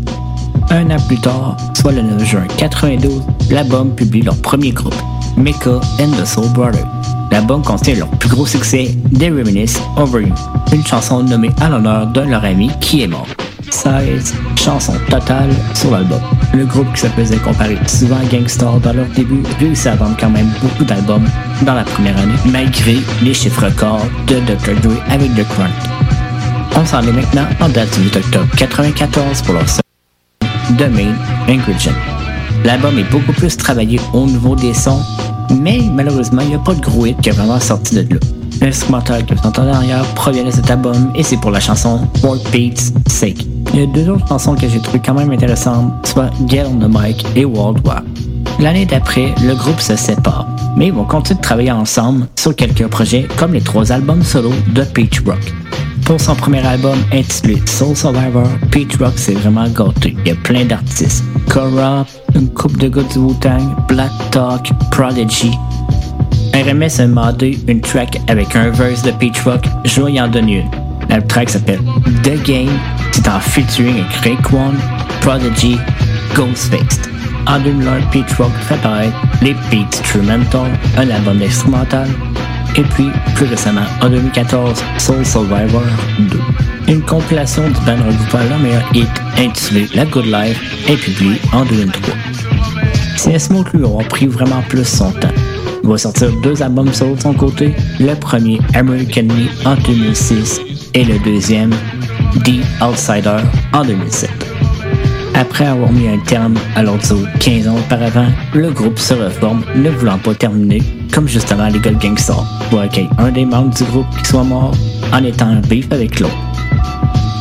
Un 0.69 0.89
an 0.91 0.97
plus 1.07 1.19
tard, 1.19 1.57
soit 1.73 1.93
le 1.93 2.01
9 2.01 2.25
juin 2.25 2.47
92, 2.57 3.21
l'album 3.49 3.95
publie 3.95 4.21
leur 4.21 4.35
premier 4.37 4.71
groupe, 4.71 4.95
Mecca 5.37 5.79
and 5.99 6.11
the 6.21 6.25
Soul 6.25 6.49
Brothers. 6.53 6.87
L'album 7.31 7.61
contient 7.63 7.95
leur 7.95 8.09
plus 8.09 8.29
gros 8.29 8.45
succès, 8.45 8.95
They 9.17 9.29
Reminisce 9.29 9.79
Over 9.97 10.21
You, 10.21 10.33
une 10.71 10.85
chanson 10.85 11.23
nommée 11.23 11.51
à 11.61 11.69
l'honneur 11.69 12.07
de 12.07 12.21
leurs 12.21 12.43
amis 12.43 12.71
qui 12.79 13.01
est 13.01 13.07
mort. 13.07 13.27
16 13.69 14.33
chansons 14.63 14.93
totales 15.09 15.53
sur 15.73 15.91
l'album. 15.91 16.21
Le 16.53 16.65
groupe 16.65 16.91
qui 16.93 17.01
se 17.01 17.07
faisait 17.07 17.37
comparer 17.37 17.77
souvent 17.87 18.17
à 18.17 18.25
Gangstar 18.25 18.79
dans 18.79 18.93
leur 18.93 19.07
début 19.07 19.43
réussit 19.59 19.87
à 19.87 19.95
vendre 19.95 20.15
quand 20.17 20.29
même 20.29 20.49
beaucoup 20.61 20.85
d'albums 20.85 21.27
dans 21.63 21.73
la 21.73 21.83
première 21.83 22.17
année, 22.17 22.35
malgré 22.45 22.97
les 23.21 23.33
chiffres 23.33 23.65
records 23.65 24.05
de 24.27 24.35
Dr. 24.35 24.79
Dre 24.81 24.95
avec 25.09 25.33
The 25.35 25.45
Crunk. 25.49 25.73
On 26.77 26.85
s'en 26.85 27.01
est 27.01 27.11
maintenant 27.11 27.45
en 27.59 27.69
date 27.69 27.93
du 27.97 28.05
8 28.05 28.15
octobre 28.15 28.47
94 28.55 29.41
pour 29.41 29.55
leur 29.55 29.67
seul 29.67 29.83
The 30.77 30.89
Main. 30.89 31.13
L'album 32.63 32.97
est 32.97 33.11
beaucoup 33.11 33.33
plus 33.33 33.57
travaillé 33.57 33.99
au 34.13 34.25
niveau 34.25 34.55
des 34.55 34.73
sons, 34.73 35.01
mais 35.59 35.81
malheureusement, 35.93 36.41
il 36.41 36.49
n'y 36.49 36.55
a 36.55 36.59
pas 36.59 36.73
de 36.73 36.81
gros 36.81 37.05
hit 37.05 37.19
qui 37.19 37.29
est 37.29 37.33
vraiment 37.33 37.59
sorti 37.59 37.95
de 37.95 38.13
là. 38.13 38.42
L'instrumental 38.61 39.25
que 39.25 39.33
vous 39.33 39.47
entendez 39.47 39.71
derrière 39.71 40.03
provient 40.13 40.43
de 40.43 40.51
cet 40.51 40.69
album 40.69 41.11
et 41.15 41.23
c'est 41.23 41.37
pour 41.37 41.51
la 41.51 41.59
chanson 41.59 42.07
For 42.21 42.37
Pete's 42.51 42.93
Sake. 43.07 43.45
Il 43.73 43.79
y 43.79 43.83
a 43.83 43.85
deux 43.87 44.09
autres 44.09 44.27
chansons 44.27 44.55
que 44.55 44.67
j'ai 44.67 44.79
trouvées 44.79 45.01
quand 45.03 45.13
même 45.13 45.31
intéressantes, 45.31 45.91
soit 46.05 46.29
Get 46.47 46.65
on 46.65 46.77
the 46.77 46.87
Mic 46.87 47.25
et 47.35 47.45
World 47.45 47.85
War. 47.85 48.03
L'année 48.59 48.85
d'après, 48.85 49.33
le 49.43 49.55
groupe 49.55 49.79
se 49.79 49.95
sépare, 49.95 50.47
mais 50.77 50.87
ils 50.87 50.93
vont 50.93 51.05
continuer 51.05 51.37
de 51.37 51.43
travailler 51.43 51.71
ensemble 51.71 52.27
sur 52.35 52.55
quelques 52.55 52.87
projets 52.87 53.27
comme 53.37 53.53
les 53.53 53.61
trois 53.61 53.91
albums 53.91 54.23
solo 54.23 54.51
de 54.73 54.83
Peach 54.83 55.21
Rock. 55.25 55.53
Pour 56.05 56.19
son 56.19 56.35
premier 56.35 56.65
album 56.65 56.97
intitulé 57.13 57.61
Soul 57.65 57.95
Survivor, 57.95 58.47
Peach 58.71 58.97
Rock 58.97 59.17
s'est 59.17 59.33
vraiment 59.33 59.67
gâté. 59.69 60.15
Il 60.25 60.27
y 60.27 60.31
a 60.31 60.35
plein 60.35 60.65
d'artistes. 60.65 61.23
Cora, 61.49 62.05
une 62.35 62.49
coupe 62.49 62.77
de 62.77 62.89
gars 62.89 63.03
du 63.03 63.19
Wu-Tang, 63.19 63.75
Black 63.87 64.11
Talk, 64.31 64.71
Prodigy. 64.91 65.51
RMS 66.53 66.99
a 66.99 67.07
demandé 67.07 67.57
une 67.67 67.81
track 67.81 68.19
avec 68.27 68.55
un 68.55 68.69
verse 68.69 69.01
de 69.01 69.11
Peach 69.11 69.41
Rock, 69.41 69.65
y 69.85 70.21
en 70.21 70.27
donner 70.27 70.59
une. 70.59 70.69
La 71.09 71.21
track 71.21 71.49
s'appelle 71.49 71.81
The 72.23 72.41
Game, 72.43 72.69
c'est 73.11 73.27
en 73.27 73.39
featuring 73.39 74.01
avec 74.01 74.13
Raekwon, 74.23 74.73
Prodigy, 75.21 75.77
Ghostface. 76.35 77.01
En 77.47 77.59
2001, 77.59 78.01
Peach 78.11 78.33
Rock 78.37 78.51
fait 78.67 78.77
paraître 78.81 79.15
les 79.41 79.53
Beats 79.71 79.99
Instrumental, 79.99 80.71
un 80.97 81.09
album 81.09 81.41
instrumental, 81.41 82.07
et 82.75 82.83
puis, 82.83 83.09
plus 83.35 83.45
récemment, 83.45 83.85
en 84.01 84.09
2014, 84.09 84.83
Soul 84.97 85.25
Survivor 85.25 85.83
2. 86.19 86.39
Une 86.87 87.01
compilation 87.01 87.67
du 87.67 87.79
band 87.85 87.97
regroupant 87.97 88.43
leur 88.49 88.59
meilleur 88.59 88.83
hit 88.93 89.09
intitulé 89.37 89.87
La 89.93 90.05
Good 90.05 90.25
Life 90.25 90.89
est 90.89 90.97
publiée 90.97 91.39
en 91.51 91.65
2003. 91.65 92.13
CS 93.17 93.49
lui 93.73 93.83
aura 93.83 94.03
pris 94.03 94.27
vraiment 94.27 94.61
plus 94.69 94.85
son 94.85 95.11
temps. 95.11 95.29
Va 95.83 95.97
sortir 95.97 96.31
deux 96.41 96.63
albums 96.63 96.93
solo 96.93 97.15
de 97.15 97.21
son 97.21 97.33
côté, 97.33 97.73
le 97.99 98.15
premier 98.15 98.59
American 98.73 99.23
Me 99.23 99.67
en 99.67 99.75
2006 99.75 100.61
et 100.93 101.03
le 101.03 101.19
deuxième 101.19 101.71
The 102.45 102.63
Outsider 102.81 103.37
en 103.73 103.83
2007. 103.83 104.29
Après 105.35 105.65
avoir 105.65 105.91
mis 105.91 106.07
un 106.07 106.19
terme 106.19 106.55
à 106.75 106.83
leur 106.83 106.97
duo 106.99 107.17
15 107.39 107.67
ans 107.67 107.77
auparavant, 107.77 108.27
le 108.53 108.71
groupe 108.71 108.97
se 108.97 109.13
reforme, 109.13 109.63
ne 109.75 109.89
voulant 109.89 110.17
pas 110.19 110.33
terminer, 110.33 110.81
comme 111.11 111.27
justement 111.27 111.67
les 111.67 111.79
Gold 111.79 111.99
Gangsters, 111.99 112.45
pour 112.69 112.79
accueillir 112.79 113.11
un 113.17 113.31
des 113.31 113.45
membres 113.45 113.73
du 113.73 113.83
groupe 113.83 114.05
qui 114.19 114.29
soit 114.29 114.43
mort 114.43 114.73
en 115.11 115.23
étant 115.23 115.51
en 115.51 115.59
beef 115.67 115.91
avec 115.91 116.19
l'autre. 116.19 116.37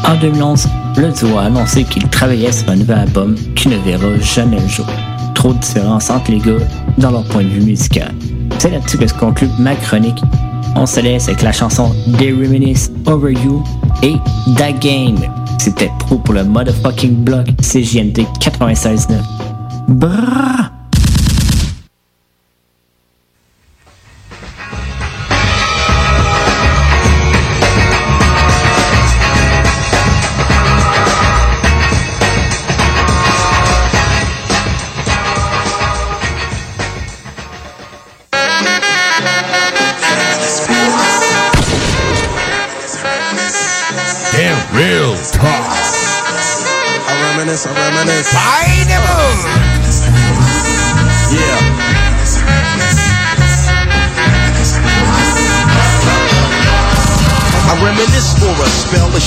En 0.05 0.17
2011, 0.17 0.69
le 0.97 1.13
duo 1.13 1.39
a 1.39 1.45
annoncé 1.45 1.85
qu'il 1.85 2.09
travaillait 2.09 2.53
sur 2.53 2.69
un 2.71 2.77
nouvel 2.77 2.99
album 2.99 3.35
qui 3.55 3.69
ne 3.69 3.77
verra 3.77 4.19
jamais 4.21 4.59
le 4.59 4.69
jour. 4.69 4.87
Trop 5.35 5.53
de 5.53 5.59
différences 5.59 6.11
entre 6.11 6.31
les 6.33 6.39
gars 6.39 6.65
dans 6.99 7.11
leur 7.11 7.25
point 7.25 7.43
de 7.43 7.49
vue 7.49 7.63
musical. 7.63 8.13
C'est 8.63 8.71
là-dessus 8.71 8.97
que 8.97 9.09
se 9.09 9.15
conclut 9.15 9.49
ma 9.59 9.75
chronique. 9.75 10.23
On 10.77 10.87
se 10.87 11.01
laisse 11.01 11.27
avec 11.27 11.43
la 11.43 11.51
chanson 11.51 11.91
They 12.17 12.31
Reminisce 12.31 12.93
Over 13.07 13.33
You 13.33 13.65
et 14.05 14.15
Da 14.57 14.71
Game. 14.71 15.19
C'était 15.59 15.91
trop 15.99 16.19
pour 16.19 16.33
le 16.33 16.45
motherfucking 16.45 17.25
block 17.25 17.49
CJMD 17.61 18.21
96.9. 18.39 19.19
Brrrr! 19.89 20.82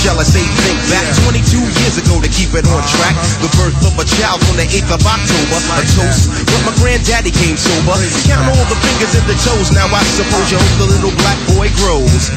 Shall 0.06 0.22
I 0.22 0.22
say 0.22 0.46
think 0.62 0.78
back 0.86 1.02
22 1.26 1.58
years 1.58 1.98
ago 1.98 2.22
to 2.22 2.30
keep 2.30 2.54
it 2.54 2.62
on 2.70 2.78
track. 2.86 3.18
The 3.42 3.50
birth 3.58 3.74
of 3.90 3.98
a 3.98 4.06
child 4.26 4.42
on 4.50 4.58
the 4.58 4.66
8th 4.66 4.90
of 4.90 5.02
October. 5.06 5.58
A 5.78 5.82
toast, 5.94 6.26
but 6.50 6.60
my 6.66 6.74
granddaddy 6.82 7.30
came 7.30 7.54
sober. 7.54 7.94
Count 8.26 8.50
all 8.50 8.66
the 8.66 8.78
fingers 8.82 9.14
and 9.14 9.26
the 9.30 9.38
toes, 9.38 9.70
now 9.70 9.86
I 9.86 10.02
suppose 10.02 10.50
you 10.50 10.58
hope 10.58 10.74
the 10.82 10.88
little 10.90 11.14
black 11.22 11.38
boy 11.54 11.70
grows. 11.78 12.34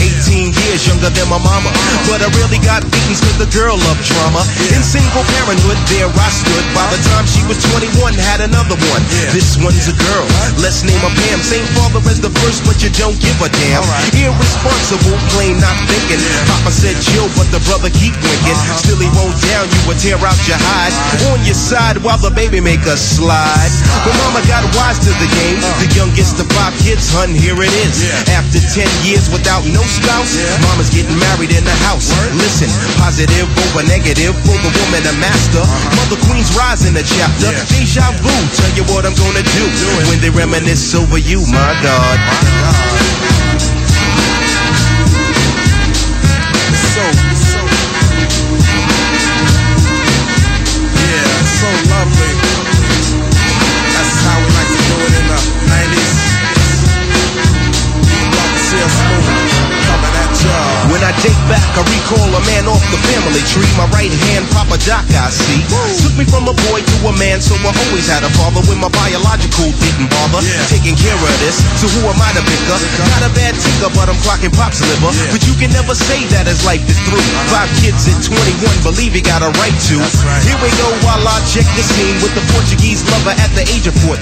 18 0.00 0.56
years 0.56 0.88
younger 0.88 1.12
than 1.12 1.28
my 1.28 1.36
mama, 1.36 1.68
but 2.08 2.24
I 2.24 2.28
really 2.40 2.60
got 2.64 2.80
beatings 2.88 3.20
cause 3.20 3.36
the 3.36 3.50
girl 3.52 3.76
loved 3.76 4.04
drama. 4.08 4.40
In 4.72 4.80
single 4.80 5.24
parenthood, 5.36 5.76
there 5.92 6.08
I 6.08 6.28
stood. 6.32 6.64
By 6.72 6.86
the 6.88 7.00
time 7.12 7.28
she 7.28 7.44
was 7.44 7.60
21, 7.76 8.16
had 8.16 8.40
another 8.40 8.78
one. 8.88 9.02
This 9.36 9.60
one's 9.60 9.84
a 9.90 9.96
girl, 10.08 10.24
let's 10.64 10.80
name 10.86 11.00
her 11.04 11.12
Pam. 11.12 11.40
Same 11.44 11.66
father 11.76 12.00
as 12.08 12.24
the 12.24 12.32
first, 12.40 12.64
but 12.64 12.80
you 12.80 12.88
don't 12.96 13.18
give 13.20 13.36
a 13.44 13.50
damn. 13.52 13.84
Irresponsible, 14.16 15.18
plain 15.36 15.60
not 15.60 15.76
thinking. 15.90 16.20
Papa 16.48 16.72
said 16.72 16.96
chill, 17.04 17.28
but 17.36 17.50
the 17.52 17.60
brother 17.68 17.92
keep 17.92 18.16
winking. 18.16 18.56
Uh-huh. 18.56 18.80
Still 18.80 19.00
he 19.02 19.10
won't 19.12 19.36
down 19.44 19.66
you 19.68 19.80
or 19.90 19.96
tear 19.98 20.16
out 20.22 20.38
your 20.48 20.56
hide. 20.56 21.17
On 21.26 21.42
your 21.42 21.58
side 21.58 21.98
while 21.98 22.18
the 22.18 22.30
baby 22.30 22.62
make 22.62 22.86
a 22.86 22.96
slide. 22.96 23.72
But 24.06 24.14
mama 24.22 24.40
got 24.46 24.62
wise 24.78 25.02
to 25.02 25.10
the 25.18 25.28
game. 25.34 25.58
The 25.82 25.90
youngest 25.98 26.38
of 26.38 26.46
five 26.54 26.72
kids, 26.78 27.10
hun, 27.10 27.34
here 27.34 27.58
it 27.58 27.74
is. 27.82 28.06
After 28.30 28.62
10 28.62 28.86
years 29.02 29.26
without 29.28 29.66
no 29.66 29.82
spouse, 29.82 30.38
mama's 30.62 30.88
getting 30.94 31.18
married 31.18 31.50
in 31.50 31.66
the 31.66 31.76
house. 31.90 32.14
Listen, 32.38 32.70
positive 33.02 33.50
over 33.66 33.82
negative, 33.90 34.38
for 34.46 34.56
the 34.62 34.70
woman 34.70 35.02
a 35.10 35.14
master. 35.18 35.62
Mother 35.98 36.18
Queen's 36.30 36.54
rise 36.54 36.86
in 36.86 36.94
the 36.94 37.02
chapter. 37.02 37.50
Deja 37.66 38.14
vu, 38.22 38.34
tell 38.54 38.72
you 38.78 38.86
what 38.94 39.02
I'm 39.02 39.16
gonna 39.18 39.42
do 39.42 39.64
when 40.06 40.22
they 40.22 40.30
reminisce 40.30 40.94
over 40.94 41.18
you, 41.18 41.42
my 41.50 41.72
God. 41.82 43.47
When 61.48 61.56
I 61.56 61.57
date 61.57 61.57
back, 61.58 61.78
I 61.78 61.82
recall 61.82 62.30
a 62.30 62.42
man 62.46 62.64
off 62.70 62.82
the 62.90 63.00
family 63.10 63.42
tree. 63.50 63.66
My 63.74 63.86
right 63.94 64.12
hand, 64.30 64.46
Papa 64.54 64.78
Doc, 64.86 65.06
I 65.14 65.30
see. 65.30 65.60
Took 66.02 66.14
me 66.14 66.24
from 66.24 66.46
a 66.46 66.54
boy 66.70 66.80
to 66.82 66.96
a 67.10 67.14
man, 67.18 67.42
so 67.42 67.54
I 67.58 67.70
always 67.88 68.06
had 68.06 68.22
a 68.22 68.30
father 68.38 68.62
when 68.70 68.78
my 68.78 68.90
biological 68.90 69.70
didn't 69.82 70.10
bother. 70.10 70.42
Taking 70.70 70.94
care 70.94 71.18
of 71.18 71.34
this, 71.42 71.58
so 71.78 71.90
who 71.90 72.06
am 72.06 72.18
I 72.18 72.30
to 72.38 72.42
pick 72.46 72.64
up? 72.70 72.80
Not 73.14 73.26
a 73.26 73.30
bad 73.34 73.54
tinker, 73.58 73.90
but 73.94 74.06
I'm 74.06 74.18
clocking 74.22 74.54
Pop's 74.54 74.82
liver. 74.82 75.10
But 75.34 75.42
you 75.46 75.54
can 75.58 75.74
never 75.74 75.94
say 75.94 76.22
that 76.34 76.46
as 76.46 76.62
life 76.62 76.82
is 76.86 76.98
through. 77.06 77.22
Five 77.50 77.70
kids 77.82 78.06
at 78.06 78.18
21, 78.22 78.86
believe 78.86 79.14
he 79.14 79.22
got 79.22 79.42
a 79.42 79.50
right 79.58 79.78
to. 79.90 79.96
Here 80.46 80.58
we 80.62 80.70
go 80.78 80.88
while 81.06 81.22
I 81.22 81.42
check 81.50 81.66
the 81.74 81.84
scene 81.84 82.18
with 82.22 82.34
the 82.38 82.44
Portuguese 82.54 83.02
lover 83.10 83.34
at 83.34 83.50
the 83.58 83.64
age 83.74 83.86
of 83.90 83.96
14. 84.06 84.18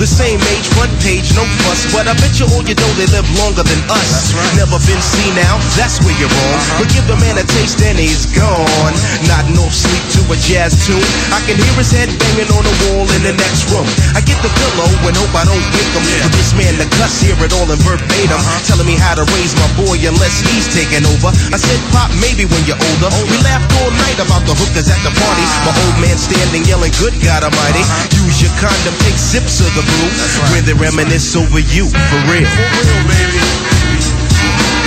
The 0.00 0.08
same 0.08 0.40
age, 0.52 0.66
front 0.76 0.92
page, 1.02 1.32
no 1.36 1.44
fuss. 1.64 1.88
But 1.92 2.08
I 2.08 2.14
bet 2.16 2.38
you 2.40 2.46
all 2.52 2.64
you 2.64 2.76
know 2.76 2.90
they 2.96 3.08
live 3.12 3.28
longer 3.40 3.64
than 3.64 3.80
us. 3.90 4.32
Never 4.56 4.78
been 4.84 5.02
seen 5.02 5.32
now, 5.36 5.58
that's 5.76 6.00
where 6.04 6.16
you're 6.16 6.30
wrong. 6.30 6.45
Uh-huh. 6.46 6.82
But 6.82 6.88
give 6.94 7.06
the 7.10 7.18
man 7.18 7.36
a 7.38 7.44
taste 7.44 7.82
and 7.82 7.98
he's 7.98 8.26
gone. 8.30 8.94
Not 9.26 9.46
off 9.66 9.74
sleep 9.74 10.04
to 10.14 10.20
a 10.30 10.36
jazz 10.38 10.86
tune. 10.86 11.02
I 11.34 11.42
can 11.44 11.58
hear 11.58 11.74
his 11.74 11.90
head 11.90 12.06
banging 12.06 12.50
on 12.54 12.62
the 12.62 12.74
wall 12.86 13.06
in 13.18 13.22
the 13.26 13.34
next 13.34 13.66
room. 13.74 13.86
I 14.14 14.22
get 14.22 14.38
the 14.40 14.50
pillow 14.50 14.86
and 15.06 15.14
hope 15.18 15.34
I 15.34 15.42
don't 15.42 15.66
wake 15.74 15.92
him. 15.92 16.04
For 16.22 16.30
this 16.32 16.54
man 16.54 16.78
to 16.78 16.86
cuss, 16.96 17.18
hear 17.18 17.34
it 17.42 17.52
all 17.56 17.66
in 17.66 17.80
verbatim. 17.82 18.38
Uh-huh. 18.38 18.62
Telling 18.66 18.86
me 18.86 18.94
how 18.94 19.18
to 19.18 19.26
raise 19.34 19.52
my 19.58 19.68
boy 19.74 19.98
unless 20.06 20.38
he's 20.40 20.70
taking 20.70 21.02
over. 21.18 21.34
I 21.50 21.58
said, 21.58 21.78
Pop, 21.90 22.14
maybe 22.22 22.46
when 22.46 22.62
you're 22.64 22.78
older. 22.78 23.10
We 23.26 23.36
laughed 23.42 23.70
all 23.82 23.90
night 24.06 24.18
about 24.22 24.46
the 24.46 24.54
hookers 24.54 24.86
at 24.86 25.00
the 25.02 25.12
party. 25.18 25.44
Ah. 25.44 25.70
My 25.70 25.74
old 25.74 25.96
man 25.98 26.16
standing 26.16 26.62
yelling, 26.64 26.94
Good 27.02 27.18
God 27.20 27.42
Almighty. 27.42 27.82
Uh-huh. 27.82 28.22
Use 28.22 28.38
your 28.42 28.54
condom, 28.62 28.94
take 29.02 29.18
sips 29.18 29.58
of 29.58 29.70
the 29.74 29.82
brew. 29.82 30.10
When 30.54 30.62
they 30.64 30.76
reminisce 30.78 31.34
over 31.34 31.58
you, 31.58 31.90
for 31.90 32.20
real. 32.30 32.46
For 32.46 32.66
real, 32.78 33.02
baby. 33.10 33.42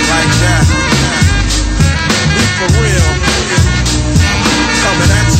Like 0.08 0.32
that. 0.42 0.89
For 2.60 2.66
real. 2.66 3.00
Coming 4.82 5.10
at 5.16 5.39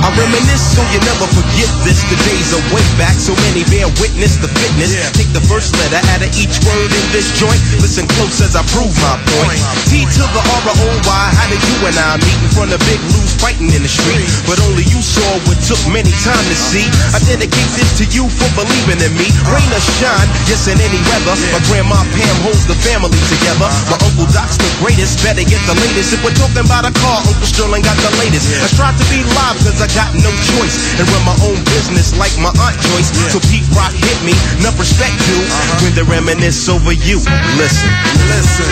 I 0.00 0.08
reminisce 0.16 0.76
so 0.76 0.80
you 0.90 1.00
never 1.04 1.28
forget 1.28 1.70
this. 1.84 2.00
The 2.08 2.16
days 2.24 2.56
are 2.56 2.64
way 2.72 2.84
back, 2.96 3.14
so 3.20 3.36
many 3.48 3.68
bear 3.68 3.86
witness 4.00 4.40
the 4.40 4.48
fitness. 4.48 4.96
Take 5.12 5.30
the 5.36 5.44
first 5.44 5.76
letter 5.76 6.00
out 6.16 6.24
of 6.24 6.30
each 6.40 6.56
word 6.64 6.90
in 6.90 7.06
this 7.12 7.28
joint. 7.36 7.60
Listen 7.84 8.08
close 8.16 8.40
as 8.40 8.56
I 8.56 8.64
prove 8.72 8.92
my 9.04 9.20
point. 9.38 9.60
T 9.92 10.08
to 10.08 10.24
the 10.32 10.42
R 10.42 10.62
O 10.72 10.88
Y. 11.04 11.24
How 11.36 11.46
did 11.52 11.60
you 11.60 11.76
and 11.84 11.96
I 12.00 12.16
meet 12.16 12.38
in 12.40 12.50
front 12.56 12.72
of 12.72 12.80
Big 12.88 13.00
Lou's 13.12 13.36
fighting 13.36 13.68
in 13.76 13.84
the 13.84 13.92
street? 13.92 14.24
But 14.48 14.56
only 14.72 14.88
you 14.88 15.04
saw 15.04 15.28
what 15.44 15.60
took 15.60 15.80
many 15.92 16.12
time 16.24 16.44
to 16.48 16.56
see. 16.56 16.88
I 17.12 17.20
dedicate 17.28 17.70
this 17.76 17.92
to 18.00 18.04
you 18.08 18.24
for 18.40 18.48
believing 18.56 19.04
in 19.04 19.12
me. 19.20 19.28
Rain 19.52 19.68
or 19.68 19.84
shine, 20.00 20.28
yes 20.48 20.64
in 20.64 20.80
any 20.80 21.00
weather. 21.12 21.36
My 21.52 21.60
grandma 21.68 22.00
Pam 22.16 22.36
holds 22.48 22.64
the 22.64 22.76
family 22.80 23.20
together. 23.28 23.68
My 23.92 24.00
uncle 24.00 24.28
Doc's 24.32 24.56
the 24.56 24.70
greatest. 24.80 25.20
Better 25.20 25.44
get 25.44 25.60
the 25.68 25.76
latest. 25.76 26.16
If 26.16 26.24
we're 26.24 26.36
talking 26.40 26.64
about 26.64 26.88
a 26.88 26.92
car, 27.04 27.20
Uncle 27.20 27.44
Sterling 27.44 27.84
got 27.84 28.00
the 28.00 28.10
latest. 28.16 28.48
I 28.64 28.68
strive 28.72 28.96
to 28.96 29.06
be 29.12 29.20
live 29.36 29.60
cause 29.60 29.76
I 29.76 29.89
got 29.94 30.14
no 30.14 30.30
choice. 30.54 30.76
And 30.98 31.06
run 31.10 31.24
my 31.26 31.36
own 31.46 31.58
business 31.70 32.14
like 32.18 32.34
my 32.38 32.52
Aunt 32.62 32.76
Joyce. 32.78 33.10
So 33.30 33.40
Pete 33.50 33.66
Rock 33.74 33.94
hit 33.94 34.18
me, 34.22 34.34
enough 34.60 34.78
respect 34.78 35.16
due. 35.26 35.42
Uh-huh. 35.42 35.84
When 35.84 35.92
they 35.94 36.06
reminisce 36.06 36.68
over 36.68 36.92
you, 36.92 37.18
listen. 37.58 37.90
Listen. 38.30 38.68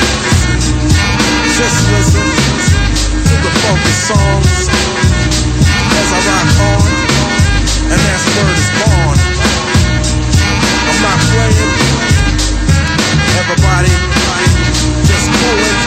Just 1.58 1.78
listen 1.90 2.22
to 2.22 3.34
the 3.42 3.52
funky 3.66 3.94
songs 3.98 4.70
as 5.98 6.08
I 6.14 6.20
rock 6.22 6.48
on, 6.70 6.86
and 7.90 7.98
that's 7.98 8.26
word 8.38 8.54
is 8.54 8.70
born. 8.78 9.18
I'm 10.86 10.98
not 11.02 11.18
playing. 11.34 11.74
Everybody, 13.42 13.90
just 15.02 15.26
cool 15.34 15.58
it. 15.58 15.80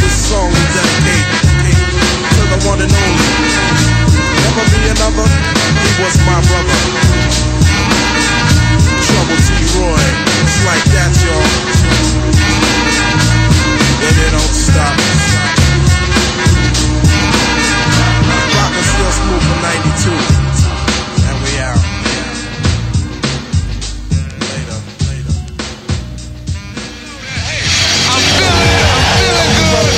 This 0.00 0.16
song 0.28 0.48
we 0.48 0.62
dedicate 0.72 1.28
to 2.32 2.42
the 2.48 2.58
one 2.68 2.80
and 2.80 2.92
only 2.92 3.91
ever 4.52 4.64
be 4.76 4.84
another. 4.88 5.24
He 5.24 5.90
was 6.02 6.16
my 6.28 6.36
brother. 6.44 6.78
Trouble 9.00 9.38
T. 9.40 9.48
Roy. 9.80 10.04
It's 10.44 10.58
like 10.68 10.84
that, 10.92 11.12
y'all. 11.24 11.48
And 14.04 14.16
it 14.20 14.30
don't 14.32 14.52
stop. 14.52 14.96
Rockin' 18.52 18.86
still 18.92 19.12
smooth 19.16 19.42
for 19.48 19.58
92. 19.64 20.20
And 21.28 21.36
we 21.40 21.52
out. 21.64 21.80
Later. 24.52 24.78
Later. 25.08 25.36
I'm 28.04 28.22
feeling, 28.36 28.68
I'm 28.92 29.04
feeling 29.16 29.52
good. 29.56 29.92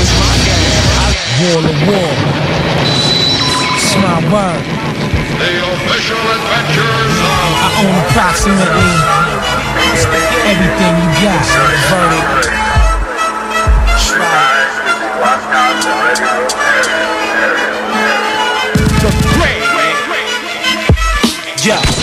It's 0.00 0.12
my 0.16 0.34
game. 0.40 0.72
I- 1.04 1.20
Wall 1.42 1.60
to 1.62 1.74
wall. 1.90 2.61
My 4.00 4.18
word. 4.32 4.64
The 5.36 5.52
official 5.68 6.16
adventures 6.16 7.16
of. 7.20 7.52
I 7.60 7.68
own 7.82 7.94
approximately 8.08 8.92
everything 10.48 10.94
you 10.96 11.10
got. 11.20 11.44
Verdict. 11.92 12.48
The 19.02 19.10
great. 19.36 19.60
Yeah. 21.64 22.01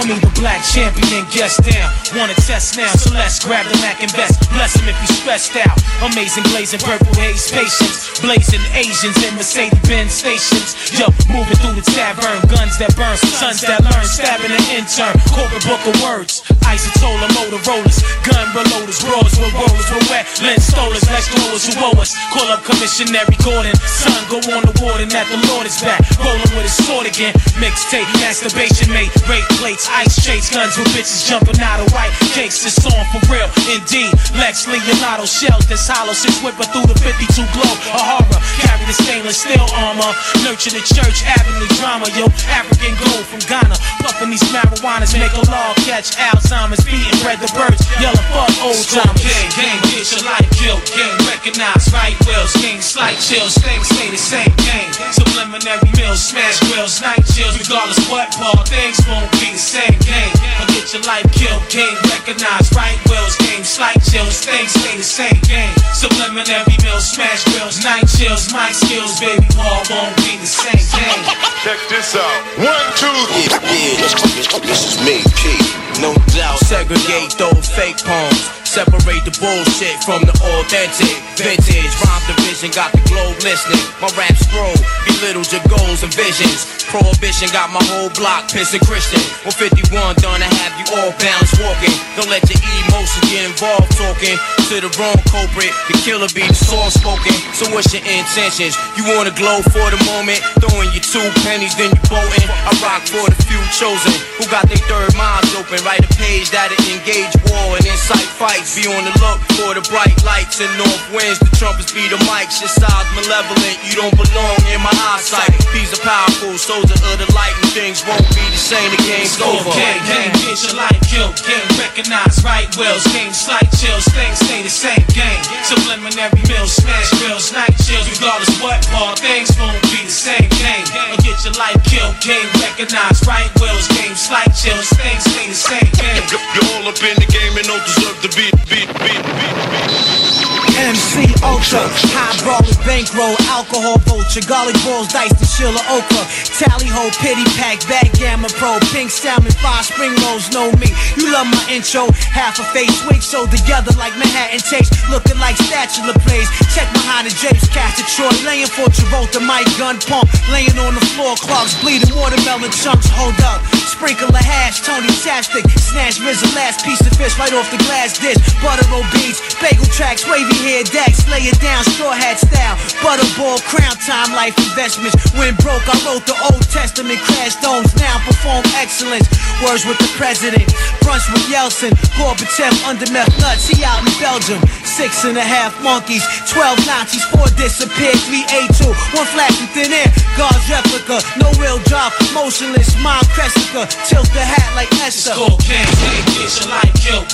Call 0.00 0.08
me 0.08 0.16
the 0.16 0.32
black 0.40 0.64
champion 0.64 1.12
and 1.12 1.28
guest 1.28 1.60
down. 1.60 1.92
Wanna 2.16 2.32
test 2.48 2.80
now, 2.80 2.88
so 2.96 3.12
let's 3.12 3.36
grab 3.36 3.68
the 3.68 3.76
Mac 3.84 4.00
and 4.00 4.08
best. 4.16 4.40
Bless 4.48 4.72
him 4.72 4.88
if 4.88 4.96
he's 4.96 5.12
stressed 5.20 5.52
out. 5.60 5.76
Amazing 6.00 6.48
blazing 6.48 6.80
purple 6.80 7.12
haze 7.20 7.52
patience. 7.52 8.08
Blazing 8.24 8.64
Asians 8.72 9.20
in 9.20 9.36
Mercedes 9.36 9.76
Benz 9.84 10.16
stations. 10.16 10.72
Yo, 10.96 11.12
moving 11.28 11.52
through 11.60 11.76
the 11.76 11.84
tavern. 11.92 12.40
Guns 12.48 12.80
that 12.80 12.96
burn, 12.96 13.12
sons 13.36 13.60
that 13.60 13.84
learn. 13.84 14.00
Stabbing 14.08 14.48
an 14.48 14.64
intern. 14.72 15.12
Corporate 15.36 15.68
book 15.68 15.84
of 15.84 15.92
words. 16.00 16.48
Isotola 16.64 17.28
Motorola's. 17.36 18.00
Gun 18.24 18.48
reloaders. 18.56 19.04
Roars 19.04 19.36
with 19.36 19.52
rollers. 19.52 19.88
With 19.92 20.08
wet 20.08 20.24
lens 20.40 20.64
stolers. 20.64 21.04
Let's 21.12 21.28
growers 21.28 21.68
who 21.68 21.76
owe 21.76 22.00
us. 22.00 22.16
Call 22.32 22.48
up 22.48 22.64
Commissionary 22.64 23.36
Gordon. 23.44 23.76
Son, 23.84 24.16
go 24.32 24.40
on 24.56 24.64
the 24.64 24.72
warden 24.80 25.12
that 25.12 25.28
the 25.28 25.36
Lord 25.52 25.68
is 25.68 25.76
back. 25.84 26.00
Rolling 26.24 26.48
with 26.56 26.64
his 26.64 26.76
sword 26.88 27.04
again. 27.04 27.36
Mixtape, 27.60 28.08
masturbation 28.24 28.88
mate. 28.88 29.12
Rape 29.28 29.44
plates, 29.60 29.89
ice 29.96 30.14
chase. 30.22 30.50
Guns 30.50 30.76
with 30.78 30.88
bitches 30.94 31.26
jumping 31.26 31.58
out 31.60 31.80
of 31.80 31.90
white 31.92 32.12
cakes. 32.32 32.62
This 32.62 32.78
song 32.78 33.04
for 33.10 33.20
real, 33.32 33.48
indeed. 33.70 34.12
Lex 34.38 34.66
Leonardo 34.66 35.26
shells 35.26 35.66
this 35.66 35.86
hollow. 35.88 36.14
Six 36.14 36.38
whipper 36.42 36.64
through 36.70 36.86
the 36.86 36.96
52 36.98 37.26
glow. 37.54 37.74
A 37.94 38.00
horror. 38.00 38.40
Carry 38.62 38.84
the 38.86 38.96
stainless 38.96 39.42
steel 39.42 39.66
armor. 39.74 40.12
Nurture 40.46 40.74
the 40.74 40.82
church 40.86 41.26
avenue 41.26 41.66
drama. 41.80 42.06
Yo, 42.14 42.30
African 42.50 42.94
gold 43.02 43.26
from 43.26 43.42
Ghana. 43.50 43.76
Puffing 44.04 44.30
these 44.30 44.44
marijuanas. 44.54 45.12
Make 45.18 45.34
a 45.34 45.44
law 45.50 45.74
catch 45.86 46.14
Alzheimer's. 46.16 46.82
Beating 46.86 47.18
bread 47.22 47.42
the 47.42 47.50
birds. 47.52 47.82
Yelling 47.98 48.26
fuck 48.30 48.52
old 48.62 48.78
timers. 48.86 49.20
Gang, 49.22 49.48
gang, 49.58 49.78
get 49.90 50.06
your 50.14 50.24
life 50.24 50.48
killed. 50.54 50.82
Gang, 50.94 51.14
recognize 51.26 51.90
right 51.90 52.16
wills. 52.26 52.54
Gang, 52.62 52.80
slight 52.80 53.18
chills. 53.18 53.58
Things 53.58 53.86
stay 53.90 54.10
the 54.10 54.20
same. 54.20 54.52
Gang, 54.62 54.88
subliminary 55.10 55.90
meals. 55.98 56.22
Smash 56.22 56.60
grills. 56.70 57.00
Night 57.02 57.24
chills. 57.26 57.58
Regardless 57.58 57.98
what 58.08 58.30
part. 58.38 58.68
Things 58.68 59.00
won't 59.08 59.30
be 59.42 59.50
the 59.52 59.58
same. 59.58 59.79
Gang, 60.04 60.32
or 60.60 60.66
get 60.68 60.92
your 60.92 61.02
life 61.08 61.24
killed. 61.32 61.62
Gang, 61.72 61.96
recognize 62.12 62.68
right 62.76 62.98
wills. 63.08 63.36
Gang, 63.36 63.64
slight 63.64 63.96
chills. 64.04 64.44
Things 64.44 64.72
stay 64.76 64.96
the 64.96 65.02
same. 65.02 65.40
Gang, 65.48 65.72
subliminary 65.96 66.76
meals. 66.84 67.08
Smash 67.08 67.44
grills. 67.48 67.80
Night 67.84 68.04
chills. 68.04 68.52
My 68.52 68.72
skills. 68.72 69.20
Baby, 69.20 69.46
all 69.56 69.80
won't 69.88 70.16
be 70.20 70.36
the 70.36 70.46
same. 70.46 70.84
Gang. 70.92 71.22
Check 71.64 71.80
this 71.88 72.16
out. 72.16 72.36
One, 72.60 72.88
two. 73.00 73.08
Yeah, 73.40 73.56
yeah, 73.72 74.60
this 74.68 74.84
is 74.84 74.96
me, 75.00 75.24
P. 75.40 75.56
No 76.00 76.12
doubt. 76.36 76.58
Segregate 76.60 77.32
those 77.38 77.68
fake 77.72 77.98
poems. 78.04 78.59
Separate 78.70 79.26
the 79.26 79.34
bullshit 79.42 79.98
from 80.06 80.22
the 80.22 80.30
authentic. 80.30 81.18
Vintage 81.34 81.90
rhyme 82.06 82.22
division 82.30 82.70
got 82.70 82.94
the 82.94 83.02
globe 83.10 83.34
listening. 83.42 83.82
My 83.98 84.06
rap 84.14 84.38
scroll 84.38 84.78
belittles 85.10 85.50
your 85.50 85.58
goals 85.66 86.06
and 86.06 86.14
visions. 86.14 86.70
Prohibition 86.86 87.50
got 87.50 87.74
my 87.74 87.82
whole 87.90 88.14
block 88.14 88.46
pissing 88.46 88.78
Christian. 88.86 89.18
151 89.42 89.90
done 90.22 90.38
to 90.38 90.46
have 90.46 90.74
you 90.78 90.86
all 91.02 91.10
balanced 91.18 91.58
walking. 91.58 91.94
Don't 92.14 92.30
let 92.30 92.46
your 92.46 92.62
emotions 92.86 93.26
get 93.26 93.42
involved 93.42 93.90
talking 93.98 94.38
to 94.70 94.74
the 94.78 94.90
wrong 95.02 95.18
culprit. 95.26 95.74
The 95.90 95.98
killer 96.06 96.30
be 96.30 96.46
the 96.46 96.54
soft 96.54 97.02
spoken. 97.02 97.34
So 97.58 97.66
what's 97.74 97.90
your 97.90 98.06
intentions? 98.06 98.78
You 98.94 99.02
wanna 99.10 99.34
glow 99.34 99.66
for 99.74 99.86
the 99.90 99.98
moment? 100.06 100.46
Throwing 100.62 100.94
your 100.94 101.02
two 101.02 101.26
pennies, 101.42 101.74
then 101.74 101.90
you 101.90 102.02
bolting. 102.06 102.46
I 102.46 102.70
rock 102.78 103.02
for 103.02 103.26
the 103.26 103.38
few 103.50 103.58
chosen 103.74 104.14
who 104.38 104.46
got 104.46 104.70
their 104.70 104.78
third 104.86 105.10
minds 105.18 105.50
open. 105.58 105.82
Write 105.82 106.06
a 106.06 106.10
page 106.14 106.54
that'll 106.54 106.78
engage 106.86 107.34
war 107.50 107.74
and 107.78 107.86
incite 107.86 108.30
fights. 108.60 108.76
Be 108.76 108.84
on 108.88 109.04
the 109.04 109.14
look 109.20 109.40
for 109.56 109.72
the 109.74 109.82
bright 109.88 110.16
lights 110.24 110.60
and 110.60 110.70
north 110.76 111.04
winds. 111.12 111.38
The 111.40 111.50
trumpets 111.56 111.92
be 111.92 112.08
the 112.08 112.20
mics. 112.28 112.60
Your 112.60 112.68
side's 112.68 113.08
malevolent. 113.16 113.76
You 113.84 113.96
don't 113.96 114.14
belong 114.14 114.60
in 114.68 114.80
my 114.80 114.92
eyesight. 115.12 115.52
These 115.72 115.92
are 115.96 116.02
powerful 116.04 116.56
soldier 116.58 116.94
of 116.94 117.16
the 117.18 117.28
light, 117.32 117.54
and 117.62 117.70
things 117.72 118.04
won't 118.04 118.26
be 118.36 118.44
the 118.52 118.60
same. 118.60 118.90
The 118.92 119.00
game's 119.04 119.40
over. 119.40 119.72
Gang, 119.72 120.00
gang, 120.06 120.32
get 120.44 120.60
your 120.64 120.76
life 120.76 121.00
killed. 121.08 121.36
Gang, 121.40 121.66
recognize 121.80 122.42
right 122.44 122.68
wills. 122.76 123.04
Gang, 123.12 123.32
slight 123.32 123.68
chills. 123.76 124.04
Things 124.12 124.38
stay 124.44 124.62
the 124.62 124.72
same. 124.72 125.04
Gang, 125.12 125.40
subliminary 125.64 126.42
mills. 126.48 126.76
Smash 126.76 127.10
grills. 127.20 127.52
Night 127.52 127.74
chills. 127.80 128.06
Regardless 128.18 128.52
what 128.60 128.84
part, 128.92 129.18
things 129.18 129.52
won't 129.56 129.80
be 129.88 130.04
the 130.04 130.12
same. 130.12 130.48
Game 130.60 130.84
or 131.12 131.18
get 131.24 131.38
your 131.44 131.56
life 131.56 131.80
killed. 131.86 132.14
Gang, 132.20 132.46
recognize 132.60 133.24
right 133.26 133.50
wills. 133.60 133.88
Gang, 133.96 134.14
slight 134.14 134.52
chills. 134.52 134.88
Things 135.00 135.24
stay 135.24 135.46
the 135.48 135.56
same. 135.56 135.90
Game. 135.96 136.22
You're 136.30 136.68
all 136.76 136.88
up 136.90 137.00
in 137.02 137.16
the 137.16 137.28
game 137.30 137.56
and 137.56 137.66
don't 137.66 137.82
deserve 137.84 138.18
to 138.22 138.30
be, 138.36 138.49
be, 138.50 138.86
be, 138.86 138.86
be, 138.86 140.49
MC 140.76 141.26
Ultra, 141.42 141.82
high 142.14 142.36
brawlers, 142.44 142.76
bankroll, 142.86 143.34
alcohol 143.50 143.98
vulture, 144.06 144.44
garlic 144.46 144.76
balls, 144.84 145.08
dice 145.08 145.32
to 145.34 145.46
Sheila 145.46 145.80
Okra, 145.90 146.22
tally 146.54 146.86
ho, 146.86 147.10
pity 147.18 147.42
pack, 147.58 147.82
backgammon 147.88 148.50
pro, 148.54 148.78
pink 148.94 149.10
salmon, 149.10 149.50
five 149.58 149.88
spring 149.88 150.14
rolls, 150.22 150.52
know 150.52 150.70
me. 150.78 150.92
You 151.16 151.32
love 151.32 151.48
my 151.48 151.64
intro, 151.72 152.12
half 152.30 152.60
a 152.60 152.66
face 152.70 152.94
wig, 153.08 153.22
so 153.22 153.48
together 153.48 153.90
like 153.96 154.14
Manhattan 154.20 154.60
takes, 154.60 154.92
looking 155.08 155.38
like 155.40 155.56
spatula 155.58 156.14
plays. 156.22 156.48
Check 156.70 156.86
behind 156.92 157.26
the 157.26 157.34
drapes, 157.34 157.66
catch 157.72 157.98
a 157.98 158.04
Troy, 158.06 158.30
laying 158.44 158.70
for 158.70 158.86
Travolta, 158.92 159.40
mic 159.40 159.66
gun 159.80 159.98
pump, 160.06 160.28
laying 160.52 160.76
on 160.78 160.94
the 160.94 161.04
floor, 161.16 161.34
clogs 161.40 161.74
bleeding, 161.80 162.12
watermelon 162.14 162.70
chunks, 162.76 163.08
hold 163.10 163.38
up. 163.42 163.64
Sprinkle 163.88 164.32
a 164.32 164.42
hash, 164.42 164.80
Tony 164.80 165.08
Chapstick, 165.20 165.66
snatch 165.80 166.20
Rizzo, 166.20 166.46
last 166.54 166.84
piece 166.84 167.00
of 167.00 167.12
fish 167.16 167.36
right 167.38 167.52
off 167.52 167.68
the 167.72 167.80
glass 167.88 168.16
dish, 168.16 168.38
butter 168.62 168.86
roll 168.92 169.04
beats, 169.12 169.40
bagel 169.60 169.88
tracks, 169.92 170.28
wavy 170.28 170.59
hair 170.60 170.84
decks, 170.84 171.26
lay 171.28 171.48
it 171.48 171.58
down, 171.60 171.82
straw 171.84 172.12
hat 172.12 172.38
style, 172.38 172.76
butterball, 173.00 173.60
crown 173.68 173.96
time, 174.04 174.32
life 174.36 174.56
investments. 174.70 175.16
When 175.36 175.56
broke, 175.64 175.84
I 175.88 175.96
wrote 176.04 176.24
the 176.28 176.36
Old 176.52 176.62
Testament, 176.68 177.18
crash 177.24 177.56
stones, 177.56 177.92
now 177.96 178.20
perform 178.24 178.64
excellence. 178.76 179.26
Words 179.64 179.84
with 179.84 179.98
the 179.98 180.10
president, 180.16 180.68
brunch 181.04 181.24
with 181.32 181.44
Yeltsin, 181.48 181.92
Gorbachev, 182.16 182.72
under 182.88 183.08
meth 183.12 183.32
nuts, 183.40 183.68
he 183.68 183.84
out 183.84 184.00
in 184.04 184.12
Belgium. 184.20 184.60
Six 184.84 185.24
and 185.24 185.36
a 185.36 185.44
half 185.44 185.76
monkeys, 185.82 186.24
12 186.48 186.86
Nazis, 186.86 187.24
four 187.32 187.48
disappeared, 187.56 188.20
three 188.28 188.44
A2, 188.48 188.92
one 189.16 189.28
flash 189.32 189.56
from 189.56 189.68
thin 189.72 189.92
air, 189.92 190.08
God's 190.36 190.64
replica, 190.68 191.20
no 191.40 191.48
real 191.60 191.78
drop, 191.88 192.12
motionless, 192.32 192.96
mind 193.02 193.26
Cressica, 193.32 193.88
tilt 194.08 194.28
the 194.32 194.44
hat 194.44 194.68
like 194.76 194.92
Esther. 195.00 195.32
Score 195.36 195.58
gang, 195.64 195.88
gang, 196.00 196.24
get 196.36 196.52
your 196.60 196.68
life 196.68 196.94
killed. 197.00 197.30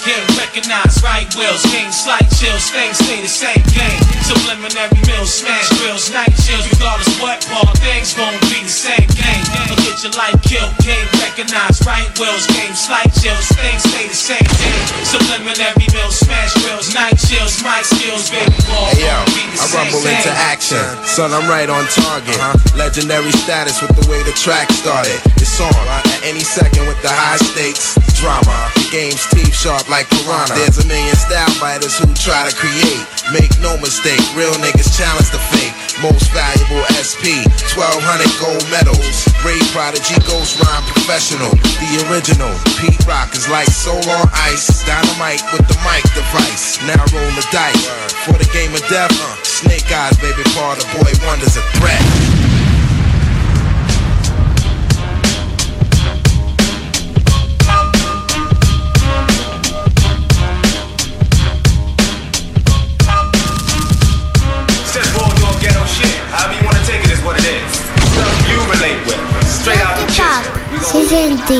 Right 1.06 1.32
wills. 1.36 1.62
Gang, 1.70 1.92
slight 1.92 2.26
chills. 2.34 2.68
Things 2.70 2.98
stay 2.98 3.15
the 3.22 3.28
same. 3.28 3.62
game. 3.72 4.00
subliminary 4.26 5.00
mills. 5.06 5.32
Smash 5.32 5.68
grills, 5.78 6.10
night 6.10 6.32
chills. 6.42 6.66
Regardless 6.74 7.08
what 7.20 7.40
part, 7.46 7.76
things 7.78 8.16
won't 8.18 8.40
be 8.50 8.60
the 8.62 8.72
same. 8.72 9.06
game. 9.14 9.44
or 9.70 9.76
get 9.84 10.02
your 10.02 10.12
life 10.18 10.36
killed. 10.42 10.72
Gang, 10.82 11.06
recognize 11.22 11.80
right 11.86 12.08
wills. 12.18 12.46
Gang, 12.52 12.74
slight 12.74 13.12
chills. 13.14 13.46
Things 13.56 13.82
stay 13.86 14.08
the 14.08 14.16
same. 14.16 14.48
Gang, 14.58 14.82
subliminary 15.06 15.86
mills. 15.94 16.18
Smash 16.18 16.52
grills, 16.64 16.92
night 16.94 17.16
chills. 17.16 17.62
My 17.62 17.82
skills, 17.82 18.28
baby, 18.30 18.52
ball 18.66 18.90
Hey 18.92 19.06
yo, 19.06 19.14
won't 19.16 19.32
be 19.32 19.42
the 19.54 19.60
I 19.60 19.66
rumble 19.76 20.02
Gang. 20.02 20.16
into 20.18 20.32
action. 20.32 20.84
Son, 21.06 21.32
I'm 21.32 21.48
right 21.48 21.70
on 21.70 21.86
target. 21.94 22.36
Uh-huh. 22.36 22.76
Legendary 22.76 23.32
status 23.32 23.80
with 23.80 23.94
the 23.96 24.04
way 24.10 24.22
the 24.22 24.34
track 24.34 24.70
started. 24.72 25.16
It's 25.38 25.60
on 25.60 25.72
at 25.88 26.04
any 26.24 26.40
second 26.40 26.86
with 26.86 27.00
the 27.02 27.10
high 27.10 27.38
stakes 27.38 27.96
drama. 28.18 28.72
The 28.74 28.88
game's 28.90 29.24
teeth 29.30 29.54
sharp 29.54 29.88
like 29.88 30.08
piranha. 30.08 30.50
Uh-huh. 30.50 30.58
There's 30.58 30.78
a 30.82 30.86
million 30.88 31.14
style 31.14 31.50
fighters 31.60 31.98
who 31.98 32.08
try 32.14 32.48
to 32.48 32.54
create. 32.56 33.05
Make 33.32 33.50
no 33.58 33.74
mistake, 33.82 34.22
real 34.38 34.54
niggas 34.62 34.94
challenge 34.94 35.30
the 35.34 35.42
fake. 35.50 35.74
Most 35.98 36.30
valuable 36.30 36.84
SP, 36.94 37.42
1200 37.74 38.22
gold 38.38 38.62
medals. 38.70 39.26
Ray 39.42 39.58
Prodigy, 39.74 40.14
Ghost 40.28 40.62
Rhyme 40.62 40.86
Professional. 40.94 41.50
The 41.82 42.06
original, 42.06 42.52
Pete 42.78 43.02
Rock 43.06 43.34
is 43.34 43.48
like 43.50 43.66
soul 43.66 43.98
on 43.98 44.28
ice. 44.46 44.84
Dynamite 44.86 45.42
with 45.50 45.66
the 45.66 45.78
mic 45.82 46.06
device. 46.14 46.78
Now 46.86 47.02
roll 47.10 47.32
the 47.34 47.46
dice. 47.50 47.86
For 48.22 48.38
the 48.38 48.48
game 48.52 48.74
of 48.74 48.82
death, 48.86 49.10
uh, 49.10 49.42
Snake 49.42 49.90
Eyes, 49.90 50.16
baby, 50.18 50.42
part 50.54 50.78
of 50.78 50.86
Boy 50.94 51.10
Wonder's 51.26 51.56
a 51.56 51.64
threat. 51.78 52.35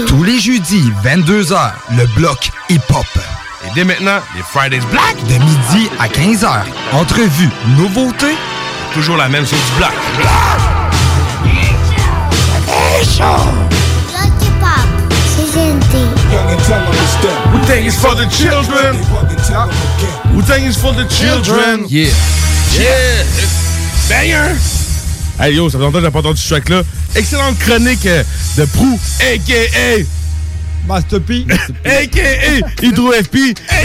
Tous 0.07 0.23
les 0.23 0.39
jeudis, 0.39 0.93
22h, 1.05 1.71
le 1.97 2.07
bloc 2.15 2.51
hip-hop. 2.69 3.07
Et 3.65 3.71
dès 3.75 3.85
maintenant, 3.85 4.21
les 4.35 4.43
Fridays 4.43 4.81
Black. 4.91 5.17
De 5.29 5.35
midi 5.35 5.91
à 5.99 6.09
15h. 6.09 6.49
Entrevue, 6.93 7.51
nouveautés. 7.77 8.37
Toujours 8.95 9.17
la 9.17 9.29
même 9.29 9.45
sauce 9.45 9.59
du 9.59 9.79
bloc. 9.79 9.93
Wu-Tang 17.53 17.85
is 17.85 17.97
for 17.97 18.15
the 18.15 18.29
children. 18.31 18.97
Wu-Tang 20.35 20.63
is 20.63 20.77
for 20.77 20.93
the 20.95 21.07
children. 21.09 21.87
Yeah. 21.89 22.11
Yeah. 22.79 23.66
Hey 25.39 25.55
yo, 25.55 25.69
ça 25.69 25.79
fait 25.79 25.85
longtemps 25.85 25.99
que 25.99 26.05
j'ai 26.05 26.11
pas 26.11 26.19
entendu 26.21 26.41
ce 26.41 26.49
track-là. 26.49 26.83
Excellente 27.15 27.59
chronique 27.59 28.07
euh, 28.07 28.23
de 28.57 28.65
Prou, 28.65 28.99
a.k.a. 29.21 30.03
Master 30.89 31.21
P. 31.21 31.45
a.k.a. 31.85 32.83
Hydro 32.85 33.13
FP, 33.13 33.37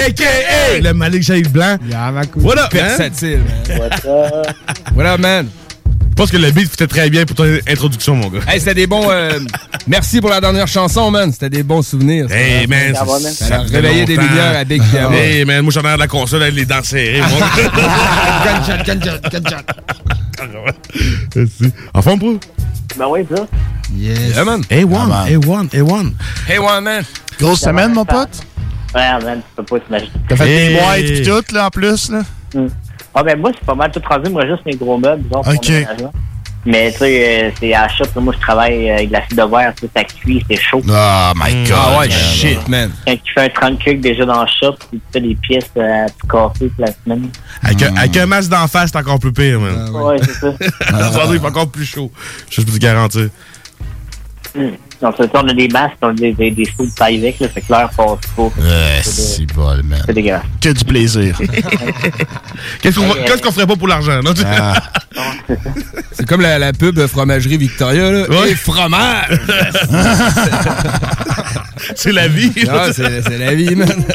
a.k.a. 0.07 0.79
le 0.79 0.93
Malik 0.93 1.23
Shahid 1.23 1.49
Blanc. 1.51 1.77
What 2.37 2.57
up, 2.57 2.73
man? 2.73 2.83
Versatile, 2.97 3.39
man. 3.67 3.89
What 4.95 5.05
up, 5.05 5.19
man? 5.19 5.47
Je 6.11 6.15
pense 6.15 6.29
que 6.31 6.37
le 6.37 6.51
beat 6.51 6.69
fitait 6.69 6.87
très 6.87 7.09
bien 7.09 7.25
pour 7.25 7.35
ton 7.35 7.45
introduction, 7.67 8.15
mon 8.15 8.27
gars. 8.29 8.39
Hey, 8.47 8.59
c'était 8.59 8.75
des 8.75 8.85
bons. 8.87 9.09
euh, 9.09 9.39
merci 9.87 10.21
pour 10.21 10.29
la 10.29 10.39
dernière 10.39 10.67
chanson, 10.67 11.09
man. 11.09 11.31
C'était 11.31 11.49
des 11.49 11.63
bons 11.63 11.81
souvenirs. 11.81 12.27
Hey, 12.31 12.67
man. 12.67 12.93
Ça, 12.93 13.05
Ça, 13.05 13.33
ça 13.47 13.55
a 13.55 13.61
réveillé 13.63 14.05
des 14.05 14.17
lumières 14.17 14.57
à 14.57 14.63
Big 14.63 14.83
Piano. 14.83 15.15
Hey, 15.15 15.43
man, 15.45 15.61
moi, 15.63 15.71
j'en 15.73 15.81
ai 15.81 15.93
de 15.95 15.99
la 15.99 16.07
console 16.07 16.43
avec 16.43 16.55
les 16.55 16.65
dents 16.65 16.83
serrées. 16.83 17.21
moi. 17.21 17.49
Gunshot, 18.45 18.83
gunshot, 18.85 19.29
gunshot. 19.31 19.63
Merci. 21.35 21.73
En 21.93 22.01
forme, 22.01 22.19
Prou? 22.19 22.39
Ben 22.97 23.05
oui, 23.09 23.25
ça. 23.33 23.45
Yes. 23.95 24.35
Yeah, 24.35 24.45
man. 24.45 24.61
A1, 24.69 25.37
A1, 25.39 25.69
A1. 25.69 26.13
Hey, 26.47 26.59
one, 26.59 26.83
man. 26.83 27.03
Grosse 27.39 27.61
semaine, 27.61 27.93
mon 27.93 28.05
pote? 28.05 28.41
Ouais, 28.95 29.09
man, 29.23 29.39
tu 29.39 29.43
peux 29.55 29.63
pas 29.63 29.79
t'imaginer. 29.79 30.11
T'as 30.27 30.35
fait 30.35 30.49
Hey. 30.49 30.67
des 30.69 30.79
boîtes 30.79 31.01
pis 31.05 31.21
tout, 31.47 31.55
là, 31.55 31.67
en 31.67 31.69
plus, 31.69 32.09
là? 32.11 32.21
Hmm. 32.53 32.67
Ah, 33.13 33.23
ben 33.23 33.39
moi, 33.39 33.51
c'est 33.53 33.65
pas 33.65 33.75
mal 33.75 33.91
tout 33.91 34.01
rendu. 34.09 34.29
Moi, 34.29 34.45
juste 34.47 34.65
mes 34.65 34.75
gros 34.75 34.97
meubles, 34.97 35.23
disons, 35.23 35.41
pour 35.41 35.53
Ok. 35.53 35.71
Mais 36.65 36.91
tu 36.91 36.99
sais, 36.99 37.43
euh, 37.45 37.51
c'est 37.59 37.73
à 37.73 37.87
là, 37.87 38.05
Moi, 38.17 38.33
je 38.37 38.39
travaille 38.41 38.89
euh, 38.89 38.93
avec 38.95 39.07
de 39.07 39.13
la 39.13 39.21
fibre 39.23 39.45
de 39.47 39.51
verre. 39.57 39.73
Tu 39.75 39.85
sais, 39.87 39.91
ça 39.95 40.03
cuit, 40.03 40.45
c'est 40.49 40.57
chaud. 40.61 40.81
Oh 40.87 41.31
my 41.35 41.63
god. 41.67 41.75
Ah 41.75 41.99
ouais, 41.99 42.07
man. 42.07 42.17
shit, 42.17 42.67
man. 42.67 42.91
Quand 43.07 43.15
tu 43.23 43.33
fais 43.33 43.41
un 43.45 43.49
30 43.49 43.79
cucs 43.79 44.01
déjà 44.01 44.25
dans 44.25 44.41
le 44.41 44.47
shop, 44.59 44.75
tu 44.91 44.99
fais 45.11 45.21
des 45.21 45.35
pièces 45.35 45.71
euh, 45.77 46.05
tout 46.19 46.27
cassées 46.27 46.69
toute 46.69 46.77
la 46.79 46.87
semaine. 47.03 47.29
Avec, 47.63 47.81
un- 47.83 47.95
avec 47.95 48.15
un 48.17 48.25
masque 48.27 48.49
d'en 48.51 48.67
face, 48.67 48.91
c'est 48.91 48.97
encore 48.99 49.19
plus 49.19 49.33
pire, 49.33 49.59
man. 49.59 49.89
Ouais, 49.89 50.17
c'est 50.23 50.33
ça. 50.33 50.53
Il 51.33 51.39
fait 51.39 51.45
encore 51.47 51.69
plus 51.71 51.85
chaud. 51.85 52.11
Je 52.49 52.61
peux 52.61 52.71
te 52.71 52.77
garantir. 52.77 53.29
Hmm. 54.53 54.71
On 55.01 55.47
a 55.47 55.53
des 55.53 55.67
masques, 55.69 55.95
on 56.01 56.09
a 56.09 56.13
des, 56.13 56.33
des, 56.33 56.51
des 56.51 56.65
sous 56.65 56.85
de 56.85 56.91
taille 56.91 57.17
avec, 57.17 57.39
là, 57.39 57.47
fait 57.47 57.61
que 57.61 57.71
l'air 57.71 57.89
passe 57.89 58.19
pas. 58.35 58.43
Ouais, 58.43 59.01
c'est 59.01 59.45
bol, 59.53 59.81
man. 59.83 60.03
C'est 60.05 60.13
dégueulasse. 60.13 60.43
Que 60.61 60.69
du 60.69 60.85
plaisir. 60.85 61.39
Qu'est-ce 62.81 63.41
qu'on 63.41 63.51
ferait 63.51 63.65
pas 63.65 63.75
pour 63.75 63.87
l'argent, 63.87 64.19
non? 64.23 64.33
Ah. 64.45 64.73
C'est 66.11 66.27
comme 66.27 66.41
la, 66.41 66.59
la 66.59 66.73
pub 66.73 66.99
Fromagerie 67.07 67.57
Victoria, 67.57 68.11
là. 68.11 68.29
Ouais. 68.29 68.51
Et 68.51 68.55
fromage! 68.55 69.39
c'est 71.95 72.11
la 72.11 72.27
vie. 72.27 72.51
Ah, 72.69 72.87
c'est 72.93 73.21
c'est 73.23 73.37
la 73.37 73.55
vie, 73.55 73.75
man. 73.75 74.05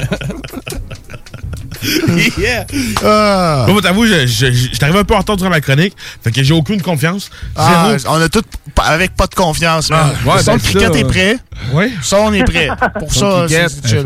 yeah. 2.38 2.66
Ah. 3.04 3.66
Moi, 3.68 3.80
t'avoue, 3.82 4.06
je, 4.06 4.26
je, 4.26 4.46
je, 4.46 4.52
j'étais 4.72 4.84
arrivé 4.84 4.98
un 4.98 5.04
peu 5.04 5.14
en 5.14 5.18
retard 5.18 5.36
durant 5.36 5.50
ma 5.50 5.60
chronique. 5.60 5.94
Fait 6.22 6.30
que 6.32 6.42
j'ai 6.42 6.54
aucune 6.54 6.82
confiance. 6.82 7.30
Ah, 7.56 7.88
on 8.08 8.20
a 8.20 8.28
tout 8.28 8.42
avec 8.84 9.14
pas 9.16 9.26
de 9.26 9.34
confiance. 9.34 9.90
man. 9.90 10.10
ouais, 10.26 10.34
Le 10.36 10.42
son 10.42 10.50
ben 10.52 10.56
de 10.58 10.62
cricket 10.62 10.92
ça, 10.92 10.98
est 10.98 11.04
prêt. 11.04 11.36
Ouais. 11.72 11.90
Ça, 12.02 12.18
on 12.20 12.32
est 12.32 12.44
prêt. 12.44 12.68
Pour 12.98 13.12
Son 13.12 13.48
ça, 13.48 13.68
c'est 13.68 13.88
chill. 13.88 14.04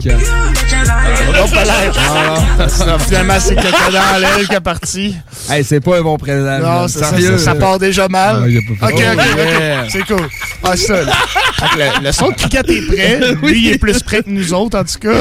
pas 1.52 1.64
l'air. 1.64 1.92
Ah, 1.98 2.98
Finalement, 2.98 3.34
c'est 3.40 3.54
quelqu'un 3.56 3.90
dans 3.92 4.18
l'aile 4.20 4.46
qui 4.48 4.54
est 4.54 4.60
parti. 4.60 5.16
Hey, 5.48 5.64
c'est 5.64 5.80
pas 5.80 5.98
un 5.98 6.02
bon 6.02 6.16
présent. 6.16 6.58
Non, 6.60 6.88
c'est 6.88 7.00
ça, 7.00 7.10
Sérieux, 7.10 7.38
ça, 7.38 7.44
ça 7.46 7.54
là. 7.54 7.60
part 7.60 7.78
déjà 7.78 8.08
mal. 8.08 8.48
Ah, 8.80 8.86
ok, 8.86 8.92
ok, 8.94 9.00
ça. 9.00 9.12
ok. 9.14 9.20
Oh, 9.34 9.60
yeah. 9.60 9.84
C'est 9.88 10.06
cool. 10.06 10.28
Ah, 10.62 10.76
ça. 10.76 11.02
là. 11.02 11.12
Fait 11.58 11.66
que 11.68 11.78
Le, 12.00 12.04
le 12.06 12.12
son 12.12 12.28
de 12.30 12.34
cricket 12.34 12.68
est 12.68 12.82
prêt. 12.86 13.20
Lui, 13.42 13.58
il 13.66 13.72
est 13.72 13.78
plus 13.78 14.02
prêt 14.02 14.22
que 14.22 14.30
nous 14.30 14.52
autres, 14.54 14.78
en 14.78 14.84
tout 14.84 14.98
cas. 15.00 15.12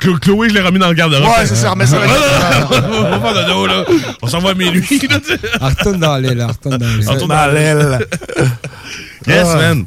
Chlo- 0.00 0.18
Chloé, 0.18 0.48
je 0.48 0.54
l'ai 0.54 0.60
remis 0.60 0.78
dans 0.78 0.88
le 0.88 0.94
garde-robe. 0.94 1.24
Ouais, 1.24 1.46
c'est 1.46 1.56
ça, 1.56 1.70
remets 1.70 1.86
ça 1.88 1.98
Ah, 2.06 2.68
On 2.70 3.02
va 3.02 3.20
faire 3.20 3.34
de 3.44 3.48
dos, 3.52 3.66
là. 3.66 3.84
On 4.22 4.26
s'en 4.26 4.38
va 4.40 4.50
à 4.50 4.54
minuit, 4.54 4.80
là, 5.08 5.18
tu 5.20 5.26
sais. 5.26 5.38
Ah, 5.60 5.68
Retourne 5.70 5.98
dans 6.00 6.16
l'aile, 6.16 6.42
retourne 6.42 6.78
dans 6.78 6.86
l'aile. 6.86 7.08
Retourne 7.08 7.28
Dans 7.30 7.52
l'aile. 7.52 7.98
Yes, 9.26 9.48
Ah. 9.52 9.56
man. 9.56 9.84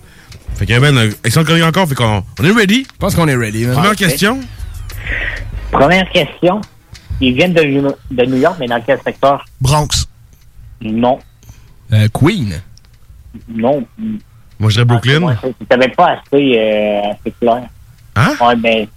Fait 0.55 0.65
que, 0.67 0.77
man, 0.79 0.97
euh, 0.97 1.11
excellente 1.23 1.47
chronique 1.47 1.63
encore. 1.65 1.87
Fait 1.87 1.95
qu'on 1.95 2.23
on 2.39 2.43
est 2.43 2.51
ready. 2.51 2.83
Je 2.91 2.97
pense 2.99 3.15
qu'on 3.15 3.27
est 3.27 3.35
ready, 3.35 3.65
man. 3.65 3.75
Première 3.75 3.95
question. 3.95 4.39
Première 5.71 6.09
question. 6.11 6.61
Ils 7.19 7.33
viennent 7.33 7.53
de, 7.53 7.63
New- 7.63 7.95
de 8.11 8.25
New 8.25 8.37
York, 8.37 8.57
mais 8.59 8.67
dans 8.67 8.81
quel 8.81 8.99
secteur? 9.03 9.45
Bronx. 9.59 10.07
Non. 10.81 11.19
Euh, 11.93 12.07
Queen. 12.13 12.61
Non. 13.47 13.85
Moi, 14.59 14.69
je 14.69 14.75
dirais 14.75 14.85
Brooklyn. 14.85 15.35
C'est- 15.41 15.67
T'avais 15.67 15.89
pas 15.89 16.07
assez, 16.17 16.53
euh, 16.57 17.01
assez 17.11 17.33
clair. 17.39 17.63
Hein? 18.15 18.33
Ouais, 18.41 18.55
ben, 18.57 18.87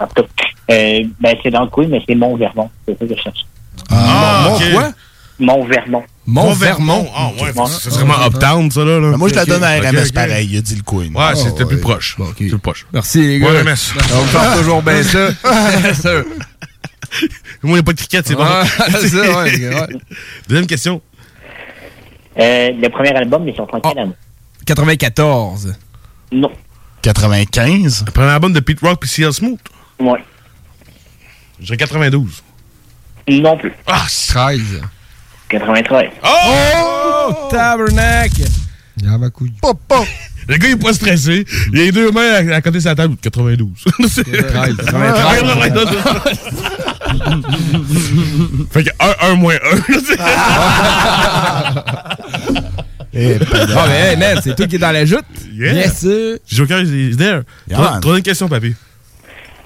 en 0.00 0.06
tout 0.06 0.22
cas, 0.22 0.44
euh, 0.70 1.04
ben, 1.20 1.36
c'est 1.42 1.50
dans 1.50 1.62
le 1.64 1.70
Queen, 1.70 1.88
mais 1.90 2.02
c'est 2.06 2.14
Mont-Vermont. 2.14 2.70
C'est 2.86 2.98
ça 2.98 3.06
que 3.06 3.14
je 3.16 3.20
cherche. 3.20 3.46
Ah, 3.90 4.46
Mon 4.48 4.56
ok. 4.56 4.72
quoi? 4.72 4.90
Mont-Vermont. 5.38 6.04
Mont-Vermont. 6.26 7.08
Ah, 7.14 7.30
ouais. 7.40 7.52
C'est 7.68 7.92
vraiment 7.92 8.24
uptown, 8.26 8.70
ça, 8.70 8.84
là. 8.84 8.98
là. 9.00 9.10
Ben, 9.10 9.16
Moi, 9.18 9.28
je 9.28 9.34
la 9.34 9.44
donne 9.44 9.64
à 9.64 9.78
RMS 9.78 10.12
pareil. 10.14 10.48
Il 10.50 10.58
a 10.58 10.60
dit 10.62 10.76
le 10.76 10.82
Queen. 10.82 11.14
Ouais, 11.16 11.34
c'était 11.34 11.64
ouais. 11.64 11.68
plus 11.68 11.80
proche. 11.80 12.16
Bon, 12.18 12.32
plus 12.32 12.58
proche. 12.58 12.86
Merci, 12.92 13.20
les 13.20 13.38
gars. 13.40 13.50
Ouais, 13.50 13.64
MS. 13.64 13.92
On 14.14 14.24
me 14.24 14.32
parle 14.32 14.58
toujours 14.58 14.82
bien 14.82 15.02
ça. 15.02 15.28
Moi, 17.62 17.70
il 17.70 17.72
n'y 17.72 17.78
a 17.78 17.82
pas 17.82 17.92
de 17.92 17.98
cricket, 17.98 18.26
c'est 18.26 18.34
bon. 18.34 18.44
Ça, 18.44 19.42
ouais, 19.42 19.68
ouais. 19.68 19.86
Deuxième 20.48 20.66
question. 20.66 21.00
Euh, 22.38 22.70
le 22.72 22.88
premier 22.88 23.14
album, 23.14 23.46
ils 23.48 23.54
sont 23.54 23.68
en 23.72 23.78
année? 23.90 24.12
94. 24.66 25.76
Non. 26.32 26.50
95. 27.02 28.04
Le 28.06 28.10
premier 28.10 28.30
album 28.30 28.52
de 28.52 28.60
Pete 28.60 28.80
Rock 28.80 28.98
puis 29.00 29.10
CL 29.10 29.32
Smooth. 29.32 29.58
Ouais. 30.00 30.24
Dirais 31.60 31.76
92. 31.76 32.42
Non 33.28 33.56
plus. 33.56 33.72
Ah, 33.86 34.04
13. 34.28 34.60
93. 35.48 36.10
Oh, 36.24 37.48
tabernacle. 37.50 38.42
Yamakuji. 39.02 39.54
Papa. 39.62 40.02
Le 40.46 40.56
gars, 40.56 40.68
il 40.68 40.72
est 40.72 40.76
pas 40.76 40.92
stressé. 40.92 41.46
Il 41.72 41.80
a 41.80 41.84
les 41.84 41.92
deux 41.92 42.10
mains 42.10 42.50
à, 42.52 42.56
à 42.56 42.60
côté 42.60 42.76
de 42.78 42.82
sa 42.82 42.94
table. 42.94 43.16
92. 43.22 43.70
C'est- 44.08 44.24
13. 44.24 44.76
fait 48.70 48.84
que 48.84 48.90
1, 49.00 49.14
1 49.32 49.34
moins 49.36 49.54
1. 49.54 49.58
Eh, 53.16 53.38
Ah, 53.76 53.84
mais 53.88 54.00
hey, 54.10 54.16
man, 54.16 54.40
c'est 54.42 54.56
toi 54.56 54.66
qui 54.66 54.74
est 54.74 54.78
dans 54.78 54.90
la 54.90 55.04
joute? 55.06 55.24
Yeah. 55.52 55.72
Yes, 55.74 55.98
sir. 55.98 56.38
Joker 56.48 56.80
is 56.82 57.16
there. 57.16 57.42
Yeah. 57.68 57.98
Troisième 58.00 58.24
question, 58.24 58.48
papy. 58.48 58.74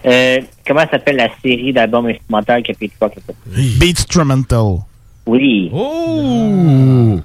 Euh, 0.06 0.38
comment 0.66 0.84
s'appelle 0.90 1.16
la 1.16 1.28
série 1.42 1.72
d'albums 1.72 2.06
instrumentaux 2.06 2.62
que 2.66 2.72
Pete 2.72 2.92
Rock 3.00 3.12
a 3.16 3.20
fait? 3.26 3.34
Beat 3.78 3.98
Instrumental. 4.00 4.78
Oui. 5.26 5.70
Oh! 5.74 7.20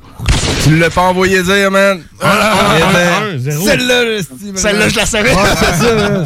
Tu 0.64 0.78
l'as 0.78 0.90
pas 0.90 1.02
envoyé 1.04 1.42
dire, 1.44 1.72
man. 1.72 2.02
ben, 2.20 2.28
un, 2.28 3.38
zéro. 3.38 3.66
Celle-là, 3.66 4.22
Celle-là, 4.56 4.90
je 4.90 4.96
la 4.96 5.06
savais. 5.06 5.34
Ouais. 5.34 5.42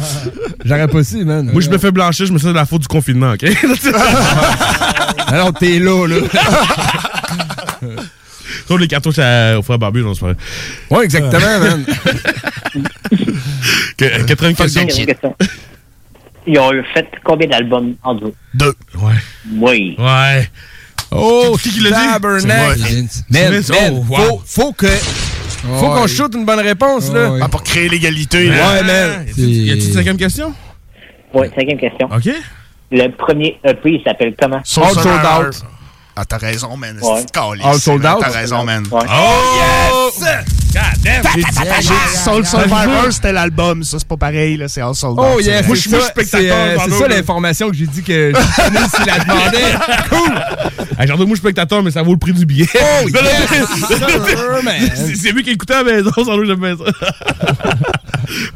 J'aurais 0.64 0.88
pas 0.88 1.04
su, 1.04 1.24
man. 1.24 1.50
Moi, 1.52 1.60
je 1.60 1.68
me 1.70 1.78
fais 1.78 1.90
blanchir, 1.90 2.26
je 2.26 2.32
me 2.32 2.38
sens 2.38 2.50
de 2.50 2.54
la 2.56 2.66
faute 2.66 2.82
du 2.82 2.88
confinement, 2.88 3.32
OK? 3.32 3.44
Alors, 5.28 5.52
t'es 5.52 5.78
là, 5.78 6.06
là. 6.06 6.16
Sauf 8.66 8.80
les 8.80 8.88
cartouches 8.88 9.18
à- 9.18 9.58
au 9.58 9.62
frère 9.62 9.78
Barbu, 9.78 10.02
non, 10.02 10.14
c'est 10.14 10.20
pas 10.20 10.26
vrai. 10.32 10.36
Ouais, 10.90 11.04
exactement, 11.04 11.58
man. 11.60 11.84
Que- 13.96 14.24
Quatrième 14.24 14.54
question. 14.54 14.86
Quatrième 14.86 15.06
question. 15.06 15.34
Ils 16.50 16.58
ont 16.58 16.70
fait 16.94 17.06
combien 17.24 17.46
d'albums 17.46 17.94
en 18.02 18.14
duo? 18.14 18.34
Deux. 18.54 18.74
Ouais. 18.94 19.12
Oui. 19.54 19.96
Ouais. 19.98 20.48
Oh, 21.10 21.56
C'est 21.56 21.68
qui 21.68 21.76
qui 21.76 21.80
l'a 21.80 21.90
dit? 21.90 22.24
Vince. 22.38 23.24
man, 23.30 23.62
Oh, 23.92 24.04
wow. 24.08 24.16
faut, 24.16 24.42
faut 24.46 24.72
que... 24.72 24.86
Faut 24.86 25.88
qu'on 25.90 26.06
shoot 26.06 26.34
une 26.34 26.44
bonne 26.46 26.60
réponse, 26.60 27.12
là. 27.12 27.32
Ah, 27.42 27.48
pour 27.48 27.62
créer 27.62 27.88
l'égalité. 27.88 28.48
Ouais, 28.48 28.56
là. 28.56 28.82
man. 28.82 29.26
Y 29.36 29.70
a-t-il 29.72 29.86
une 29.88 29.92
cinquième 29.92 30.16
question? 30.16 30.54
Oui, 31.34 31.48
cinquième 31.54 31.78
question. 31.78 32.08
OK. 32.10 32.30
Le 32.90 33.08
premier 33.08 33.58
EP, 33.64 33.90
il 33.90 34.02
s'appelle 34.02 34.34
comment? 34.40 34.60
Soul 34.64 34.84
All 34.84 34.94
sold 34.94 35.06
out. 35.06 35.62
Ah, 36.16 36.24
t'as 36.24 36.38
raison, 36.38 36.76
man. 36.76 36.98
Ouais. 37.02 37.20
C'est 37.20 37.30
calice, 37.30 37.64
All 37.64 37.78
sold 37.78 38.06
out? 38.06 38.18
T'as 38.20 38.30
raison, 38.30 38.64
man. 38.64 38.84
Ouais. 38.90 39.00
Oh! 39.10 40.10
yes! 40.18 40.67
J'ai 41.04 41.40
dit, 41.80 41.88
Soul 42.24 42.46
Survivor, 42.46 43.06
c'était 43.10 43.32
l'album. 43.32 43.82
Ça, 43.82 43.98
c'est 43.98 44.08
pas 44.08 44.16
pareil, 44.16 44.56
là. 44.56 44.68
C'est 44.68 44.80
All 44.80 44.94
Sold. 44.94 45.14
Oh. 45.18 45.22
Moi, 45.22 45.36
c'est 45.42 45.52
je 45.52 45.58
suis- 45.58 45.66
moi, 45.66 45.76
je 45.76 45.88
ça, 45.88 46.00
suis 46.00 46.26
spectateur, 46.26 46.82
C'est 46.84 46.90
ça 46.90 47.08
l'information 47.08 47.70
que 47.70 47.76
j'ai 47.76 47.86
dit 47.86 48.02
que 48.02 48.32
Janine 48.56 48.88
s'il 48.94 49.06
la 49.06 49.18
demandait. 49.18 49.74
Cool. 50.08 51.06
J'en 51.06 51.16
donne 51.16 51.28
moi 51.28 51.36
spectateur, 51.36 51.82
mais 51.82 51.90
ça 51.90 52.02
vaut 52.02 52.12
le 52.12 52.18
prix 52.18 52.32
du 52.32 52.44
billet. 52.46 52.66
Oh, 52.74 53.08
yes. 53.08 53.68
C'est 55.22 55.32
lui 55.32 55.42
qui 55.42 55.50
écoutait 55.50 55.74
à 55.74 55.82
la 55.82 55.92
maison, 55.92 56.10
sans 56.16 56.36
doute, 56.36 56.46
j'aime 56.46 56.60
bien 56.60 56.76
ça. 56.76 56.84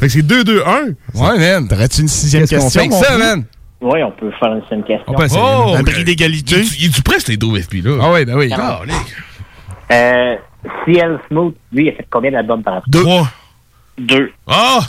fait 0.00 0.06
que 0.06 0.08
c'est 0.08 0.22
2-2-1. 0.22 0.94
Ouais, 1.14 1.38
man. 1.38 1.68
T'aurais-tu 1.68 2.00
une 2.02 2.08
sixième 2.08 2.46
question, 2.46 2.90
ça, 2.90 3.18
man? 3.18 3.44
Oui, 3.80 4.00
on 4.02 4.10
peut 4.12 4.30
faire 4.38 4.52
une 4.54 4.62
seule 4.68 4.80
question. 4.84 5.04
On 5.08 5.14
peut 5.14 5.24
essayer. 5.24 5.40
Oh! 5.42 5.74
Un 5.76 5.82
prix 5.84 6.04
d'égalité. 6.04 6.62
Il 6.78 6.86
est-tu 6.86 7.02
prêt, 7.02 7.18
ces 7.18 7.36
deux 7.36 7.60
FP, 7.60 7.74
là? 7.84 7.98
Ah 8.02 8.12
oui, 8.12 8.24
ben 8.24 8.36
oui. 8.36 8.48
Calique. 8.48 8.96
Euh, 9.90 10.36
CL 10.84 11.20
Smooth, 11.28 11.54
lui, 11.72 11.86
il 11.86 11.88
a 11.90 11.92
fait 11.92 12.06
combien 12.10 12.30
d'albums 12.30 12.62
par 12.62 12.74
an? 12.74 12.82
Deux. 12.86 13.02
Trois. 13.02 13.28
Deux. 13.98 14.32
Ah! 14.46 14.80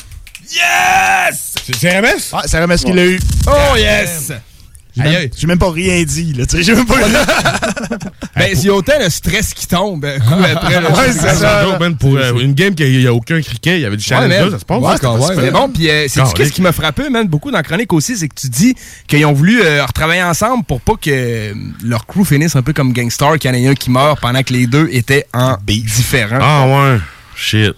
Yes! 0.43 1.55
C'est 1.63 1.99
RMS? 1.99 2.31
Ah, 2.33 2.41
c'est 2.45 2.63
RMS 2.63 2.77
qui 2.77 2.91
l'a 2.93 3.05
eu. 3.05 3.19
Oh 3.47 3.75
yes! 3.77 4.31
J'ai 4.95 5.01
même, 5.03 5.29
même 5.47 5.57
pas 5.59 5.71
rien 5.71 6.03
dit, 6.03 6.33
là. 6.33 6.45
Tu 6.45 6.57
sais, 6.57 6.63
j'ai 6.63 6.75
même 6.75 6.85
pas. 6.85 6.95
Ben, 8.35 8.49
il 8.51 8.63
y 8.65 8.69
a 8.69 8.73
autant 8.73 8.93
le 8.99 9.09
stress 9.11 9.53
qui 9.53 9.67
tombe. 9.67 10.03
un 10.05 10.17
coup 10.19 10.33
après, 10.51 10.81
là, 10.81 10.89
Ouais, 10.97 11.11
c'est 11.11 11.35
ça. 11.35 11.77
man, 11.79 11.95
pour 11.95 12.17
euh, 12.17 12.33
une 12.39 12.53
game 12.53 12.73
qu'il 12.73 12.99
n'y 12.99 13.05
a 13.05 13.13
aucun 13.13 13.39
cricket, 13.41 13.77
il 13.77 13.81
y 13.81 13.85
avait 13.85 13.95
du 13.95 14.03
Ouais, 14.03 14.07
challenge 14.09 14.31
là, 14.45 14.51
ça 14.51 14.59
se 14.59 14.65
passe. 14.65 14.81
Ouais, 14.81 14.95
quand 14.99 15.17
même. 15.29 15.39
Mais 15.39 15.51
bon, 15.51 15.69
puis 15.69 15.87
euh, 15.89 16.05
c'est 16.07 16.21
qu'est-ce 16.33 16.51
qui 16.51 16.61
m'a 16.63 16.71
frappé, 16.71 17.09
man, 17.09 17.27
beaucoup 17.27 17.51
dans 17.51 17.57
la 17.57 17.63
chronique 17.63 17.93
aussi, 17.93 18.17
c'est 18.17 18.27
que 18.27 18.33
tu 18.35 18.49
dis 18.49 18.73
qu'ils 19.07 19.23
ont 19.27 19.33
voulu 19.33 19.61
euh, 19.63 19.85
retravailler 19.85 20.23
ensemble 20.23 20.63
pour 20.63 20.81
pas 20.81 20.93
que 20.95 21.09
euh, 21.11 21.53
leur 21.83 22.07
crew 22.07 22.23
finisse 22.25 22.55
un 22.55 22.63
peu 22.63 22.73
comme 22.73 22.91
Gangstar, 22.91 23.37
qu'il 23.37 23.51
y 23.51 23.53
en 23.53 23.57
ait 23.57 23.67
un 23.67 23.75
qui 23.75 23.91
meurt 23.91 24.19
pendant 24.19 24.41
que 24.41 24.51
les 24.53 24.65
deux 24.65 24.89
étaient 24.91 25.27
en 25.33 25.57
différents. 25.67 26.39
Ah 26.41 26.65
ouais, 26.93 26.99
shit. 27.35 27.73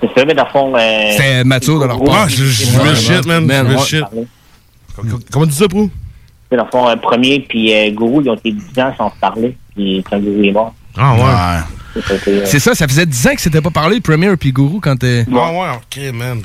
C'est 0.00 0.08
ça, 0.20 0.24
mais 0.26 0.34
dans 0.34 0.44
le 0.44 0.50
fond. 0.50 0.72
Euh, 0.76 1.12
C'est 1.16 1.44
mature 1.44 1.78
de 1.80 1.86
leur 1.86 2.02
part. 2.02 2.24
Ah, 2.24 2.28
je 2.28 2.44
je 2.44 2.64
c'est 2.64 2.96
shit, 2.96 3.26
man. 3.26 3.46
Man, 3.46 3.66
Je 3.66 3.72
veux 3.72 3.78
ouais. 3.78 3.84
shit. 3.86 4.00
parler. 4.00 4.26
Comment 5.30 5.44
tu 5.46 5.52
dis 5.52 5.56
ça, 5.58 5.68
Prou? 5.68 5.88
Dans 6.56 6.64
le 6.64 6.70
fond, 6.70 6.88
euh, 6.88 6.96
premier, 6.96 7.40
puis 7.48 7.72
euh, 7.74 7.90
Guru, 7.90 8.22
ils 8.24 8.30
ont 8.30 8.34
été 8.34 8.52
10 8.52 8.80
ans 8.80 8.92
sans 8.96 9.10
se 9.10 9.16
parler, 9.20 9.56
puis 9.74 10.04
quand 10.08 10.18
Guru 10.18 10.46
est 10.48 10.52
mort. 10.52 10.74
Ah 10.96 11.14
ouais. 11.14 11.62
c'est 11.94 12.02
ça, 12.02 12.14
c'est, 12.24 12.30
euh, 12.30 12.42
C'est 12.46 12.58
ça, 12.60 12.74
ça 12.74 12.88
faisait 12.88 13.06
10 13.06 13.26
ans 13.28 13.34
que 13.34 13.40
c'était 13.40 13.60
pas 13.60 13.70
parlé, 13.70 14.00
Premier 14.00 14.36
puis 14.36 14.52
Guru, 14.52 14.80
quand 14.80 14.96
t'es. 14.96 15.24
Ah 15.30 15.52
ouais, 15.52 15.68
ok, 15.76 16.12
man. 16.14 16.40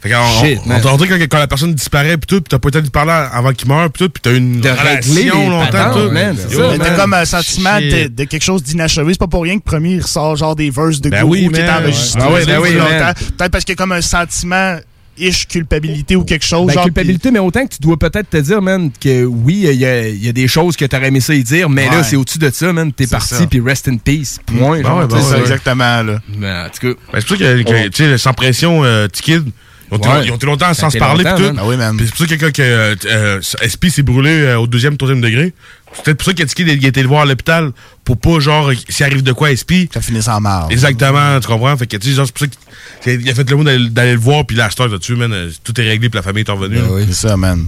Fait 0.00 0.10
qu'on, 0.10 0.44
Shit, 0.44 0.60
on, 0.66 0.68
man. 0.68 0.82
on, 0.84 0.88
on 0.90 0.96
dirait 0.98 1.08
que 1.18 1.24
quand, 1.24 1.28
quand 1.30 1.38
la 1.38 1.46
personne 1.46 1.72
disparaît 1.72 2.18
pis 2.18 2.26
tout, 2.26 2.42
pis 2.42 2.50
t'as 2.50 2.58
pas 2.58 2.68
le 2.68 2.72
temps 2.72 2.78
de 2.80 2.84
lui 2.84 2.90
parler 2.90 3.10
avant 3.32 3.52
qu'il 3.54 3.66
meure 3.68 3.90
pis 3.90 4.00
tout, 4.04 4.10
pis 4.10 4.20
t'as 4.20 4.34
une 4.34 4.60
De 4.60 4.68
régler 4.68 5.22
les 5.24 5.30
relation 5.30 5.50
longtemps 5.50 5.70
patentes, 5.70 5.94
tout. 6.08 6.10
man, 6.12 6.36
c'est 6.36 6.52
Yo, 6.54 6.60
ça, 6.60 6.68
Mais 6.72 6.76
man. 6.78 6.86
T'as 6.86 6.96
comme 6.96 7.14
un 7.14 7.24
sentiment 7.24 7.78
de, 7.80 8.24
quelque 8.24 8.42
chose 8.44 8.62
d'inachevé. 8.62 9.12
C'est 9.14 9.18
pas 9.18 9.26
pour 9.28 9.44
rien 9.44 9.58
que 9.58 9.64
premier 9.64 9.92
il 9.92 10.02
ressort 10.02 10.36
genre 10.36 10.54
des 10.54 10.68
verses 10.68 11.00
de 11.00 11.08
Ben 11.08 11.20
Guru 11.24 11.30
oui, 11.30 11.48
qui 11.50 11.58
est 11.58 11.64
man. 11.66 11.82
enregistré 11.82 12.20
Ah 12.22 12.30
ouais, 12.30 12.44
ben 12.44 12.58
depuis 12.60 12.72
oui, 12.74 12.78
man. 12.78 12.92
longtemps. 12.92 13.12
Peut-être 13.38 13.50
parce 13.52 13.64
qu'il 13.64 13.72
y 13.72 13.76
a 13.76 13.82
comme 13.82 13.92
un 13.92 14.02
sentiment 14.02 14.76
ish 15.18 15.46
culpabilité 15.46 16.16
ou 16.16 16.24
quelque 16.24 16.44
chose. 16.44 16.66
Ben, 16.68 16.74
genre, 16.74 16.84
culpabilité, 16.84 17.30
mais 17.30 17.38
autant 17.38 17.66
que 17.66 17.74
tu 17.74 17.80
dois 17.80 17.96
peut-être 17.98 18.30
te 18.30 18.36
dire, 18.38 18.60
man, 18.62 18.90
que 19.00 19.24
oui, 19.24 19.66
il 19.70 19.78
y 19.78 19.84
a, 19.86 20.08
il 20.08 20.24
y 20.24 20.28
a 20.28 20.32
des 20.32 20.48
choses 20.48 20.76
que 20.76 20.84
t'aurais 20.84 21.08
aimé 21.08 21.20
ça 21.20 21.34
y 21.34 21.42
dire, 21.44 21.68
mais 21.68 21.86
là, 21.88 22.02
c'est 22.02 22.16
au-dessus 22.16 22.38
de 22.38 22.50
ça, 22.50 22.72
man. 22.72 22.92
T'es 22.92 23.06
parti, 23.06 23.46
puis 23.46 23.60
rest 23.60 23.88
in 23.88 23.96
peace. 23.96 24.38
Point. 24.46 24.82
Ben 24.82 24.94
ouais, 24.94 25.06
ben 25.06 25.20
C'est 25.20 25.30
ça, 25.30 25.38
exactement, 25.38 26.02
là. 26.02 26.18
Mais 26.38 26.50
en 26.50 26.68
tout 26.68 26.94
cas, 26.94 27.00
Ben, 27.12 27.20
c'est 27.20 27.26
pour 27.28 27.36
ça 27.38 27.44
que, 27.44 27.62
que, 27.62 27.88
tu 27.88 28.04
sais, 28.04 28.18
sans 28.18 28.32
pression, 28.32 28.84
euh, 28.84 29.06
T-Kid, 29.08 29.44
ils 29.90 29.94
ont, 29.94 29.98
été- 29.98 30.08
Ouais. 30.08 30.24
ils 30.24 30.32
ont 30.32 30.36
été 30.36 30.46
longtemps 30.46 30.72
sans 30.74 30.90
se 30.90 30.98
parler 30.98 31.24
pis 31.24 31.30
tout. 31.36 31.54
Ah 31.58 31.62
oui, 31.66 31.76
man. 31.76 31.96
Pis 31.96 32.04
c'est 32.06 32.10
pour 32.10 32.18
ça 32.18 32.24
que 32.24 32.30
quelqu'un 32.30 32.50
que 32.50 32.62
euh, 32.62 32.94
euh, 33.06 33.40
SP 33.62 33.88
s'est 33.90 34.02
brûlé 34.02 34.30
euh, 34.30 34.58
au 34.58 34.66
deuxième, 34.66 34.96
troisième 34.96 35.20
degré. 35.20 35.52
C'est 35.96 36.02
peut-être 36.04 36.16
pour 36.18 36.26
ça 36.26 36.32
que 36.34 36.42
T-Kid 36.42 36.68
il 36.68 36.84
a 36.84 36.88
été 36.88 37.02
le 37.02 37.08
voir 37.08 37.22
à 37.22 37.26
l'hôpital 37.26 37.70
pour 38.04 38.16
pas, 38.18 38.38
genre, 38.40 38.70
s'il 38.88 39.06
arrive 39.06 39.22
de 39.22 39.32
quoi 39.32 39.48
à 39.48 39.56
SP. 39.56 39.86
Ça 39.92 40.00
finit 40.00 40.22
sans 40.22 40.40
marre. 40.40 40.68
Exactement, 40.70 41.38
tu 41.40 41.46
comprends? 41.46 41.76
Fait 41.76 41.86
que, 41.86 41.96
tu 41.96 42.08
sais, 42.08 42.14
genre, 42.14 42.26
c'est 42.26 42.32
pour 42.36 42.46
ça 42.46 43.10
qu'il 43.12 43.30
a 43.30 43.34
fait 43.34 43.48
le 43.50 43.56
mot 43.56 43.64
d'aller 43.64 44.12
le 44.12 44.18
voir, 44.18 44.44
puis 44.44 44.56
la 44.56 44.68
star 44.70 44.88
là-dessus, 44.88 45.14
man, 45.16 45.32
euh, 45.32 45.50
tout 45.62 45.78
est 45.80 45.88
réglé, 45.88 46.08
puis 46.08 46.18
la 46.18 46.22
famille 46.22 46.44
est 46.46 46.50
revenue. 46.50 46.76
là. 46.76 47.04
C'est 47.06 47.28
ça, 47.28 47.36
man. 47.36 47.66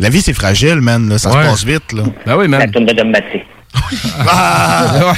La 0.00 0.08
vie, 0.10 0.20
c'est 0.20 0.32
fragile, 0.34 0.80
man. 0.80 1.08
là. 1.08 1.18
Ça 1.18 1.30
Ouais. 1.30 1.44
se 1.44 1.48
passe 1.50 1.64
vite, 1.64 1.92
là. 1.92 2.02
ben 2.26 2.36
oui, 2.36 2.48
la 2.48 2.58
man. 2.58 2.70
tourne 2.70 2.86
de 2.86 2.92
Dom. 2.92 3.12
Ah! 4.28 5.14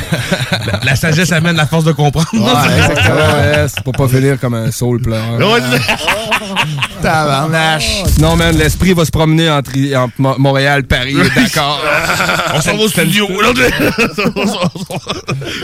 La, 0.67 0.81
la 0.83 0.97
sagesse 0.97 1.31
amène 1.33 1.57
la 1.57 1.67
force 1.67 1.85
de 1.85 1.93
comprendre. 1.93 2.27
Ouais, 2.33 2.77
exactement. 2.79 3.17
Ouais, 3.17 3.67
c'est 3.69 3.83
pour 3.85 3.93
pas 3.93 4.09
finir 4.09 4.41
comme 4.41 4.55
un. 4.55 4.65
Ouais, 4.65 4.71
c'est- 4.71 5.97
Tabarnache. 7.03 8.05
Non, 8.21 8.37
man, 8.37 8.57
l'esprit 8.57 8.93
va 8.95 9.05
se 9.05 9.11
promener 9.11 9.49
entre, 9.51 9.73
entre 9.97 10.15
Mo- 10.19 10.39
Montréal, 10.39 10.85
Paris, 10.85 11.17
d'accord. 11.35 11.81
On 12.55 12.61
s'en 12.61 12.77
va 12.77 12.83
au 12.85 12.89
studio. 12.89 13.27
On 13.31 14.47
s'en- 14.47 14.71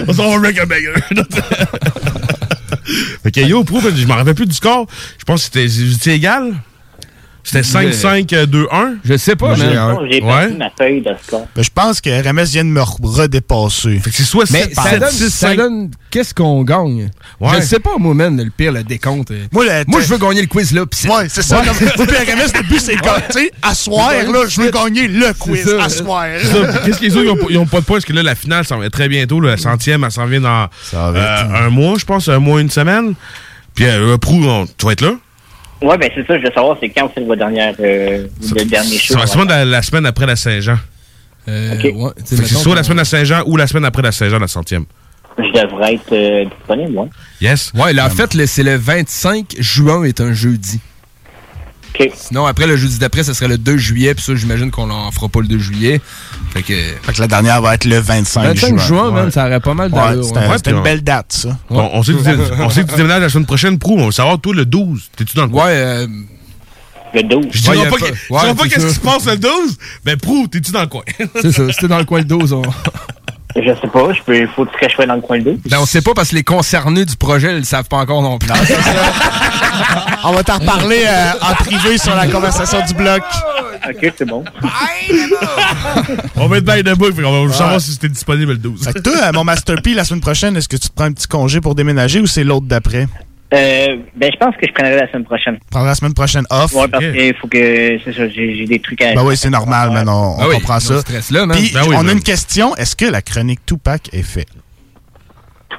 on 0.08 0.12
s'en 0.12 0.22
va 0.30 0.36
au 0.36 0.40
Rec-A-Banger. 0.40 0.92
Fait 3.22 3.30
que 3.30 3.40
yo, 3.40 3.64
pro, 3.64 3.80
je 3.94 4.06
m'en 4.06 4.16
rappelle 4.16 4.34
plus 4.34 4.46
du 4.46 4.54
score. 4.54 4.86
Je 5.18 5.24
pense 5.24 5.48
que 5.48 5.66
c'était 5.68 6.14
égal? 6.14 6.52
C'était 7.44 7.62
5-5-2-1. 7.62 8.96
Je 9.04 9.16
sais 9.16 9.34
pas, 9.36 9.50
un. 9.52 9.98
J'ai 10.10 10.20
perdu 10.20 10.22
Ouais. 10.22 10.50
ma 10.58 10.70
feuille 10.70 11.00
de 11.00 11.10
score. 11.26 11.46
Ben, 11.56 11.62
je 11.62 11.70
pense 11.74 12.00
que 12.00 12.08
RMS 12.10 12.44
vient 12.44 12.64
de 12.64 12.68
me 12.70 12.80
re- 12.80 12.96
redépasser. 13.02 13.98
Fait 13.98 14.10
que 14.10 14.16
c'est 14.16 14.22
soit 14.22 14.48
Mais 14.50 14.62
7, 14.62 14.74
ça 14.74 14.98
donne, 14.98 15.10
6, 15.10 15.30
ça 15.30 15.48
5. 15.48 15.56
donne 15.56 15.90
qu'est-ce 16.10 16.32
qu'on 16.34 16.62
gagne? 16.62 17.10
Ouais. 17.40 17.50
Je 17.60 17.62
sais 17.62 17.80
pas, 17.80 17.90
moi, 17.98 18.14
man, 18.14 18.36
le 18.42 18.50
pire, 18.50 18.70
le 18.72 18.84
décompte. 18.84 19.32
Moi, 19.50 19.64
le- 19.64 19.84
Moi, 19.88 20.00
je 20.02 20.06
veux 20.06 20.18
gagner 20.18 20.40
le 20.42 20.46
quiz, 20.46 20.72
là. 20.72 20.86
pis 20.86 20.98
c'est- 20.98 21.08
Ouais, 21.08 21.28
c'est 21.28 21.42
ça. 21.42 21.60
Ouais. 21.60 21.66
Comme, 21.66 21.76
moi, 21.96 22.06
puis 22.06 22.16
RMS, 22.16 22.52
le 22.54 22.62
but, 22.68 22.80
c'est 22.80 22.94
de 22.96 23.32
sais, 23.32 23.50
à 23.60 23.74
soir, 23.74 24.12
là, 24.12 24.40
je 24.48 24.60
veux 24.60 24.70
gagner 24.70 25.08
le 25.08 25.32
quiz. 25.34 25.64
ça. 25.64 25.84
À 25.84 25.88
soir. 25.88 26.26
Qu'est-ce 26.84 26.98
qu'ils 26.98 27.18
ont? 27.18 27.22
Ils 27.50 27.58
ont, 27.58 27.66
pas- 27.66 27.72
pas 27.72 27.80
de 27.80 27.84
points? 27.84 27.96
Parce 27.96 28.04
que 28.04 28.12
là, 28.12 28.22
la 28.22 28.34
finale 28.34 28.64
s'en 28.64 28.78
va 28.78 28.88
très 28.90 29.08
bientôt. 29.08 29.40
la 29.40 29.56
centième, 29.56 30.04
elle 30.04 30.10
s'en 30.12 30.26
vient 30.26 30.40
dans 30.40 30.68
euh, 30.94 31.66
un 31.66 31.70
mois, 31.70 31.98
je 31.98 32.04
pense, 32.04 32.28
un 32.28 32.38
mois, 32.38 32.60
une 32.60 32.70
semaine. 32.70 33.14
Puis, 33.74 33.84
euh, 33.86 34.16
Prou, 34.18 34.42
on- 34.44 34.66
tu 34.66 34.86
vas 34.86 34.92
être 34.92 35.00
là? 35.00 35.14
Ouais, 35.82 35.98
ben 35.98 36.10
c'est 36.14 36.26
ça, 36.26 36.38
je 36.38 36.44
veux 36.44 36.52
savoir, 36.54 36.76
c'est 36.80 36.88
quand 36.90 37.10
c'est 37.14 37.24
votre 37.24 37.38
dernière, 37.38 37.74
euh, 37.80 38.26
le 38.54 38.64
dernier 38.64 38.96
show. 38.98 39.14
Ça 39.14 39.20
va 39.20 39.26
sûrement 39.26 39.44
la, 39.50 39.64
la 39.64 39.82
semaine 39.82 40.06
après 40.06 40.26
la 40.26 40.36
Saint-Jean. 40.36 40.78
Euh, 41.48 41.74
ouais, 41.82 42.10
Fait 42.24 42.36
c'est 42.36 42.46
soit 42.46 42.74
la 42.76 42.82
semaine 42.84 43.00
à 43.00 43.04
Saint-Jean 43.04 43.42
ou 43.46 43.56
la 43.56 43.66
semaine 43.66 43.84
après 43.84 44.02
la 44.02 44.12
Saint-Jean, 44.12 44.38
la 44.38 44.46
centième. 44.48 44.84
Je 45.38 45.60
devrais 45.60 45.94
être 45.94 46.12
euh, 46.12 46.44
disponible, 46.44 46.96
ouais. 46.98 47.08
Yes? 47.40 47.72
Ouais, 47.74 47.92
là, 47.92 48.06
en 48.06 48.10
fait, 48.10 48.34
le- 48.34 48.46
c'est 48.46 48.62
le 48.62 48.76
25 48.76 49.56
juin 49.58 50.04
est 50.04 50.20
un 50.20 50.32
jeudi. 50.34 50.78
OK. 51.98 52.10
Sinon, 52.14 52.46
après, 52.46 52.66
le 52.66 52.76
jeudi 52.76 52.98
d'après, 52.98 53.22
ce 53.22 53.32
serait 53.34 53.48
le 53.48 53.58
2 53.58 53.76
juillet. 53.76 54.14
Puis 54.14 54.24
ça, 54.24 54.34
j'imagine 54.34 54.70
qu'on 54.70 54.88
en 54.90 55.10
fera 55.10 55.28
pas 55.28 55.40
le 55.40 55.46
2 55.48 55.58
juillet. 55.58 56.00
Fait 56.52 56.62
que... 56.62 56.74
Fait 57.02 57.12
que 57.14 57.20
la 57.20 57.26
dernière 57.28 57.62
va 57.62 57.74
être 57.74 57.84
le 57.86 57.98
25, 57.98 58.42
25 58.42 58.78
juin, 58.78 59.06
Ouais. 59.08 59.12
man, 59.22 59.30
ça 59.30 59.46
aurait 59.46 59.60
pas 59.60 59.72
mal 59.74 59.90
Ouais, 59.92 59.98
d'allure. 60.00 60.24
c'était 60.24 60.38
ouais. 60.40 60.48
Ouais, 60.48 60.70
une 60.70 60.82
belle 60.82 61.02
date, 61.02 61.26
ça. 61.32 61.48
Bon, 61.70 61.90
on, 61.94 62.02
sait 62.02 62.12
que 62.12 62.18
tu, 62.18 62.52
on 62.60 62.68
sait 62.70 62.84
que 62.84 62.90
tu 62.90 62.96
déménages 62.96 63.22
la 63.22 63.28
semaine 63.30 63.46
prochaine, 63.46 63.78
Prou. 63.78 63.96
On 63.98 64.06
veut 64.06 64.12
savoir, 64.12 64.38
toi, 64.38 64.52
le 64.54 64.66
12. 64.66 65.08
T'es-tu 65.16 65.34
dans 65.36 65.44
le 65.44 65.48
coin? 65.48 65.64
Ouais, 65.66 65.72
euh, 65.72 66.06
Le 67.14 67.22
12. 67.22 67.46
Je 67.52 67.70
Ouais, 67.70 67.76
dirais 67.76 67.86
a 67.86 67.90
pas, 67.90 67.96
pas- 67.96 68.46
ouais, 68.48 68.54
pas 68.54 68.64
qu'est-ce 68.68 68.86
qui 68.86 68.94
se 68.94 69.00
passe 69.00 69.24
le 69.26 69.36
12, 69.38 69.78
mais 70.04 70.16
Prou, 70.16 70.46
t'es-tu 70.46 70.72
dans 70.72 70.82
le 70.82 70.86
coin? 70.88 71.02
c'est 71.40 71.52
ça. 71.52 71.62
C'était 71.72 71.88
dans 71.88 71.98
le 71.98 72.04
coin 72.04 72.20
de 72.20 72.26
12. 72.26 72.52
On... 72.52 72.62
Je 73.54 73.60
sais 73.68 73.88
pas, 73.88 74.12
je 74.14 74.22
peux, 74.22 74.46
faut 74.54 74.64
que 74.64 74.70
je 74.88 74.94
sois 74.94 75.04
dans 75.06 75.14
le 75.16 75.20
coin 75.20 75.38
de 75.38 75.44
12. 75.44 75.58
Ben, 75.70 75.78
on 75.80 75.84
sait 75.86 76.00
pas 76.00 76.12
parce 76.14 76.30
que 76.30 76.34
les 76.36 76.42
concernés 76.44 77.04
du 77.04 77.16
projet, 77.16 77.52
ils 77.52 77.58
le 77.58 77.64
savent 77.64 77.88
pas 77.88 77.98
encore 77.98 78.22
non 78.22 78.38
plus. 78.38 78.48
On 80.24 80.32
va 80.32 80.42
t'en 80.42 80.58
reparler 80.58 81.04
euh, 81.06 81.32
en 81.42 81.54
privé 81.54 81.98
sur 81.98 82.14
la 82.14 82.26
conversation 82.28 82.78
du 82.86 82.94
bloc. 82.94 83.22
OK, 83.88 84.12
c'est 84.16 84.24
bon. 84.26 84.44
on 86.36 86.46
va 86.48 86.58
être 86.58 86.64
bien 86.64 86.82
debout, 86.82 87.12
qu'on 87.12 87.22
va 87.22 87.40
Ouais. 87.42 87.52
savoir 87.52 87.80
si 87.80 87.92
c'était 87.92 88.08
disponible 88.08 88.52
le 88.52 88.58
12. 88.58 88.84
Fait 88.84 88.92
que 88.94 88.98
toi, 89.00 89.12
euh, 89.24 89.32
mon 89.32 89.44
Master 89.44 89.80
P, 89.82 89.94
la 89.94 90.04
semaine 90.04 90.20
prochaine, 90.20 90.56
est-ce 90.56 90.68
que 90.68 90.76
tu 90.76 90.88
te 90.88 90.94
prends 90.94 91.04
un 91.06 91.12
petit 91.12 91.28
congé 91.28 91.60
pour 91.60 91.74
déménager 91.74 92.20
ou 92.20 92.26
c'est 92.26 92.44
l'autre 92.44 92.66
d'après? 92.66 93.06
Euh, 93.54 93.96
ben, 94.16 94.30
je 94.32 94.38
pense 94.38 94.54
que 94.56 94.66
je 94.66 94.72
prendrai 94.72 94.96
la 94.96 95.06
semaine 95.10 95.24
prochaine. 95.24 95.56
Tu 95.56 95.66
prendras 95.70 95.90
la 95.90 95.94
semaine 95.94 96.14
prochaine 96.14 96.44
off? 96.48 96.72
Ouais, 96.74 96.88
parce 96.88 97.04
qu'il 97.04 97.34
faut 97.34 97.48
que, 97.48 97.98
c'est 98.04 98.12
ça, 98.14 98.28
j'ai 98.28 98.64
des 98.64 98.78
trucs 98.80 99.02
à... 99.02 99.14
Ben 99.14 99.22
oui, 99.24 99.36
c'est 99.36 99.50
normal, 99.50 99.90
man. 99.90 100.08
On, 100.08 100.12
on 100.12 100.38
Ben 100.38 100.46
oui, 100.48 100.54
comprend 100.56 100.80
ça. 100.80 101.00
stress 101.00 101.30
là, 101.30 101.44
man. 101.44 101.58
Puis, 101.58 101.70
Ben 101.74 101.82
oui, 101.86 101.94
on 101.96 102.00
a 102.00 102.02
man. 102.04 102.16
une 102.16 102.22
question. 102.22 102.74
Est-ce 102.76 102.96
que 102.96 103.04
la 103.04 103.20
chronique 103.20 103.60
Tupac 103.66 104.08
est 104.14 104.22
faite? 104.22 104.48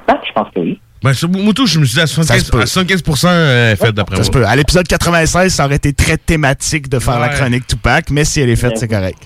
Ah, 0.07 0.19
je 0.27 0.31
pense 0.33 0.47
que 0.53 0.59
oui. 0.59 0.79
Ben, 1.03 1.13
sur 1.13 1.27
Moutou, 1.29 1.67
je 1.67 1.79
me 1.79 1.85
suis 1.85 1.95
dit 1.95 2.01
à 2.01 2.07
Ça 2.07 2.23
se 2.23 2.49
75%, 2.49 2.49
peut. 2.51 2.61
à 2.61 2.63
75% 2.65 3.25
euh, 3.27 3.75
fait 3.75 3.91
d'après 3.91 4.15
Ça 4.15 4.21
moi. 4.21 4.25
se 4.25 4.31
peut. 4.31 4.45
À 4.47 4.55
l'épisode 4.55 4.87
96, 4.87 5.53
ça 5.53 5.65
aurait 5.65 5.75
été 5.75 5.91
très 5.93 6.17
thématique 6.17 6.87
de 6.89 6.97
faire 6.99 7.19
la 7.19 7.29
chronique 7.29 7.67
Tupac, 7.67 8.09
mais 8.09 8.23
si 8.23 8.39
elle 8.39 8.49
est 8.49 8.55
faite, 8.55 8.77
c'est 8.77 8.87
correct. 8.87 9.17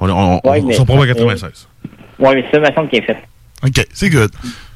On, 0.00 0.08
on, 0.10 0.40
on, 0.44 0.50
Ouais, 0.50 0.60
on 0.62 0.66
mais- 0.66 0.74
s'en 0.74 0.84
prend 0.84 1.00
à 1.00 1.06
96. 1.06 1.66
Ouais, 2.18 2.34
mais 2.34 2.44
ça 2.52 2.58
me 2.60 2.66
semble 2.74 2.88
qu'il 2.90 2.98
est 2.98 3.06
fait. 3.06 3.16
OK, 3.64 3.86
c'est 3.94 4.10
good. 4.10 4.30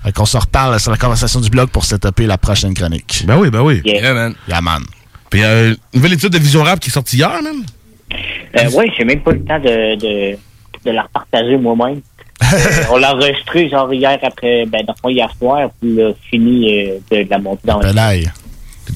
Fait 0.04 0.12
qu'on 0.12 0.24
se 0.24 0.36
reparle 0.36 0.78
sur 0.80 0.90
la 0.92 0.96
conversation 0.96 1.40
du 1.40 1.50
blog 1.50 1.68
pour 1.70 1.84
setuper 1.84 2.26
la 2.26 2.38
prochaine 2.38 2.72
chronique. 2.72 3.24
Ben 3.26 3.36
oui, 3.36 3.50
ben 3.50 3.60
oui. 3.60 3.82
Yeah. 3.84 4.00
Yeah, 4.00 4.14
man. 4.14 4.34
Yeah, 4.48 4.60
man. 4.60 4.82
Puis, 5.28 5.42
euh, 5.44 5.74
nouvelle 5.92 6.12
étude 6.14 6.30
de 6.32 6.38
Vision 6.38 6.62
Rap 6.62 6.78
qui 6.80 6.88
est 6.88 6.92
sortie 6.92 7.16
hier, 7.16 7.42
même. 7.42 7.64
Euh, 8.58 8.70
ouais, 8.70 8.90
j'ai 8.96 9.04
même 9.04 9.20
pas 9.20 9.32
eu 9.32 9.34
le 9.34 9.44
temps 9.44 9.58
de, 9.58 9.96
de, 9.96 10.38
de 10.84 10.90
la 10.92 11.02
repartager 11.02 11.56
moi-même. 11.58 12.00
Euh, 12.42 12.84
on 12.90 12.98
l'a 12.98 13.14
enregistré 13.14 13.68
genre 13.68 13.92
hier 13.92 14.18
après, 14.22 14.66
ben, 14.66 14.82
dans 14.86 14.92
le 14.92 15.00
fond, 15.00 15.08
hier 15.08 15.30
soir, 15.38 15.68
puis 15.80 15.98
fini 16.30 16.88
euh, 16.88 16.98
de, 17.10 17.22
de 17.22 17.30
la 17.30 17.38
montée 17.38 17.62
dans 17.64 17.78
la 17.80 17.88
Belaï. 17.92 18.30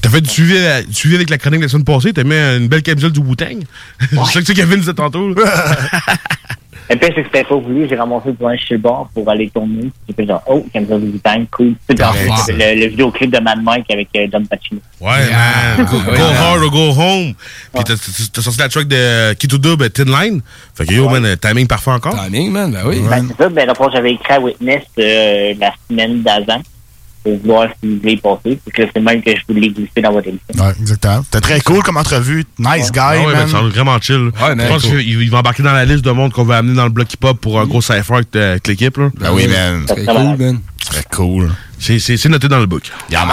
T'as 0.01 0.09
fait 0.09 0.21
du 0.21 0.29
suivi, 0.29 0.55
euh, 0.55 0.83
du 0.83 0.93
suivi 0.93 1.15
avec 1.15 1.29
la 1.29 1.37
chronique 1.37 1.59
de 1.59 1.65
la 1.65 1.69
semaine 1.69 1.83
passée. 1.83 2.13
T'as 2.13 2.23
mis 2.23 2.35
une 2.35 2.67
belle 2.67 2.83
camisole 2.83 3.11
du 3.11 3.19
Wu-Tang? 3.19 3.59
C'est 3.99 4.15
ça 4.33 4.41
que 4.41 4.53
Kevin 4.53 4.79
disait 4.79 4.93
tantôt. 4.93 5.35
Et 6.91 6.97
puis, 6.97 7.07
c'est 7.15 7.21
que 7.21 7.27
c'était 7.27 7.45
pas 7.45 7.55
voulu, 7.55 7.87
j'ai 7.87 7.95
ramassé 7.95 8.27
le 8.29 8.33
point 8.33 8.57
chez 8.57 8.73
le 8.73 8.79
bar 8.79 9.07
pour 9.13 9.29
aller 9.29 9.49
tourner. 9.49 9.89
J'ai 10.09 10.13
fait 10.13 10.27
genre, 10.27 10.43
oh, 10.45 10.65
comme 10.73 10.85
ça, 10.85 10.99
du 10.99 11.19
temps, 11.19 11.45
cool. 11.49 11.73
C'est 11.87 11.95
le, 11.95 12.81
le 12.81 12.87
vidéoclip 12.87 13.31
de 13.33 13.39
Mad 13.39 13.63
Mike 13.63 13.85
avec 13.89 14.09
euh, 14.17 14.27
Dom 14.27 14.45
Pacino. 14.45 14.81
Ouais, 14.99 15.31
man. 15.31 15.85
Go, 15.85 15.97
go 16.05 16.21
hard 16.21 16.63
or 16.63 16.69
go 16.69 16.91
home. 16.91 17.33
Puis 17.73 17.83
t'as- 17.85 18.41
sorti 18.41 18.59
la 18.59 18.67
track 18.67 18.89
de 18.89 19.33
Kito 19.35 19.57
Dub, 19.57 19.87
Tin 19.93 20.03
Line. 20.03 20.41
Fait 20.75 20.85
que 20.85 20.93
yo, 20.93 21.07
man, 21.07 21.23
euh, 21.23 21.37
timing 21.37 21.65
parfait 21.65 21.91
encore. 21.91 22.13
Timing, 22.25 22.51
man, 22.51 22.71
ben 22.71 22.81
oui. 22.85 23.01
Ben, 23.09 23.25
c'est 23.29 23.43
ça, 23.43 23.49
ben, 23.49 23.67
le 23.67 23.73
j'avais 23.93 24.11
écrit 24.11 24.33
à 24.33 24.39
Witness 24.41 24.83
euh, 24.99 25.53
la 25.59 25.71
semaine 25.89 26.21
d'avant 26.21 26.61
pour 27.23 27.37
voir 27.43 27.67
s'il 27.81 27.99
voulait 27.99 28.13
y 28.13 28.17
passer. 28.17 28.59
Puis 28.65 28.71
que 28.73 28.83
c'est 28.93 29.01
même 29.01 29.21
que 29.21 29.31
je 29.31 29.41
voulais 29.53 29.69
glisser 29.69 30.01
dans 30.01 30.11
votre 30.11 30.27
émission. 30.27 30.53
Ouais, 30.65 30.73
exactement. 30.79 31.23
C'était 31.23 31.41
très 31.41 31.61
cool 31.61 31.83
comme 31.83 31.97
entrevue. 31.97 32.43
Nice 32.59 32.91
guy, 32.91 32.99
Ah 32.99 33.11
ouais, 33.19 33.25
man. 33.25 33.33
ben, 33.35 33.47
ça 33.47 33.61
va 33.61 33.67
vraiment 33.69 33.99
chill. 34.01 34.15
Ouais, 34.17 34.31
je 34.57 34.67
pense 34.67 34.81
cool. 34.87 34.99
qu'il 34.99 35.21
il 35.21 35.29
va 35.31 35.39
embarquer 35.39 35.63
dans 35.63 35.73
la 35.73 35.85
liste 35.85 36.03
de 36.05 36.11
monde 36.11 36.31
qu'on 36.33 36.43
va 36.43 36.57
amener 36.57 36.75
dans 36.75 36.83
le 36.85 36.89
bloc 36.91 37.13
hip-hop 37.13 37.39
pour 37.39 37.59
un 37.59 37.65
gros 37.65 37.81
cypher 37.81 38.13
avec, 38.13 38.27
euh, 38.35 38.51
avec 38.51 38.67
l'équipe. 38.67 38.97
là. 38.97 39.09
Ben 39.19 39.31
oui, 39.33 39.47
man. 39.47 39.83
C'est 39.87 40.05
cool, 40.05 40.37
man. 40.37 40.59
Très 40.85 41.03
cool. 41.13 41.51
C'est 41.79 42.25
noté 42.27 42.47
dans 42.47 42.59
le 42.59 42.65
book. 42.67 42.83
Yeah. 43.09 43.25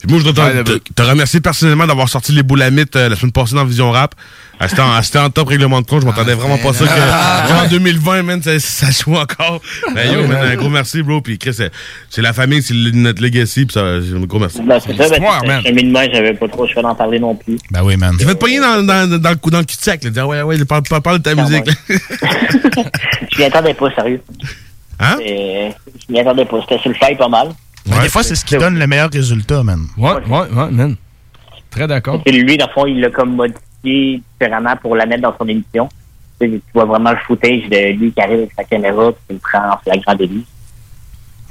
Puis 0.00 0.10
moi, 0.10 0.18
je 0.20 0.30
dois 0.30 0.32
te- 0.62 0.78
te 0.78 0.92
te 0.94 1.02
remercier 1.02 1.40
personnellement 1.40 1.86
d'avoir 1.86 2.08
sorti 2.08 2.32
les 2.32 2.42
boulamites 2.42 2.96
euh, 2.96 3.08
la 3.08 3.16
semaine 3.16 3.32
passée 3.32 3.54
dans 3.54 3.64
Vision 3.64 3.90
Rap. 3.90 4.14
Ah, 4.62 4.68
C'était 4.68 4.80
en, 4.82 5.02
c'était 5.02 5.18
en 5.18 5.28
top 5.28 5.48
règlement 5.48 5.80
de 5.80 5.86
compte. 5.86 6.02
Je 6.02 6.06
m'attendais 6.06 6.34
vraiment 6.34 6.56
pas 6.56 6.72
ça 6.72 6.84
que 6.84 7.64
en 7.66 7.68
2020, 7.68 8.22
man, 8.22 8.40
ça, 8.40 8.60
ça 8.60 8.90
joue 8.90 9.16
encore. 9.16 9.60
Ben, 9.94 10.12
yo, 10.12 10.26
man, 10.28 10.38
un 10.38 10.54
gros 10.54 10.68
merci, 10.68 11.02
bro. 11.02 11.20
Puis 11.20 11.36
Chris, 11.36 11.58
c'est 12.08 12.22
la 12.22 12.32
famille, 12.32 12.62
c'est 12.62 12.74
notre 12.74 13.20
legacy. 13.20 13.66
Puis 13.66 13.74
ça, 13.74 13.80
un 13.80 14.20
gros 14.20 14.38
merci. 14.38 14.62
Ben, 14.62 14.78
c'est 14.78 14.96
ça, 14.96 15.08
ben, 15.08 15.62
c'est 15.62 15.68
cheminement, 15.68 16.00
j'avais 16.12 16.34
pas 16.34 16.46
trop 16.46 16.64
le 16.64 16.68
choix 16.72 16.82
d'en 16.82 16.94
parler 16.94 17.18
non 17.18 17.34
plus. 17.34 17.58
Ben 17.72 17.82
oui, 17.82 17.96
man. 17.96 18.14
Tu 18.16 18.24
vas 18.24 18.34
te 18.34 18.38
pogner 18.38 18.60
dans, 18.60 18.86
dans, 18.86 19.18
dans 19.18 19.30
le 19.30 19.36
coup 19.36 19.50
dans 19.50 19.58
le 19.58 19.64
cul-de-sac, 19.64 20.04
là. 20.04 20.10
Dire, 20.10 20.28
ouais, 20.28 20.42
ouais, 20.42 20.64
parle, 20.64 20.82
parle, 20.82 21.02
parle 21.02 21.18
de 21.18 21.22
ta 21.24 21.34
musique. 21.34 21.68
Je 23.32 23.38
m'y 23.38 23.44
attendais 23.44 23.74
pas, 23.74 23.90
sérieux. 23.96 24.22
Hein? 25.00 25.16
Et, 25.24 25.70
je 25.98 26.12
m'y 26.12 26.20
attendais 26.20 26.44
pas. 26.44 26.60
C'était 26.60 26.80
sur 26.80 26.90
le 26.90 26.94
fly 26.94 27.16
pas 27.16 27.28
mal. 27.28 27.48
Mais 27.86 27.98
des 28.00 28.08
fois, 28.08 28.22
c'est 28.22 28.36
ce 28.36 28.44
qui 28.44 28.56
donne 28.56 28.78
le 28.78 28.86
meilleur 28.86 29.10
résultat, 29.10 29.64
man. 29.64 29.86
Ouais, 29.98 30.12
ouais, 30.28 30.48
ouais, 30.52 30.70
man. 30.70 30.94
Très 31.70 31.88
d'accord. 31.88 32.22
Et 32.26 32.32
lui, 32.32 32.56
dans 32.56 32.66
le 32.66 32.72
fond, 32.72 32.86
il 32.86 33.00
l'a 33.00 33.10
comme 33.10 33.34
modifié 33.34 33.60
différemment 33.84 34.76
pour 34.76 34.96
la 34.96 35.06
mettre 35.06 35.22
dans 35.22 35.36
son 35.38 35.48
émission. 35.48 35.88
Tu, 36.40 36.46
sais, 36.48 36.52
tu 36.54 36.62
vois 36.74 36.84
vraiment 36.84 37.10
le 37.12 37.18
footage 37.26 37.68
de 37.70 37.92
lui 37.98 38.12
qui 38.12 38.20
arrive 38.20 38.38
avec 38.38 38.52
sa 38.56 38.64
caméra, 38.64 39.10
il 39.30 39.34
le 39.34 39.38
prend 39.38 39.72
en 39.74 39.78
flagrant 39.78 40.14
délit. 40.14 40.44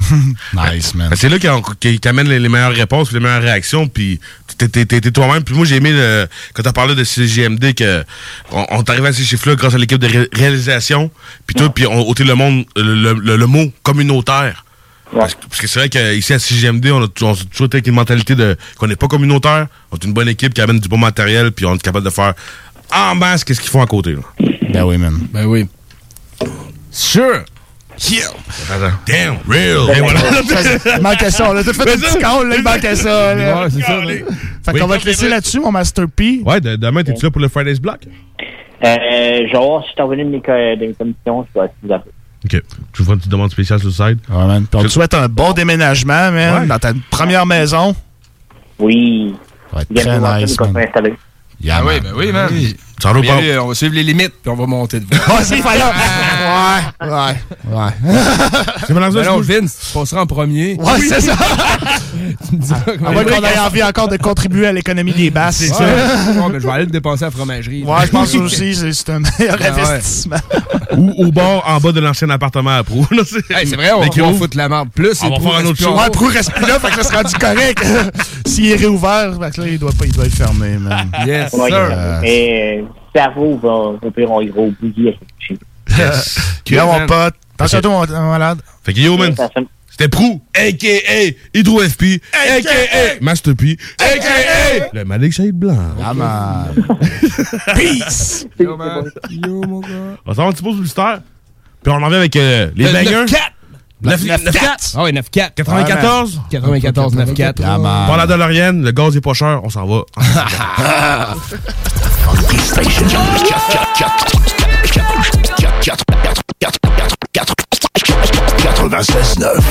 nice, 0.54 0.96
man. 0.96 1.12
C'est 1.16 1.30
là 1.30 1.38
qu'on- 1.38 1.62
qu'il 1.62 2.00
qu'il 2.00 2.10
amène 2.10 2.28
les, 2.28 2.40
les 2.40 2.50
meilleures 2.50 2.74
réponses, 2.74 3.12
les 3.12 3.20
meilleures 3.20 3.44
réactions, 3.44 3.88
puis 3.88 4.20
t'es- 4.58 4.68
toi-même. 5.12 5.44
Puis 5.44 5.54
moi, 5.56 5.64
j'ai 5.66 5.76
aimé, 5.76 5.92
le- 5.92 6.28
quand 6.54 6.64
t'as 6.64 6.74
parlé 6.74 6.96
de 6.96 7.04
CGMD, 7.04 7.74
que 7.76 8.04
on, 8.52 8.82
arrivé 8.82 9.10
à 9.10 9.14
ces 9.14 9.24
chiffres-là 9.24 9.56
grâce 9.56 9.76
à 9.76 9.78
l'équipe 9.78 10.00
de 10.00 10.08
ré- 10.08 10.28
réalisation, 10.34 11.12
puis 11.46 11.56
tout, 11.56 11.70
puis 11.70 11.86
on 11.86 12.00
ôté 12.08 12.24
le 12.24 12.34
monde, 12.34 12.66
le, 12.76 12.96
le- 12.96 13.14
le- 13.14 13.38
le 13.38 13.46
mot 13.48 13.72
communautaire. 13.84 14.66
Parce, 15.14 15.36
que- 15.36 15.42
parce 15.48 15.60
que 15.62 15.68
c'est 15.68 15.80
vrai 15.80 15.90
qu'ici 15.90 16.34
à 16.34 16.40
CGMD, 16.40 16.92
on 16.92 17.04
a, 17.04 17.08
tou- 17.08 17.26
on 17.26 17.34
a 17.34 17.36
toujours 17.36 17.66
été 17.68 17.78
avec 17.78 17.88
une 17.88 17.96
mentalité 17.96 18.34
de 18.36 18.56
qu'on 18.78 18.88
n'est 18.88 18.96
pas 18.96 19.08
communautaire, 19.08 19.68
on 19.92 19.96
est 19.98 20.04
une 20.06 20.14
bonne 20.14 20.30
équipe 20.30 20.54
qui 20.54 20.62
amène 20.62 20.80
du 20.80 20.88
bon 20.88 20.98
matériel, 20.98 21.52
puis 21.52 21.66
on 21.66 21.76
est 21.76 21.82
capable 21.82 22.06
de 22.06 22.10
faire 22.12 22.34
en 22.94 23.16
masse 23.16 23.44
qu'est-ce 23.44 23.60
qu'ils 23.62 23.70
font 23.70 23.82
à 23.82 23.88
côté. 23.88 24.14
Là. 24.14 24.22
Ben 24.70 24.84
oui, 24.86 24.98
man. 24.98 25.20
Ben 25.34 25.46
oui. 25.46 25.68
Sure. 26.92 27.44
Yeah. 28.10 28.30
Damn, 29.06 29.38
real. 29.48 29.86
Ben 29.88 29.98
Et 29.98 30.00
voilà. 30.00 30.20
Il 30.98 31.02
manquait 31.04 31.30
ça. 31.30 31.52
On 31.52 31.56
a 31.56 31.64
tout 31.64 31.74
fait 31.74 31.82
un 31.82 31.98
petit 31.98 32.18
call, 32.20 32.48
là. 32.50 32.56
Il 32.56 32.64
manquait 32.64 32.96
ça. 32.96 33.36
là. 33.36 33.64
Ouais, 33.64 33.70
c'est 33.70 33.82
ça, 33.82 33.98
là. 33.98 34.14
Fait 34.66 34.80
qu'on 34.80 34.88
va 34.88 34.98
te 34.98 35.06
laisser 35.06 35.30
là-dessus, 35.30 35.60
mon 35.60 35.72
Master 35.72 36.06
P. 36.08 36.42
Ouais, 36.46 36.60
de- 36.62 36.78
demain, 36.78 37.04
t'es-tu 37.04 37.26
là 37.26 37.32
pour 37.32 37.42
le 37.42 37.48
Friday's 37.50 37.80
Block? 37.80 38.00
Euh, 38.84 39.40
voir 39.54 39.84
si 39.84 39.90
je 39.90 39.94
suis 39.94 40.02
revenu 40.02 40.24
de 40.24 40.30
mes, 40.30 40.42
commissions, 40.42 41.46
je 41.54 41.60
vais 41.62 41.68
vous 41.84 41.94
OK. 42.46 42.62
Tu 42.94 43.04
feras 43.04 43.14
une 43.14 43.20
petite 43.20 43.32
demande 43.32 43.52
spéciale 43.52 43.80
sur 43.80 43.88
le 43.90 43.94
site. 43.94 44.28
Ouais, 44.30 44.46
man. 44.48 44.66
Puis 44.70 44.80
on 44.80 44.84
te 44.84 44.88
souhaite 44.88 45.14
un 45.14 45.28
bon 45.28 45.54
déménagement, 45.54 46.32
man, 46.32 46.62
Ouais. 46.62 46.68
dans 46.68 46.80
ta 46.80 46.92
première 47.10 47.46
maison. 47.46 47.96
Oui. 48.80 49.36
Ça 49.70 49.76
va 49.76 49.82
être 49.84 49.92
Bientôt, 49.92 50.10
très 50.10 50.18
on 50.18 50.22
va 50.22 50.40
nice, 50.40 50.60
man. 50.60 51.16
Yeah, 51.64 51.78
Ah 51.80 51.84
oui, 51.86 52.00
ben 52.02 52.14
oui, 52.16 52.32
man. 52.32 52.50
Ça 53.00 53.10
on, 53.12 53.14
va 53.14 53.20
va 53.20 53.26
y 53.26 53.28
pas- 53.30 53.36
aller, 53.36 53.58
on 53.60 53.68
va 53.68 53.76
suivre 53.76 53.94
les 53.94 54.04
limites, 54.04 54.34
puis 54.42 54.52
on 54.52 54.56
va 54.56 54.66
monter 54.66 55.00
pas 55.62 55.76
là. 55.78 55.94
Ouais, 56.52 57.08
ouais, 57.08 57.78
ouais. 57.78 58.14
C'est 58.88 58.94
Ben 58.94 59.10
non, 59.10 59.40
Vince, 59.42 59.78
tu 59.88 59.94
passeras 59.98 60.22
en 60.22 60.26
premier. 60.26 60.76
Ouais, 60.76 61.00
c'est 61.08 61.22
ça. 61.22 61.34
tu 62.50 62.56
me 62.56 62.62
diras 62.62 62.80
comment- 62.86 63.24
qu'on 63.24 63.44
ait 63.46 63.60
envie 63.60 63.84
encore 63.84 64.08
de 64.08 64.18
contribuer 64.18 64.68
à 64.68 64.72
l'économie 64.74 65.14
des 65.14 65.30
basses. 65.30 65.58
C'est 65.58 65.68
ça. 65.68 65.84
Ouais, 65.84 65.90
mais 66.52 66.60
je 66.60 66.66
vais 66.66 66.72
aller 66.72 66.86
le 66.86 66.92
dépenser 66.92 67.24
à 67.24 67.28
la 67.28 67.32
fromagerie. 67.32 67.84
Ouais, 67.84 68.06
je 68.06 68.12
pense 68.12 68.34
aussi, 68.36 68.76
c'est 68.76 68.92
c'est 68.94 69.10
un 69.10 69.20
meilleur 69.20 69.58
Ah 69.60 69.64
ouais. 69.64 69.68
investissement. 69.82 70.38
Ou 70.98 71.26
au 71.26 71.32
bord, 71.32 71.64
en 71.68 71.78
bas 71.80 71.92
de 71.92 72.00
l'ancien 72.00 72.30
appartement 72.30 72.72
à 72.78 72.84
Prou. 72.84 73.06
Là, 73.12 73.24
c'est 73.26 73.50
Hey, 73.56 73.66
c'est 73.68 73.76
vrai, 73.76 73.92
on 73.94 74.02
va 74.02 74.08
Mais 74.16 74.22
ouvre. 74.22 74.38
foutre 74.38 74.58
la 74.58 74.68
marde. 74.70 74.90
Plus, 74.94 75.22
On 75.24 75.30
va 75.30 75.36
Prou 75.36 75.50
faire 75.50 75.60
un 75.60 75.66
autre 75.66 75.80
show. 75.80 75.96
Ouais. 75.98 76.10
Prou 76.12 76.26
reste 76.26 76.52
plus 76.54 76.66
là, 76.68 76.80
fait 76.80 76.90
que 76.90 76.96
ça 76.96 77.04
sera 77.04 77.24
du 77.24 77.36
correct. 77.36 77.86
S'il 78.46 78.72
est 78.72 78.76
réouvert, 78.76 79.34
fait 79.40 79.52
que 79.56 79.62
là, 79.62 79.68
il 79.68 79.80
doit 79.80 79.92
pas, 79.98 80.06
il 80.06 80.12
doit 80.12 80.26
être 80.26 80.36
fermé, 80.36 80.78
man. 80.78 81.10
Yes, 81.26 81.52
sir. 81.52 82.22
Et 82.24 82.82
euh, 82.82 82.86
cerveau 83.16 83.58
va, 83.62 84.08
au 84.08 84.12
pire, 84.12 84.32
on 84.32 84.42
ira 84.42 84.60
au 84.60 84.72
Yes. 85.98 86.38
Là, 86.72 86.86
mon 86.86 87.06
pote. 87.06 87.34
Attention 87.60 88.02
à 88.02 88.08
toi, 88.08 88.20
mon- 88.20 88.32
malade. 88.32 88.60
Fait 88.84 88.94
que 88.94 89.00
yo, 89.00 89.18
man, 89.18 89.36
c'était 89.90 90.08
Prou, 90.08 90.42
a.k.a. 90.56 91.34
Hydro 91.54 91.80
FP, 91.82 92.04
a.k.a. 92.34 93.22
Master 93.22 93.54
P, 93.56 93.78
a.k.a. 94.00 94.90
Le 94.94 95.04
Malik 95.06 95.34
Shade 95.34 95.52
Blanc. 95.52 95.78
Ah, 96.04 96.14
man. 96.14 96.74
Peace. 97.76 98.48
Yo, 98.60 98.76
man. 98.78 99.04
Yo, 99.30 99.62
mon 99.68 99.80
gars. 99.82 99.88
On 100.26 100.34
s'en 100.34 100.44
va 100.44 100.50
un 100.50 100.52
petit 100.54 100.64
peu 100.64 100.72
sur 100.72 100.82
le 100.82 100.88
star. 100.88 101.20
Puis 101.84 101.92
on 101.92 102.02
en 102.02 102.10
vient 102.10 102.18
avec 102.20 102.36
euh, 102.36 102.72
les 102.76 102.86
Le 102.86 102.92
bangers. 102.94 103.26
9-4. 103.26 103.38
9 104.04 104.24
9-4. 104.24 104.96
Ah 104.98 105.04
oui, 105.04 105.12
9-4. 105.12 105.54
94. 105.56 106.42
94, 106.50 107.16
9-4. 107.16 107.54
Ah, 107.64 107.78
man. 107.78 108.08
Par 108.08 108.18
la 108.18 108.26
DeLorean, 108.26 108.82
le 108.82 108.92
gaz 108.92 109.16
est 109.16 109.22
pas 109.22 109.34
cher, 109.34 109.62
on 109.64 109.70
s'en 109.70 109.86
va. 109.86 110.02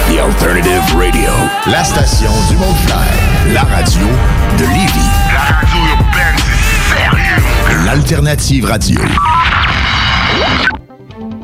The 0.09 0.19
Alternative 0.19 0.83
Radio. 0.97 1.31
La 1.67 1.85
station 1.85 2.31
du 2.49 2.57
Mont-Clair. 2.57 3.55
La 3.55 3.63
radio 3.63 4.07
de 4.59 4.65
Lévis. 4.65 5.11
La 5.33 5.55
radio 5.55 5.79
urbaine, 5.93 6.37
c'est 6.37 6.97
sérieux. 6.97 7.85
L'Alternative 7.87 8.65
Radio. 8.65 9.01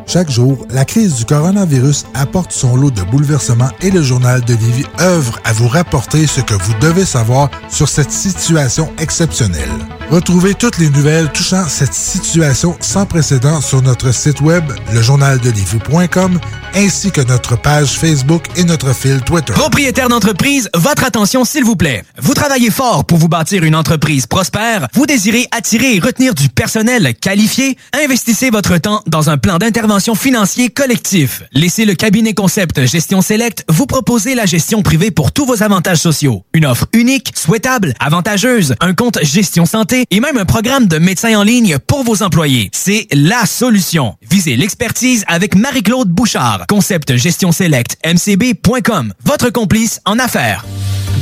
Chaque 0.09 0.31
jour, 0.31 0.65
la 0.71 0.85
crise 0.85 1.17
du 1.17 1.25
coronavirus 1.25 2.07
apporte 2.15 2.53
son 2.53 2.77
lot 2.77 2.93
de 2.93 3.03
bouleversements 3.03 3.71
et 3.81 3.91
le 3.91 4.03
journal 4.03 4.41
de 4.43 4.55
Lévis 4.55 4.87
œuvre 5.01 5.41
à 5.45 5.53
vous 5.53 5.67
rapporter 5.67 6.29
ce 6.29 6.41
que 6.41 6.55
vous 6.55 6.75
devez 6.81 7.05
savoir 7.05 7.51
sur 7.69 7.89
cette 7.89 8.13
situation 8.13 8.93
exceptionnelle. 9.01 9.69
Retrouvez 10.09 10.55
toutes 10.55 10.79
les 10.79 10.89
nouvelles 10.91 11.29
touchant 11.33 11.67
cette 11.67 11.93
situation 11.93 12.77
sans 12.81 13.05
précédent 13.05 13.61
sur 13.61 13.83
notre 13.83 14.15
site 14.15 14.41
web, 14.41 14.63
lejournaldelivie.com, 14.95 16.39
ainsi 16.77 17.11
que 17.11 17.23
notre 17.23 17.61
page 17.61 17.99
Facebook 17.99 18.45
et 18.57 18.63
notre 18.63 18.95
fil 18.95 19.21
Twitter. 19.23 19.55
Propriétaire 19.55 20.09
d'entreprise, 20.09 20.71
votre 20.77 21.03
attention 21.03 21.45
s'il 21.45 21.65
vous 21.65 21.75
plaît. 21.75 22.05
Vous 22.23 22.35
travaillez 22.35 22.71
fort 22.71 23.05
pour 23.05 23.19
vous 23.19 23.29
bâtir 23.29 23.65
une 23.65 23.75
entreprise 23.75 24.27
prospère, 24.27 24.87
vous 24.95 25.07
désirez 25.07 25.49
attirer 25.51 25.97
et 25.97 25.99
retenir 25.99 26.35
du 26.35 26.49
personnel 26.49 27.15
qualifié, 27.21 27.77
investissez 28.05 28.51
votre 28.51 28.79
temps 28.79 29.03
dans 29.09 29.29
un 29.31 29.39
plan 29.39 29.59
d'intervention 29.59 29.96
financier 30.15 30.69
collectif. 30.69 31.43
Laissez 31.53 31.85
le 31.85 31.95
cabinet 31.95 32.35
concept 32.35 32.85
Gestion 32.85 33.23
Select 33.23 33.65
vous 33.69 33.87
proposer 33.87 34.35
la 34.35 34.45
gestion 34.45 34.83
privée 34.83 35.11
pour 35.11 35.33
tous 35.33 35.47
vos 35.47 35.63
avantages 35.63 35.99
sociaux. 35.99 36.45
Une 36.53 36.67
offre 36.67 36.87
unique, 36.93 37.33
souhaitable, 37.35 37.95
avantageuse, 37.99 38.75
un 38.81 38.95
compte 38.95 39.19
gestion 39.23 39.65
santé 39.65 40.05
et 40.11 40.21
même 40.21 40.37
un 40.37 40.45
programme 40.45 40.87
de 40.87 40.99
médecin 40.99 41.39
en 41.39 41.43
ligne 41.43 41.79
pour 41.79 42.05
vos 42.05 42.23
employés. 42.23 42.71
C'est 42.73 43.07
la 43.13 43.47
solution. 43.47 44.17
Visez 44.29 44.57
l'expertise 44.57 45.25
avec 45.29 45.55
Marie-Claude 45.55 46.09
Bouchard. 46.09 46.67
Concept 46.69 47.17
Gestion 47.17 47.53
Select, 47.53 47.97
mcb.com. 48.05 49.15
Votre 49.25 49.51
complice 49.51 50.01
en 50.05 50.19
affaires. 50.19 50.65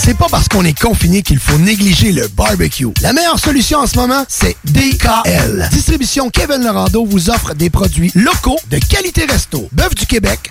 C'est 0.00 0.16
pas 0.16 0.28
parce 0.30 0.48
qu'on 0.48 0.64
est 0.64 0.78
confiné 0.78 1.22
qu'il 1.22 1.40
faut 1.40 1.58
négliger 1.58 2.12
le 2.12 2.28
barbecue. 2.28 2.86
La 3.02 3.12
meilleure 3.12 3.38
solution 3.38 3.80
en 3.80 3.86
ce 3.86 3.98
moment, 3.98 4.24
c'est 4.28 4.56
DKL. 4.64 5.68
Distribution 5.72 6.30
Kevin 6.30 6.62
Lorando 6.62 7.04
vous 7.04 7.30
offre 7.30 7.52
des 7.52 7.68
produits 7.68 8.12
locaux 8.14 8.58
de 8.70 8.78
qualité 8.78 9.24
resto. 9.24 9.68
Bœuf 9.72 9.94
du 9.96 10.06
Québec, 10.06 10.50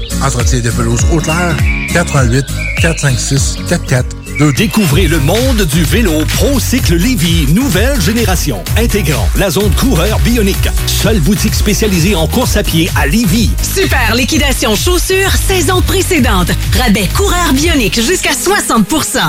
Entretien 0.23 0.61
de 0.61 0.69
pelouse 0.69 1.03
Haute-Lair 1.11 1.55
88 1.93 2.45
456 2.79 3.57
4422 3.67 4.20
Découvrez 4.49 5.05
le 5.05 5.19
monde 5.19 5.61
du 5.71 5.83
vélo 5.83 6.25
ProCycle 6.25 6.95
Lévy, 6.95 7.45
nouvelle 7.53 8.01
génération, 8.01 8.63
intégrant 8.75 9.29
la 9.37 9.51
zone 9.51 9.71
coureur 9.75 10.17
bionique. 10.21 10.67
Seule 10.87 11.19
boutique 11.19 11.53
spécialisée 11.53 12.15
en 12.15 12.25
course 12.25 12.57
à 12.57 12.63
pied 12.63 12.89
à 12.95 13.05
Lévy. 13.05 13.51
Super 13.61 14.15
liquidation 14.15 14.73
chaussures 14.75 15.31
saison 15.47 15.81
précédente. 15.83 16.49
Rabais 16.75 17.07
coureur 17.15 17.53
bionique 17.53 18.01
jusqu'à 18.01 18.31
60% 18.31 19.19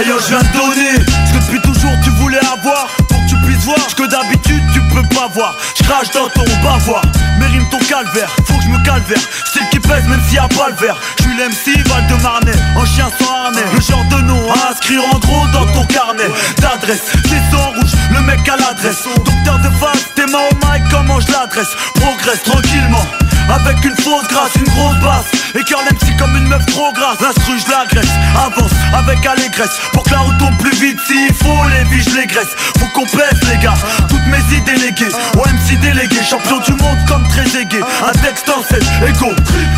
yo, 0.03 0.19
je 0.19 0.27
viens 0.27 0.39
de 0.39 0.57
donner 0.57 1.05
ce 1.27 1.33
que 1.33 1.45
depuis 1.45 1.61
toujours 1.61 1.91
tu 2.03 2.09
voulais 2.21 2.39
avoir 2.39 2.87
pour 3.07 3.17
que 3.17 3.29
tu 3.29 3.35
puisses 3.45 3.63
voir 3.63 3.77
ce 3.87 3.95
que 3.95 4.07
d'habitude 4.07 4.63
tu 4.73 4.81
peux 4.93 5.07
pas 5.15 5.27
voir. 5.33 5.55
Je 5.77 5.83
crache 5.83 6.11
dans 6.11 6.27
ton 6.29 6.43
bavoir, 6.63 7.01
mais 7.39 7.45
rime 7.47 7.67
ton 7.69 7.79
calvaire, 7.79 8.29
faut 8.45 8.57
que 8.57 8.63
je 8.63 8.69
me 8.69 8.83
calvaire. 8.83 9.21
Style 9.45 9.67
qui 9.71 9.79
pèse 9.79 10.05
même 10.07 10.21
s'il 10.27 10.35
y 10.35 10.39
a 10.39 10.47
pas 10.49 10.69
le 10.69 10.75
verre. 10.75 10.97
Je 11.19 11.23
suis 11.23 11.37
l'MC 11.37 11.87
Val 11.87 12.07
de 12.07 12.21
Marnay, 12.21 12.51
en 12.75 12.85
chien 12.85 13.07
sans 13.19 13.45
harnais. 13.45 13.65
Le 13.73 13.81
genre 13.81 14.05
de 14.05 14.21
nom 14.23 14.51
à 14.51 14.71
inscrire 14.71 15.01
en 15.13 15.19
gros 15.19 15.47
dans 15.53 15.65
ton 15.73 15.85
carnet 15.85 16.29
d'adresse. 16.59 17.03
C'est 17.29 17.55
en 17.55 17.69
rouge, 17.69 17.91
le 18.11 18.21
mec 18.21 18.47
à 18.49 18.57
l'adresse. 18.57 19.03
Docteur 19.05 19.59
de 19.59 19.69
phase, 19.77 20.05
tes 20.15 20.25
mains 20.25 20.39
au 20.51 20.55
mic, 20.55 20.83
comment 20.91 21.19
je 21.19 21.31
l'adresse? 21.31 21.69
Progresse 21.95 22.43
tranquillement. 22.43 23.05
Avec 23.49 23.83
une 23.85 23.95
fausse 23.95 24.27
grâce, 24.27 24.55
une 24.55 24.63
grosse 24.73 24.99
basse. 25.01 25.25
Et 25.53 25.63
cœur 25.63 25.79
l'MC 25.83 26.17
comme 26.17 26.35
une 26.35 26.47
meuf 26.47 26.65
trop 26.65 26.91
grasse. 26.93 27.19
L'instru 27.21 27.53
je 27.59 27.71
l'agresse, 27.71 28.11
avance 28.35 28.71
avec 28.93 29.25
allégresse. 29.25 29.77
Pour 29.93 30.03
que 30.03 30.11
la 30.11 30.19
route 30.19 30.37
tombe 30.37 30.57
plus 30.57 30.75
vite 30.75 30.97
s'il 31.07 31.33
faut 31.33 31.63
les 31.69 31.83
vies 31.89 32.03
je 32.03 32.17
les 32.17 32.27
graisse. 32.27 32.55
Faut 32.79 32.87
qu'on 32.93 33.05
pèse 33.05 33.39
les 33.49 33.57
gars, 33.63 33.75
toutes 34.09 34.25
mes 34.27 34.55
idées 34.55 34.73
déléguées. 34.73 35.13
Au 35.35 35.41
MC 35.41 35.79
délégué, 35.79 36.17
champion 36.27 36.59
du 36.59 36.71
monde 36.71 36.97
comme 37.07 37.27
très 37.27 37.47
aigué. 37.59 37.79
Un 38.03 38.11
texte 38.19 38.49
en 38.49 38.63
scène, 38.63 38.83
égo, 39.07 39.31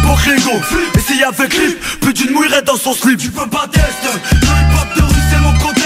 pour 0.03 0.15
Grégo 0.17 0.61
Et 0.95 0.99
s'il 0.99 1.17
y 1.17 1.23
avait 1.23 1.47
clip, 1.47 1.79
plus 1.99 2.13
d'une 2.13 2.31
mouillerait 2.31 2.61
dans 2.63 2.77
son 2.77 2.93
slip. 2.93 3.19
Tu 3.19 3.29
peux 3.29 3.47
pas 3.47 3.67
tester, 3.71 4.17
le 4.31 4.47
hip-hop 4.47 4.97
de 4.97 5.01
rue 5.03 5.21
c'est 5.29 5.39
mon 5.39 5.53
contexte 5.53 5.76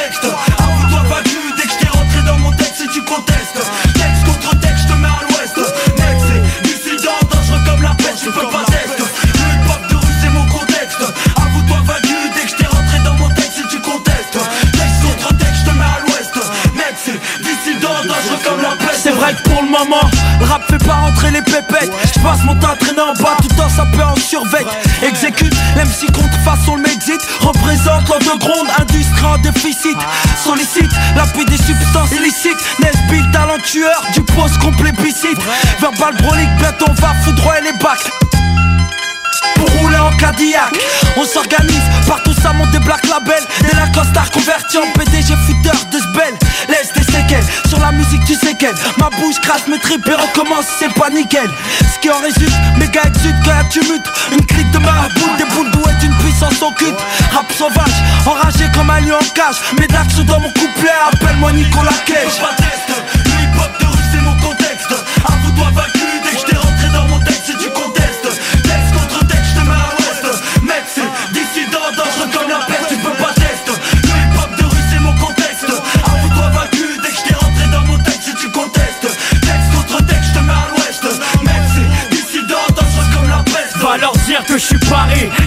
pour 39.55 39.69
rouler 39.79 39.97
en 39.97 40.11
Cadillac 40.17 40.71
On 41.17 41.25
s'organise, 41.25 41.81
partout 42.07 42.33
ça 42.33 42.53
monte 42.53 42.69
des 42.71 42.79
black 42.79 43.07
labels 43.07 43.43
Des 43.61 43.75
Lacoste 43.75 44.11
convertis 44.31 44.77
en 44.77 44.91
PDG 44.93 45.33
footer 45.47 45.77
de 45.91 45.97
sbel. 45.97 46.35
Laisse 46.69 46.93
des 46.93 47.11
séquelles, 47.11 47.43
sur 47.67 47.79
la 47.79 47.91
musique 47.91 48.23
tu 48.25 48.35
sais 48.35 48.53
quelle. 48.53 48.75
Ma 48.97 49.09
bouche 49.09 49.39
crasse 49.41 49.67
mes 49.67 49.79
tripes 49.79 50.07
et 50.07 50.13
recommence 50.13 50.65
c'est 50.79 50.93
pas 50.93 51.09
nickel. 51.09 51.49
Ce 51.79 51.99
qui 51.99 52.09
en 52.11 52.19
résulte, 52.19 52.53
méga 52.77 53.01
exude 53.03 53.35
quand 53.43 53.51
y'a 53.51 53.63
tumulte 53.69 54.05
Une 54.31 54.45
clique 54.45 54.71
de 54.71 54.77
marabouts, 54.77 55.37
des 55.37 55.45
boules 55.55 55.71
douées 55.71 55.93
d'une 56.01 56.15
puissance 56.17 56.61
occulte. 56.61 56.99
Rap 57.33 57.51
sauvage, 57.51 57.97
enragé 58.27 58.65
comme 58.75 58.91
un 58.91 58.99
lion 58.99 59.15
en 59.15 59.33
cage. 59.33 59.57
De 59.75 59.93
l'action 59.93 60.23
dans 60.23 60.39
mon 60.39 60.49
couplet, 60.49 60.91
appelle-moi 61.11 61.51
Nicolas 61.53 61.97
Cage 62.05 62.39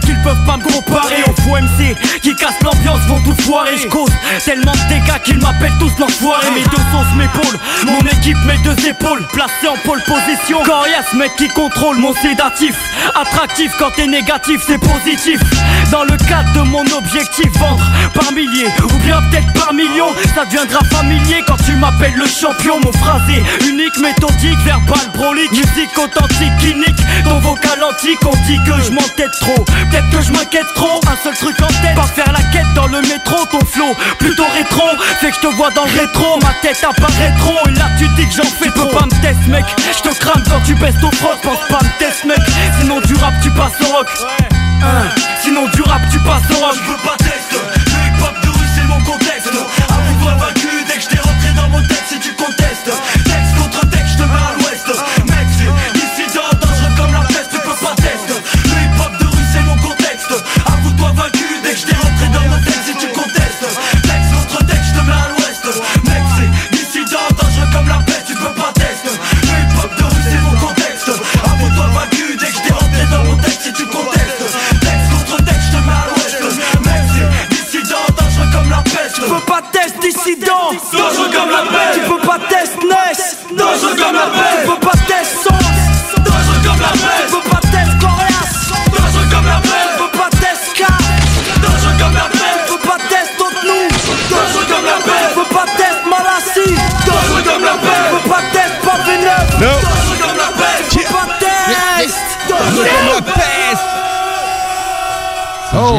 qu'ils 0.05 0.21
peuvent 0.23 0.45
pas 0.47 0.57
me 0.57 0.62
comparer 0.62 1.23
aux 1.27 1.43
faux 1.43 1.57
MC 1.57 1.95
qui 2.23 2.35
cassent 2.37 2.62
l'ambiance, 2.62 3.01
vont 3.09 3.21
tout 3.23 3.43
foirer. 3.43 3.77
Je 3.77 3.89
cause 3.89 4.11
tellement 4.45 4.73
de 4.73 4.89
dégâts 4.89 5.23
qu'ils 5.25 5.39
m'appellent 5.39 5.79
tous 5.79 5.93
l'enfoiré. 5.99 6.47
Mes 6.55 6.62
deux 6.62 6.85
sauces 6.93 7.15
m'épaulent, 7.16 7.61
mon 7.87 8.01
équipe 8.11 8.39
mes 8.47 8.59
deux 8.59 8.89
épaules, 8.89 9.27
placées 9.33 9.69
en 9.69 9.77
pole 9.87 10.03
position. 10.05 10.62
Coriace, 10.65 11.12
mec 11.15 11.33
qui 11.37 11.49
contrôle 11.49 11.99
mon 11.99 12.15
sédatif. 12.15 12.75
Attractif 13.15 13.73
quand 13.79 13.91
t'es 13.95 14.07
négatif, 14.07 14.61
c'est 14.66 14.79
positif. 14.79 15.41
Dans 15.91 16.05
le 16.05 16.16
cadre 16.29 16.53
de 16.55 16.61
mon 16.61 16.85
objectif, 16.97 17.47
vendre 17.59 17.85
par 18.15 18.32
milliers 18.32 18.69
ou 18.85 18.99
bien 19.05 19.20
peut-être 19.31 19.53
par 19.53 19.73
millions. 19.74 20.12
Ça 20.35 20.45
deviendra 20.45 20.81
familier 20.91 21.43
quand 21.47 21.57
tu 21.65 21.73
m'appelles 21.77 22.16
le 22.16 22.27
champion. 22.27 22.81
Mon 22.81 22.93
phrasé 22.93 23.43
unique, 23.66 23.97
méthodique, 24.01 24.59
verbal, 24.65 25.07
brolique. 25.15 25.51
Musique 25.53 25.97
authentique, 25.99 26.57
clinique, 26.61 27.01
ton 27.24 27.39
vocal 27.41 27.82
antique. 27.82 28.19
On 28.24 28.36
dit 28.47 28.59
que 28.65 28.82
je 28.82 28.91
m'entête 28.91 29.35
trop, 29.41 29.65
peut-être 29.65 30.11
que 30.11 30.23
je 30.23 30.32
m'inquiète 30.32 30.66
trop. 30.74 31.01
Un 31.07 31.16
seul 31.23 31.35
truc 31.35 31.61
en 31.61 31.66
tête, 31.66 31.95
pas 31.95 32.03
faire 32.03 32.32
la 32.32 32.43
quête 32.53 32.73
dans 32.74 32.86
le 32.86 33.01
métro. 33.03 33.45
Ton 33.51 33.65
flow, 33.65 33.95
plutôt 34.19 34.47
rétro, 34.55 34.89
fait 35.20 35.31
que 35.31 35.36
je 35.36 35.49
te 35.49 35.55
vois 35.57 35.70
dans 35.70 35.85
le 35.85 36.01
rétro. 36.01 36.39
Ma 36.43 36.55
tête 36.62 36.82
apparaît 36.82 37.35
trop, 37.39 37.59
et 37.69 37.78
là 37.78 37.91
tu 37.99 38.09
dis 38.16 38.27
que 38.28 38.35
j'en 38.35 38.49
fais 38.49 38.70
trop. 38.70 38.89
pas 38.89 39.07
me 39.07 39.23
test, 39.23 39.47
mec, 39.49 39.65
je 39.78 40.09
te 40.09 40.15
crame 40.19 40.43
quand 40.49 40.61
tu 40.65 40.74
baisses 40.74 40.99
ton 41.01 41.11
froc. 41.12 41.39
Pense 41.43 41.69
pas 41.69 41.85
me 41.85 41.99
test, 41.99 42.24
mec, 42.24 42.39
sinon 42.81 43.01
du 43.01 43.15
rap 43.15 43.35
tu 43.43 43.51
passes 43.51 43.81
au 43.82 43.93
rock. 43.97 44.09
Hein, 44.82 45.09
sinon 45.43 45.66
du 45.74 45.82
rap 45.82 46.03
tu 46.11 46.19
passes 46.20 46.51
au 46.51 46.65
rock. 46.65 46.74
Je 46.74 46.91
veux 46.91 46.99
pas 47.05 47.16
test, 47.19 47.44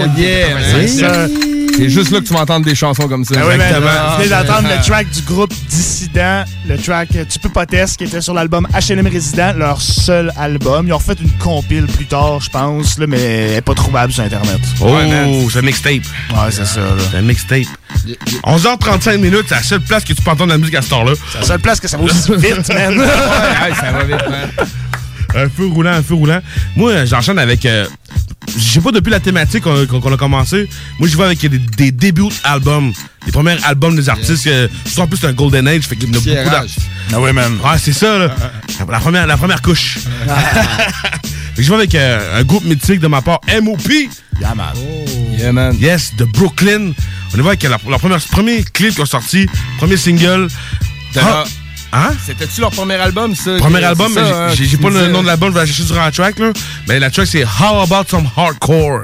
Oh 0.05 0.19
yeah, 0.19 0.47
C'est 0.71 0.87
ça. 0.87 1.27
C'est 1.77 1.89
juste 1.89 2.11
là 2.11 2.21
que 2.21 2.25
tu 2.25 2.33
vas 2.33 2.39
entendre 2.39 2.65
des 2.65 2.73
chansons 2.73 3.05
comme 3.09 3.25
ça. 3.25 3.35
Ah 3.37 3.43
oui. 3.47 3.55
Exactement. 3.55 3.89
Venez 4.17 4.29
d'entendre 4.29 4.69
le 4.73 4.81
track 4.81 5.09
du 5.09 5.21
groupe 5.23 5.53
Dissident, 5.69 6.45
le 6.69 6.77
track 6.77 7.09
Tu 7.29 7.37
peux 7.37 7.49
pas 7.49 7.65
test, 7.65 7.97
qui 7.97 8.05
était 8.05 8.21
sur 8.21 8.33
l'album 8.33 8.65
HLM 8.73 9.05
Résident, 9.07 9.51
leur 9.57 9.81
seul 9.81 10.31
album. 10.37 10.87
Ils 10.87 10.93
ont 10.93 10.97
refait 10.97 11.15
une 11.21 11.29
compile 11.31 11.85
plus 11.87 12.05
tard, 12.05 12.39
je 12.39 12.49
pense, 12.49 12.97
là, 12.97 13.07
mais 13.07 13.19
elle 13.19 13.53
est 13.55 13.61
pas 13.61 13.73
trouvable 13.73 14.13
sur 14.13 14.23
Internet. 14.23 14.59
Oh, 14.79 14.97
c'est 15.51 15.59
un 15.59 15.63
mixtape. 15.63 15.95
Ouais, 16.31 16.49
c'est 16.51 16.65
ça. 16.65 16.79
là. 16.79 16.87
C'est 17.11 17.17
un 17.17 17.21
mixtape. 17.23 17.65
11h35 18.45 19.17
minutes, 19.17 19.45
c'est 19.49 19.55
la 19.55 19.63
seule 19.63 19.81
place 19.81 20.05
que 20.05 20.13
tu 20.13 20.21
peux 20.21 20.31
entendre 20.31 20.51
la 20.51 20.57
musique 20.57 20.75
à 20.75 20.81
cette 20.81 20.93
heure-là. 20.93 21.11
C'est 21.33 21.39
la 21.39 21.45
seule 21.45 21.59
place 21.59 21.79
que 21.81 21.89
ça 21.89 21.97
va 21.97 22.03
aussi 22.05 22.31
vite, 22.37 22.73
man. 22.73 22.97
Ouais, 22.97 23.05
ça 23.75 23.91
va 23.91 24.03
vite, 24.05 24.29
man. 24.29 24.49
Un 25.37 25.49
feu 25.49 25.65
roulant, 25.67 25.91
un 25.91 26.01
feu 26.03 26.13
roulant. 26.13 26.39
Moi, 26.77 27.03
j'enchaîne 27.03 27.37
avec. 27.39 27.65
euh, 27.65 27.85
je 28.57 28.61
sais 28.63 28.81
pas 28.81 28.91
depuis 28.91 29.09
la 29.11 29.19
thématique 29.19 29.63
qu'on 29.63 30.13
a 30.13 30.17
commencé. 30.17 30.67
Moi, 30.99 31.07
je 31.09 31.17
vais 31.17 31.23
avec 31.25 31.39
des, 31.39 31.59
des 31.59 31.91
débuts 31.91 32.23
albums. 32.43 32.93
Les 33.25 33.31
premiers 33.31 33.57
albums 33.63 33.95
des 33.95 34.07
artistes. 34.09 34.47
euh, 34.47 34.67
surtout 34.85 35.01
en 35.01 35.07
plus, 35.07 35.17
c'est 35.17 35.27
un 35.27 35.33
Golden 35.33 35.67
Age. 35.67 35.83
Fait 35.83 35.95
qu'il 35.95 36.09
y 36.09 36.11
en 36.11 36.13
a 36.15 36.21
beaucoup 36.21 36.49
d'artistes. 36.51 36.79
Ah 37.13 37.19
ouais, 37.19 37.33
man. 37.33 37.53
Ouais, 37.63 37.77
c'est 37.77 37.93
ça, 37.93 38.17
là. 38.17 38.35
La 38.89 38.99
première, 38.99 39.27
la 39.27 39.37
première 39.37 39.61
couche. 39.61 39.97
Fait 41.55 41.61
que 41.61 41.63
je 41.63 41.69
vais 41.69 41.75
avec 41.75 41.95
euh, 41.95 42.39
un 42.41 42.43
groupe 42.43 42.65
mythique 42.65 42.99
de 42.99 43.07
ma 43.07 43.21
part, 43.21 43.39
MOP. 43.61 43.87
Yeah, 44.41 44.55
man. 44.55 44.73
Yeah, 45.37 45.53
man. 45.53 45.75
Yes, 45.79 46.13
de 46.17 46.25
Brooklyn. 46.25 46.91
On 47.33 47.37
y 47.37 47.41
va 47.41 47.47
avec 47.49 47.63
la, 47.63 47.77
leur 47.87 47.99
premier 47.99 48.63
clip 48.63 48.91
qu'ils 48.93 49.01
ont 49.01 49.05
sorti, 49.05 49.47
premier 49.77 49.95
single. 49.97 50.47
Hein? 51.95 52.11
C'était-tu 52.25 52.59
leur 52.61 52.71
premier 52.71 52.95
album, 52.95 53.33
ça? 53.35 53.51
Premier 53.57 53.83
album, 53.83 54.11
mais 54.13 54.21
hein, 54.21 54.47
j'ai- 54.53 54.75
pas 54.77 54.89
le 54.89 55.07
nom 55.07 55.21
de 55.21 55.27
l'album, 55.27 55.49
je 55.49 55.53
vais 55.53 55.61
aller 55.61 55.71
chercher 55.71 55.85
sur 55.85 55.95
la 55.95 56.11
track, 56.11 56.37
là. 56.39 56.51
Mais 56.87 56.99
la 56.99 57.09
track, 57.09 57.27
c'est 57.27 57.43
How 57.45 57.79
About 57.83 58.09
Some 58.09 58.27
Hardcore. 58.35 59.03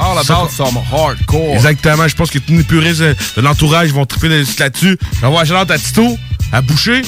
All 0.00 0.18
about 0.18 0.48
some 0.50 0.78
hardcore. 0.90 1.54
Exactement, 1.54 2.08
je 2.08 2.16
pense 2.16 2.30
que 2.30 2.38
tous 2.38 2.54
les 2.54 2.62
puristes 2.62 3.02
de 3.02 3.14
l'entourage 3.42 3.90
vont 3.92 4.06
triper 4.06 4.42
là-dessus. 4.58 4.96
J'envoie 5.20 5.42
un 5.42 5.54
à 5.70 5.78
Tito, 5.78 6.16
à 6.50 6.62
Boucher, 6.62 7.02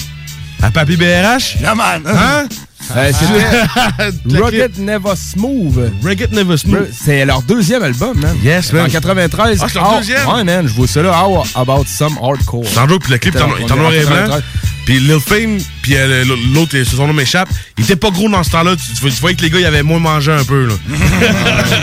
à 0.63 0.71
Papy 0.71 0.97
BRH. 0.97 1.57
Yeah, 1.61 1.75
man. 1.75 2.03
Hein? 2.07 2.47
Euh, 2.95 3.11
C'était 3.19 4.39
Rugged 4.39 4.79
Never 4.79 5.15
Smooth. 5.17 5.93
Rugged 6.03 6.33
Never 6.33 6.59
Smooth. 6.59 6.89
C'est 6.93 7.25
leur 7.25 7.41
deuxième 7.41 7.83
album, 7.83 8.21
man. 8.21 8.37
Yes, 8.45 8.71
man. 8.75 8.85
En 8.85 8.91
93. 8.91 9.59
Ah, 9.63 9.67
c'est 9.67 9.75
leur 9.77 9.91
How- 9.91 9.97
deuxième? 10.01 10.29
Ouais, 10.29 10.45
man, 10.45 10.69
je 10.69 10.73
vois 10.75 10.87
ça 10.87 11.01
là. 11.01 11.25
How 11.25 11.43
About 11.55 11.85
Some 11.87 12.19
Hardcore. 12.23 12.67
Sans 12.67 12.87
joke, 12.87 13.03
puis 13.05 13.13
le 13.13 13.19
clip 13.19 13.35
est 13.35 13.41
en- 13.41 13.57
est 13.57 13.73
en 13.73 13.77
noir 13.77 13.93
et 13.95 14.05
blanc. 14.05 14.39
Puis 14.85 15.01
Lil 15.01 15.19
Fame, 15.21 15.59
puis 15.83 15.97
euh, 15.97 16.25
l'autre, 16.55 16.77
euh, 16.77 16.85
son 16.85 17.07
nom 17.07 17.13
m'échappe, 17.15 17.49
il 17.79 17.85
était 17.85 17.97
pas 17.97 18.11
gros 18.11 18.29
dans 18.29 18.43
ce 18.45 18.51
temps-là. 18.51 18.77
Tu, 18.77 18.93
tu 19.11 19.21
voyais 19.21 19.35
que 19.37 19.43
les 19.43 19.51
gars, 19.51 19.61
ils 19.61 19.65
avaient 19.67 19.83
moins 19.83 19.99
mangé 19.99 20.31
un 20.33 20.45
peu, 20.45 20.67
là. 20.67 20.75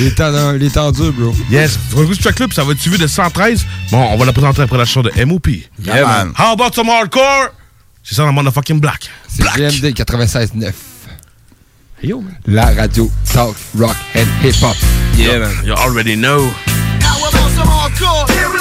Il 0.00 0.06
est 0.06 0.10
temps- 0.14 0.54
il 0.54 0.62
est 0.62 0.70
tendu, 0.74 1.10
bro. 1.10 1.34
Yes. 1.50 1.76
Tu 1.90 1.96
vas 1.96 2.02
écouter 2.02 2.18
ce 2.18 2.22
track-là, 2.22 2.46
puis 2.46 2.54
ça 2.54 2.62
va 2.62 2.70
être 2.70 2.80
suivi 2.80 2.98
de 2.98 3.06
113. 3.08 3.66
Bon, 3.90 3.98
on 4.12 4.16
va 4.16 4.26
la 4.26 4.32
présenter 4.32 4.62
après 4.62 4.78
la 4.78 4.84
chanson 4.84 5.02
de 5.02 5.24
MOP. 5.24 5.48
Yeah, 5.82 6.06
man. 6.06 6.32
How 6.38 6.52
about 6.52 6.72
some 6.72 6.88
hardcore? 6.88 7.48
C'est 8.04 8.14
ça 8.14 8.22
dans 8.22 8.32
motherfucking 8.32 8.78
black. 8.78 9.10
C'est 9.28 9.42
GMD 9.42 9.92
96.9. 9.98 10.72
Yo, 12.04 12.20
man. 12.20 12.32
La 12.46 12.66
radio 12.74 13.10
Talk, 13.32 13.56
Rock 13.76 13.96
and 14.14 14.26
Hip 14.44 14.54
Hop. 14.62 14.76
Yeah, 15.16 15.38
man. 15.40 15.50
You 15.64 15.72
already 15.72 16.14
know. 16.14 16.48
How 17.02 17.16
about 17.26 17.50
some 17.56 17.66
hardcore? 17.68 18.57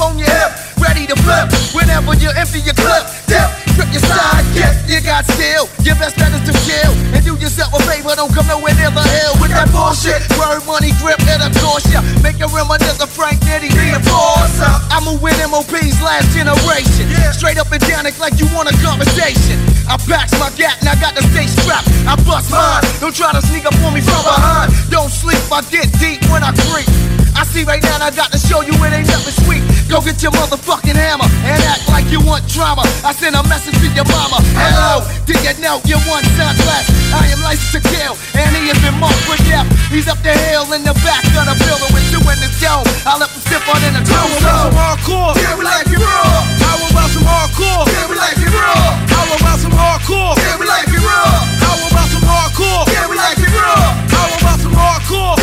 On 0.00 0.18
your 0.18 0.28
hip, 0.28 0.52
ready 0.78 1.06
to 1.06 1.16
flip. 1.26 1.50
Whenever 1.74 2.14
you 2.16 2.30
empty 2.36 2.60
your 2.60 2.76
clip, 2.76 3.04
dip, 3.26 3.48
trip 3.74 3.88
your 3.92 4.04
side, 4.04 4.44
get 4.54 4.72
you 4.88 5.00
got 5.00 5.24
skill. 5.24 5.68
Your 5.82 5.96
best 5.96 6.16
bet 6.16 6.32
is 6.32 6.44
to 6.48 6.54
chill 6.64 6.92
and 7.12 7.24
do 7.24 7.34
yourself 7.36 7.74
a 7.74 7.80
favor. 7.88 8.14
Don't 8.14 8.32
come 8.32 8.46
nowhere 8.46 8.74
near 8.76 8.92
the 8.92 9.02
hill 9.02 9.34
with 9.40 9.50
that 9.52 9.68
bullshit. 9.72 10.20
Word 10.38 10.64
money 10.64 10.92
grip 11.00 11.20
and 11.28 11.42
of 11.42 11.52
course 11.60 11.84
ya. 11.90 12.00
Make 12.22 12.40
a 12.40 12.48
reminisce 12.48 13.00
of 13.02 13.10
Frank 13.10 13.40
Nitty, 13.44 13.72
the 13.72 13.96
enforcer. 13.96 14.72
I 14.92 15.00
move 15.04 15.20
with 15.20 15.36
MOP's 15.48 15.98
last 16.00 16.30
generation. 16.32 17.08
Straight 17.32 17.58
up 17.58 17.72
and 17.72 17.82
down, 17.88 18.06
it's 18.06 18.20
like 18.20 18.38
you 18.38 18.46
want 18.54 18.70
a 18.70 18.76
conversation. 18.80 19.58
I 19.88 19.98
packs 19.98 20.32
my 20.38 20.52
gat 20.54 20.78
and 20.80 20.88
I 20.88 20.96
got 21.00 21.16
the 21.16 21.22
stay 21.34 21.48
strapped. 21.48 21.88
I 22.06 22.14
bust 22.24 22.52
mine. 22.52 22.84
Don't 23.00 23.14
try 23.14 23.32
to 23.32 23.42
sneak 23.42 23.66
up 23.66 23.74
on 23.82 23.92
me 23.92 24.00
from 24.00 24.22
behind. 24.22 24.72
Don't 24.88 25.10
sleep, 25.10 25.42
I 25.50 25.60
get 25.68 25.90
deep 25.98 26.22
when 26.30 26.42
I 26.44 26.52
creep. 26.70 26.88
I 27.34 27.44
see 27.44 27.64
right 27.64 27.82
now 27.82 27.94
and 27.96 28.04
I 28.04 28.10
got 28.14 28.30
to 28.32 28.38
show 28.38 28.60
you 28.60 28.72
it 28.72 28.92
ain't 28.92 29.08
nothing 29.08 29.36
sweet. 29.44 29.64
Go 29.92 30.00
get 30.00 30.24
your 30.24 30.32
motherfucking 30.32 30.96
hammer 30.96 31.28
and 31.44 31.60
act 31.68 31.84
like 31.92 32.08
you 32.08 32.16
want 32.24 32.48
drama. 32.48 32.80
I 33.04 33.12
send 33.12 33.36
a 33.36 33.44
message 33.44 33.76
to 33.76 33.88
your 33.92 34.08
mama. 34.08 34.40
Hello, 34.56 35.04
did 35.28 35.36
you 35.44 35.52
know 35.60 35.84
you 35.84 36.00
want 36.08 36.24
son 36.32 36.56
less? 36.64 36.88
I 37.12 37.28
am 37.28 37.44
licensed 37.44 37.76
to 37.76 37.80
kill 37.92 38.16
and 38.32 38.56
he 38.56 38.72
has 38.72 38.80
been 38.80 38.96
marked 38.96 39.20
for 39.28 39.36
death. 39.44 39.68
He's 39.92 40.08
up 40.08 40.16
the 40.24 40.32
hill 40.32 40.64
in 40.72 40.80
the 40.80 40.96
back 41.04 41.20
of 41.36 41.44
the 41.44 41.52
building 41.60 41.92
with 41.92 42.08
two 42.08 42.24
in 42.24 42.40
the 42.40 42.48
dome. 42.56 42.88
I 43.04 43.20
left 43.20 43.36
him 43.36 43.44
stiff 43.44 43.68
on 43.68 43.84
in 43.84 43.92
the 43.92 44.00
How 44.08 44.32
about 44.32 44.64
some 44.64 44.76
hardcore? 44.80 45.36
Yeah, 45.36 45.60
we 45.60 45.64
like 45.68 45.84
it 45.84 46.00
raw. 46.00 46.40
How 46.56 46.80
about 46.88 47.12
some 47.12 47.28
hardcore? 47.28 47.84
Yeah, 47.84 48.08
we 48.08 48.16
like 48.16 48.40
it 48.40 48.48
raw. 48.48 48.96
How 49.12 49.28
about 49.28 49.60
some 49.60 49.76
hardcore? 49.76 50.32
Yeah, 50.40 50.56
we 50.56 50.64
like 50.72 50.88
it 50.88 51.04
raw. 51.04 51.36
How 51.60 51.76
about 51.92 52.08
some 52.08 52.24
hardcore? 52.24 52.88
Yeah, 52.88 53.12
we 53.12 53.20
like 53.20 53.44
it 53.44 53.52
raw. 53.52 53.92
How 54.08 54.40
about 54.40 54.56
some 54.56 54.72
hardcore? 54.72 55.41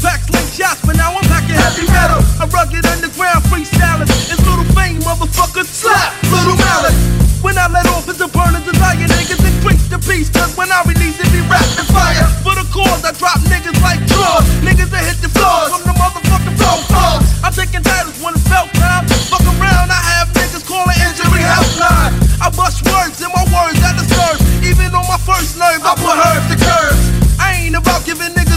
to 0.00 0.10
sling 0.30 0.50
shots, 0.54 0.80
but 0.86 0.96
now 0.96 1.10
I'm 1.10 1.24
packing 1.26 1.58
heavy 1.58 1.86
metal. 1.90 2.22
A 2.38 2.46
rugged 2.46 2.86
underground 2.86 3.42
freestyler. 3.50 4.06
It's 4.06 4.42
little 4.46 4.66
fame, 4.74 5.02
motherfuckers. 5.02 5.66
Slap, 5.66 6.14
little 6.30 6.56
mallet. 6.56 6.94
When 7.42 7.58
I 7.58 7.66
let 7.70 7.86
off, 7.86 8.08
it's 8.08 8.20
a 8.20 8.28
burning 8.28 8.62
desire. 8.62 9.06
Niggas 9.06 9.42
increase 9.42 9.86
the 9.90 9.98
peace, 9.98 10.30
cause 10.30 10.54
when 10.56 10.70
I 10.70 10.82
release 10.86 11.18
it, 11.18 11.30
be 11.30 11.42
rapid 11.46 11.86
fire. 11.90 12.26
For 12.42 12.54
the 12.54 12.66
cause, 12.70 13.02
I 13.04 13.12
drop 13.14 13.38
niggas 13.46 13.78
like 13.82 14.02
drugs. 14.06 14.46
Niggas 14.62 14.90
that 14.90 15.02
hit 15.06 15.18
the 15.22 15.30
floor 15.30 15.70
from 15.70 15.82
the 15.86 15.94
motherfucking 15.94 16.56
top 16.58 16.78
floor. 16.90 17.14
I'm 17.42 17.54
taking 17.54 17.82
titles 17.82 18.18
when 18.22 18.34
it's 18.34 18.46
felt 18.46 18.70
time. 18.78 19.06
Fuck 19.30 19.46
around, 19.46 19.90
I 19.90 20.00
have 20.18 20.30
niggas 20.34 20.66
calling 20.66 20.98
injury 21.06 21.42
helpline. 21.42 22.14
I 22.42 22.50
bust 22.50 22.82
words 22.86 23.18
in 23.22 23.30
my 23.30 23.46
words, 23.50 23.78
I 23.82 23.94
deserve. 23.98 24.38
Even 24.62 24.94
on 24.94 25.06
my 25.06 25.18
first 25.22 25.58
nerve, 25.58 25.82
I 25.82 25.94
put 25.94 26.18
her 26.18 26.36
to 26.50 26.56
curves. 26.58 27.02
I 27.38 27.66
ain't 27.66 27.76
about 27.76 28.04
giving 28.04 28.34
niggas 28.34 28.47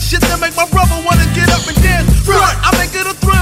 shit 0.00 0.20
that 0.22 0.40
make 0.40 0.56
my 0.56 0.66
brother 0.70 0.96
wanna 1.04 1.26
get 1.34 1.48
up 1.50 1.66
and 1.66 1.76
dance. 1.82 2.08
Front, 2.24 2.54
I 2.62 2.70
make 2.78 2.94
it 2.94 3.06
a 3.06 3.14
thrill. 3.20 3.33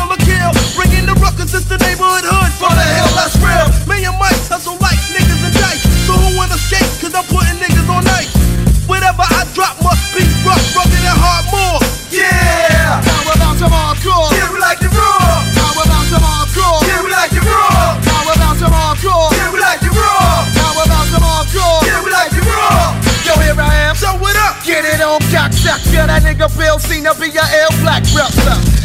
Nigga 26.43 26.59
Bill 26.59 27.29
your 27.31 27.47
L 27.47 27.71
black 27.83 28.03
belt. 28.15 28.35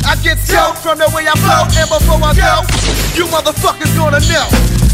I 0.05 0.15
get 0.21 0.37
stoked 0.37 0.77
from 0.77 0.99
the 0.99 1.09
way 1.13 1.25
I 1.25 1.33
flow, 1.41 1.65
and 1.65 1.89
before 1.89 2.21
I 2.21 2.33
go, 2.37 2.61
you 3.17 3.25
motherfuckers 3.33 3.93
gonna 3.97 4.21
know. 4.29 4.45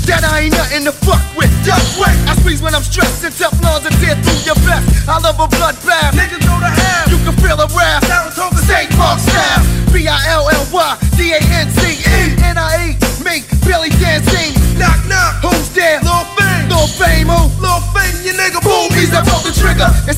That 0.08 0.24
I 0.24 0.48
ain't 0.48 0.56
nothing 0.56 0.84
to 0.84 0.92
fuck 0.92 1.24
with. 1.36 1.52
Duck 1.64 1.80
with. 1.96 2.12
I 2.28 2.36
squeeze 2.40 2.62
when 2.62 2.76
I'm 2.76 2.84
stressed 2.84 3.24
and 3.24 3.32
tough 3.32 3.56
lawns 3.64 3.88
and 3.88 3.96
tear 4.04 4.20
through 4.20 4.44
your 4.44 4.60
vest. 4.68 5.08
I 5.08 5.16
love 5.20 5.40
a 5.40 5.48
bloodbath. 5.48 6.12
Niggas 6.12 6.44
go 6.44 6.60
to 6.60 6.72
hell. 6.72 7.08
You 7.08 7.20
can 7.24 7.36
feel 7.40 7.56
the 7.56 7.72
wrath. 7.72 8.04
Saratoga 8.04 8.60
State 8.64 8.92
Park 9.00 9.20
style. 9.20 9.64
B 9.96 10.08
I 10.08 10.20
L 10.28 10.52
L 10.52 10.66
Y 10.72 10.92
D 11.16 11.32
A 11.32 11.40
N 11.40 11.72
C 11.72 12.04
E 12.04 12.36
N 12.44 12.60
I 12.60 12.96
E. 12.96 13.24
Me, 13.24 13.48
Billy 13.64 13.92
Dancing. 13.96 14.52
Knock 14.76 15.00
knock. 15.08 15.40
Who's 15.40 15.72
there? 15.72 16.04
Lil 16.04 16.28
Fame. 16.36 16.68
Lil 16.68 16.88
Fame. 17.00 17.28
Who? 17.32 17.40
Lil 17.64 17.80
Fame. 17.96 18.16
You 18.28 18.36
nigga. 18.36 18.60
Boom. 18.60 18.92
He's 18.92 19.16
up 19.16 19.24
the 19.24 19.56
trigger. 19.56 19.88
And 20.08 20.16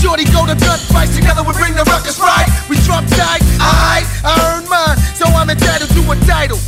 Shorty 0.00 0.24
go 0.30 0.46
to 0.46 0.54
gun 0.54 0.78
together. 1.14 1.42
We 1.42 1.52
bring 1.54 1.74
the 1.74 1.82
ruckus 1.84 2.20
right. 2.20 2.46
We 2.70 2.76
drop 2.86 3.04
tight. 3.18 3.42
I 3.58 4.06
I 4.22 4.30
earn 4.46 4.68
mine, 4.68 4.96
so 5.14 5.26
I'm 5.26 5.50
entitled 5.50 5.90
to 5.90 6.02
a 6.12 6.16
title. 6.26 6.58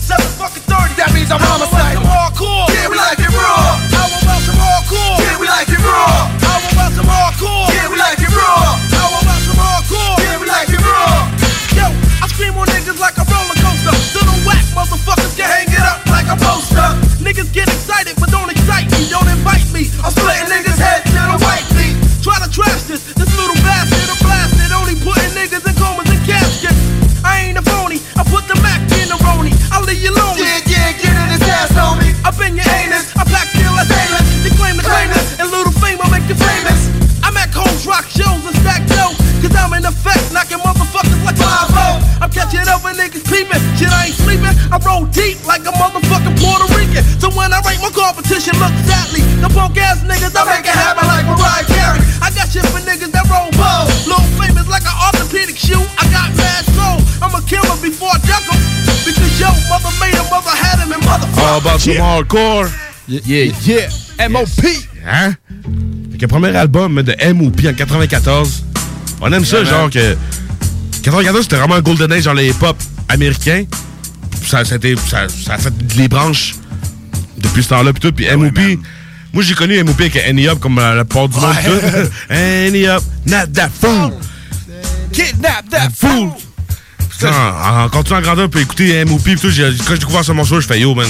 About 61.60 61.80
some 61.80 61.96
hardcore? 61.96 62.68
Yeah, 63.08 63.52
yeah. 63.66 63.88
M.O.P. 64.18 64.68
Hein? 65.06 65.34
Fait 66.12 66.16
que 66.18 66.22
le 66.22 66.28
premier 66.28 66.54
album 66.56 67.02
de 67.02 67.14
M.O.P. 67.18 67.68
en 67.68 67.74
94. 67.74 68.64
On 69.20 69.32
aime 69.32 69.44
ça, 69.44 69.64
genre 69.64 69.90
que. 69.90 70.16
94, 71.02 71.42
c'était 71.44 71.56
vraiment 71.56 71.76
un 71.76 71.80
golden 71.80 72.12
age 72.12 72.24
dans 72.24 72.34
les 72.34 72.50
hip-hop 72.50 72.76
américains. 73.08 73.64
Ça, 74.46 74.64
ça, 74.64 74.74
a 74.74 74.76
été- 74.76 74.96
ça, 74.96 75.26
ça 75.28 75.54
a 75.54 75.58
fait 75.58 75.72
les 75.96 76.08
branches 76.08 76.54
depuis 77.38 77.62
ce 77.62 77.70
temps-là. 77.70 77.92
Puis 77.92 78.00
tout. 78.00 78.12
Puis 78.12 78.26
M.O.P. 78.26 78.78
Moi, 79.32 79.42
j'ai 79.42 79.54
connu 79.54 79.76
M.O.P. 79.76 80.04
avec 80.04 80.16
Annie 80.16 80.48
Up 80.48 80.58
comme 80.60 80.76
la, 80.76 81.04
part 81.04 81.28
du 81.28 81.38
monde. 81.38 81.54
tout. 81.64 82.08
Annie 82.32 82.86
Up, 82.86 83.02
not 83.26 83.46
that 83.54 83.70
fool. 83.80 84.12
Kidnap 85.12 85.68
that 85.70 85.90
fool. 85.96 86.30
En, 87.22 87.84
en 87.84 87.88
continuant 87.90 88.18
à 88.18 88.22
grandir, 88.22 88.48
puis 88.48 88.62
écouter 88.62 88.90
M.O.P. 88.96 89.36
quand 89.40 89.48
j'ai 89.50 89.70
découvert 89.72 90.24
ce 90.24 90.32
morceau, 90.32 90.60
je 90.60 90.66
fais 90.66 90.80
yo, 90.80 90.94
man. 90.94 91.08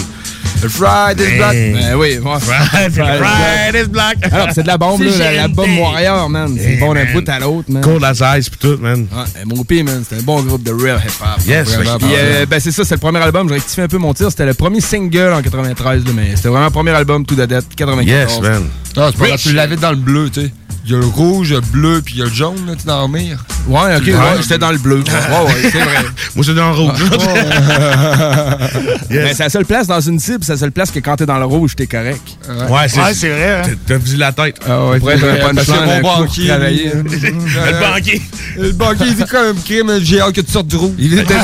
Friday's 0.68 1.36
Black. 1.38 1.52
Ben 1.54 1.94
oui, 1.96 2.18
ouais. 2.18 2.90
Friday's 2.90 3.88
Black. 3.88 4.18
Alors, 4.30 4.48
c'est 4.54 4.62
de 4.62 4.66
la 4.66 4.78
bombe, 4.78 5.00
là, 5.02 5.10
la- 5.18 5.32
l'album 5.32 5.78
Warrior, 5.78 6.28
man. 6.28 6.56
C'est 6.60 6.76
bon 6.76 6.94
d'un 6.94 7.04
bout 7.12 7.28
à 7.28 7.38
l'autre, 7.38 7.70
man. 7.70 7.82
Cold 7.82 8.04
as 8.04 8.38
Ice, 8.38 8.48
puis 8.50 8.58
tout, 8.60 8.76
man. 8.80 9.06
Ouais, 9.12 9.42
M.O.P., 9.42 9.82
man, 9.82 10.02
c'était 10.06 10.20
un 10.20 10.24
bon 10.24 10.42
groupe 10.42 10.62
de 10.62 10.72
real 10.72 10.98
hip-hop. 10.98 11.46
Yes, 11.46 11.68
euh, 12.02 12.46
ben, 12.46 12.60
c'est 12.60 12.72
ça, 12.72 12.84
c'est 12.84 12.94
le 12.94 13.00
premier 13.00 13.20
album. 13.20 13.48
Je 13.48 13.54
rectifie 13.54 13.80
un 13.80 13.88
peu 13.88 13.98
mon 13.98 14.12
tir. 14.14 14.30
C'était 14.30 14.46
le 14.46 14.54
premier 14.54 14.80
single 14.80 15.32
en 15.32 15.42
93, 15.42 16.04
là, 16.04 16.10
mais 16.14 16.36
c'était 16.36 16.48
vraiment 16.48 16.66
le 16.66 16.70
premier 16.70 16.90
album, 16.92 17.24
tout 17.24 17.34
de 17.34 17.46
date, 17.46 17.64
94. 17.74 18.06
Yes, 18.06 18.40
man. 18.40 18.64
Ah, 18.96 19.08
c'est 19.12 19.18
pas 19.18 19.26
grave, 19.28 19.40
tu 19.40 19.52
l'avais 19.52 19.76
dans 19.76 19.90
le 19.90 19.96
bleu, 19.96 20.30
tu 20.30 20.40
sais. 20.42 20.50
Il 20.86 20.92
y 20.92 20.94
a 20.94 20.98
le 20.98 21.04
rouge, 21.06 21.52
le 21.52 21.60
bleu, 21.60 22.00
puis 22.02 22.14
il 22.14 22.18
y 22.20 22.22
a 22.22 22.24
le 22.24 22.30
jaune, 22.32 22.66
là, 22.66 22.72
tu 22.78 22.86
dans 22.86 23.06
le 23.06 23.18
mire. 23.18 23.44
Ouais, 23.68 23.94
ok, 23.96 24.06
ouais, 24.06 24.14
j'étais 24.40 24.56
dans 24.58 24.72
le 24.72 24.78
bleu. 24.78 24.96
Ouais, 24.96 25.02
ouais, 25.46 25.70
c'est 25.70 25.78
vrai. 25.78 26.04
Moi, 26.34 26.44
j'étais 26.44 26.58
dans 26.58 26.70
le 26.70 26.76
rouge. 26.76 26.98
Mais 29.10 29.34
c'est 29.34 29.42
la 29.44 29.50
seule 29.50 29.66
place 29.66 29.86
dans 29.86 30.00
une 30.00 30.18
cible, 30.18 30.42
c'est 30.42 30.52
la 30.52 30.58
seule 30.58 30.72
place 30.72 30.90
que 30.90 30.98
quand 31.00 31.16
t'es 31.16 31.26
dans 31.26 31.36
le 31.38 31.44
rouge, 31.44 31.76
t'es 31.76 31.86
correct. 31.86 32.22
Ouais, 32.48 32.88
c'est 32.88 33.28
vrai. 33.28 33.62
hein. 33.66 33.70
T'as 33.86 33.98
vu 33.98 34.16
la 34.16 34.32
tête. 34.32 34.56
Ah 34.66 34.86
ouais, 34.86 34.98
Pour 34.98 35.10
être 35.10 35.22
un 35.24 35.54
punchline, 35.54 35.84
mon 35.86 36.00
banquier, 36.00 36.48
Le 37.02 37.80
banquier. 37.80 38.22
Le 38.56 38.72
banquier, 38.72 39.06
il 39.08 39.16
dit 39.16 39.24
quand 39.30 39.42
même 39.44 39.62
crime, 39.62 39.92
j'ai 40.02 40.20
hâte 40.20 40.34
que 40.34 40.40
tu 40.40 40.50
sortes 40.50 40.66
du 40.66 40.76
rouge. 40.76 40.94
Il 40.98 41.18
était. 41.18 41.34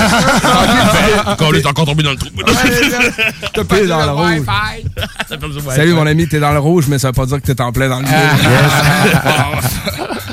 Quand 1.38 1.48
on 1.50 1.54
est 1.54 1.66
encore 1.66 1.84
tombé 1.86 2.02
dans 2.02 2.12
le 2.12 2.16
trou. 2.16 2.30
T'es 3.54 3.64
pas 3.64 3.80
dans 3.86 4.06
le 4.06 4.12
rouge. 4.12 4.42
Salut 5.74 5.92
mon 5.92 6.06
ami, 6.06 6.26
t'es 6.26 6.40
dans 6.40 6.52
le 6.52 6.58
rouge, 6.58 6.86
mais 6.88 6.98
ça 6.98 7.08
veut 7.08 7.12
pas 7.12 7.26
dire 7.26 7.40
que 7.42 7.52
t'es 7.52 7.60
en 7.60 7.72
plein 7.72 7.88
dans 7.88 7.98
le 8.00 8.06
bleu. 8.06 8.12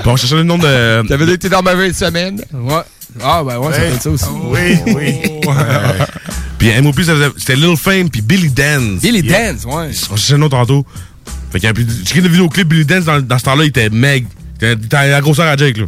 Bon, 0.04 0.16
je 0.16 0.22
cherchais 0.22 0.36
le 0.36 0.44
nom 0.44 0.58
de. 0.58 1.04
Ça 1.08 1.18
que 1.18 1.36
t'es 1.36 1.50
dans 1.50 1.62
ma 1.62 1.76
vie 1.76 1.90
de 1.90 1.94
semaine. 1.96 2.42
Ouais. 2.54 2.82
Ah, 3.24 3.44
ben 3.46 3.58
ouais, 3.60 3.74
ça 3.74 3.80
Ouais. 3.80 3.88
être 3.94 4.02
ça 4.02 4.10
aussi. 4.10 4.26
Oui, 4.46 4.78
oui. 4.88 5.14
Puis 6.58 6.70
M.O.P. 6.70 7.04
ça 7.04 7.14
c'était 7.38 7.56
Lil 7.56 7.76
Fame 7.78 8.10
puis 8.10 8.22
Billy 8.22 8.50
Dance. 8.50 9.02
Billy 9.02 9.22
Dance, 9.22 9.66
ouais. 9.66 9.90
On 10.12 10.16
cherchait 10.16 10.34
le 10.34 10.40
nom 10.40 10.50
tantôt. 10.50 10.86
Fait 11.52 11.60
qu'il 11.60 11.68
y 11.68 11.70
a 11.70 11.74
plus. 11.74 11.86
J'ai 12.12 12.22
le 12.22 12.30
vidéoclip 12.30 12.68
Billy 12.68 12.86
Dance 12.86 13.06
dans, 13.06 13.22
dans 13.22 13.38
ce 13.38 13.44
temps-là, 13.44 13.66
il 13.66 13.68
était 13.68 13.90
meg. 13.90 14.26
Il 14.62 14.68
était- 14.70 15.10
la 15.10 15.22
grosseur 15.22 15.46
à 15.48 15.58
Jake, 15.58 15.78
là. 15.78 15.86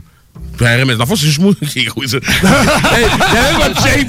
Puis, 0.57 0.65
mais 0.85 0.93
dans 0.93 0.99
le 0.99 1.05
fond, 1.05 1.17
c'est 1.17 1.25
juste 1.25 1.39
moi 1.41 1.51
qui 1.69 1.79
ai 1.79 1.83
gros 1.83 2.01
ça. 2.07 2.15
hey, 2.15 3.03
il 3.03 3.37
avait 3.37 3.67
votre 3.67 3.85
shape. 3.85 4.07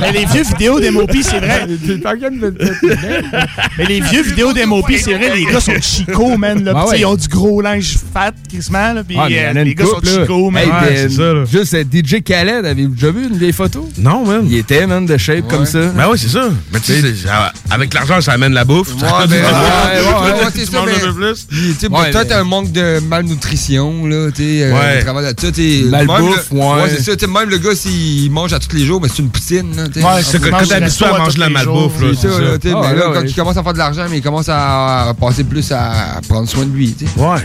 Mais 0.00 0.12
les 0.12 0.24
vieux 0.24 0.42
vidéos 0.42 0.80
d'MOP, 0.80 1.10
c'est 1.22 1.38
vrai. 1.40 1.66
Mais 3.78 3.84
les 3.84 4.00
vieux 4.00 4.22
vidéos 4.22 4.52
d'MOP, 4.54 4.90
c'est 4.98 5.12
vrai, 5.14 5.30
les 5.34 5.44
gars 5.44 5.60
sont 5.60 5.74
chico, 5.82 6.38
man. 6.38 6.64
Là, 6.64 6.72
Ah 6.74 6.86
ouais. 6.88 7.00
Ils 7.00 7.04
ont 7.06 7.16
du 7.16 7.28
gros 7.28 7.60
linge 7.60 7.96
fat. 8.14 8.32
Là, 8.94 9.04
pis, 9.06 9.14
Ah, 9.18 9.26
euh, 9.30 9.62
les 9.64 9.74
gars 9.74 9.84
sont 9.84 10.00
là. 10.02 10.10
chico, 10.22 10.50
man. 10.50 10.62
Hey, 10.62 10.70
Ouais, 10.70 10.80
ben, 10.80 10.96
c'est 10.96 11.10
ça, 11.16 11.32
là. 11.34 11.44
Juste 11.44 11.74
euh, 11.74 11.84
DJ 11.84 12.22
Khaled, 12.22 12.64
avez-vous 12.64 12.94
déjà 12.94 13.10
vu 13.10 13.26
une 13.28 13.36
vieille 13.36 13.52
photo? 13.52 13.86
Non, 13.98 14.24
man. 14.24 14.46
Il 14.48 14.56
était, 14.56 14.86
man, 14.86 15.04
de 15.04 15.16
shape 15.18 15.46
comme 15.48 15.66
ça. 15.66 15.80
Ben 15.94 16.08
oui, 16.10 16.16
c'est 16.18 16.28
ça. 16.28 16.48
Mais 16.72 16.80
tu 16.80 16.92
sais, 16.94 17.02
avec 17.70 17.92
l'argent, 17.92 18.20
ça 18.22 18.32
amène 18.32 18.54
la 18.54 18.64
bouffe. 18.64 18.94
Ouais, 18.94 19.02
ben, 19.28 19.30
ouais, 19.30 19.36
ouais, 19.36 20.44
ouais, 20.44 20.50
c'est 20.54 20.64
Tu 20.64 20.72
ça, 20.72 20.80
un 20.80 20.84
peu 20.84 21.12
plus. 21.14 21.46
Tu 21.48 21.56
sais, 21.78 21.88
Ouais, 21.88 22.10
peut-être 22.10 22.28
mais- 22.28 22.34
un 22.34 22.44
manque 22.44 22.72
de 22.72 23.00
malnutrition, 23.00 24.06
là, 24.06 24.30
tu 24.34 24.42
sais, 24.42 24.62
euh, 24.64 24.72
Ouais. 24.74 25.00
de 25.00 25.04
Malbouffe, 25.90 26.50
même 26.52 26.60
le- 26.60 26.82
ouais. 26.82 26.90
c'est 26.96 27.18
ça, 27.20 27.26
même 27.26 27.50
le 27.50 27.58
gars, 27.58 27.74
s'il 27.74 28.30
mange 28.30 28.52
à 28.52 28.58
tous 28.58 28.74
les 28.76 28.84
jours, 28.84 29.00
mais 29.00 29.08
c'est 29.08 29.20
une 29.22 29.30
poutine, 29.30 29.74
là. 29.76 29.84
Ouais, 29.84 30.22
c'est 30.22 30.40
quand 30.40 30.58
t'es 30.64 30.74
habitué 30.74 31.04
à 31.06 31.18
manger 31.18 31.34
de 31.34 31.40
la 31.40 31.48
malbouffe, 31.48 32.00
là. 32.00 32.08
C'est 32.20 32.28
ça, 32.30 32.40
là, 32.40 32.48
Ah, 32.54 32.58
mais 32.64 32.94
là, 32.98 33.08
ouais. 33.10 33.14
quand 33.14 33.22
il 33.26 33.34
commence 33.34 33.56
à 33.56 33.62
faire 33.62 33.72
de 33.72 33.78
l'argent, 33.78 34.06
mais 34.10 34.18
il 34.18 34.22
commence 34.22 34.48
à 34.48 35.14
passer 35.20 35.44
plus 35.44 35.70
à 35.72 36.20
prendre 36.28 36.48
soin 36.48 36.64
de 36.66 36.72
lui. 36.74 36.94
Ouais. 37.16 37.36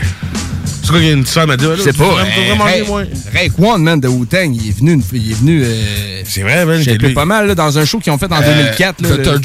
C'est 0.82 0.88
quoi 0.90 0.98
qu'il 0.98 1.08
y 1.08 1.10
a 1.10 1.14
une 1.14 1.26
soeur 1.26 1.46
m'a 1.46 1.56
dit, 1.56 1.64
Je 1.76 1.82
sais 1.82 1.92
pas. 1.92 2.04
Faut 2.04 2.10
euh, 2.18 2.22
vraiment 2.24 2.64
manger 2.64 2.72
Ray- 2.80 2.86
moins. 2.86 3.04
Ray 3.34 3.50
Kwan, 3.50 3.82
man, 3.82 4.00
de 4.00 4.08
Wu-Tang, 4.08 4.52
il 4.54 4.68
est 4.70 4.78
venu, 4.78 4.92
une- 4.94 5.02
il 5.12 5.30
est 5.30 5.34
venu 5.34 5.62
euh, 5.64 6.22
C'est 6.24 6.42
vrai, 6.42 6.64
man. 6.64 6.80
lui- 6.82 7.14
pas 7.14 7.24
mal 7.24 7.46
là, 7.46 7.54
dans 7.54 7.78
un 7.78 7.84
show 7.84 7.98
qu'ils 7.98 8.12
ont 8.12 8.18
fait 8.18 8.32
en 8.32 8.40
2004. 8.40 9.00
Là, 9.02 9.16
Dr. 9.16 9.32
le- 9.32 9.38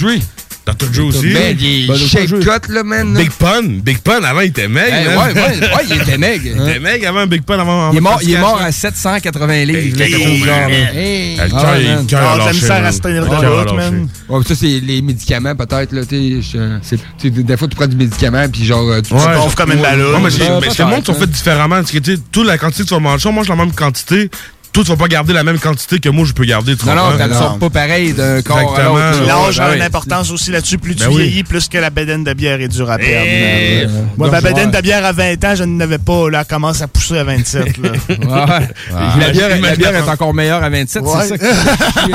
Dre. 0.65 0.73
Dr. 0.73 0.93
Joe 0.93 1.15
aussi? 1.15 1.27
Man, 1.27 1.41
il 1.59 1.83
est 1.83 1.87
Ben, 1.87 2.27
Dre. 2.27 2.39
cut, 2.39 2.71
là, 2.73 2.83
man. 2.83 3.13
Big 3.13 3.31
Pun. 3.31 3.61
Big 3.83 3.97
Pun, 3.99 4.23
avant, 4.23 4.41
il 4.41 4.47
était 4.47 4.67
meg. 4.67 4.91
Hey, 4.91 5.05
man. 5.05 5.17
ouais, 5.17 5.33
ouais, 5.33 5.59
ouais, 5.59 5.83
il 5.89 6.01
était 6.01 6.17
meg. 6.17 6.41
Il 6.43 6.69
était 6.69 6.79
meg 6.79 7.05
avant 7.05 7.27
Big 7.27 7.43
Pun. 7.43 7.59
Avant, 7.59 7.91
Il 7.91 7.97
est 7.97 8.01
mort, 8.01 8.19
il 8.23 8.33
est 8.33 8.39
mort 8.39 8.59
à 8.61 8.71
780 8.71 9.65
livres. 9.65 9.95
Ah, 9.99 10.05
Le 10.07 11.41
Ah, 11.41 11.47
cœur, 11.49 11.61
man. 11.63 11.81
il- 11.81 11.95
le 11.95 12.03
cœur 12.07 12.29
a 12.29 12.33
de 12.33 12.39
la 12.39 12.45
lâché, 12.45 12.59
misère 12.61 12.85
à 12.85 12.91
se 12.91 12.99
tenir 12.99 13.25
de 13.25 13.29
route, 13.35 13.75
man. 13.75 14.07
Ouais, 14.29 14.43
ça, 14.47 14.55
c'est 14.55 14.79
les 14.79 15.01
médicaments, 15.01 15.55
peut-être, 15.55 15.91
là. 15.91 16.01
Des 16.03 17.57
fois, 17.57 17.67
tu 17.67 17.75
prends 17.75 17.87
du 17.87 17.95
médicament, 17.95 18.47
puis 18.51 18.65
genre, 18.65 18.89
euh, 18.89 19.01
tu 19.01 19.13
gonfles 19.13 19.55
comme 19.55 19.71
une 19.71 19.79
mais 19.81 19.95
mais 19.95 19.99
le 19.99 20.85
monde 20.85 21.05
sont 21.05 21.13
peut-être, 21.13 21.19
fait 21.19 21.27
différemment. 21.31 21.75
Parce 21.75 21.91
que, 21.91 21.97
tu 21.99 22.15
sais, 22.15 22.21
toute 22.31 22.47
la 22.47 22.57
quantité 22.57 22.83
que 22.83 22.87
tu 22.89 22.93
vas 22.93 22.99
manger, 22.99 23.29
on 23.29 23.33
mange 23.33 23.47
la 23.49 23.55
même 23.55 23.71
quantité. 23.73 24.29
Toi, 24.75 24.83
tu 24.83 24.89
vas 24.91 24.97
pas 24.97 25.07
garder 25.07 25.31
la 25.31 25.43
même 25.45 25.57
quantité 25.57 25.99
que 26.01 26.09
moi, 26.09 26.25
je 26.25 26.33
peux 26.33 26.43
garder. 26.43 26.75
Tu 26.75 26.85
Non, 26.85 26.95
non, 26.95 27.11
sont 27.33 27.59
pas 27.59 27.69
pareilles 27.69 28.11
d'un 28.11 28.41
corps 28.41 28.77
à 28.77 28.83
l'autre. 28.83 29.25
L'âge 29.25 29.57
a 29.61 29.69
Ouais, 29.69 29.77
une 29.77 29.81
importance 29.81 30.29
aussi 30.31 30.51
là-dessus. 30.51 30.77
Plus 30.77 30.95
tu 30.97 31.03
Ben 31.05 31.11
oui. 31.11 31.23
vieillis, 31.23 31.43
plus 31.45 31.69
que 31.69 31.77
la 31.77 31.89
bédaine 31.89 32.25
de 32.25 32.33
bière 32.33 32.59
est 32.59 32.67
dure 32.67 32.91
à 32.91 32.97
perdre. 32.97 33.25
Eh. 33.25 33.87
Moi, 34.17 34.29
ma 34.29 34.41
bédaine 34.41 34.71
de 34.71 34.81
bière 34.81 35.05
à 35.05 35.13
20 35.13 35.41
ans, 35.45 35.55
je 35.55 35.63
n'avais 35.63 35.97
pas. 35.97 36.29
Là, 36.29 36.41
elle 36.41 36.45
commence 36.53 36.81
à 36.81 36.89
pousser 36.89 37.17
à 37.17 37.23
27. 37.23 37.77
Là. 37.77 37.89
Ouais. 38.09 38.67
Puis 38.87 39.21
La 39.21 39.29
bière, 39.29 39.61
la 39.61 39.75
bière 39.77 39.95
est 39.95 40.09
encore 40.09 40.33
meilleure 40.33 40.61
à 40.61 40.69
27, 40.69 41.03
Ouais. 41.03 41.09
c'est 41.21 41.27
ça 41.29 41.37
qui 41.37 41.45
fait 41.45 42.01
chier. 42.01 42.13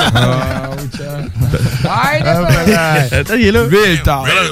Attends, 3.20 3.34
il 3.38 3.46
est 3.46 3.52
là. 3.52 3.60
Real 3.62 4.02
talk. 4.04 4.26
Real 4.26 4.50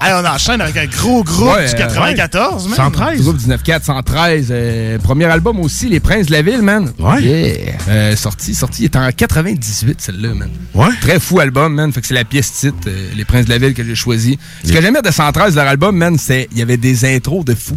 Allez, 0.00 0.14
on 0.22 0.28
enchaîne 0.34 0.60
avec 0.60 0.76
un 0.76 0.86
gros 0.86 1.22
groupe 1.24 1.54
Ouais, 1.54 1.66
du 1.68 1.74
euh, 1.74 1.78
94, 1.78 2.68
man. 2.68 2.76
113. 2.76 3.20
Groupe 3.22 3.36
19-4, 3.38 3.84
113. 3.84 4.48
euh, 4.50 4.98
premier 4.98 5.26
album 5.26 5.60
aussi, 5.60 5.88
Les 5.88 6.00
Princes 6.00 6.26
de 6.26 6.32
la 6.32 6.42
Ville, 6.42 6.62
man. 6.62 6.90
Ouais. 6.98 7.22
Yeah. 7.22 7.56
Euh, 7.88 8.16
sorti, 8.16 8.54
sorti, 8.54 8.82
il 8.82 8.84
est 8.86 8.96
en 8.96 9.10
98, 9.10 10.00
celle-là, 10.00 10.34
man. 10.34 10.50
Ouais. 10.74 10.88
Très 11.00 11.18
fou 11.20 11.40
album, 11.40 11.74
man. 11.74 11.92
Fait 11.92 12.00
que 12.00 12.06
c'est 12.06 12.14
la 12.14 12.24
pièce 12.24 12.52
titre, 12.52 12.76
euh, 12.86 13.10
Les 13.16 13.24
Princes 13.24 13.44
de 13.46 13.50
la 13.50 13.58
Ville, 13.58 13.74
que 13.74 13.84
j'ai 13.84 13.94
choisi. 13.94 14.38
Ce 14.64 14.72
que 14.72 14.80
j'aimais 14.80 15.02
de 15.02 15.10
113, 15.10 15.54
leur 15.56 15.66
album, 15.66 15.96
man, 15.96 16.16
c'est 16.18 16.48
il 16.52 16.58
y 16.58 16.62
avait 16.62 16.76
des 16.76 17.04
intros 17.04 17.44
de 17.44 17.54
fou. 17.54 17.76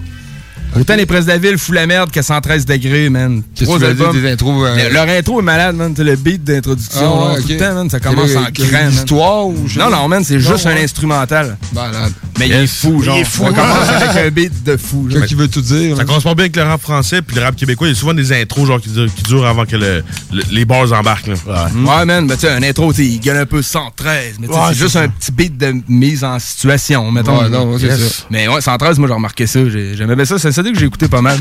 Autant 0.80 0.96
Les 0.96 1.06
Princes 1.06 1.26
de 1.26 1.30
la 1.30 1.38
Ville, 1.38 1.58
fou 1.58 1.72
la 1.72 1.86
merde, 1.86 2.10
que 2.12 2.22
113 2.22 2.66
degrés, 2.66 3.10
man. 3.10 3.44
Qu'est-ce 3.54 3.66
Trois 3.70 3.80
tu 3.80 3.86
albums. 3.86 4.20
des 4.20 4.32
intros, 4.32 4.66
euh, 4.66 4.76
Le- 4.90 4.94
Leur 4.94 5.08
intro 5.08 5.40
est 5.40 5.44
malade, 5.44 5.76
man. 5.76 5.94
C'est 5.96 6.04
le 6.04 6.16
beat 6.16 6.44
d'introduction. 6.44 7.00
Ah 7.30 7.34
ouais, 7.34 7.42
Tout 7.42 7.48
le 7.50 7.58
temps, 7.58 7.74
man. 7.76 7.90
Ça 7.90 8.00
commence 8.00 8.32
en 8.36 8.42
man. 8.42 8.92
histoire 8.92 9.48
ou 9.48 9.56
je 9.68 9.74
sais 9.74 9.80
Non, 9.80 9.92
pas. 9.92 9.98
non, 9.98 10.08
man, 10.08 10.24
c'est 10.24 10.40
juste 10.40 10.66
un 10.66 10.76
instrumental. 10.78 11.58
Malade. 11.74 12.12
Mais 12.40 12.48
il 12.48 12.54
est 12.54 12.68
fou, 12.68 13.04
genre. 13.04 13.16
Il 13.18 13.22
est 13.22 13.24
fou. 13.24 13.44
Ça 13.44 13.50
commence 13.52 13.90
avec 14.02 14.26
un 14.26 14.30
beat 14.32 14.64
de 14.64 14.76
fou. 14.78 15.08
genre. 15.10 15.20
Qu'est-ce 15.20 15.28
qu'il 15.28 15.38
veut 15.38 15.48
tout 15.48 15.62
dire? 15.62 15.96
Ça 15.96 16.06
correspond 16.06 16.34
bien 16.34 16.46
avec 16.46 16.56
le 16.56 16.64
rap 16.64 16.82
français 16.82 17.22
puis 17.22 17.36
le 17.36 17.44
rap 17.44 17.56
québécois. 17.56 17.88
Il 17.88 17.92
y 17.92 17.94
a 17.94 18.00
souvent 18.00 18.16
des 18.16 18.34
intros 18.34 18.66
genre 18.66 18.82
qui 18.82 18.90
durent, 18.90 19.14
qui 19.14 19.22
durent 19.24 19.46
avant 19.46 19.66
que 19.66 19.76
le- 19.76 20.04
le- 20.32 20.44
les 20.52 20.66
bars 20.66 20.92
embarquent. 20.92 21.28
Là. 21.28 21.68
Ouais, 21.76 22.06
man, 22.06 22.26
ben, 22.26 22.34
tu 22.36 22.42
sais, 22.42 22.50
un 22.52 22.64
intro, 22.64 22.92
tu 22.92 23.04
il 23.06 23.20
gagne 23.20 23.38
un 23.38 23.46
peu 23.46 23.62
113, 23.62 24.38
mais 24.40 24.48
tu 24.48 24.54
sais, 24.54 24.60
c'est 24.70 24.74
juste 24.76 24.94
ça. 24.94 25.02
un 25.02 25.08
petit 25.10 25.32
beat 25.32 25.56
de 25.58 25.76
mise 25.88 26.24
en 26.24 26.40
situation, 26.40 27.12
mettons. 27.12 27.40
Ouais, 27.44 27.50
non, 27.50 27.78
c'est 27.78 27.96
ça. 27.96 28.24
Mais 28.32 28.48
ouais, 28.48 28.60
113, 28.62 28.98
moi, 28.98 29.08
j'ai 29.08 29.14
remarqué 29.14 29.46
ça. 29.46 29.60
j'ai- 29.70 29.96
J'aimais 29.96 30.16
bien 30.16 30.26
ça. 30.26 30.40
C'est 30.40 30.52
ça 30.52 30.63
que 30.72 30.80
j'ai 30.80 30.86
écouté 30.86 31.08
pas 31.08 31.22
mal. 31.22 31.40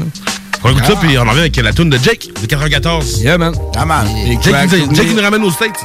On 0.64 0.70
écoute 0.70 0.84
ça 0.86 0.94
puis 0.96 1.18
on 1.18 1.22
en 1.22 1.30
revient 1.30 1.40
avec 1.40 1.56
la 1.56 1.72
tune 1.72 1.90
de 1.90 1.98
Jake 1.98 2.28
de 2.40 2.46
94. 2.46 3.20
Yeah, 3.20 3.36
man. 3.36 3.54
Ah, 3.76 3.84
man. 3.84 4.06
Et 4.26 4.38
Jake, 4.40 4.54
nous, 4.62 4.70
Jake 4.70 4.88
tourné. 4.94 5.14
nous 5.14 5.22
ramène 5.22 5.42
aux 5.42 5.50
States. 5.50 5.80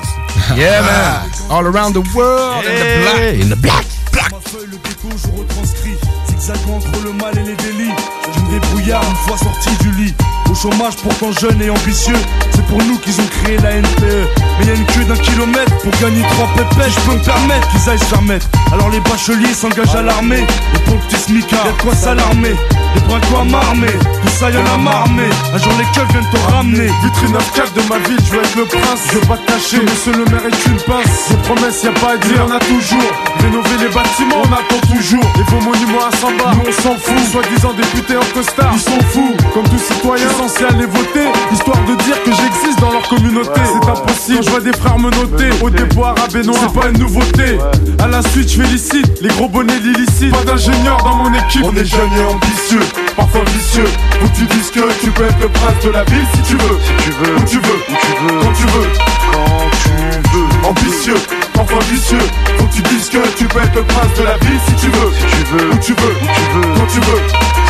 Yeah, 0.56 0.82
man. 0.82 1.22
All 1.50 1.66
around 1.66 1.94
the 1.94 2.16
world 2.16 2.64
in 2.66 2.76
the 2.76 3.02
black. 3.02 3.42
In 3.42 3.50
the 3.50 3.58
black. 3.60 4.32
Ma 4.32 4.40
feuille, 4.40 4.68
le 4.72 4.78
déco, 4.78 5.10
je 5.16 5.40
retranscris. 5.40 5.98
Zigzagant 6.30 6.78
entre 6.78 7.04
le 7.04 7.14
mal 7.14 7.34
et 7.38 7.44
les 7.44 7.56
délits. 7.56 7.94
Je 8.36 8.40
me 8.40 8.60
débrouillard 8.60 9.04
une 9.04 9.16
fois 9.16 9.38
sorti 9.38 9.70
du 9.82 9.92
lit. 9.94 10.14
Au 10.52 10.54
chômage, 10.54 10.96
pourtant 10.98 11.32
jeune 11.32 11.62
et 11.62 11.70
ambitieux. 11.70 12.16
C'est 12.54 12.66
pour 12.68 12.78
nous 12.84 12.98
qu'ils 13.00 13.20
ont 13.20 13.28
créé 13.42 13.58
la 13.58 13.78
NPE. 13.78 14.28
Mais 14.60 14.66
y 14.68 14.70
a 14.70 14.74
une 14.74 14.86
queue 14.86 15.06
d'un 15.06 15.18
kilomètre 15.18 15.76
pour 15.80 15.92
gagner 16.00 16.22
trois 16.30 16.48
pépés. 16.56 16.90
Je 16.90 17.00
peux 17.02 17.18
me 17.18 17.24
permettre 17.24 17.68
qu'ils 17.70 17.90
aillent 17.90 18.00
se 18.00 18.06
faire 18.06 18.22
mettre. 18.22 18.48
Alors 18.72 18.90
les 18.90 19.00
bacheliers 19.00 19.54
s'engagent 19.54 19.96
à 19.96 20.04
l'armée. 20.04 20.46
Et 20.76 20.80
pour 20.86 20.94
le 20.94 21.00
petit 21.10 21.22
smicard, 21.22 21.66
y'a 21.66 21.72
de 21.72 21.82
quoi 21.82 21.96
s'alarmer. 21.96 22.56
Les 22.98 23.04
brinquois 23.08 23.44
m'armer. 23.44 23.94
Tout 24.22 24.34
ça 24.40 24.50
y'en 24.50 24.66
a 24.74 24.78
marmé. 24.78 25.30
Un 25.54 25.58
jour 25.58 25.74
les 25.78 25.86
keufs 25.94 26.10
viennent 26.12 26.30
te 26.32 26.52
ramener. 26.52 26.88
Vitrine 27.04 27.32
9 27.32 27.74
de 27.76 27.82
ma 27.90 28.00
ville, 28.00 28.20
je 28.26 28.32
veux 28.32 28.42
être 28.42 28.56
le 28.56 28.66
prince. 28.66 29.02
Je 29.12 29.20
veux 29.20 29.28
pas 29.28 29.38
te 29.38 29.52
cacher, 29.52 29.82
monsieur 29.82 30.14
le 30.14 30.26
maire 30.26 30.46
est 30.46 30.66
une 30.66 30.82
pince. 30.82 31.30
Des 31.30 31.38
promesses, 31.38 31.84
y 31.84 31.88
a 31.88 31.92
pas 31.92 32.14
à 32.14 32.18
dire, 32.18 32.46
on 32.48 32.52
a 32.52 32.60
toujours. 32.60 33.12
Rénover 33.40 33.78
les 33.80 33.90
bâtiments, 33.94 34.42
on 34.42 34.52
attend 34.52 34.82
toujours. 34.90 35.26
Et 35.38 35.44
vos 35.52 35.62
monuments 35.62 36.06
à 36.10 36.16
Samba, 36.18 36.52
nous 36.56 36.70
on 36.70 36.82
s'en 36.82 36.96
fout. 36.98 37.22
Soi-disant 37.32 37.74
députés 37.74 38.18
en 38.18 38.26
costard, 38.34 38.74
ils 38.74 38.82
sont 38.82 39.04
fous. 39.14 39.36
Comme 39.54 39.68
tout 39.70 39.78
citoyen 39.78 40.30
censé 40.32 40.66
aller 40.66 40.88
voter, 40.88 41.28
histoire 41.52 41.78
de 41.86 41.96
dire 42.04 42.18
que 42.24 42.32
j'existe 42.32 42.80
dans 42.80 42.92
leur 42.92 43.08
communauté. 43.08 43.62
C'est 43.62 43.90
impossible, 43.90 44.17
je 44.36 44.50
vois 44.50 44.60
des 44.60 44.74
frères 44.74 45.00
me 45.00 45.10
noter. 45.10 45.50
Au 45.62 45.70
déboire 45.70 46.16
à 46.24 46.28
Benoît, 46.28 46.56
c'est 46.60 46.80
pas 46.80 46.88
une 46.90 47.00
nouveauté. 47.00 47.58
À 48.00 48.08
la 48.08 48.22
suite, 48.22 48.50
je 48.52 48.62
félicite 48.62 49.22
les 49.22 49.30
gros 49.30 49.48
bonnets 49.48 49.80
l'illicite. 49.80 50.32
Pas 50.32 50.44
d'ingénieur 50.44 50.98
dans 51.04 51.16
mon 51.16 51.34
équipe. 51.34 51.64
On 51.64 51.76
est 51.76 51.86
jeunes 51.86 52.12
et 52.18 52.26
ambitieux, 52.26 52.86
parfois 53.16 53.42
vicieux. 53.56 53.88
Faut 54.20 54.28
que 54.28 54.36
tu 54.36 54.46
dises 54.46 54.70
que 54.72 54.82
tu 55.02 55.12
peux 55.12 55.24
être 55.24 55.40
le 55.40 55.50
prince 55.50 55.84
de 55.84 55.90
la 55.90 56.04
ville 56.06 56.26
si 56.36 56.42
tu 56.42 56.58
veux. 56.58 56.78
Si 56.84 57.04
tu 57.04 57.12
veux, 57.12 57.36
où 57.36 57.44
tu 57.46 57.58
veux, 57.58 57.80
où 57.90 57.96
tu 57.96 58.24
veux, 58.24 58.40
quand 58.42 58.54
tu 58.54 58.64
veux, 58.64 58.88
quand 59.34 59.70
tu 59.84 59.90
veux. 60.38 60.68
Ambitieux, 60.68 61.22
parfois 61.54 61.80
vicieux. 61.90 62.18
Faut 62.58 62.66
que 62.66 62.74
tu 62.74 62.82
dises 62.82 63.10
que 63.10 63.38
tu 63.38 63.46
peux 63.46 63.60
être 63.60 63.76
le 63.76 63.84
prince 63.84 64.18
de 64.18 64.24
la 64.24 64.38
ville 64.38 64.60
si 64.68 64.74
tu 64.76 64.88
veux. 64.88 65.12
Si 65.14 65.26
tu 65.38 65.54
veux, 65.54 65.70
où 65.70 65.78
tu 65.78 65.94
veux, 65.94 66.16
où 66.22 66.28
tu 66.36 66.44
veux, 66.54 66.74
quand 66.76 66.88
tu 66.88 67.00
veux. 67.00 67.22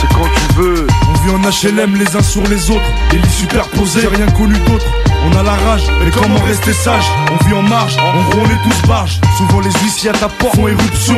C'est 0.01 0.09
quand 0.09 0.29
tu 0.35 0.61
veux. 0.61 0.87
On 1.09 1.13
vit 1.23 1.31
en 1.31 1.49
HLM 1.49 1.95
les 1.95 2.15
uns 2.15 2.23
sur 2.23 2.43
les 2.43 2.71
autres, 2.71 2.81
les 3.11 3.19
lits 3.19 3.29
superposés, 3.29 4.01
j'ai 4.01 4.07
rien 4.07 4.27
connu 4.31 4.57
d'autre. 4.67 4.85
On 5.25 5.35
a 5.37 5.43
la 5.43 5.55
rage, 5.55 5.83
mais 6.03 6.11
comment 6.11 6.39
rester 6.45 6.73
sage 6.73 7.05
On 7.31 7.45
vit 7.45 7.53
en 7.53 7.63
marge, 7.63 7.97
en 7.97 8.29
gros 8.29 8.41
on 8.41 8.49
est 8.49 8.63
tous 8.63 8.87
barges. 8.87 9.19
Souvent 9.37 9.59
les 9.59 9.71
huissiers 9.83 10.09
à 10.09 10.13
ta 10.13 10.29
porte 10.29 10.55
font 10.55 10.67
éruption. 10.67 11.17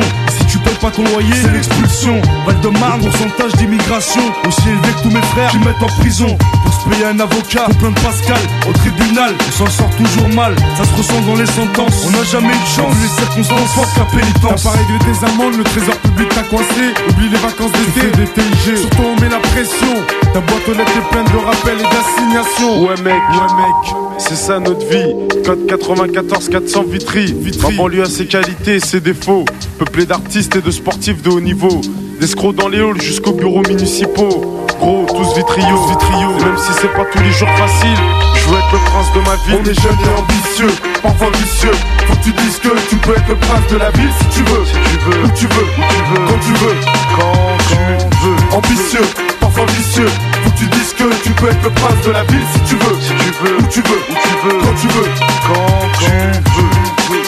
Tu 0.50 0.58
payes 0.58 0.74
pas 0.80 0.90
ton 0.90 1.04
loyer, 1.04 1.32
c'est 1.40 1.52
l'expulsion. 1.52 2.20
Val-de-Marne, 2.44 3.02
pourcentage 3.02 3.52
d'immigration 3.52 4.22
aussi 4.48 4.68
élevé 4.68 4.88
que 4.96 5.02
tous 5.02 5.14
mes 5.14 5.22
frères 5.32 5.50
qui 5.52 5.58
mettent 5.58 5.82
en 5.82 6.00
prison. 6.00 6.36
Pour 6.64 6.74
se 6.74 6.88
payer 6.88 7.04
un 7.04 7.20
avocat, 7.20 7.66
faut 7.68 7.74
plein 7.78 7.90
de 7.90 8.00
Pascal. 8.00 8.38
Au 8.68 8.72
tribunal, 8.72 9.34
on 9.46 9.52
s'en 9.52 9.70
sort 9.70 9.90
toujours 9.96 10.28
mal. 10.34 10.56
Ça 10.76 10.84
se 10.84 10.94
ressent 10.96 11.20
dans 11.26 11.36
les 11.36 11.46
sentences. 11.46 12.04
On 12.04 12.10
n'a 12.10 12.24
jamais 12.24 12.48
eu 12.48 12.62
de 12.62 12.74
chance, 12.74 12.94
les 13.00 13.22
circonstances 13.22 13.70
fortes 13.74 13.94
qu'à 13.94 14.06
pénitence. 14.06 14.64
T'as 14.64 14.70
pas 14.70 14.76
réglé 14.76 14.98
tes 14.98 15.24
amendes, 15.24 15.56
le 15.56 15.64
trésor 15.64 15.96
public 15.96 16.28
t'a 16.30 16.42
coincé. 16.42 16.82
Oublie 17.10 17.28
les 17.28 17.38
vacances 17.38 17.72
d'été, 17.72 18.10
des 18.16 18.26
TIG. 18.26 18.76
Surtout 18.76 19.02
on 19.06 19.20
met 19.20 19.28
la 19.28 19.38
pression. 19.38 19.94
Ta 20.34 20.40
boîte 20.40 20.68
aux 20.68 20.74
lettres 20.74 20.98
est 20.98 21.10
pleine 21.12 21.26
de 21.26 21.44
rappels 21.44 21.78
et 21.78 21.90
d'assignations. 21.94 22.82
Ouais 22.82 22.96
mec, 23.02 23.22
ouais 23.30 23.54
mec, 23.54 23.94
c'est 24.18 24.36
ça 24.36 24.58
notre 24.58 24.84
vie. 24.86 25.14
Code 25.44 25.66
94 25.66 26.48
400 26.48 26.84
Vitry. 26.88 27.34
Ma 27.62 27.70
banlieue 27.70 28.02
a 28.02 28.06
ses 28.06 28.26
qualités 28.26 28.76
et 28.76 28.80
ses 28.80 29.00
défauts. 29.00 29.44
Peuplé 29.78 30.06
d'artistes 30.06 30.39
et 30.40 30.62
de 30.62 30.70
sportifs 30.70 31.20
de 31.20 31.28
haut 31.28 31.40
niveau. 31.40 31.82
D'escrocs 32.18 32.56
dans 32.56 32.68
les 32.68 32.78
halls 32.78 33.00
jusqu'aux 33.02 33.32
bureaux 33.32 33.60
municipaux. 33.68 34.64
Gros, 34.80 35.06
tous 35.06 35.36
vitriaux, 35.36 35.86
vitriaux. 35.86 36.32
Et 36.40 36.44
même 36.44 36.56
si 36.56 36.72
c'est 36.80 36.92
pas 36.94 37.04
tous 37.12 37.22
les 37.22 37.30
jours 37.30 37.50
facile, 37.58 38.00
je 38.34 38.48
veux 38.48 38.56
être 38.56 38.72
le 38.72 38.78
prince 38.88 39.12
de 39.12 39.20
ma 39.20 39.36
ville. 39.44 39.60
On 39.60 39.68
est 39.68 39.78
jeunes 39.78 40.00
et 40.00 40.18
ambitieux, 40.18 40.72
parfois 41.02 41.28
vicieux. 41.36 41.76
Faut 42.06 42.14
que 42.14 42.24
tu 42.24 42.32
dises 42.32 42.56
que 42.56 42.68
tu 42.88 42.96
peux 42.96 43.12
être 43.12 43.28
le 43.28 43.36
prince 43.36 43.66
de 43.70 43.76
la 43.76 43.90
ville 43.90 44.08
si 44.18 44.38
tu 44.38 44.42
veux. 44.48 44.64
Si 44.64 44.72
tu 44.72 44.96
veux, 45.04 45.24
où 45.24 45.28
tu 45.36 45.46
veux, 45.46 45.68
où 45.76 45.84
tu 45.92 46.00
veux, 46.08 46.24
quand 46.26 46.40
tu 46.40 46.52
veux, 46.56 46.76
quand 47.16 47.58
tu 47.68 47.76
veux. 48.24 48.56
Ambitieux, 48.56 49.06
parfois 49.40 49.66
vicieux. 49.76 50.08
Faut 50.42 50.50
que 50.50 50.56
tu 50.56 50.66
dises 50.68 50.94
que 50.96 51.22
tu 51.22 51.30
peux 51.32 51.48
être 51.48 51.64
le 51.64 51.70
prince 51.70 52.00
de 52.06 52.12
la 52.12 52.24
ville 52.24 52.46
si 52.54 52.60
tu 52.60 52.76
veux. 52.76 52.96
Si 52.98 53.12
tu 53.12 53.44
veux, 53.44 53.56
où 53.58 53.66
tu 53.68 53.82
veux, 53.82 54.02
où 54.08 54.14
tu 54.24 54.48
veux, 54.48 54.58
quand 54.64 54.74
tu 54.80 54.88
veux, 54.88 55.10
quand 55.48 55.98
tu 55.98 56.06
veux. 56.06 57.19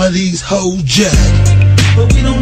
Some 0.00 0.08
of 0.08 0.14
these 0.14 0.40
hoes 0.40 0.82
jack. 0.84 1.12
But 1.94 2.14
we 2.14 2.22
don't 2.22 2.39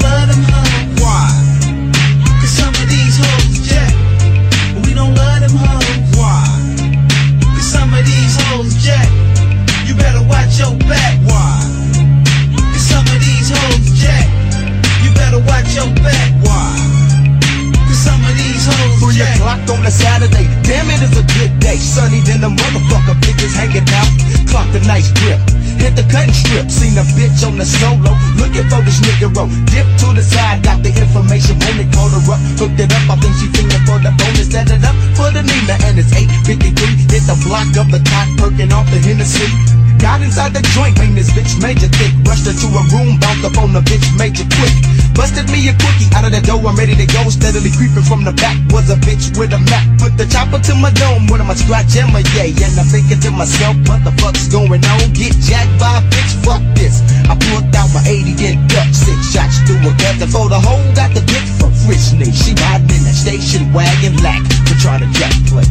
the 27.59 27.67
solo. 27.67 28.15
Looking 28.39 28.65
for 28.71 28.81
this 28.87 29.03
nigga 29.03 29.29
roll. 29.35 29.51
Dip 29.75 29.85
to 30.01 30.15
the 30.15 30.23
side. 30.23 30.63
Got 30.63 30.81
the 30.87 30.95
information 30.95 31.59
when 31.59 31.75
they 31.83 31.89
called 31.91 32.15
her 32.15 32.23
up. 32.31 32.41
Hooked 32.57 32.79
it 32.79 32.95
up. 32.95 33.11
I 33.11 33.17
think 33.19 33.35
she 33.37 33.51
feeling 33.51 33.83
for 33.85 33.99
the 33.99 34.15
bonus. 34.15 34.49
Set 34.49 34.71
it 34.71 34.87
up 34.87 34.95
for 35.19 35.29
the 35.35 35.43
Nina. 35.43 35.75
And 35.91 35.99
it's 35.99 36.15
8.53. 36.15 37.11
Hit 37.11 37.27
the 37.27 37.37
block 37.43 37.69
of 37.75 37.91
the 37.91 37.99
top. 38.07 38.27
Perking 38.39 38.73
off 38.73 38.87
the 38.95 39.03
Hennessy. 39.03 39.51
Got 39.99 40.23
inside 40.23 40.55
the 40.55 40.63
joint, 40.79 40.95
made 41.03 41.19
this 41.19 41.35
bitch 41.35 41.59
major 41.61 41.91
thick. 41.91 42.15
Rushed 42.23 42.47
her 42.47 42.55
to 42.55 42.67
a 42.71 42.83
room, 42.95 43.19
bounced 43.19 43.43
up 43.43 43.59
on 43.59 43.75
the 43.75 43.83
bitch 43.83 44.07
major 44.15 44.47
quick. 44.47 44.98
Busted 45.19 45.51
me 45.51 45.66
a 45.66 45.74
quickie 45.74 46.07
out 46.15 46.23
of 46.23 46.31
the 46.31 46.39
door, 46.39 46.62
I'm 46.62 46.78
ready 46.78 46.95
to 46.95 47.03
go. 47.11 47.27
Steadily 47.27 47.74
creeping 47.74 48.07
from 48.07 48.23
the 48.23 48.31
back 48.39 48.55
was 48.70 48.86
a 48.86 48.95
bitch 49.03 49.35
with 49.35 49.51
a 49.51 49.59
map. 49.66 49.82
Put 49.99 50.15
the 50.15 50.23
chopper 50.31 50.62
to 50.62 50.78
my 50.78 50.95
dome, 50.95 51.27
one 51.27 51.43
of 51.43 51.51
my 51.51 51.59
scratch 51.59 51.99
and 51.99 52.07
my 52.15 52.23
yay. 52.39 52.55
And 52.55 52.78
I'm 52.78 52.86
thinking 52.86 53.19
to 53.27 53.35
myself, 53.35 53.74
what 53.90 54.07
the 54.07 54.15
fuck's 54.23 54.47
going 54.47 54.78
on? 54.78 55.03
Get 55.19 55.35
jacked 55.43 55.74
by 55.82 55.99
a 55.99 56.03
bitch, 56.07 56.32
fuck 56.47 56.62
this. 56.78 57.03
I 57.27 57.35
pulled 57.35 57.66
out 57.74 57.90
my 57.90 57.99
80 58.07 58.31
and 58.47 58.62
duck 58.70 58.86
six 58.95 59.35
shots 59.35 59.59
through 59.66 59.82
a 59.82 59.90
gun. 59.99 60.23
For 60.31 60.47
the 60.47 60.62
hole, 60.62 60.86
got 60.95 61.11
the 61.11 61.27
bitch 61.27 61.51
from 61.59 61.74
Richney. 61.90 62.31
She 62.31 62.55
riding 62.70 62.86
in 62.86 63.03
that 63.03 63.19
station 63.19 63.74
wagon 63.74 64.23
lack 64.23 64.47
for 64.70 64.78
trying 64.78 65.03
to 65.03 65.11
jack 65.19 65.35
play. 65.51 65.66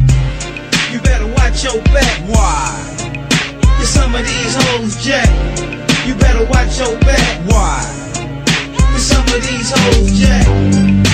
You 0.92 1.00
better 1.00 1.28
watch 1.40 1.64
your 1.64 1.80
back. 1.96 2.20
Why? 2.28 2.76
Cause 3.80 3.96
some 3.96 4.12
of 4.12 4.28
these 4.28 4.60
hoes 4.60 5.00
jack. 5.00 5.32
You 6.04 6.20
better 6.20 6.44
watch 6.52 6.84
your 6.84 7.00
back. 7.00 7.48
Why? 7.48 8.07
Cause 9.28 9.34
some 9.34 9.40
of 9.40 9.48
these 9.48 9.72
hoes 9.72 10.20
jack. 10.20 11.07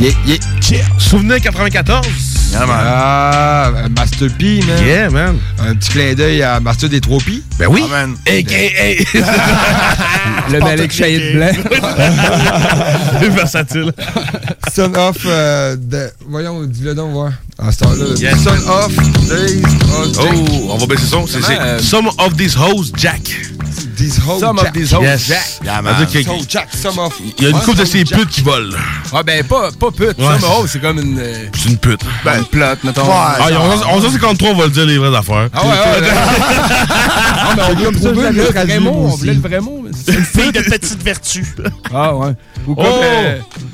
Yeah, 0.00 0.12
yeah. 0.24 0.38
Souvenir 0.98 1.40
94. 1.42 2.00
Yeah, 2.52 2.64
man. 2.64 2.86
Ah, 2.86 3.70
Master 3.94 4.30
P, 4.30 4.62
man. 4.66 4.82
Yeah, 4.82 5.10
man. 5.10 5.38
Un 5.58 5.74
petit 5.74 5.90
clin 5.90 6.14
d'œil 6.14 6.42
à 6.42 6.58
Master 6.58 6.88
des 6.88 7.02
Trois 7.02 7.18
P. 7.18 7.42
Ben 7.58 7.66
oui. 7.68 7.82
Ah, 7.84 7.88
man. 8.06 8.16
Le 10.50 10.58
Malik 10.60 10.90
Shahid 10.90 11.34
blanc. 11.36 11.52
Versatile. 13.34 13.92
Son 14.74 14.94
of 14.94 15.18
euh, 15.26 15.76
de. 15.76 16.10
Voyons, 16.26 16.62
dis-le 16.64 16.94
donc, 16.94 17.12
voir. 17.12 17.32
À 17.58 17.70
ce 17.70 17.80
temps-là. 17.80 18.06
Yes. 18.16 18.38
Son 18.42 18.56
of 18.70 18.96
Days. 19.28 19.60
Oh, 19.92 20.06
on 20.70 20.78
va 20.78 20.86
baisser 20.86 21.06
son. 21.08 21.26
C'est 21.26 21.44
euh, 21.46 21.78
Some 21.78 22.06
of 22.06 22.36
these 22.38 22.56
hoes 22.56 22.90
Jack. 22.96 23.38
These 24.00 24.18
hoes 24.26 24.40
Some 24.40 24.58
of 24.58 24.72
these 24.72 24.94
hoes 24.94 25.02
Yes. 25.02 25.26
Jack. 25.28 25.46
Yeah, 25.62 25.82
man. 25.82 25.94
some. 26.72 26.98
Il 27.20 27.44
y 27.44 27.46
a 27.46 27.50
une 27.50 27.56
Ouais, 27.56 27.62
couple 27.66 27.78
de 27.80 27.84
some 27.84 27.86
ces 27.86 28.04
putes 28.06 28.28
qui 28.30 28.40
volent. 28.40 28.74
Ah 29.12 29.22
ben 29.22 29.44
pas, 29.44 29.68
pas 29.78 29.90
pute. 29.90 30.16
Ouais, 30.18 30.24
ça, 30.24 30.30
mais 30.40 30.40
c'est- 30.62 30.68
c'est 30.72 30.80
comme 30.80 30.98
une, 31.00 31.18
euh, 31.18 31.34
C'est 31.54 31.68
une 31.68 31.76
pute. 31.76 32.00
une 32.38 32.44
plate, 32.46 32.82
mettons. 32.82 33.02
Ah, 33.12 33.36
il 33.48 33.52
y 33.52 33.56
a 33.56 33.60
11 33.60 33.84
1153, 33.84 34.48
on 34.50 34.54
va 34.56 34.64
le 34.64 34.70
dire 34.70 34.86
les 34.86 34.96
vraies 34.96 35.14
affaires. 35.14 35.48
Ah 35.52 35.62
ouais, 35.62 35.68
ouais, 35.68 36.00
ouais. 36.00 36.08
Ah, 36.16 37.29
mais 37.56 37.62
on 37.62 37.90
voulait 37.90 38.22
ça, 38.22 38.30
le 38.30 38.42
vrai 38.42 38.78
mot. 38.80 38.92
moi 38.92 39.00
On 39.02 39.06
aussi. 39.08 39.18
voulait 39.20 39.34
le 39.34 39.40
vrai 39.40 39.60
mot. 39.60 39.80
mais 39.84 39.90
c'est- 39.94 40.12
Une 40.18 40.24
fille 40.24 40.52
de 40.52 40.60
petite 40.60 41.02
vertu. 41.02 41.44
Ah 41.92 42.14
ouais. 42.16 42.32
Ou 42.66 42.74
comme, 42.74 42.84
Oh! 42.88 43.02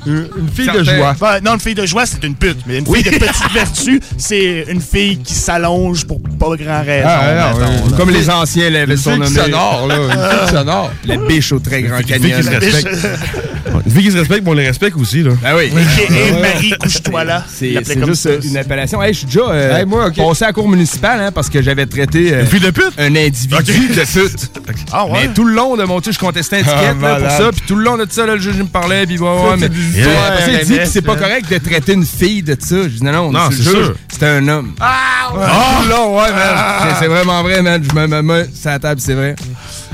euh, 0.07 0.27
Une 0.37 0.49
fille 0.49 0.69
de 0.71 0.83
joie. 0.83 1.15
Ben, 1.19 1.39
non, 1.43 1.53
une 1.55 1.59
fille 1.59 1.75
de 1.75 1.85
joie, 1.85 2.05
c'est 2.05 2.23
une 2.23 2.35
pute. 2.35 2.59
Mais 2.65 2.77
une 2.79 2.85
fille 2.85 3.03
de 3.03 3.09
petite 3.09 3.51
vertu, 3.53 3.99
c'est 4.17 4.65
une 4.69 4.81
fille 4.81 5.17
qui 5.19 5.33
s'allonge 5.33 6.05
pour 6.05 6.19
pas 6.21 6.55
grand 6.55 6.83
raison. 6.83 7.07
Ah, 7.09 7.51
non, 7.53 7.59
mettons. 7.59 7.97
Comme 7.97 8.09
les 8.11 8.29
anciens 8.29 8.69
l'avaient 8.69 8.93
Une 8.93 8.99
fille 8.99 9.19
qui 9.19 9.27
surnommé. 9.27 9.35
s'honore, 9.51 9.87
là. 9.87 9.95
Une 9.97 10.11
fille 10.11 10.45
qui 10.47 10.53
s'honore. 10.53 10.91
La 11.05 11.17
biche 11.17 11.51
au 11.51 11.59
très 11.59 11.81
grand 11.83 11.97
Une 11.99 12.05
fille 12.05 12.13
qui 12.15 12.21
canyon. 12.21 12.43
se 13.89 13.93
respecte. 13.93 13.95
Une 13.95 14.01
fille 14.01 14.05
qui 14.05 14.11
se 14.11 14.17
respecte, 14.17 14.43
mais 14.43 14.49
on 14.49 14.53
les 14.53 14.67
respecte 14.67 14.97
aussi, 14.97 15.23
là. 15.23 15.31
Ben 15.41 15.55
oui. 15.55 15.71
Et 16.09 16.31
Marie, 16.41 16.73
couche-toi 16.79 17.23
là. 17.23 17.43
C'est 17.49 17.73
juste 18.05 18.15
ça. 18.23 18.29
euh, 18.29 18.39
une 18.43 18.57
appellation. 18.57 19.01
Hey, 19.01 19.13
je 19.13 19.19
suis 19.19 19.25
déjà 19.27 19.41
euh, 19.49 19.77
Hey, 19.77 19.85
moi, 19.85 20.07
ok. 20.07 20.15
passé 20.15 20.43
à 20.43 20.47
la 20.47 20.53
cour 20.53 20.67
municipale 20.69 21.19
hein, 21.21 21.31
parce 21.31 21.49
que 21.49 21.61
j'avais 21.61 21.85
traité 21.85 22.33
euh, 22.33 22.43
de 22.43 22.69
pute? 22.71 22.93
un 22.97 23.15
individu 23.15 23.87
de 23.89 24.03
pute. 24.03 24.51
Ah 24.91 25.05
ouais? 25.05 25.27
Mais 25.27 25.33
tout 25.33 25.43
le 25.45 25.53
long 25.53 25.75
de 25.75 25.83
mon 25.83 25.99
truc, 26.01 26.13
je 26.13 26.19
contestais 26.19 26.57
un 26.57 26.63
Ah, 26.67 26.93
là, 27.01 27.15
pour 27.19 27.31
ça. 27.31 27.51
Puis 27.51 27.61
tout 27.67 27.75
le 27.75 27.83
long 27.83 27.97
de 27.97 28.05
ça, 28.09 28.25
là, 28.25 28.35
le 28.35 28.41
juge 28.41 28.57
me 28.57 28.65
parlait. 28.65 29.05
Puis 29.05 29.17
ouais, 29.17 29.27
ouais, 29.27 29.57
mais. 29.59 29.67
ça, 29.67 30.61
il 30.61 30.67
dit 30.67 30.77
que 30.77 30.85
c'est 30.85 31.01
pas 31.01 31.15
correct 31.15 31.49
de 31.51 31.57
traiter 31.57 31.93
une 31.93 32.05
fille 32.05 32.43
de 32.43 32.55
ça. 32.59 32.83
Je 32.83 32.87
dis 32.87 33.03
non, 33.03 33.11
non, 33.11 33.31
Non, 33.31 33.39
c'est 33.51 33.63
sûr. 33.63 33.95
C'était 34.09 34.25
un 34.27 34.47
homme. 34.47 34.73
Ah! 34.79 35.29
Tout 35.31 35.83
le 35.83 35.89
long, 35.89 36.17
ouais, 36.17 36.31
man. 36.31 36.55
C'est- 36.89 36.95
C'est 37.01 37.07
vraiment 37.07 37.43
vrai, 37.43 37.61
man. 37.61 37.81
Je 37.83 37.95
me 37.95 38.21
mets 38.21 38.45
sur 38.53 38.69
la 38.69 38.79
table, 38.79 38.99
c'est 39.01 39.13
vrai. 39.13 39.35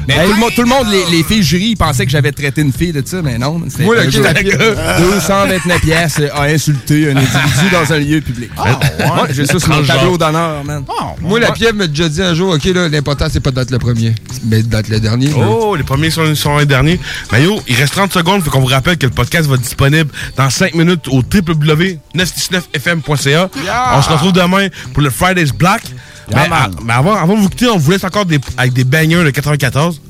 Mais 0.08 0.26
tout 0.26 0.34
le 0.34 0.40
monde, 0.40 0.52
tout 0.56 0.62
le 0.64 0.68
monde 0.70 0.88
les, 0.90 1.06
les 1.18 1.24
filles 1.24 1.44
jury, 1.44 1.70
ils 1.72 1.76
pensaient 1.78 2.06
que 2.06 2.12
j'avais 2.12 2.32
traité 2.32 2.62
une 2.62 2.74
fille 2.74 2.92
de 2.92 3.02
ça, 3.06 3.22
mais 3.22 3.38
non. 3.38 3.62
C'était 3.70 3.84
Moi, 3.84 3.98
un 4.00 4.04
le 4.06 4.22
la- 4.22 4.34
229 5.00 5.82
pièces 5.82 6.22
à 6.34 6.44
insulter 6.44 7.12
un 7.12 7.18
individu 7.18 7.70
dans 7.72 7.94
un 7.94 8.00
lieu 8.00 8.22
public. 8.22 8.50
ouais, 8.58 8.72
j'ai 9.32 9.46
ça 9.46 9.60
sur 9.60 9.70
mon 9.70 9.84
tableau 9.84 10.18
d'honneur, 10.18 10.64
man. 10.64 10.84
Moi, 11.22 11.40
la 11.40 11.52
piève 11.52 11.76
m'a 11.76 11.86
déjà 11.88 12.10
dit 12.10 12.22
un 12.22 12.34
jour, 12.34 12.54
OK, 12.54 12.64
là, 12.66 12.90
l'important, 12.90 13.28
c'est 13.32 13.40
pas 13.40 13.52
d'être 13.52 13.72
le 13.72 13.80
premier, 13.80 14.14
mais 14.46 14.62
d'être 14.64 14.90
le 14.90 15.00
dernier. 15.00 15.28
là. 15.28 15.48
Oh, 15.50 15.76
les 15.76 15.84
premiers 15.84 16.10
sont, 16.10 16.34
sont 16.36 16.58
les 16.58 16.66
derniers. 16.66 17.00
Mais 17.32 17.44
yo, 17.44 17.62
il 17.68 17.76
reste 17.76 17.94
30 17.94 18.12
secondes, 18.14 18.44
fait 18.44 18.50
qu'on 18.50 18.60
vous 18.60 18.66
rappelle 18.68 18.98
que 18.98 19.06
le 19.06 19.12
podcast 19.12 19.48
va 19.48 19.56
être 19.56 19.62
disponible 19.62 20.10
dans 20.38 20.50
5 20.50 20.74
minutes 20.76 21.08
au 21.08 21.18
www.969fm.ca. 21.22 23.50
On 23.96 24.02
se 24.02 24.10
retrouve 24.10 24.34
demain 24.34 24.68
pour 24.94 25.04
le 25.04 25.10
Friday's 25.10 25.52
Black. 25.54 25.84
Mais, 26.30 26.48
man. 26.50 26.72
ah, 26.76 26.82
mais 26.84 26.94
avant, 26.94 27.16
avant 27.16 27.36
de 27.36 27.40
vous 27.42 27.50
quitter, 27.50 27.68
on 27.70 27.78
vous 27.78 27.92
laisse 27.92 28.04
encore 28.04 28.26
des, 28.26 28.40
avec 28.58 28.74
des 28.74 28.84
bangers 28.84 29.24
de 29.24 29.30
94. 29.30 30.02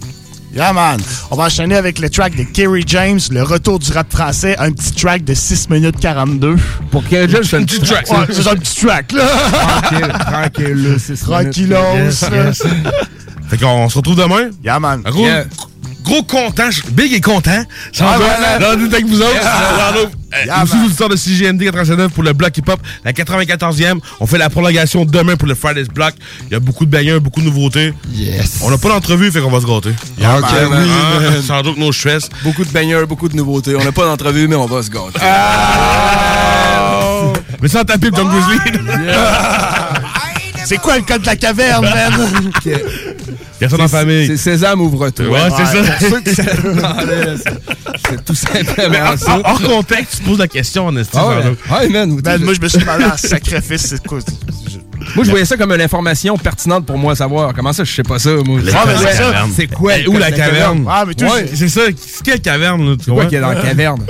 Yeah, 0.56 0.72
man. 0.72 1.00
On 1.32 1.36
va 1.36 1.46
enchaîner 1.46 1.76
avec 1.76 1.98
le 1.98 2.12
track 2.12 2.36
de 2.36 2.44
Kerry 2.44 2.84
James, 2.86 3.20
le 3.32 3.42
retour 3.42 3.80
du 3.80 3.92
rap 3.92 4.12
français, 4.12 4.56
un 4.60 4.72
petit 4.72 4.92
track 4.94 5.24
de 5.24 5.34
6 5.34 5.70
minutes 5.72 6.00
42. 6.00 6.58
Pour 6.92 7.04
Kerry 7.08 7.28
James, 7.32 7.44
c'est 7.44 7.58
un 7.58 7.64
petit 7.64 7.80
track. 7.80 8.08
Ouais, 8.12 8.18
c'est 8.30 8.48
un 8.48 8.56
petit 8.56 8.86
track, 8.86 9.12
là. 9.14 9.26
Tranquille, 9.26 10.14
tranquille, 10.20 10.84
là, 10.92 10.96
c'est 11.00 11.16
ça. 11.16 11.26
Tranquillos, 11.26 11.76
Yes, 11.96 12.26
yes. 12.32 12.64
Fait 13.50 13.58
qu'on 13.58 13.90
se 13.90 13.98
retrouve 13.98 14.16
demain. 14.16 14.50
Yeah, 14.64 14.80
man. 14.80 15.02
Un 15.06 15.10
Gros, 15.12 15.26
Yeah. 15.26 15.46
Gros 16.04 16.24
content. 16.24 16.70
je- 16.72 16.82
Big 16.92 17.14
est 17.14 17.22
content. 17.22 17.64
Ça 17.92 18.06
Ah, 18.08 18.18
on 18.60 18.80
est 18.86 18.94
avec 18.94 19.06
vous 19.08 19.22
autres. 19.22 19.34
Yeah. 20.46 20.64
Aussi, 20.64 20.76
vous 20.78 20.86
auditeurs 20.86 21.10
de 21.10 21.16
CGMD 21.16 21.64
89 21.64 22.12
pour 22.12 22.24
le 22.24 22.34
bloc 22.34 22.58
hip-hop. 22.58 22.80
La 23.06 23.14
94e. 23.14 24.00
On 24.20 24.26
fait 24.26 24.40
la 24.40 24.50
prolongation 24.50 25.06
demain 25.06 25.36
pour 25.36 25.48
le 25.48 25.54
Friday's 25.54 25.88
Block. 25.88 26.14
Il 26.48 26.54
y 26.54 26.56
a 26.56 26.60
beaucoup 26.60 26.86
de 26.88 26.92
bangers, 26.92 27.20
beaucoup 27.20 27.40
de 27.42 27.46
nouveautés. 27.46 27.94
Yes. 28.12 28.58
On 28.64 28.72
n'a 28.72 28.80
pas 28.80 28.90
d'entrevue, 28.90 29.32
fait 29.32 29.42
qu'on 29.42 29.52
va 29.52 29.62
se 29.62 29.68
gâter. 29.68 29.92
Yeah, 30.18 30.40
OK, 30.40 30.52
man. 30.52 30.84
oui, 30.84 30.90
Ah, 30.92 31.20
man. 31.20 31.42
Sans 31.44 31.62
doute 31.62 31.78
nos 31.78 31.92
stress. 31.94 32.30
Beaucoup 32.44 32.66
de 32.66 32.70
baigneurs, 32.72 33.06
beaucoup 33.06 33.30
de 33.30 33.36
nouveautés. 33.36 33.76
On 33.76 33.84
n'a 33.84 33.92
pas 33.92 34.06
d'entrevue, 34.06 34.48
mais 34.48 34.56
on 34.56 34.66
va 34.66 34.82
se 34.82 34.90
gâter. 34.90 35.20
Mais 37.62 37.68
sans 37.70 37.84
taper 37.84 38.10
le 38.10 38.16
John 38.18 38.28
Grizzly. 38.28 38.60
C'est 40.66 40.78
quoi 40.78 40.98
le 40.98 41.04
code 41.04 41.22
de 41.22 41.26
la 41.26 41.36
caverne, 41.36 41.84
man? 41.96 42.52
Personne 43.60 43.82
en 43.82 43.88
famille. 43.88 44.28
C'est 44.28 44.38
Sésame 44.38 44.82
ouvre-toi. 44.82 45.26
Ouais, 45.28 45.40
c'est 45.58 45.66
ça. 45.66 46.20
Qui 46.20 46.36
c'est- 46.36 48.26
tout 48.26 48.36
simplement 48.36 49.12
hors, 49.12 49.18
ça. 49.18 49.40
hors 49.44 49.62
contexte, 49.62 50.18
tu 50.18 50.24
poses 50.24 50.40
la 50.40 50.48
question 50.48 50.88
en 50.88 50.96
estime. 50.98 51.20
Ah 51.24 51.28
ouais, 51.82 51.90
man. 51.90 52.20
Man, 52.24 52.44
moi, 52.44 52.54
je 52.54 52.60
me 52.62 52.68
suis 52.68 52.80
demandé 52.80 53.06
en 53.06 53.18
sacrifice, 53.18 53.82
c'est 53.88 54.06
quoi? 54.06 54.20
Moi, 55.16 55.26
je 55.26 55.30
voyais 55.30 55.46
ça 55.46 55.58
comme 55.58 55.72
une 55.72 55.82
information 55.82 56.38
pertinente 56.38 56.86
pour 56.86 56.98
moi 56.98 57.14
à 57.14 57.16
savoir. 57.16 57.54
Comment 57.54 57.74
ça, 57.74 57.84
je 57.84 57.94
sais 57.94 58.04
pas 58.04 58.20
ça, 58.20 58.32
moi? 58.46 58.60
Ah, 58.74 58.84
mais 58.88 58.94
c'est 58.98 59.14
ça. 59.18 59.34
C'est 59.56 59.68
quoi? 59.68 59.94
Où 60.08 60.18
la 60.18 60.32
caverne? 60.32 60.86
Ah, 60.90 61.04
mais 61.08 61.14
toi, 61.14 61.34
Ouais. 61.36 61.50
C'est 61.54 61.68
ça. 61.70 61.82
C'est 61.98 62.24
quelle 62.24 62.42
caverne, 62.42 62.90
là? 62.90 62.96
Tu 62.98 63.04
C'est 63.06 63.12
quoi 63.12 63.16
vois? 63.16 63.26
qu'il 63.26 63.34
y 63.36 63.38
a 63.38 63.42
dans 63.42 63.50
la 63.54 63.62
caverne? 63.62 64.06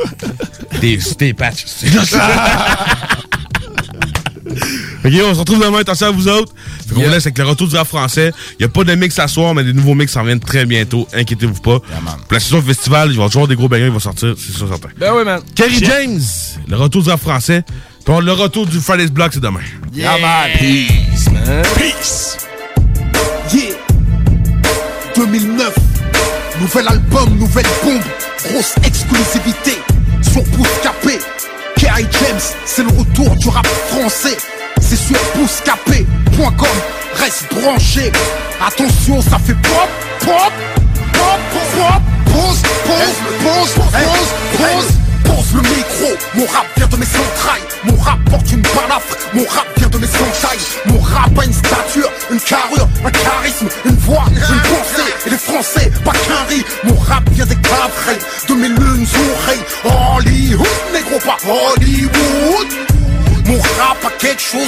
Des, 0.82 0.98
des 1.20 1.34
patchs. 1.34 1.66
Ok, 5.06 5.12
on 5.26 5.34
se 5.34 5.40
retrouve 5.40 5.60
demain, 5.64 5.80
attention 5.80 6.08
à 6.08 6.12
vous 6.12 6.28
autres. 6.30 6.54
Fait 6.88 6.94
qu'on 6.94 7.00
Yeah. 7.02 7.10
vous 7.10 7.14
laisse 7.16 7.26
avec 7.26 7.38
le 7.38 7.44
retour 7.46 7.68
du 7.68 7.76
rap 7.76 7.88
français. 7.88 8.32
Il 8.52 8.56
n'y 8.60 8.66
a 8.66 8.70
pas 8.70 8.84
de 8.84 8.96
mix 8.96 9.20
à 9.20 9.28
soir, 9.28 9.54
mais 9.54 9.64
des 9.64 9.74
nouveaux 9.74 9.96
mix 9.96 10.12
s'en 10.14 10.24
viennent 10.24 10.40
très 10.40 10.66
bientôt. 10.66 11.08
Inquiétez-vous 11.14 11.60
pas. 11.62 11.80
La 12.32 12.40
saison 12.40 12.62
festival, 12.62 13.12
il 13.12 13.18
va 13.18 13.26
toujours 13.26 13.48
des 13.48 13.56
gros 13.56 13.68
bangers 13.68 13.86
qui 13.88 13.92
vont 13.92 14.00
sortir, 14.00 14.34
c'est 14.38 14.56
sûr 14.56 14.68
certain. 14.70 14.90
Ben 14.98 15.12
oui, 15.16 15.24
man. 15.26 15.42
Kerry 15.56 15.84
James, 15.84 16.22
le 16.68 16.76
retour 16.78 17.04
du 17.04 17.10
rap 17.10 17.20
français. 17.20 17.64
Puis 18.06 18.14
le 18.22 18.32
retour 18.34 18.66
du 18.66 18.80
Friday's 18.80 19.12
Block, 19.12 19.32
c'est 19.34 19.40
demain. 19.40 19.62
Yeah, 19.94 20.18
man. 20.20 20.50
Peace, 20.60 21.30
man. 21.32 21.64
Peace. 21.78 22.38
Yeah 23.54 23.76
2009 25.16 25.74
Nouvel 26.62 26.88
album, 26.88 27.38
nouvelle 27.38 27.66
bombe 27.84 28.02
Grosse 28.50 28.74
exclusivité 28.84 29.78
Sur 30.22 30.44
Bouscapé 30.58 31.20
Kerry 31.76 32.08
James, 32.12 32.40
c'est 32.66 32.84
le 32.84 32.90
retour 32.90 33.36
du 33.38 33.50
rap 33.50 33.68
français. 33.90 34.38
C'est 34.82 34.96
sur 34.96 35.18
bouscapé.com 35.36 36.68
Reste 37.16 37.46
branché. 37.54 38.12
Attention, 38.66 39.22
ça 39.22 39.38
fait 39.40 39.54
pop, 39.54 39.90
pop, 40.20 40.52
pop, 41.14 41.40
pop 41.52 42.02
Pause, 42.34 42.62
pause, 42.86 43.16
pause, 43.44 43.74
pause, 43.74 44.58
pause 44.58 45.03
Pose 45.24 45.54
le 45.54 45.62
micro, 45.62 46.10
mon 46.36 46.46
rap 46.46 46.68
vient 46.78 46.88
de 46.88 46.98
mes 46.98 47.06
entrailles. 47.06 47.68
Mon 47.86 47.98
rap 47.98 48.20
porte 48.30 48.52
une 48.52 48.62
balafre, 48.62 49.18
mon 49.34 49.46
rap 49.46 49.68
vient 49.78 49.90
de 49.90 49.98
mes 49.98 50.08
entrailles 50.08 50.60
Mon 50.86 51.00
rap 51.00 51.38
a 51.38 51.46
une 51.46 51.54
stature, 51.54 52.12
une 52.32 52.40
carrure, 52.40 52.88
un 53.04 53.12
charisme, 53.12 53.68
une 53.86 53.96
voix, 53.98 54.26
une 54.28 54.62
pensée. 54.62 55.14
Et 55.26 55.30
les 55.30 55.38
français, 55.38 55.92
pas 56.04 56.12
qu'un 56.12 56.44
riz. 56.50 56.64
Mon 56.84 56.96
rap 56.96 57.28
vient 57.32 57.46
des 57.46 57.56
de 58.48 58.54
mes 58.54 58.70
lunes 58.70 59.08
oreilles. 59.32 59.66
Hollywood, 59.84 60.68
négro 60.94 61.20
pas 61.20 61.38
Hollywood. 61.46 62.68
Mon 63.48 63.60
rap 63.78 64.06
a 64.06 64.12
quelque 64.20 64.42
chose. 64.42 64.68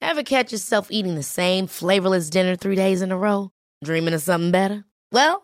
Ever 0.00 0.22
catch 0.22 0.52
yourself 0.52 0.88
eating 0.90 1.16
the 1.16 1.22
same 1.22 1.66
flavorless 1.66 2.30
dinner 2.30 2.56
three 2.56 2.76
days 2.76 3.02
in 3.02 3.10
a 3.10 3.16
row? 3.16 3.50
Dreaming 3.82 4.14
of 4.14 4.22
something 4.22 4.52
better? 4.52 4.84
Well, 5.12 5.43